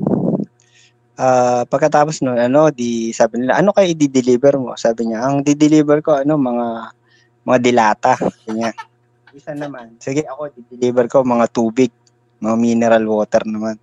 ah 1.20 1.68
pagkatapos 1.68 2.24
nun, 2.24 2.40
ano, 2.40 2.72
di 2.72 3.12
sabi 3.12 3.44
nila, 3.44 3.60
ano 3.60 3.76
kayo 3.76 3.92
i-deliver 3.92 4.56
mo? 4.56 4.72
Sabi 4.72 5.12
niya, 5.12 5.28
ang 5.28 5.44
di-deliver 5.44 6.00
ko, 6.00 6.24
ano, 6.24 6.40
mga 6.40 6.88
mga 7.44 7.58
dilata. 7.60 8.16
Niya. 8.48 8.72
Isa 9.36 9.52
naman. 9.52 10.00
Sige, 10.00 10.24
ako, 10.24 10.48
di-deliver 10.56 11.04
ko 11.04 11.20
mga 11.20 11.52
tubig, 11.52 11.92
mga 12.40 12.56
mineral 12.56 13.04
water 13.04 13.44
naman. 13.44 13.76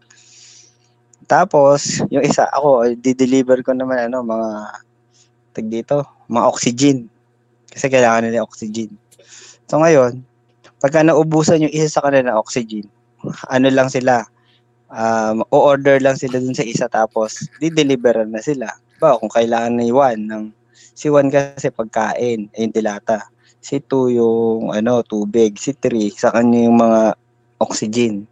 Tapos, 1.29 2.01
yung 2.09 2.25
isa, 2.25 2.49
ako, 2.49 2.89
di-deliver 2.97 3.61
ko 3.61 3.77
naman, 3.77 4.09
ano, 4.09 4.25
mga, 4.25 4.49
tag 5.53 5.67
dito, 5.69 6.01
mga 6.25 6.45
oxygen. 6.49 6.97
Kasi 7.69 7.85
kailangan 7.85 8.25
nila 8.25 8.41
oxygen. 8.41 8.89
So, 9.69 9.77
ngayon, 9.77 10.25
pagka 10.81 11.05
naubusan 11.05 11.61
yung 11.61 11.73
isa 11.75 11.85
sa 11.85 12.01
kanila 12.01 12.33
ng 12.33 12.41
oxygen, 12.41 12.89
ano 13.53 13.67
lang 13.69 13.93
sila, 13.93 14.25
um, 14.89 15.45
o-order 15.53 16.01
lang 16.01 16.17
sila 16.17 16.41
dun 16.41 16.57
sa 16.57 16.65
isa 16.65 16.89
tapos 16.89 17.45
di-deliveran 17.61 18.33
na 18.33 18.41
sila. 18.41 18.67
Ba, 18.99 19.15
kung 19.21 19.31
kailangan 19.31 19.79
ni 19.79 19.93
Juan 19.93 20.27
ng 20.27 20.43
si 20.97 21.07
Juan 21.07 21.31
kasi 21.31 21.71
pagkain, 21.71 22.51
eh, 22.51 22.59
yung 22.67 22.75
dilata. 22.75 23.23
Si 23.59 23.79
2 23.79 24.11
yung 24.11 24.71
ano, 24.71 25.03
tubig, 25.03 25.55
si 25.59 25.71
3 25.75 26.11
sa 26.15 26.31
kanya 26.31 26.67
yung 26.67 26.77
mga 26.79 27.01
oxygen. 27.59 28.27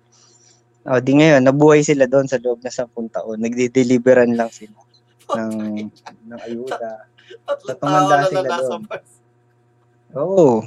O, 0.88 1.04
di 1.04 1.20
ngayon, 1.20 1.44
nabuhay 1.44 1.84
sila 1.84 2.08
doon 2.08 2.32
sa 2.32 2.40
loob 2.40 2.64
na 2.64 2.72
10 2.72 2.88
taon. 3.12 3.38
Nagdi-deliveran 3.44 4.40
lang 4.40 4.48
sila 4.48 4.80
ng, 5.38 5.54
ng 6.32 6.40
ayuda. 6.48 7.12
Tatlo 7.44 7.72
tumanda 7.76 8.14
na 8.24 8.26
sila 8.32 8.48
na 8.48 8.60
doon. 8.64 8.82
Oo. 10.16 10.64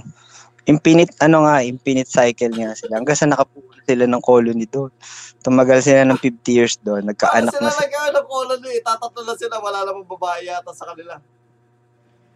Infinite, 0.68 1.16
ano 1.24 1.48
nga, 1.48 1.64
infinite 1.64 2.12
cycle 2.12 2.52
nga 2.52 2.76
sila. 2.76 3.00
Hanggang 3.00 3.16
sa 3.16 3.32
nakapuno 3.32 3.72
sila 3.88 4.04
ng 4.04 4.20
colony 4.20 4.68
doon. 4.68 4.92
Tumagal 5.40 5.80
sila 5.80 6.04
ng 6.04 6.20
50 6.20 6.52
years 6.52 6.76
doon. 6.84 7.08
Nagkaanak 7.08 7.56
sila 7.56 7.72
na 7.72 7.72
sila. 7.72 7.88
nag 7.88 8.20
ng 8.20 8.28
colony, 8.28 8.68
eh. 8.76 8.80
tatatlo 8.84 9.24
lang 9.24 9.38
sila, 9.40 9.56
wala 9.56 9.88
namang 9.88 10.04
babae 10.04 10.44
yata 10.44 10.70
sa 10.76 10.92
kanila. 10.92 11.16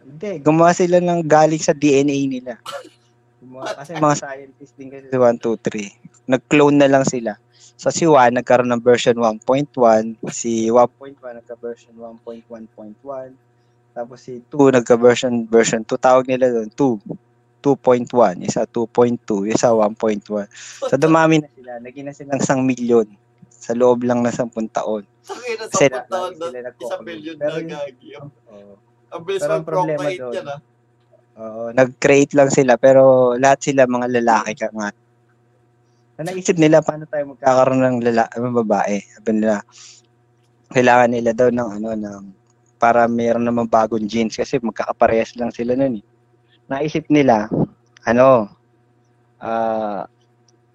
Hindi, 0.01 0.41
gumawa 0.41 0.73
sila 0.73 0.97
ng 0.97 1.21
galing 1.21 1.61
sa 1.61 1.77
DNA 1.77 2.17
nila. 2.25 2.57
Gumawa, 3.45 3.77
kasi 3.77 3.93
mga 3.93 4.17
scientists 4.17 4.73
din 4.73 4.89
kasi 4.89 5.05
si 5.05 5.17
1, 5.21 5.37
2, 5.37 6.33
3. 6.33 6.33
Nag-clone 6.33 6.77
na 6.81 6.89
lang 6.89 7.05
sila. 7.05 7.37
So 7.75 7.91
si 7.91 8.07
1 8.07 8.39
nagkaroon 8.39 8.71
ng 8.71 8.83
version 8.83 9.19
1.1, 9.19 10.15
si 10.31 10.71
1.1 10.71 11.19
nagka-version 11.19 11.93
1.1.1, 11.95 13.35
tapos 13.91 14.17
si 14.19 14.39
2 14.47 14.75
nagka-version 14.79 15.43
version 15.47 15.83
2. 15.83 15.99
Tawag 15.99 16.25
nila 16.27 16.51
doon 16.51 16.71
2. 16.71 17.35
2.1, 17.65 18.45
isa 18.45 18.61
2.2, 18.69 19.49
isa 19.49 19.73
1.1. 19.73 20.21
So 20.85 20.95
dumami 21.01 21.41
na 21.41 21.49
sila, 21.49 21.71
naging 21.81 22.05
na 22.05 22.13
silang 22.13 22.37
isang 22.37 22.61
milyon 22.61 23.09
sa 23.49 23.73
loob 23.73 24.05
lang 24.05 24.21
ng 24.21 24.29
10 24.29 24.53
taon. 24.69 25.01
Sabi 25.25 25.57
na 25.57 25.65
Kasi 25.65 25.89
sa 25.89 25.97
na- 25.97 26.05
taon 26.05 26.31
lagi 26.37 26.39
doon, 26.39 26.51
sila 26.53 26.69
isang 26.77 27.01
Pero 27.01 27.19
na 27.33 27.59
gagi. 27.65 28.09
Ang 29.09 29.21
bilis 29.25 29.41
ang 29.49 29.65
problema 29.65 30.05
doon, 30.05 30.33
yan, 30.37 30.47
ah. 30.47 30.59
Oo, 31.35 31.75
nag-create 31.75 32.31
lang 32.31 32.47
sila 32.47 32.79
pero 32.79 33.35
lahat 33.35 33.59
sila 33.59 33.83
mga 33.89 34.07
lalaki 34.21 34.53
ka 34.55 34.71
nga. 34.71 34.89
Na 36.15 36.31
naisip 36.31 36.55
nila 36.55 36.79
paano 36.79 37.03
tayo 37.11 37.35
magkakaroon 37.35 37.81
ng 37.83 37.97
lala 38.07 38.25
ng 38.31 38.57
babae. 38.63 39.03
Sabi 39.19 39.29
nila 39.35 39.59
kailangan 40.71 41.11
nila 41.11 41.31
daw 41.35 41.49
ng 41.51 41.69
ano 41.81 41.89
ng 41.95 42.23
para 42.79 43.07
mayroon 43.07 43.43
namang 43.43 43.71
bagong 43.71 44.07
genes 44.07 44.35
kasi 44.35 44.59
magkakaparehas 44.59 45.35
lang 45.35 45.51
sila 45.51 45.75
noon 45.75 45.99
eh. 45.99 46.05
Naisip 46.71 47.07
nila 47.11 47.51
ano 48.07 48.47
ah 49.43 50.07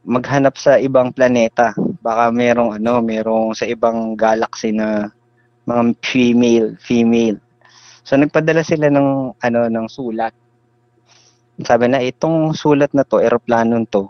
maghanap 0.05 0.57
sa 0.57 0.81
ibang 0.81 1.13
planeta. 1.13 1.77
Baka 2.01 2.33
merong 2.33 2.81
ano, 2.81 3.05
merong 3.05 3.53
sa 3.53 3.69
ibang 3.69 4.17
galaxy 4.17 4.73
na 4.73 5.13
mga 5.69 5.93
female, 6.01 6.69
female. 6.81 7.37
So 8.05 8.17
nagpadala 8.17 8.65
sila 8.65 8.89
ng 8.89 9.37
ano 9.37 9.61
ng 9.69 9.87
sulat. 9.89 10.33
Sabi 11.65 11.87
na 11.89 12.01
itong 12.01 12.57
sulat 12.57 12.93
na 12.97 13.05
to, 13.05 13.21
eroplano 13.21 13.77
to, 13.89 14.09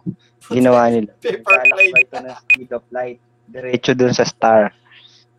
ginawa 0.51 0.87
nila. 0.93 1.11
Paper 1.19 1.61
plane. 1.67 1.95
Ito 2.07 2.17
na 2.23 2.35
speed 2.39 2.71
of 2.73 2.85
light. 2.95 3.19
Diretso 3.51 3.93
dun 3.99 4.15
sa 4.15 4.23
star. 4.23 4.71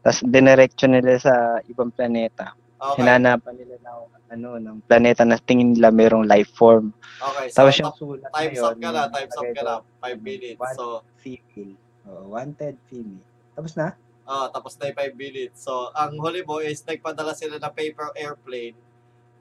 Tapos 0.04 0.20
diniretso 0.28 0.90
nila 0.90 1.16
sa 1.22 1.62
ibang 1.70 1.94
planeta. 1.94 2.52
Okay. 2.82 3.06
Hinanapan 3.06 3.54
nila 3.56 3.76
ng 3.78 4.00
ano 4.32 4.50
ng 4.58 4.78
planeta 4.90 5.22
na 5.22 5.38
tingin 5.38 5.78
nila 5.78 5.94
merong 5.94 6.26
life 6.26 6.50
form. 6.58 6.90
Okay. 7.22 7.48
So, 7.54 7.62
Tapos 7.62 7.76
yung 7.78 7.94
sulat 7.96 8.32
times 8.34 8.58
na 8.58 8.66
up 8.66 8.74
yun, 8.74 8.82
ka 8.82 8.90
na. 8.90 9.02
Times 9.14 9.34
up 9.38 9.48
ka 9.54 9.62
na. 9.62 9.76
5 10.02 10.20
minutes. 10.26 10.58
One 10.58 10.76
So, 10.76 10.86
female. 11.22 11.76
Oh, 12.10 12.34
wanted 12.34 12.76
female. 12.90 13.24
Tapos 13.54 13.76
na? 13.78 13.94
ah 14.26 14.48
tapos 14.48 14.80
na 14.80 14.90
yung 14.90 14.98
5 14.98 15.14
minutes. 15.20 15.58
So, 15.62 15.92
ang 15.94 16.18
huli 16.18 16.42
mo 16.42 16.58
is 16.64 16.82
nagpadala 16.82 17.36
sila 17.38 17.62
ng 17.62 17.74
paper 17.76 18.16
airplane 18.18 18.74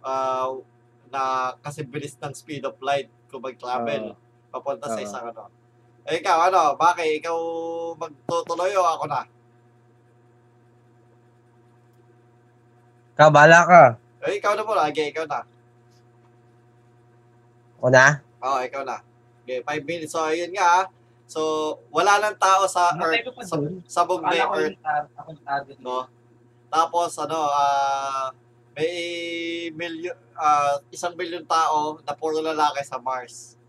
ah, 0.04 0.52
na 1.10 1.52
kasi 1.60 1.82
bilis 1.82 2.14
ng 2.16 2.32
speed 2.32 2.62
of 2.64 2.78
light 2.80 3.10
kung 3.28 3.42
mag-travel. 3.42 4.14
papunta 4.50 4.90
sa 4.90 4.98
Oo. 4.98 5.06
isang 5.06 5.26
ano. 5.30 5.46
Eh, 6.10 6.18
ikaw, 6.18 6.50
ano, 6.50 6.74
bakit? 6.74 7.22
Ikaw 7.22 7.38
magtutuloy 7.94 8.72
o 8.74 8.82
ako 8.82 9.04
na? 9.06 9.22
Ka, 13.14 13.28
bala 13.28 13.58
ka. 13.68 13.82
Eh, 14.26 14.40
ikaw 14.40 14.56
na 14.56 14.64
muna. 14.64 14.88
Okay, 14.90 15.12
ikaw 15.12 15.28
na. 15.28 15.44
O 17.78 17.86
na? 17.92 18.24
Oo, 18.40 18.58
ikaw 18.64 18.82
na. 18.82 19.04
Okay, 19.44 19.60
5 19.62 19.84
minutes. 19.86 20.12
So, 20.16 20.24
ayun 20.24 20.50
nga. 20.56 20.82
ah. 20.82 20.84
So, 21.30 21.40
wala 21.94 22.18
nang 22.18 22.34
tao 22.42 22.66
sa 22.66 22.90
Matay 22.96 23.22
Earth. 23.22 23.46
Sa, 23.46 23.56
sa 23.86 24.02
ko 24.02 24.18
Earth. 24.18 24.80
ako 25.14 25.30
target 25.46 25.78
mo. 25.78 26.02
No? 26.02 26.08
Tapos, 26.70 27.14
ano, 27.22 27.38
ah, 27.50 28.34
may 28.80 28.96
milyon, 29.76 30.16
ah, 30.40 30.80
isang 30.88 31.12
milyon 31.12 31.44
tao 31.44 32.00
na 32.00 32.16
puro 32.16 32.40
lalaki 32.40 32.80
sa 32.80 32.96
Mars. 32.96 33.60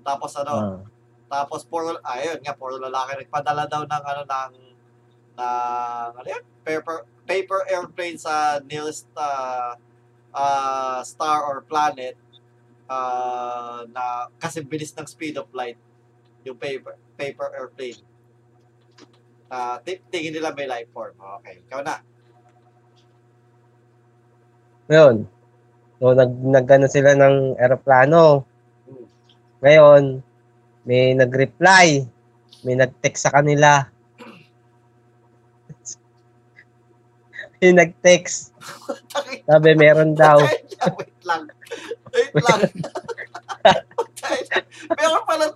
Tapos, 0.00 0.32
ano, 0.40 0.54
Ah. 0.56 0.96
Tapos 1.26 1.66
puro 1.66 1.98
ayun 2.06 2.38
nga 2.38 2.54
puro 2.54 2.78
lalaki 2.78 3.26
nagpadala 3.26 3.66
daw 3.66 3.82
ng 3.82 4.04
ano 4.06 4.22
ng 4.22 4.52
ng 5.36 6.10
ano 6.14 6.28
yan? 6.28 6.44
paper 6.62 7.02
paper 7.26 7.60
airplane 7.66 8.18
sa 8.18 8.62
nearest 8.62 9.10
uh, 9.18 9.74
uh, 10.30 11.02
star 11.02 11.42
or 11.42 11.66
planet 11.66 12.14
uh, 12.86 13.82
na 13.90 14.30
kasi 14.38 14.62
bilis 14.62 14.94
ng 14.94 15.06
speed 15.06 15.34
of 15.34 15.50
light 15.50 15.78
yung 16.46 16.54
paper 16.54 16.94
paper 17.18 17.50
airplane. 17.58 17.98
Uh, 19.50 19.78
tingin 20.10 20.34
nila 20.34 20.54
may 20.54 20.66
life 20.66 20.90
form. 20.94 21.14
Okay, 21.42 21.62
ikaw 21.66 21.82
na. 21.82 22.02
Ngayon, 24.86 25.26
so 25.98 26.14
nag, 26.14 26.30
nagano 26.46 26.86
sila 26.86 27.18
ng 27.18 27.58
eroplano. 27.58 28.46
Ngayon, 29.58 30.22
may 30.86 31.10
nag-reply. 31.18 32.06
May 32.62 32.78
nag-text 32.78 33.26
sa 33.26 33.34
kanila. 33.34 33.90
may 37.58 37.74
nag-text. 37.74 38.54
Sabi, 39.42 39.74
meron 39.74 40.14
daw. 40.14 40.38
Wait 40.38 40.70
lang. 41.26 41.50
Wait 42.14 42.30
lang. 42.46 42.62
meron 44.98 45.22
pala, 45.26 45.50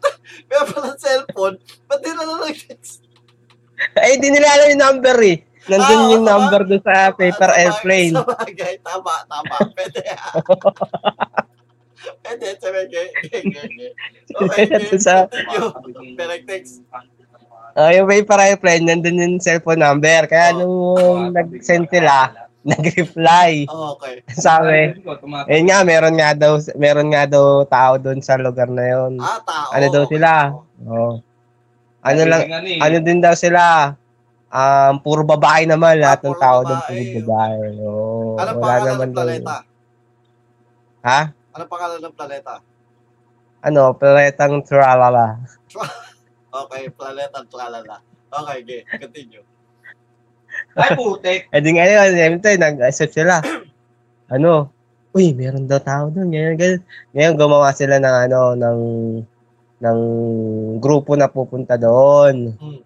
meron 0.51 0.71
pala 0.75 0.99
cellphone. 0.99 1.55
Ba't 1.87 2.03
di 2.03 2.11
na 2.11 2.27
lang 2.27 2.51
nag-text? 2.51 3.07
Ay, 3.95 4.19
di 4.19 4.35
nila 4.35 4.59
alam 4.59 4.75
yung 4.75 4.83
number 4.83 5.15
eh. 5.23 5.39
Nandun 5.67 5.85
Ah, 5.99 6.09
yung 6.09 6.25
tama. 6.25 6.31
number 6.33 6.61
doon 6.65 6.81
sa 6.81 7.13
paper 7.13 7.51
Sa 7.51 7.59
airplane. 7.59 8.15
Sa 8.15 8.25
bagay, 8.25 8.75
tama, 8.81 9.15
tama. 9.27 9.57
Pwede. 9.73 10.01
Pwede, 12.21 12.47
sabi, 12.57 12.79
okay, 12.89 13.07
okay, 13.13 13.41
okay. 13.45 13.67
Okay, 14.33 14.65
okay. 14.73 14.97
Sa-. 14.97 15.29
Direct 16.17 16.45
text. 16.49 16.81
Ah, 17.71 17.93
yung 17.93 18.09
paper 18.09 18.41
airplane, 18.41 18.83
nandun 18.83 19.21
yung 19.21 19.37
cellphone 19.37 19.79
number. 19.79 20.25
Kaya 20.27 20.57
nung 20.57 20.97
nag-send 21.31 21.87
sila, 21.87 22.33
nag-reply. 22.71 23.69
Oh, 23.69 23.95
okay. 23.95 24.25
Sabi, 24.37 24.97
eh 25.47 25.61
nga, 25.63 25.85
meron 25.85 26.17
nga 26.17 26.33
daw, 26.33 26.57
meron 26.75 27.09
nga 27.09 27.29
daw 27.29 27.63
tao 27.65 27.97
doon 27.97 28.21
sa 28.21 28.37
lugar 28.37 28.69
na 28.69 28.85
yon. 28.87 29.21
Ah, 29.21 29.41
tao. 29.41 29.69
Ano 29.71 29.87
daw 29.87 30.03
Okay. 30.05 30.13
sila? 30.17 30.31
Oh. 30.83 31.21
Ano 32.01 32.23
lang, 32.25 32.43
ano 32.81 32.97
din 32.99 33.21
daw 33.21 33.37
sila? 33.37 33.93
Um, 34.51 34.99
puro 34.99 35.23
babae 35.23 35.63
naman, 35.63 36.03
lahat 36.03 36.27
ng 36.27 36.35
puro 36.35 36.43
tao 36.43 36.59
doon 36.67 36.81
puro 36.83 37.03
babae. 37.23 37.59
Oh, 37.87 38.35
Ano 38.35 38.51
wala 38.51 38.53
pangalan 38.59 38.91
naman 38.91 39.09
ng 39.09 39.15
planeta? 39.15 39.55
Ha? 41.07 41.21
Ano 41.55 41.65
pangalan 41.71 42.01
ng 42.03 42.15
planeta? 42.19 42.55
Ano, 43.63 43.83
planetang 43.95 44.55
Tralala. 44.67 45.39
Okay, 46.51 46.91
planeta 46.91 47.47
tralala. 47.47 48.03
Okay, 48.27 48.59
okay. 48.67 48.81
Continue. 48.99 49.47
Ay, 50.75 50.91
putek. 50.99 51.47
Eh 51.55 51.63
di 51.63 51.71
ngayon, 51.79 52.11
siyempre, 52.11 52.59
nag-accept 52.59 53.15
sila. 53.15 53.39
Ano? 54.31 54.71
Uy, 55.11 55.35
meron 55.35 55.67
daw 55.67 55.83
tao 55.83 56.07
doon. 56.07 56.31
Ngayon, 56.31 56.55
ganyan. 56.55 56.83
Ngayon, 57.11 57.35
gumawa 57.35 57.75
sila 57.75 57.99
ng 57.99 58.17
ano, 58.31 58.41
ng 58.55 58.81
ng 59.83 60.01
grupo 60.79 61.19
na 61.19 61.27
pupunta 61.27 61.75
doon. 61.75 62.55
Hmm. 62.55 62.79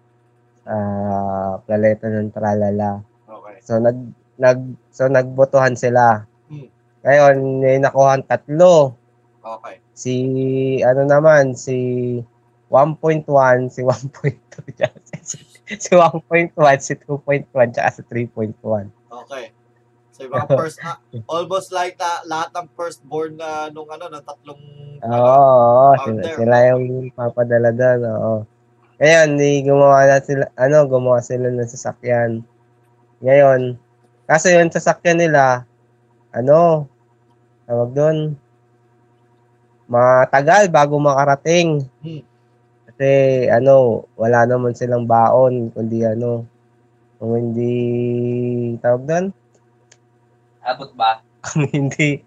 Ah, 0.65 1.61
planeta 1.61 2.09
ng 2.09 2.33
Tralala. 2.33 3.05
Okay. 3.29 3.55
So 3.61 3.77
nag 3.77 3.97
nag 4.41 4.59
so 4.89 5.05
nagbotohan 5.05 5.77
sila. 5.77 6.25
Hmm. 6.49 6.67
Ngayon, 7.05 7.35
may 7.61 7.77
nakuha 7.77 8.17
tatlo. 8.25 8.97
Okay. 9.45 9.77
Si 9.93 10.13
ano 10.81 11.05
naman 11.05 11.53
si 11.53 11.77
1.1, 12.73 13.69
si 13.69 13.85
1.2, 13.85 14.73
tsaka 14.73 14.97
si, 15.21 15.37
si 15.77 15.93
1.1, 15.93 16.49
si 16.81 16.93
2.1, 16.97 17.45
tsaka 17.71 17.89
si 17.93 18.01
3.1. 18.09 18.89
Okay. 19.25 19.53
So, 20.15 20.23
yung 20.23 20.31
mga 20.31 20.47
first, 20.55 20.79
ah, 20.79 20.95
almost 21.27 21.75
like 21.75 21.99
na, 21.99 22.23
lahat 22.23 22.49
ng 22.55 22.67
firstborn 22.71 23.35
na 23.35 23.67
nung 23.67 23.91
ano, 23.91 24.07
ng 24.07 24.23
tatlong, 24.23 24.63
Oo, 25.03 25.11
oo, 25.11 25.91
sila, 25.99 26.23
Founder. 26.23 26.35
sila 26.39 26.55
yung 26.71 26.83
papadala 27.11 27.69
doon, 27.75 27.99
oo. 28.15 28.35
Ngayon, 28.95 29.29
di 29.35 29.63
gumawa 29.67 30.07
na 30.07 30.17
sila, 30.23 30.47
ano, 30.55 30.77
gumawa 30.87 31.19
sila 31.19 31.51
ng 31.51 31.67
sasakyan. 31.67 32.39
Ngayon, 33.19 33.75
kaso 34.23 34.47
yung 34.51 34.71
sasakyan 34.71 35.19
nila, 35.19 35.67
ano, 36.31 36.87
tawag 37.67 37.91
doon, 37.91 38.17
matagal 39.91 40.71
bago 40.71 40.95
makarating. 40.97 41.83
Hmm. 41.99 42.23
Kasi, 42.87 43.09
ano, 43.51 44.07
wala 44.15 44.47
naman 44.47 44.71
silang 44.71 45.03
baon, 45.03 45.75
kundi 45.75 46.07
ano, 46.07 46.47
kung 47.19 47.35
hindi, 47.35 47.75
tawag 48.79 49.03
doon, 49.03 49.25
Abot 50.65 50.89
ba? 50.97 51.21
kung 51.45 51.69
hindi 51.69 52.25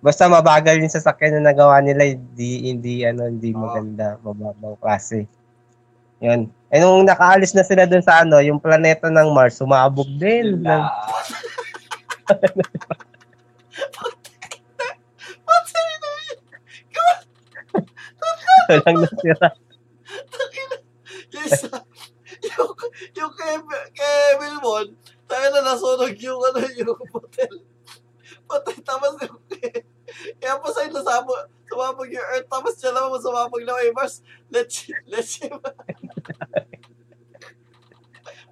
basta 0.00 0.28
mabagal 0.28 0.80
yung 0.80 0.92
sasakyan 0.92 1.40
na 1.40 1.52
nagawa 1.52 1.80
nila 1.84 2.08
hindi 2.08 2.72
hindi 2.72 3.04
ano 3.04 3.28
hindi 3.28 3.52
Oo. 3.52 3.60
maganda 3.60 4.16
mababang 4.24 4.76
klase 4.80 5.28
yun. 6.20 6.52
Eh 6.70 6.78
nung 6.78 7.02
nakaalis 7.02 7.56
na 7.56 7.66
sila 7.66 7.88
dun 7.88 8.04
sa 8.04 8.22
ano 8.22 8.38
yung 8.38 8.62
planeta 8.62 9.10
ng 9.10 9.34
Mars 9.34 9.58
sumabog 9.58 10.06
din. 10.20 10.62
Ng, 10.62 10.84
walang 18.70 18.98
nasira. 19.02 19.48
Isa, 21.30 21.70
yung, 22.54 22.72
yung 23.18 23.32
kay, 23.34 23.54
kay 23.94 24.30
Wilmon, 24.38 24.94
tayo 25.26 25.46
na 25.50 25.60
nasunog 25.62 26.14
yung 26.22 26.40
ano, 26.42 26.58
yung 26.74 26.98
hotel. 27.10 27.54
Patay, 28.46 28.78
tapos 28.82 29.14
yung, 29.22 29.38
kaya 30.40 30.54
pa 30.60 30.68
sa'yo 30.72 30.88
nasabog, 30.92 31.40
sumabog 31.70 32.08
yung 32.10 32.28
Earth, 32.36 32.48
tapos 32.50 32.74
siya 32.76 32.92
naman 32.92 33.20
sumabog 33.22 33.62
na 33.64 33.78
kay 33.78 33.92
Mars. 33.94 34.22
Let's, 34.50 34.90
let's 35.06 35.40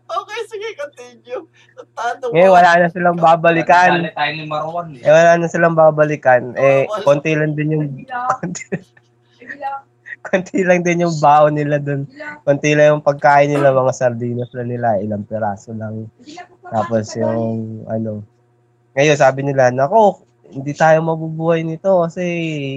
Okay, 0.09 0.41
sige, 0.49 0.69
continue. 0.81 1.45
Tanong 1.93 2.33
eh 2.33 2.49
wala 2.49 2.81
na 2.81 2.89
silang 2.89 3.21
babalikan. 3.21 4.09
Dali 4.09 4.13
tayo 4.17 4.33
ni 4.33 4.45
Marwan 4.49 4.97
eh. 4.97 5.05
eh 5.05 5.13
wala 5.13 5.37
na 5.37 5.49
silang 5.53 5.77
babalikan. 5.77 6.57
Eh 6.57 6.89
wala. 6.89 7.05
konti 7.05 7.37
lang 7.37 7.53
din 7.53 7.77
yung 7.77 7.87
konti, 8.09 8.65
konti 10.33 10.65
lang 10.65 10.81
din 10.81 11.05
yung 11.05 11.13
baon 11.21 11.61
nila 11.61 11.77
dun. 11.77 12.09
Konti 12.41 12.73
lang 12.73 12.97
yung 12.97 13.05
pagkain 13.05 13.53
nila. 13.53 13.69
Mga 13.69 13.93
sardinas 13.93 14.49
na 14.57 14.65
nila. 14.65 14.97
Ilang 14.97 15.29
piraso 15.29 15.77
lang. 15.77 16.09
Tapos 16.73 17.13
yung 17.13 17.85
ano, 17.93 18.25
ngayon 18.97 19.19
sabi 19.21 19.45
nila, 19.45 19.69
nako, 19.69 20.25
hindi 20.49 20.73
tayo 20.73 21.05
mabubuhay 21.05 21.61
nito 21.61 22.09
kasi 22.09 22.25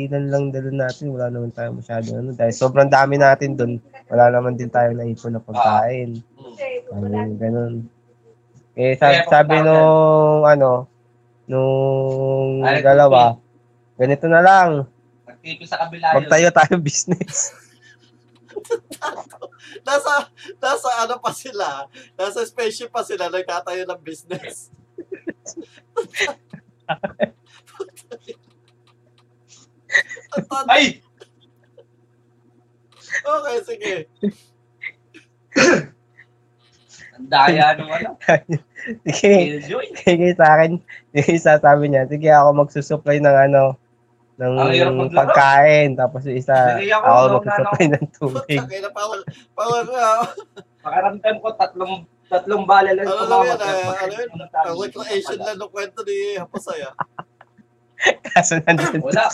ilan 0.07 0.27
lang 0.27 0.45
dala 0.51 0.87
natin, 0.87 1.15
wala 1.15 1.31
naman 1.31 1.55
tayo 1.55 1.71
masyado 1.71 2.19
ano. 2.19 2.35
Dahil 2.35 2.51
sobrang 2.51 2.91
dami 2.91 3.15
natin 3.15 3.55
doon, 3.55 3.79
wala 4.11 4.27
naman 4.27 4.59
din 4.59 4.67
tayo 4.67 4.91
naipon 4.91 5.31
na 5.31 5.39
pagkain. 5.39 6.19
Hmm. 6.35 6.55
Ano, 6.91 7.07
ganun. 7.39 7.73
Eh, 8.75 8.95
sabi, 8.99 9.23
sabi 9.27 9.55
nung, 9.63 10.43
ano, 10.43 10.87
nung 11.47 12.63
Ay, 12.63 12.83
dalawa, 12.83 13.39
ganito 13.95 14.27
na 14.27 14.43
lang, 14.43 14.69
Nagtipi 15.23 15.63
sa 15.63 15.87
kabila 15.87 16.11
magtayo 16.11 16.51
tayo 16.51 16.75
business. 16.77 17.55
Nasa, 19.87 20.27
nasa 20.61 20.89
ano 21.01 21.15
pa 21.17 21.31
sila, 21.31 21.87
nasa 22.13 22.45
spaceship 22.45 22.91
pa 22.91 23.01
sila, 23.01 23.31
nagtatayo 23.31 23.87
ng 23.87 24.01
business. 24.03 24.67
Ay! 30.67 31.03
Okay, 33.21 33.57
sige. 33.67 33.93
Ang 37.19 37.27
daya 37.27 37.75
nung 37.75 37.91
ano. 37.91 38.15
Sige, 39.13 39.61
sige 39.93 40.27
sa 40.33 40.57
akin, 40.57 40.79
yung 41.13 41.29
isa 41.29 41.59
sabi 41.59 41.91
niya, 41.91 42.07
sige 42.07 42.31
ako 42.31 42.49
magsusupply 42.55 43.19
ng 43.19 43.37
ano, 43.51 43.75
ng 44.39 44.53
maglaro. 44.57 45.05
pagkain, 45.13 45.93
tapos 45.93 46.25
yung 46.25 46.39
isa, 46.39 46.79
Sige, 46.79 46.89
ako, 46.89 47.05
ako 47.05 47.25
magsusupply 47.37 47.85
ng 47.91 48.05
tubig. 48.15 48.57
Putang 48.57 48.73
ina, 48.73 48.89
parang, 48.89 49.21
parang, 49.53 49.87
ah, 49.93 50.23
Pakaramdam 50.81 51.35
ko 51.37 51.47
tatlong 51.53 51.93
tatlong 52.25 52.63
bala 52.65 52.89
lang 52.95 53.05
Ano 53.05 53.21
tumawag. 53.21 53.53
lang 53.53 53.69
yan, 53.69 53.85
ah, 53.85 54.01
ano 54.01 54.13
yun? 54.17 54.29
recreation 54.81 55.37
lang 55.37 55.57
ng 55.59 55.69
kwento 55.69 55.99
ni 56.01 56.39
Hapasay, 56.39 56.79
ah. 56.87 56.95
Kaso 58.31 58.57
nandun, 58.59 59.01
Wala. 59.01 59.29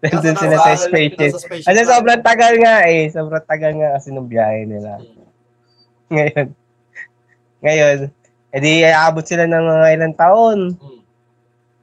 nandun 0.00 0.34
Nasa- 0.34 0.40
sila 0.40 0.56
nasa- 0.56 0.66
sa 0.68 0.84
spaceship. 0.84 1.18
nasa 1.20 1.38
spaceship 1.38 1.68
Ano, 1.68 1.78
lang. 1.78 1.88
sobrang 1.88 2.22
tagal 2.22 2.52
nga 2.58 2.76
eh. 2.84 3.02
Sobrang 3.08 3.44
tagal 3.44 3.72
nga 3.74 3.88
kasi 3.94 4.08
nung 4.10 4.26
biyahe 4.26 4.62
nila. 4.64 4.98
Ngayon, 6.08 6.46
ngayon, 7.60 7.96
edi 8.50 8.70
aabot 8.82 9.22
sila 9.22 9.44
ng 9.44 9.60
mga 9.62 9.86
ilang 9.92 10.14
taon. 10.14 10.58
Hmm. 10.72 10.96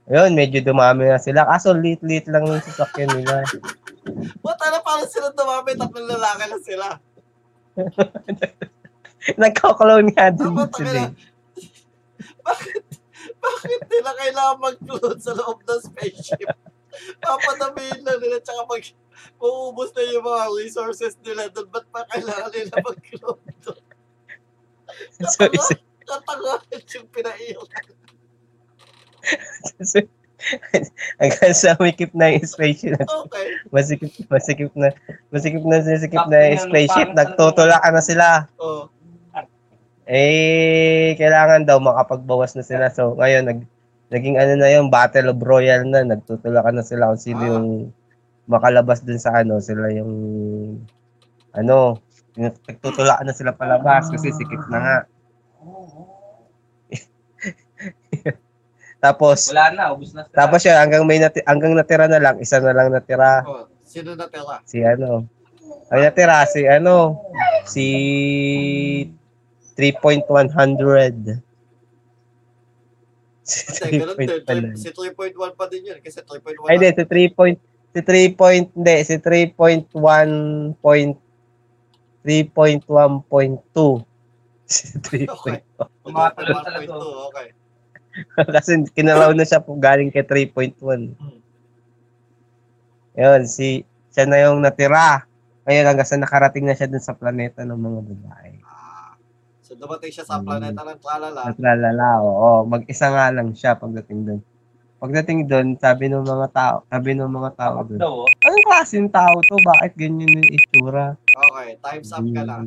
Ayun, 0.06 0.34
medyo 0.34 0.62
dumami 0.62 1.08
na 1.08 1.18
sila. 1.18 1.46
Kaso 1.46 1.72
lit-lit 1.72 2.26
lang 2.26 2.44
yung 2.44 2.62
sasakyan 2.62 3.10
nila. 3.12 3.42
Puta 4.38 4.66
na, 4.70 4.78
parang 4.80 5.06
sila 5.06 5.32
dumami, 5.32 5.74
tatlong 5.74 6.06
lalaki 6.08 6.44
na 6.46 6.60
sila. 6.60 6.88
Nagko-clone 9.36 10.10
nga 10.12 10.30
din 10.30 10.46
Tama, 10.48 10.70
sila. 10.70 10.92
eh. 11.02 11.10
Bakit, 12.46 12.84
bakit 13.46 13.82
nila 13.86 14.12
kailangan 14.18 14.58
mag-clone 14.58 15.20
sa 15.22 15.32
loob 15.38 15.62
ng 15.62 15.82
spaceship? 15.82 16.50
Papadamihin 17.20 18.02
lang 18.02 18.20
nila, 18.20 18.40
tsaka 18.42 18.66
pag 18.66 18.84
uubos 19.38 19.92
na 19.94 20.02
yung 20.10 20.26
mga 20.26 20.46
resources 20.58 21.14
nila 21.22 21.52
doon, 21.52 21.68
ba't 21.70 21.86
pa 21.92 22.08
kailangan 22.10 22.50
nila 22.52 22.74
mag-clone 22.82 23.46
doon? 23.62 23.84
So, 25.28 25.44
isa, 25.52 25.76
Katangahan 26.06 26.80
yung 26.96 27.10
pinaiyak. 27.12 27.68
so, 29.82 30.00
hanggang 31.18 31.56
sa 31.58 31.74
umikip 31.82 32.14
na 32.14 32.38
yung 32.38 32.46
spaceship. 32.46 33.02
Okay. 33.02 33.48
Masikip, 33.74 34.14
masikip 34.30 34.72
na, 34.78 34.94
masikip 35.34 35.64
na, 35.66 35.82
masikip 35.82 36.26
na 36.30 36.38
yung 36.54 36.64
spaceship. 36.70 37.10
parang- 37.12 37.18
Nagtutulakan 37.18 37.92
na 37.92 38.04
sila. 38.06 38.28
Oh. 38.62 38.88
Eh, 40.06 41.14
kailangan 41.18 41.66
daw 41.66 41.80
makapagbawas 41.80 42.54
na 42.54 42.62
sila. 42.62 42.90
So, 42.90 43.16
ngayon, 43.16 43.44
nag, 43.46 43.60
naging 44.10 44.38
ano 44.38 44.54
na 44.56 44.70
yung 44.70 44.88
Battle 44.88 45.34
of 45.34 45.42
Royale 45.42 45.84
na. 45.84 46.06
Nagtutulakan 46.06 46.78
na 46.78 46.86
sila 46.86 47.10
kung 47.10 47.20
sino 47.20 47.42
Ah. 47.42 47.48
yung 47.50 47.66
makalabas 48.46 49.02
dun 49.02 49.18
sa 49.18 49.34
ano. 49.36 49.58
Sila 49.58 49.90
yung, 49.90 50.12
ano, 51.52 51.98
nagtutulakan 52.38 53.26
na 53.26 53.34
sila 53.34 53.52
palabas 53.52 54.08
kasi 54.08 54.30
sikip 54.30 54.62
na 54.70 54.78
nga. 54.78 54.98
tapos, 59.02 59.50
Wala 59.50 59.66
na, 59.72 59.84
ubus 59.90 60.14
na 60.14 60.22
sila. 60.24 60.36
tapos 60.36 60.60
yun, 60.62 60.76
hanggang 60.76 61.04
may 61.04 61.18
nati- 61.18 61.44
hanggang 61.44 61.74
natira 61.74 62.06
na 62.06 62.18
lang, 62.18 62.36
isa 62.38 62.58
na 62.58 62.74
lang 62.74 62.90
natira. 62.90 63.42
oh. 63.42 63.66
Sino 63.86 64.14
na 64.14 64.26
tela? 64.26 64.60
Si 64.66 64.82
ano, 64.82 65.24
ang 65.88 66.02
natira 66.02 66.42
si 66.44 66.66
ano, 66.66 67.22
si 67.64 67.86
3.100. 69.76 71.44
Si 73.46 73.62
Hindi, 73.70 74.02
ganun 74.02 74.18
din. 74.18 74.74
3.100. 74.74 74.82
Si 74.82 74.90
3.1 74.90 75.54
pa 75.54 75.70
din 75.70 75.86
yun. 75.86 76.00
Kasi 76.02 76.20
3.1 76.26 76.66
Ay, 76.66 76.82
hindi, 76.82 76.90
si 76.98 77.04
3 77.06 77.38
point, 77.38 77.58
si 77.94 78.00
3 78.02 78.34
point, 78.34 78.66
hindi, 78.74 78.96
si 79.06 79.16
3.1 79.22 80.82
point, 80.82 81.14
3.1.2. 82.26 84.02
Si 84.66 84.98
3 84.98 85.30
Okay. 85.30 85.62
Tumatalo 86.02 86.58
talaga. 86.66 86.90
1.2, 86.90 87.30
okay. 87.30 87.48
Kasi 88.56 88.82
kinalaw 88.96 89.36
na 89.36 89.46
siya 89.46 89.62
po 89.62 89.78
galing 89.78 90.10
kay 90.10 90.26
3.1. 90.26 91.14
Hmm. 91.14 91.40
Yun, 93.16 93.42
si, 93.46 93.86
siya 94.10 94.26
na 94.26 94.42
yung 94.42 94.64
natira. 94.64 95.24
Ngayon 95.70 95.86
hanggang 95.86 96.08
sa 96.08 96.18
nakarating 96.18 96.66
na 96.66 96.74
siya 96.74 96.90
dun 96.90 97.04
sa 97.04 97.14
planeta 97.14 97.62
ng 97.62 97.78
mga 97.78 98.02
babae. 98.10 98.55
So 99.76 99.92
dumating 99.92 100.08
siya 100.16 100.24
sa 100.24 100.40
planeta 100.40 100.88
ng 100.88 101.00
Tralala. 101.04 101.52
Natralala, 101.52 102.24
oo. 102.24 102.64
Mag-isa 102.64 103.12
nga 103.12 103.28
lang 103.28 103.52
siya 103.52 103.76
pagdating 103.76 104.24
doon. 104.24 104.42
Pagdating 105.04 105.52
doon, 105.52 105.76
sabi 105.76 106.08
ng 106.08 106.24
mga 106.24 106.48
tao, 106.56 106.88
sabi 106.88 107.12
ng 107.12 107.28
mga 107.28 107.52
tao 107.60 107.84
doon, 107.84 108.00
oh. 108.00 108.24
anong 108.48 108.66
klaseng 108.72 109.12
tao 109.12 109.36
to? 109.44 109.60
Bakit 109.60 110.00
ganyan 110.00 110.32
yung 110.32 110.48
itsura? 110.48 111.20
Okay, 111.28 111.76
time's 111.84 112.16
up 112.16 112.24
ka 112.24 112.44
na. 112.48 112.64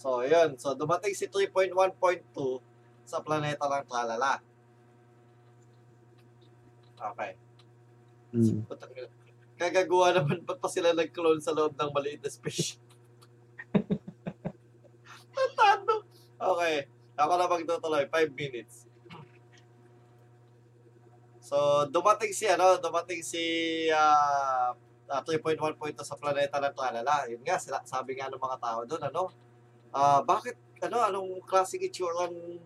So, 0.00 0.24
yun. 0.24 0.56
So, 0.56 0.72
dumating 0.72 1.12
si 1.12 1.28
3.1.2 1.28 1.76
sa 3.04 3.20
planeta 3.20 3.68
ng 3.68 3.84
Tralala. 3.84 4.40
Okay. 6.96 7.36
Hmm. 8.32 8.64
Kagagawa 9.60 10.16
naman, 10.16 10.40
ba't 10.48 10.56
pa 10.56 10.72
sila 10.72 10.96
nag-clone 10.96 11.44
sa 11.44 11.52
loob 11.52 11.76
ng 11.76 11.92
maliit 11.92 12.24
na 12.24 12.32
spaceship? 12.32 12.80
Tatado. 15.36 16.01
Okay. 16.42 16.90
Ako 17.14 17.32
na 17.38 17.46
magtutuloy. 17.46 18.04
5 18.10 18.34
minutes. 18.34 18.90
So, 21.38 21.86
dumating 21.86 22.34
si, 22.34 22.50
ano, 22.50 22.80
dumating 22.82 23.22
si 23.22 23.42
ah, 23.94 24.74
ah, 25.06 25.22
3.1 25.22 25.58
point 25.78 25.96
sa 26.02 26.18
planeta 26.18 26.58
ng 26.58 26.74
Tralala. 26.74 27.28
Yun 27.30 27.42
nga, 27.46 27.60
sila, 27.60 27.78
sabi 27.86 28.16
nga 28.18 28.32
ng 28.32 28.40
mga 28.40 28.58
tao 28.58 28.80
doon, 28.88 29.02
ano, 29.06 29.22
ah, 29.94 30.24
bakit, 30.24 30.56
ano, 30.82 30.98
anong 31.02 31.44
klaseng 31.46 31.84
itsura 31.84 32.26
ng 32.26 32.58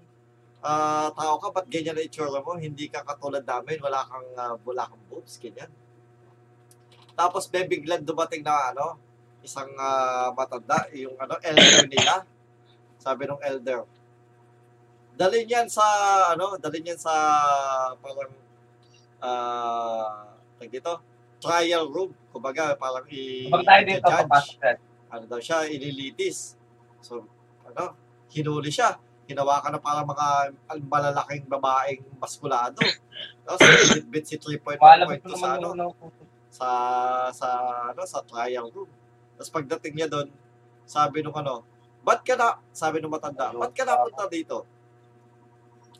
ah, 0.62 1.10
tao 1.12 1.36
ka? 1.42 1.50
Ba't 1.50 1.66
ganyan 1.66 1.98
na 1.98 2.04
itsura 2.06 2.40
mo? 2.40 2.54
Hindi 2.56 2.86
ka 2.88 3.02
katulad 3.02 3.42
namin, 3.42 3.82
wala 3.82 4.06
kang, 4.06 4.28
ah, 4.38 4.54
wala 4.62 4.86
kang 4.86 5.04
boobs, 5.10 5.36
ganyan. 5.42 5.68
Tapos, 7.16 7.48
may 7.50 7.66
biglang 7.66 8.06
dumating 8.06 8.44
na, 8.46 8.70
ano, 8.70 9.00
isang 9.42 9.72
ah, 9.80 10.30
matanda, 10.30 10.86
yung, 10.94 11.18
ano, 11.18 11.34
elder 11.42 11.90
nila. 11.90 12.35
Sabi 13.06 13.22
ng 13.30 13.38
elder, 13.38 13.86
dalhin 15.14 15.46
yan 15.46 15.70
sa, 15.70 15.86
ano, 16.34 16.58
dalhin 16.58 16.90
yan 16.90 16.98
sa, 16.98 17.14
parang, 18.02 18.34
ah, 19.22 20.26
uh, 20.58 20.66
dito, 20.66 20.98
trial 21.38 21.86
room. 21.86 22.10
Kumbaga, 22.34 22.74
parang 22.74 23.06
i- 23.14 23.46
Kapag 23.46 23.62
tayo 23.62 23.82
dito, 23.86 24.10
papasok 24.10 24.58
ano 25.06 25.24
daw 25.30 25.38
siya, 25.38 25.70
ililitis. 25.70 26.58
So, 26.98 27.22
ano, 27.62 27.94
hinuli 28.34 28.74
siya. 28.74 28.98
Hinawakan 29.30 29.78
na 29.78 29.80
parang 29.82 30.06
mga 30.06 30.26
malalaking 30.90 31.46
babaeng 31.46 32.02
maskulado. 32.18 32.82
Tapos, 33.46 33.62
bit 34.10 34.26
si 34.26 34.34
3.1 34.34 34.82
Malabot 34.82 35.14
point 35.14 35.22
mo 35.30 35.36
sa, 35.38 35.48
ano, 35.54 35.68
yung 35.78 35.94
sa, 36.50 36.68
sa, 37.30 37.48
ano, 37.94 38.02
sa 38.02 38.18
trial 38.26 38.66
room. 38.74 38.90
Tapos 39.38 39.52
pagdating 39.52 39.94
niya 39.94 40.08
doon, 40.10 40.28
sabi 40.88 41.20
nung 41.20 41.36
ano, 41.36 41.62
ba't 42.06 42.22
ka 42.22 42.38
na, 42.38 42.62
sabi 42.70 43.02
nung 43.02 43.10
matanda, 43.10 43.50
ba't 43.50 43.74
ka 43.74 43.82
napunta 43.82 44.30
dito? 44.30 44.62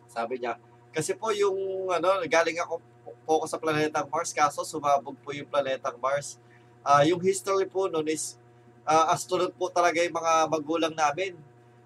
Sabi 0.07 0.39
niya, 0.39 0.55
kasi 0.95 1.19
po 1.19 1.35
yung, 1.35 1.91
ano, 1.91 2.23
galing 2.31 2.62
ako 2.62 2.78
po 3.27 3.43
ako 3.43 3.47
sa 3.51 3.59
planetang 3.59 4.07
Mars, 4.07 4.31
kaso 4.31 4.62
sumabog 4.62 5.19
po 5.19 5.35
yung 5.35 5.51
planetang 5.51 5.99
Mars. 5.99 6.39
Ah, 6.87 7.03
yung 7.03 7.19
history 7.19 7.66
po 7.66 7.91
noon 7.91 8.07
is, 8.07 8.39
ah, 8.87 9.11
astronaut 9.11 9.51
po 9.59 9.66
talaga 9.66 9.99
yung 9.99 10.15
mga 10.15 10.47
magulang 10.47 10.95
namin 10.95 11.35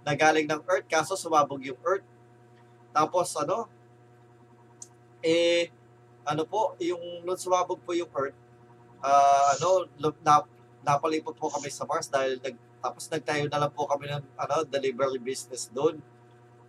na 0.05 0.13
galing 0.13 0.45
ng 0.45 0.61
Earth, 0.69 0.85
kaso 0.85 1.17
sumabog 1.17 1.65
yung 1.65 1.81
Earth. 1.81 2.05
Tapos, 2.93 3.33
ano, 3.41 3.69
eh, 5.25 5.73
ano 6.29 6.45
po, 6.45 6.77
yung 6.77 7.25
nung 7.25 7.41
sumabog 7.41 7.81
po 7.81 7.97
yung 7.97 8.13
Earth, 8.13 8.37
ah, 9.01 9.57
ano, 9.57 9.89
na, 10.21 10.45
napalipot 10.85 11.37
po 11.37 11.49
kami 11.49 11.73
sa 11.73 11.89
Mars 11.89 12.09
dahil 12.09 12.37
nag, 12.41 12.57
tapos 12.81 13.05
nagtayo 13.13 13.45
na 13.47 13.61
lang 13.61 13.73
po 13.73 13.85
kami 13.85 14.09
ng 14.09 14.25
ano, 14.41 14.65
delivery 14.65 15.21
business 15.21 15.69
doon. 15.69 16.01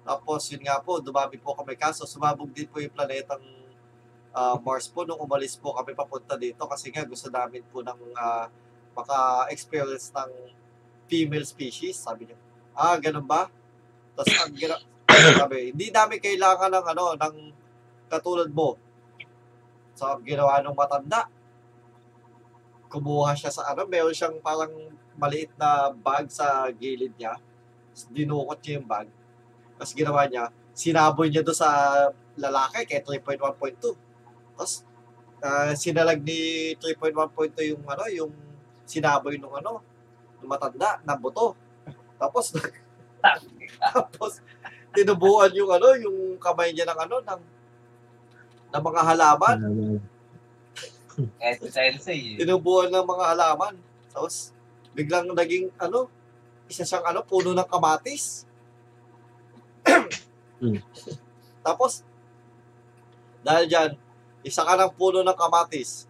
Tapos 0.03 0.43
yun 0.51 0.61
nga 0.67 0.77
po, 0.83 0.99
dumami 0.99 1.39
po 1.39 1.55
kami 1.55 1.79
kaso 1.79 2.03
sumabog 2.03 2.51
din 2.51 2.67
po 2.67 2.83
yung 2.83 2.91
planetang 2.91 3.41
ah, 4.35 4.59
Mars 4.59 4.91
po 4.91 5.07
nung 5.07 5.19
umalis 5.19 5.55
po 5.55 5.71
kami 5.71 5.95
papunta 5.95 6.35
dito 6.35 6.63
kasi 6.67 6.91
nga 6.91 7.07
gusto 7.07 7.31
namin 7.31 7.63
po 7.71 7.79
ng 7.79 7.99
ah, 8.15 8.51
maka-experience 8.91 10.11
ng 10.11 10.31
female 11.07 11.47
species. 11.47 11.95
Sabi 11.95 12.27
niya, 12.27 12.37
ah, 12.75 12.99
ganun 12.99 13.23
ba? 13.23 13.47
Tapos 14.15 14.35
ang 14.35 14.51
gina- 14.51 14.83
sabi, 15.39 15.71
hindi 15.71 15.91
namin 15.91 16.19
kailangan 16.19 16.71
ng 16.71 16.85
ano, 16.91 17.05
ng 17.15 17.35
katulad 18.11 18.51
mo. 18.51 18.75
So, 19.95 20.07
ginawa 20.23 20.59
ng 20.59 20.75
matanda, 20.75 21.27
kumuha 22.91 23.31
siya 23.35 23.51
sa 23.51 23.71
ano, 23.71 23.87
meron 23.87 24.11
siyang 24.11 24.39
parang 24.43 24.71
maliit 25.19 25.51
na 25.59 25.91
bag 25.91 26.27
sa 26.31 26.67
gilid 26.71 27.13
niya. 27.15 27.35
Dinukot 28.11 28.59
niya 28.63 28.79
yung 28.79 28.87
bag. 28.87 29.07
Tapos 29.75 29.93
ginawa 29.95 30.27
niya, 30.27 30.53
sinaboy 30.71 31.27
niya 31.27 31.43
doon 31.43 31.57
sa 31.57 31.69
lalaki 32.37 32.87
kay 32.87 33.01
3.1.2. 33.03 33.95
Tapos 34.55 34.85
ah, 35.43 35.73
sinalag 35.75 36.21
ni 36.23 36.73
3.1.2 36.79 37.71
yung 37.75 37.83
ano, 37.87 38.03
yung 38.07 38.31
sinaboy 38.87 39.35
nung 39.35 39.55
ano, 39.55 39.83
nung 40.39 40.49
matanda 40.49 41.01
na 41.03 41.17
buto. 41.17 41.57
Tapos 42.15 42.55
tapos 43.81 44.41
tinubuan 44.95 45.51
yung 45.55 45.71
ano, 45.71 45.95
yung 45.97 46.17
kamay 46.39 46.71
niya 46.71 46.87
ng 46.87 46.99
ano, 47.09 47.15
ng 47.19 47.41
ng 48.71 48.83
mga 48.83 49.01
halaman. 49.03 49.57
Tinubuan 52.39 52.87
ng 52.87 53.03
mga 53.03 53.25
halaman. 53.35 53.75
Tapos, 54.11 54.55
biglang 54.93 55.31
naging, 55.31 55.71
ano, 55.79 56.07
isa 56.67 56.87
siyang, 56.87 57.05
ano, 57.07 57.23
puno 57.23 57.51
ng 57.51 57.67
kamatis. 57.67 58.47
Hmm. 60.61 60.77
Tapos, 61.65 62.05
dahil 63.41 63.65
dyan, 63.65 63.91
isa 64.45 64.61
ka 64.65 64.73
ng 64.77 64.93
puno 64.93 65.21
ng 65.25 65.37
kamatis. 65.37 66.05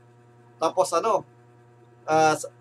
Tapos, 0.59 0.91
ano, 0.95 1.23
s- 2.07 2.51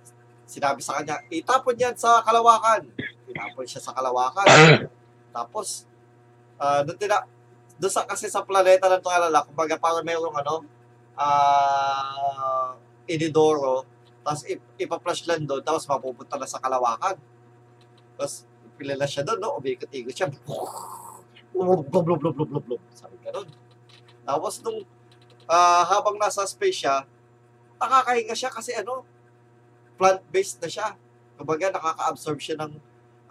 sinabi 0.46 0.82
sa 0.82 0.98
kanya, 0.98 1.22
itapon 1.30 1.78
yan 1.78 1.94
sa 1.94 2.22
kalawakan. 2.22 2.86
Tinapon 3.26 3.66
siya 3.66 3.82
sa 3.82 3.94
kalawakan. 3.94 4.46
Tapos, 5.36 5.86
ah, 6.58 6.82
doon 6.82 6.98
tina, 6.98 7.22
doon 7.78 7.92
sa, 7.92 8.06
kasi 8.06 8.26
sa 8.26 8.42
planeta 8.42 8.90
ng 8.90 9.02
Tualala, 9.02 9.46
kumbaga 9.46 9.78
parang 9.78 10.06
mayroong 10.06 10.36
ano, 10.42 10.66
ah, 11.14 12.74
inidoro, 13.06 13.86
tapos 14.20 14.42
ip, 14.44 14.60
ipa-flash 14.76 15.24
lang 15.24 15.48
doon, 15.48 15.64
tapos 15.64 15.88
mapupunta 15.88 16.36
na 16.36 16.48
sa 16.48 16.60
kalawakan. 16.60 17.16
Tapos, 18.20 18.44
pilala 18.76 19.08
siya 19.08 19.24
doon, 19.24 19.40
no? 19.40 19.56
Umikot-ikot 19.60 20.12
siya. 20.12 20.28
Blub, 21.52 21.88
blub, 21.88 22.04
blub, 22.04 22.20
blub, 22.20 22.34
blub, 22.36 22.48
blub, 22.48 22.64
blub. 22.68 22.82
Sabi 22.92 23.16
ka 23.24 23.32
doon. 23.32 23.48
Tapos, 24.24 24.60
nung 24.60 24.84
ah, 25.48 25.82
habang 25.88 26.20
nasa 26.20 26.44
space 26.44 26.86
siya, 26.86 27.08
nakakahinga 27.80 28.36
siya 28.36 28.50
kasi 28.52 28.70
ano, 28.76 29.02
plant-based 29.96 30.60
na 30.62 30.68
siya. 30.68 30.88
Kumbaga, 31.40 31.72
nakaka-absorb 31.72 32.38
siya 32.38 32.60
ng 32.60 32.72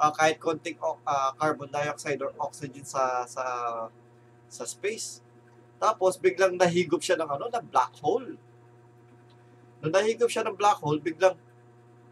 ah, 0.01 0.11
kahit 0.11 0.41
konting 0.41 0.75
ah, 1.05 1.31
carbon 1.37 1.69
dioxide 1.69 2.19
or 2.19 2.33
oxygen 2.41 2.83
sa 2.83 3.23
sa 3.29 3.43
sa 4.49 4.63
space. 4.65 5.21
Tapos 5.79 6.17
biglang 6.19 6.57
nahigop 6.59 6.99
siya 6.99 7.15
ng 7.15 7.29
ano, 7.29 7.45
ng 7.47 7.65
black 7.69 7.93
hole. 8.01 8.35
Nung 9.79 9.93
nahigop 9.95 10.27
siya 10.27 10.43
ng 10.43 10.55
black 10.59 10.83
hole, 10.83 10.99
biglang 10.99 11.35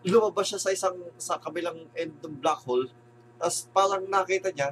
lumabas 0.07 0.47
siya 0.47 0.59
sa 0.61 0.71
isang 0.71 0.97
sa 1.19 1.35
kabilang 1.35 1.87
end 1.97 2.15
ng 2.23 2.39
black 2.39 2.63
hole. 2.63 2.87
Tapos 3.37 3.67
parang 3.75 4.03
nakita 4.07 4.49
niya, 4.55 4.71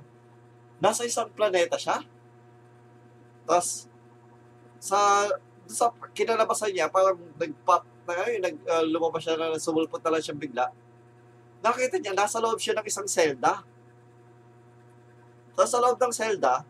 nasa 0.80 1.04
isang 1.04 1.28
planeta 1.32 1.76
siya. 1.76 2.02
Tapos 3.44 3.92
sa 4.80 5.28
sa 5.66 5.90
kinalabasan 6.14 6.72
niya, 6.72 6.88
parang 6.94 7.18
nag-pop 7.42 7.84
na 8.06 8.14
ngayon, 8.22 8.42
nag, 8.42 8.58
ah, 8.70 8.86
lumabas 8.86 9.26
siya 9.26 9.34
na 9.34 9.58
sumulpot 9.58 9.98
na 9.98 10.14
lang 10.14 10.24
siya 10.24 10.38
bigla. 10.38 10.70
Nakita 11.66 11.98
niya, 11.98 12.14
nasa 12.14 12.38
loob 12.38 12.62
siya 12.62 12.78
ng 12.78 12.86
isang 12.86 13.10
selda. 13.10 13.66
Tapos 15.58 15.72
sa 15.74 15.82
loob 15.82 15.98
ng 15.98 16.14
selda, 16.14 16.62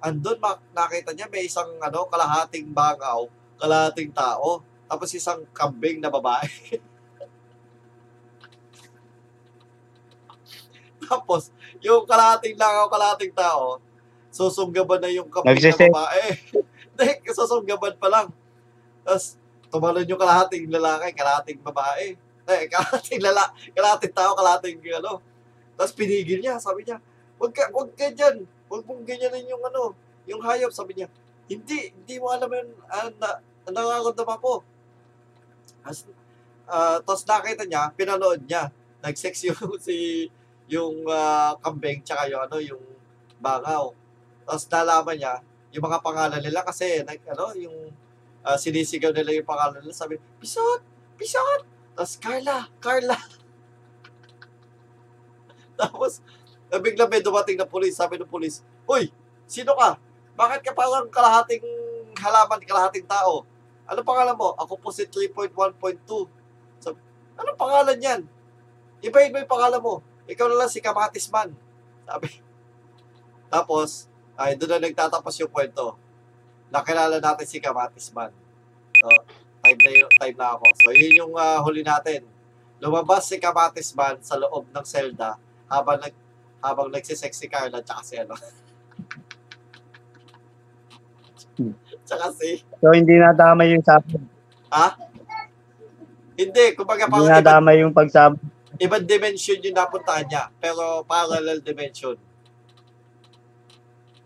andun 0.00 0.40
mak- 0.40 0.64
nakita 0.72 1.12
niya 1.12 1.28
may 1.28 1.44
isang 1.44 1.68
ano, 1.84 2.08
kalahating 2.08 2.72
bangaw, 2.72 3.28
kalahating 3.60 4.08
tao, 4.16 4.64
tapos 4.90 5.14
isang 5.14 5.46
kambing 5.54 6.02
na 6.02 6.10
babae. 6.10 6.50
tapos, 11.06 11.54
yung 11.78 12.02
kalahating 12.02 12.58
langaw, 12.58 12.90
kalahating 12.90 13.30
tao, 13.30 13.78
susunggaban 14.34 14.98
na 14.98 15.14
yung 15.14 15.30
kambing 15.30 15.62
na 15.62 15.94
babae. 15.94 16.34
Hindi, 16.90 17.30
susunggaban 17.30 17.94
pa 18.02 18.10
lang. 18.10 18.34
Tapos, 19.06 19.38
tumalon 19.70 20.10
yung 20.10 20.18
kalahating 20.18 20.66
lalaki, 20.66 21.14
kalahating 21.14 21.62
babae. 21.62 22.18
Eh, 22.50 22.66
kalahating 22.74 23.22
lala, 23.22 23.46
kalahating 23.70 24.10
tao, 24.10 24.34
kalahating 24.34 24.82
ano. 24.98 25.22
Tapos 25.78 25.94
pinigil 25.94 26.42
niya, 26.42 26.58
sabi 26.58 26.82
niya, 26.82 26.98
wag 27.38 27.54
ka, 27.54 27.70
wag 27.70 27.94
ka 27.94 28.10
dyan. 28.10 28.42
Wag 28.66 28.82
mong 28.84 29.06
ganyanin 29.06 29.46
yung 29.46 29.62
ano, 29.62 29.94
yung 30.26 30.42
hayop, 30.42 30.74
sabi 30.74 30.98
niya. 30.98 31.08
Hindi, 31.46 31.94
hindi 31.94 32.14
mo 32.18 32.34
alam 32.34 32.50
yun, 32.50 32.68
ah, 32.90 33.08
na, 33.16 33.38
nakakamdaman 33.70 34.38
ko. 34.42 34.66
As, 35.84 36.04
ah, 36.68 37.00
tapos 37.02 37.24
nakita 37.24 37.64
niya, 37.64 37.90
pinanood 37.96 38.44
niya. 38.44 38.68
Nag-sex 39.00 39.44
yung 39.48 39.80
si 39.80 40.28
yung 40.70 41.02
ah, 41.10 41.56
kambing 41.58 42.04
tsaka 42.04 42.30
yung 42.30 42.42
ano 42.44 42.56
yung 42.60 42.82
bangaw. 43.40 43.90
Tapos 44.44 44.64
nalaman 44.70 45.16
niya 45.16 45.34
yung 45.70 45.86
mga 45.86 46.02
pangalan 46.02 46.42
nila 46.42 46.66
kasi 46.66 47.06
nag 47.06 47.22
ano 47.30 47.54
yung 47.54 47.94
ah, 48.42 48.58
sinisigaw 48.58 49.14
nila 49.14 49.34
yung 49.34 49.48
pangalan 49.48 49.82
nila 49.82 49.94
sabi, 49.94 50.18
Pisot! 50.38 50.82
Pisot! 51.14 51.62
Tapos 51.94 52.14
Carla! 52.18 52.66
Carla! 52.78 53.18
Tapos 55.80 56.20
bigla 56.78 57.10
may 57.10 57.18
dumating 57.18 57.58
na 57.58 57.66
pulis. 57.66 57.98
Sabi 57.98 58.18
ng 58.18 58.30
pulis, 58.30 58.62
Uy! 58.86 59.10
Sino 59.50 59.74
ka? 59.74 59.98
Bakit 60.38 60.62
ka 60.62 60.70
parang 60.70 61.10
kalahating 61.10 61.62
halaman, 62.14 62.62
kalahating 62.62 63.06
tao? 63.06 63.42
Ano 63.90 64.06
pangalan 64.06 64.38
mo? 64.38 64.54
Ako 64.54 64.78
po 64.78 64.94
si 64.94 65.02
3.1.2. 65.02 65.50
Sabi, 66.78 66.98
ano 67.34 67.50
pangalan 67.58 67.98
yan? 67.98 68.20
Ibahin 69.02 69.34
mo 69.34 69.42
yung 69.42 69.50
pangalan 69.50 69.82
mo. 69.82 69.98
Ikaw 70.30 70.46
na 70.46 70.62
lang 70.62 70.70
si 70.70 70.78
Kamatis 70.78 71.26
Man. 71.26 71.50
Sabi. 72.06 72.38
Tapos, 73.50 74.06
ay, 74.38 74.54
doon 74.54 74.78
na 74.78 74.86
nagtatapos 74.86 75.34
yung 75.42 75.50
kwento. 75.50 75.98
Nakilala 76.70 77.18
natin 77.18 77.50
si 77.50 77.58
Kamatis 77.58 78.14
Man. 78.14 78.30
So, 79.02 79.10
time 79.58 79.80
na, 79.82 79.90
yun, 79.90 80.12
time 80.22 80.36
na 80.38 80.54
ako. 80.54 80.66
So, 80.86 80.94
yun 80.94 81.12
yung 81.26 81.34
ah, 81.34 81.58
huli 81.58 81.82
natin. 81.82 82.22
Lumabas 82.78 83.26
si 83.26 83.42
Kamatis 83.42 83.90
Man 83.98 84.22
sa 84.22 84.38
loob 84.38 84.70
ng 84.70 84.86
selda 84.86 85.34
habang 85.66 85.98
nag 85.98 86.14
habang 86.60 86.88
nagsisex 86.92 87.40
si 87.40 87.48
Carla 87.50 87.82
tsaka 87.82 88.02
si 88.06 88.14
ano. 88.20 88.38
tsaka 92.10 92.34
si 92.34 92.58
So, 92.82 92.90
hindi 92.90 93.14
nadamay 93.14 93.70
yung 93.78 93.86
sabon. 93.86 94.26
Hindi, 96.34 96.64
kumbaga 96.74 97.06
Hindi 97.06 97.12
parang 97.14 97.28
ibang, 97.28 97.36
nadamay 97.38 97.76
yung 97.84 97.94
pagsabon. 97.94 98.40
ibang 98.80 99.04
dimension 99.04 99.60
yung 99.60 99.76
napuntahan 99.76 100.26
niya. 100.26 100.44
Pero 100.58 101.04
parallel 101.06 101.60
dimension. 101.60 102.16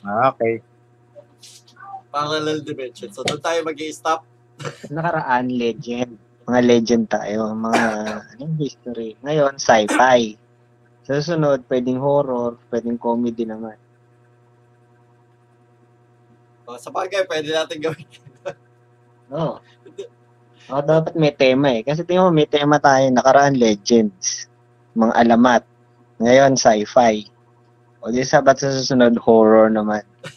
Ah, 0.06 0.30
okay. 0.30 0.62
Parallel 2.14 2.62
dimension. 2.62 3.10
So 3.10 3.26
doon 3.26 3.42
tayo 3.42 3.60
mag 3.66 3.76
stop 3.90 4.22
Nakaraan, 4.86 5.50
legend. 5.50 6.14
Mga 6.46 6.60
legend 6.62 7.04
tayo. 7.10 7.50
Mga, 7.50 7.82
anong 8.38 8.56
history. 8.62 9.18
Ngayon, 9.26 9.58
sci-fi. 9.58 10.38
Sa 11.02 11.18
susunod, 11.18 11.66
pwedeng 11.66 11.98
horror, 11.98 12.56
pwedeng 12.70 12.96
comedy 12.96 13.42
naman. 13.42 13.74
Oh, 16.64 16.80
sa 16.80 16.88
bagay, 16.88 17.28
pwede 17.28 17.52
natin 17.52 17.78
gawin. 17.80 18.08
Oo. 19.36 19.60
Oh. 20.72 20.82
dapat 20.84 21.12
may 21.12 21.32
tema 21.32 21.76
eh. 21.76 21.84
Kasi 21.84 22.08
tingnan 22.08 22.28
mo, 22.28 22.32
may 22.32 22.48
tema 22.48 22.80
tayo. 22.80 23.04
Nakaraan, 23.12 23.56
legends. 23.56 24.48
Mga 24.96 25.12
alamat. 25.12 25.62
Ngayon, 26.24 26.56
sci-fi. 26.56 27.28
O 28.00 28.12
di 28.12 28.24
sabat 28.24 28.56
sa 28.60 28.72
susunod, 28.72 29.16
horror 29.20 29.68
naman. 29.68 30.04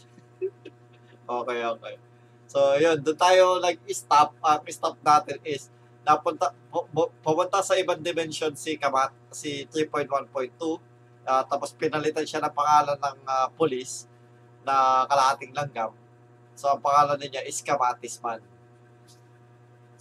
Okay, 1.27 1.59
okay. 1.59 1.99
So, 2.47 2.79
yun, 2.79 3.03
doon 3.03 3.19
tayo 3.19 3.59
nag-stop. 3.59 4.31
Ang 4.39 4.63
stop 4.71 4.95
natin 5.03 5.35
is 5.43 5.67
napunta 6.07 6.55
pu- 6.71 6.87
pu- 6.87 7.11
pumunta 7.19 7.59
sa 7.59 7.75
ibang 7.75 7.99
dimension 7.99 8.55
si 8.55 8.79
Kamat 8.79 9.11
si 9.27 9.67
3.1.2 9.67 10.79
ah, 11.27 11.43
tapos 11.43 11.75
pinalitan 11.75 12.23
siya 12.23 12.39
ng 12.39 12.55
pangalan 12.55 12.95
ng 12.95 13.17
ah, 13.27 13.51
police 13.51 14.07
na 14.63 15.03
kalahating 15.11 15.51
langgam. 15.51 15.91
So, 16.57 16.73
ang 16.73 16.81
pangalan 16.81 17.21
niya 17.21 17.45
is 17.45 17.61
Kamatis 17.61 18.17
Man. 18.25 18.41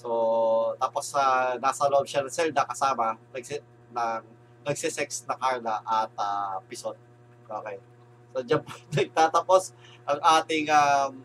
So, 0.00 0.72
tapos 0.80 1.12
sa 1.12 1.52
nasa 1.60 1.84
loob 1.92 2.08
siya 2.08 2.24
ng 2.24 2.32
selda 2.32 2.64
kasama 2.64 3.20
nagsi, 3.36 3.60
ng, 3.92 4.24
nagsisex 4.64 5.28
na 5.28 5.36
Carla 5.36 5.84
at 5.84 6.08
ah, 6.16 6.56
Pisot. 6.64 6.96
Okay. 7.44 7.76
So, 8.32 8.40
dyan 8.40 8.64
po 8.64 8.72
nagtatapos 8.96 9.76
ang 10.08 10.20
ating 10.40 10.72
um, 10.72 11.20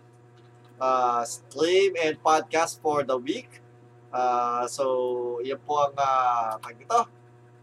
uh, 0.76 1.24
stream 1.24 1.96
and 1.96 2.20
podcast 2.20 2.84
for 2.84 3.08
the 3.08 3.16
week. 3.16 3.64
Uh, 4.12 4.68
so, 4.68 5.40
yan 5.48 5.64
po 5.64 5.88
ang 5.88 5.96
uh, 5.96 6.60
ito. 6.76 7.08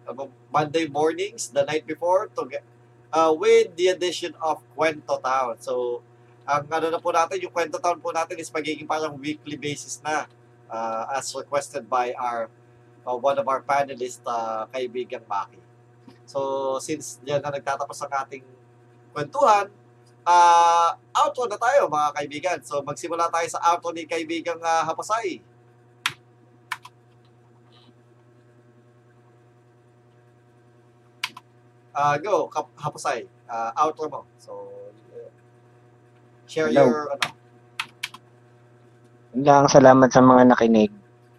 Uh, 0.09 0.29
Monday 0.49 0.89
mornings, 0.89 1.53
the 1.53 1.61
night 1.69 1.85
before, 1.85 2.33
to 2.33 2.49
get, 2.49 2.65
uh, 3.13 3.29
with 3.29 3.77
the 3.77 3.93
addition 3.93 4.33
of 4.41 4.65
Kwento 4.73 5.21
Town. 5.21 5.61
So, 5.61 6.01
ang 6.49 6.65
ano 6.65 6.89
na 6.89 6.97
po 6.97 7.13
natin, 7.13 7.45
yung 7.45 7.53
Kwento 7.53 7.77
Town 7.77 8.01
po 8.01 8.09
natin 8.09 8.41
is 8.41 8.49
magiging 8.49 8.89
parang 8.89 9.13
weekly 9.21 9.61
basis 9.61 10.01
na 10.01 10.25
uh, 10.73 11.05
as 11.13 11.29
requested 11.37 11.85
by 11.85 12.17
our 12.17 12.49
uh, 13.05 13.13
one 13.13 13.37
of 13.37 13.45
our 13.45 13.61
panelists, 13.61 14.25
uh, 14.25 14.65
kaibigan 14.73 15.21
Maki. 15.29 15.61
So, 16.25 16.81
since 16.81 17.21
yan 17.25 17.45
na 17.45 17.53
nagtatapos 17.53 18.01
ang 18.05 18.13
ating 18.25 18.45
kwentuhan, 19.13 19.69
uh, 20.25 20.91
outro 21.13 21.45
na 21.49 21.61
tayo 21.61 21.85
mga 21.89 22.09
kaibigan. 22.17 22.59
So, 22.65 22.81
magsimula 22.81 23.29
tayo 23.29 23.49
sa 23.53 23.61
outro 23.77 23.93
ni 23.93 24.09
kaibigang 24.09 24.61
uh, 24.65 24.89
Hapasay. 24.89 25.45
Uh, 31.93 32.17
go, 32.25 32.49
Hapasay. 32.81 33.29
Uh, 33.45 33.73
outro 33.85 34.09
mo. 34.09 34.21
So, 34.41 34.68
share 36.49 36.73
Hello. 36.73 36.89
your, 36.89 37.13
ano, 37.13 37.39
lang, 39.37 39.69
salamat 39.69 40.09
sa 40.11 40.25
mga 40.25 40.51
nakinig. 40.51 40.93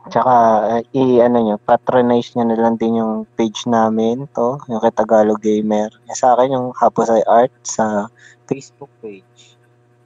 Tsaka, 0.07 0.34
uh, 0.80 0.81
i, 0.95 1.19
ano 1.19 1.38
nyo, 1.44 1.56
patronize 1.60 2.34
nyo 2.34 2.48
na 2.48 2.57
lang 2.57 2.80
din 2.80 2.98
yung 2.98 3.27
page 3.36 3.68
namin, 3.68 4.26
to, 4.31 4.57
yung 4.72 4.80
kay 4.80 4.94
Tagalog 4.95 5.41
Gamer. 5.44 5.91
Yung 6.07 6.18
sa 6.18 6.34
akin, 6.34 6.56
yung 6.56 6.72
Hapusay 6.72 7.22
Art 7.27 7.52
sa 7.68 8.07
Facebook 8.48 8.90
page. 9.03 9.60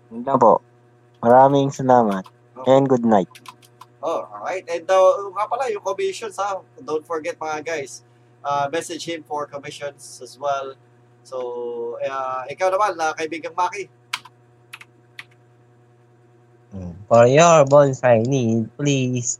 Yun 0.09 0.25
lang 0.25 0.41
po. 0.41 0.59
Maraming 1.21 1.69
salamat. 1.69 2.25
And 2.67 2.87
good 2.89 3.05
night. 3.05 3.29
Oh, 4.03 4.27
alright. 4.27 4.67
And 4.67 4.83
uh, 4.89 5.31
nga 5.31 5.45
pala, 5.47 5.71
yung 5.71 5.83
commissions 5.83 6.35
ha, 6.35 6.59
don't 6.83 7.07
forget 7.07 7.39
mga 7.39 7.63
guys, 7.63 8.03
uh, 8.43 8.67
message 8.67 9.07
him 9.07 9.23
for 9.23 9.47
commissions 9.47 10.19
as 10.19 10.35
well. 10.35 10.75
So, 11.23 11.95
uh, 12.03 12.43
ikaw 12.51 12.67
naman, 12.67 12.99
uh, 12.99 13.15
kaibigang 13.15 13.55
Maki. 13.55 13.87
For 17.07 17.27
your 17.27 17.65
bonsai 17.65 18.25
need, 18.25 18.69
please 18.77 19.39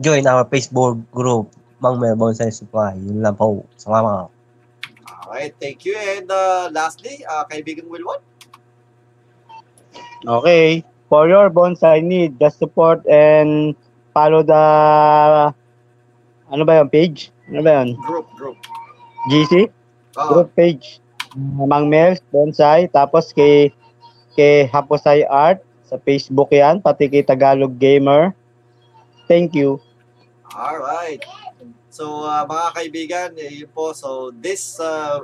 join 0.00 0.26
our 0.26 0.44
Facebook 0.46 0.98
group, 1.12 1.52
Mang 1.80 2.00
Mel 2.00 2.16
Bonsai 2.16 2.52
Supply. 2.52 2.98
Yun 2.98 3.22
lang 3.22 3.36
po. 3.36 3.62
Salamat. 3.78 4.32
Alright, 5.08 5.54
thank 5.60 5.84
you. 5.88 5.96
And 5.96 6.28
uh, 6.28 6.68
lastly, 6.72 7.24
uh, 7.24 7.44
kaibigang 7.48 7.88
Wilwon. 7.88 8.20
Okay. 10.26 10.84
For 11.08 11.28
your 11.28 11.50
bonsai 11.50 12.00
need, 12.00 12.40
just 12.40 12.56
support 12.56 13.04
and 13.04 13.76
follow 14.16 14.40
the 14.40 14.64
ano 16.52 16.62
ba 16.68 16.80
yung 16.80 16.92
page? 16.92 17.32
Ano 17.48 17.64
ba 17.64 17.80
yun? 17.80 17.96
Group, 18.00 18.28
group. 18.36 18.56
GC? 19.32 19.72
Oh, 20.16 20.28
Group 20.32 20.52
page. 20.56 21.00
Mang 21.36 21.88
Mels 21.88 22.20
Bonsai. 22.28 22.92
Tapos 22.92 23.32
kay 23.32 23.72
kay 24.36 24.68
Haposay 24.68 25.24
Art 25.28 25.64
sa 25.92 26.00
Facebook 26.00 26.48
yan. 26.48 26.80
Pati 26.80 27.04
kay 27.12 27.20
Tagalog 27.20 27.76
Gamer. 27.76 28.32
Thank 29.28 29.52
you. 29.52 29.76
Alright. 30.48 31.20
So, 31.92 32.24
uh, 32.24 32.48
mga 32.48 32.68
kaibigan, 32.72 33.30
eh, 33.36 33.60
yun 33.60 33.68
po. 33.68 33.92
So, 33.92 34.32
this 34.32 34.80
uh, 34.80 35.20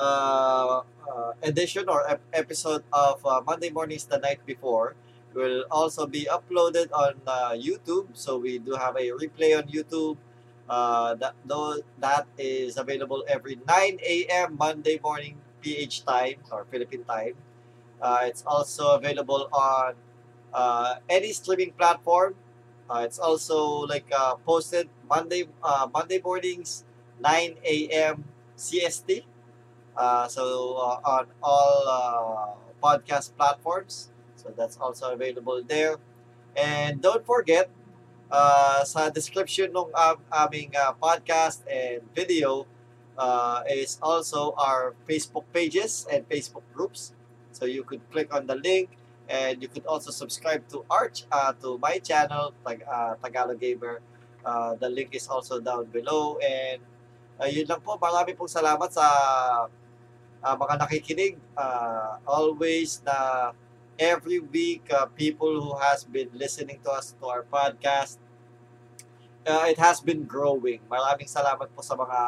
uh, 0.00 0.80
uh, 0.88 1.32
edition 1.44 1.84
or 1.92 2.08
ep- 2.08 2.24
episode 2.32 2.80
of 2.88 3.20
uh, 3.28 3.44
Monday 3.44 3.68
Mornings 3.68 4.08
the 4.08 4.16
Night 4.16 4.40
Before 4.48 4.96
will 5.36 5.68
also 5.68 6.08
be 6.08 6.24
uploaded 6.28 6.88
on 6.96 7.20
uh, 7.28 7.52
YouTube. 7.52 8.08
So, 8.16 8.40
we 8.40 8.56
do 8.56 8.72
have 8.80 8.96
a 8.96 9.12
replay 9.12 9.52
on 9.52 9.68
YouTube. 9.68 10.16
Uh, 10.64 11.12
that, 11.20 11.36
though, 11.44 11.76
that 12.00 12.24
is 12.40 12.80
available 12.80 13.20
every 13.28 13.60
9 13.68 14.00
a.m. 14.00 14.56
Monday 14.56 14.96
morning 15.04 15.36
PH 15.60 16.08
time 16.08 16.40
or 16.48 16.64
Philippine 16.72 17.04
time. 17.04 17.36
Uh, 18.02 18.20
it's 18.26 18.42
also 18.46 18.96
available 18.96 19.48
on 19.52 19.94
uh, 20.52 20.96
any 21.08 21.32
streaming 21.32 21.72
platform 21.72 22.34
uh, 22.90 23.02
it's 23.04 23.18
also 23.18 23.86
like 23.88 24.10
posted 24.44 24.88
Monday 25.08 25.48
Monday 25.94 26.20
mornings 26.22 26.84
9 27.20 27.56
a.m. 27.64 28.24
CST. 28.56 29.24
So 30.28 30.76
on 31.04 31.26
all 31.42 32.58
podcast 32.82 33.36
platforms. 33.36 34.10
So 34.36 34.52
that's 34.56 34.76
also 34.76 35.12
available 35.12 35.62
there. 35.62 35.96
And 36.56 37.00
don't 37.00 37.24
forget 37.24 37.70
uh, 38.30 38.84
sa 38.84 39.10
description 39.10 39.70
ng 39.72 39.90
um, 39.94 40.18
aming 40.32 40.72
uh, 40.76 40.92
podcast 40.98 41.62
and 41.68 42.02
video 42.14 42.66
uh, 43.18 43.62
is 43.68 43.98
also 44.02 44.52
our 44.58 44.94
Facebook 45.08 45.44
pages 45.52 46.06
and 46.10 46.26
Facebook 46.28 46.64
groups. 46.74 47.12
So 47.52 47.64
you 47.64 47.84
could 47.84 48.00
click 48.10 48.32
on 48.34 48.46
the 48.46 48.56
link 48.56 48.90
and 49.28 49.62
you 49.62 49.68
could 49.68 49.86
also 49.86 50.10
subscribe 50.10 50.66
to 50.74 50.84
Arch 50.90 51.24
uh, 51.30 51.52
to 51.62 51.78
my 51.78 51.98
channel 51.98 52.52
Tag 52.66 52.82
uh, 52.84 53.14
Tagalog 53.22 53.60
Gamer. 53.60 54.00
Uh, 54.42 54.74
the 54.74 54.90
link 54.90 55.14
is 55.14 55.28
also 55.28 55.60
down 55.62 55.86
below 55.94 56.36
and 56.42 56.82
uh, 57.38 57.46
yun 57.46 57.66
lang 57.70 57.78
po. 57.80 57.94
Marami 58.00 58.34
pong 58.34 58.50
salamat 58.50 58.90
sa 58.90 59.06
uh, 60.42 60.54
mga 60.58 60.74
nakikinig. 60.82 61.38
Uh, 61.54 62.18
always 62.26 62.98
na 63.06 63.52
every 64.00 64.42
week 64.42 64.82
uh, 64.90 65.06
people 65.14 65.62
who 65.62 65.72
has 65.78 66.02
been 66.02 66.32
listening 66.34 66.80
to 66.82 66.90
us 66.90 67.14
to 67.14 67.24
our 67.30 67.46
podcast 67.46 68.18
uh, 69.46 69.66
it 69.68 69.78
has 69.78 70.00
been 70.00 70.24
growing. 70.24 70.80
Maraming 70.86 71.26
salamat 71.26 71.70
po 71.74 71.82
sa 71.82 71.98
mga 71.98 72.20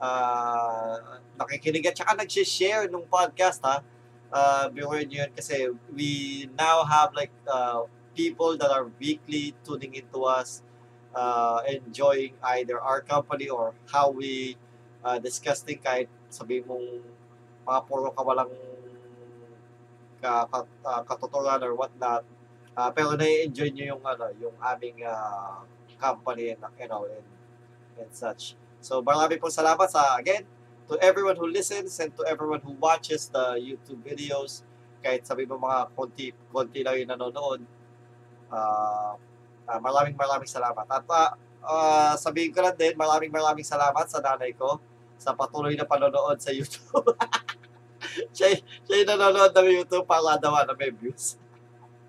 uh, 0.00 0.94
nakikinig 1.40 1.84
at 1.88 1.96
saka 1.96 2.12
nag-share 2.16 2.88
nung 2.92 3.06
podcast 3.08 3.60
ha 3.64 3.80
uh, 4.34 4.66
nyo 4.74 4.90
yun 4.98 5.30
kasi 5.30 5.70
we 5.94 6.44
now 6.58 6.82
have 6.82 7.14
like 7.14 7.30
uh, 7.46 7.86
people 8.18 8.58
that 8.58 8.70
are 8.70 8.90
weekly 8.98 9.54
tuning 9.62 9.94
into 9.94 10.26
us, 10.26 10.62
uh, 11.14 11.62
enjoying 11.70 12.34
either 12.58 12.82
our 12.82 13.00
company 13.00 13.46
or 13.46 13.70
how 13.86 14.10
we 14.10 14.58
uh, 15.06 15.22
discussing 15.22 15.78
kahit 15.78 16.10
sabi 16.26 16.66
mong 16.66 16.82
mga 17.62 17.80
puro 17.86 18.10
ka 18.10 18.22
walang 18.26 18.50
ka, 20.18 20.50
ka, 20.50 20.58
uh, 20.82 21.02
katuturan 21.06 21.62
or 21.62 21.78
whatnot. 21.78 22.26
Uh, 22.74 22.90
pero 22.90 23.14
na-enjoy 23.14 23.70
nyo 23.70 23.94
yung 23.94 24.02
ano, 24.02 24.26
yung 24.42 24.56
aming 24.58 25.06
uh, 25.06 25.62
company 25.94 26.50
and 26.50 26.58
you 26.74 26.88
know 26.90 27.06
and, 27.06 27.26
and 28.02 28.10
such. 28.10 28.58
So 28.82 28.98
marami 28.98 29.38
pong 29.38 29.54
salamat 29.54 29.86
sa 29.86 30.18
again 30.18 30.42
to 30.88 30.94
everyone 31.00 31.36
who 31.36 31.48
listens 31.48 31.96
and 32.00 32.12
to 32.16 32.22
everyone 32.28 32.60
who 32.60 32.76
watches 32.76 33.28
the 33.32 33.56
YouTube 33.56 34.04
videos, 34.04 34.62
kahit 35.00 35.24
sabi 35.24 35.48
mo 35.48 35.56
mga 35.56 35.92
konti, 35.92 36.32
konti 36.52 36.80
lang 36.84 37.00
yung 37.00 37.10
nanonood, 37.12 37.60
uh, 38.52 39.16
uh, 39.68 39.80
maraming 39.80 40.16
maraming 40.16 40.48
salamat. 40.48 40.84
At 40.88 41.04
uh, 41.08 41.30
uh, 41.64 42.14
sabihin 42.16 42.52
ko 42.52 42.60
lang 42.60 42.76
din, 42.76 42.96
maraming 42.96 43.32
maraming 43.32 43.64
salamat 43.64 44.04
sa 44.08 44.20
nanay 44.20 44.52
ko 44.52 44.80
sa 45.16 45.32
patuloy 45.32 45.72
na 45.76 45.88
panonood 45.88 46.36
sa 46.40 46.52
YouTube. 46.52 47.16
siya, 48.36 48.60
siya 48.84 48.96
yung 49.00 49.10
nanonood 49.16 49.52
ng 49.56 49.68
YouTube 49.82 50.04
para 50.04 50.36
daw 50.36 50.52
na 50.64 50.76
may 50.76 50.92
views. 50.92 51.40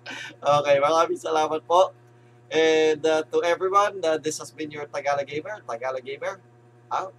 okay, 0.60 0.76
maraming 0.78 1.18
salamat 1.18 1.64
po. 1.64 1.92
And 2.46 3.02
uh, 3.02 3.26
to 3.26 3.42
everyone, 3.42 3.98
uh, 4.04 4.18
this 4.22 4.38
has 4.38 4.54
been 4.54 4.70
your 4.70 4.86
Tagalog 4.86 5.26
Gamer. 5.26 5.66
Tagalog 5.66 6.04
Gamer, 6.06 6.38
out. 6.92 7.14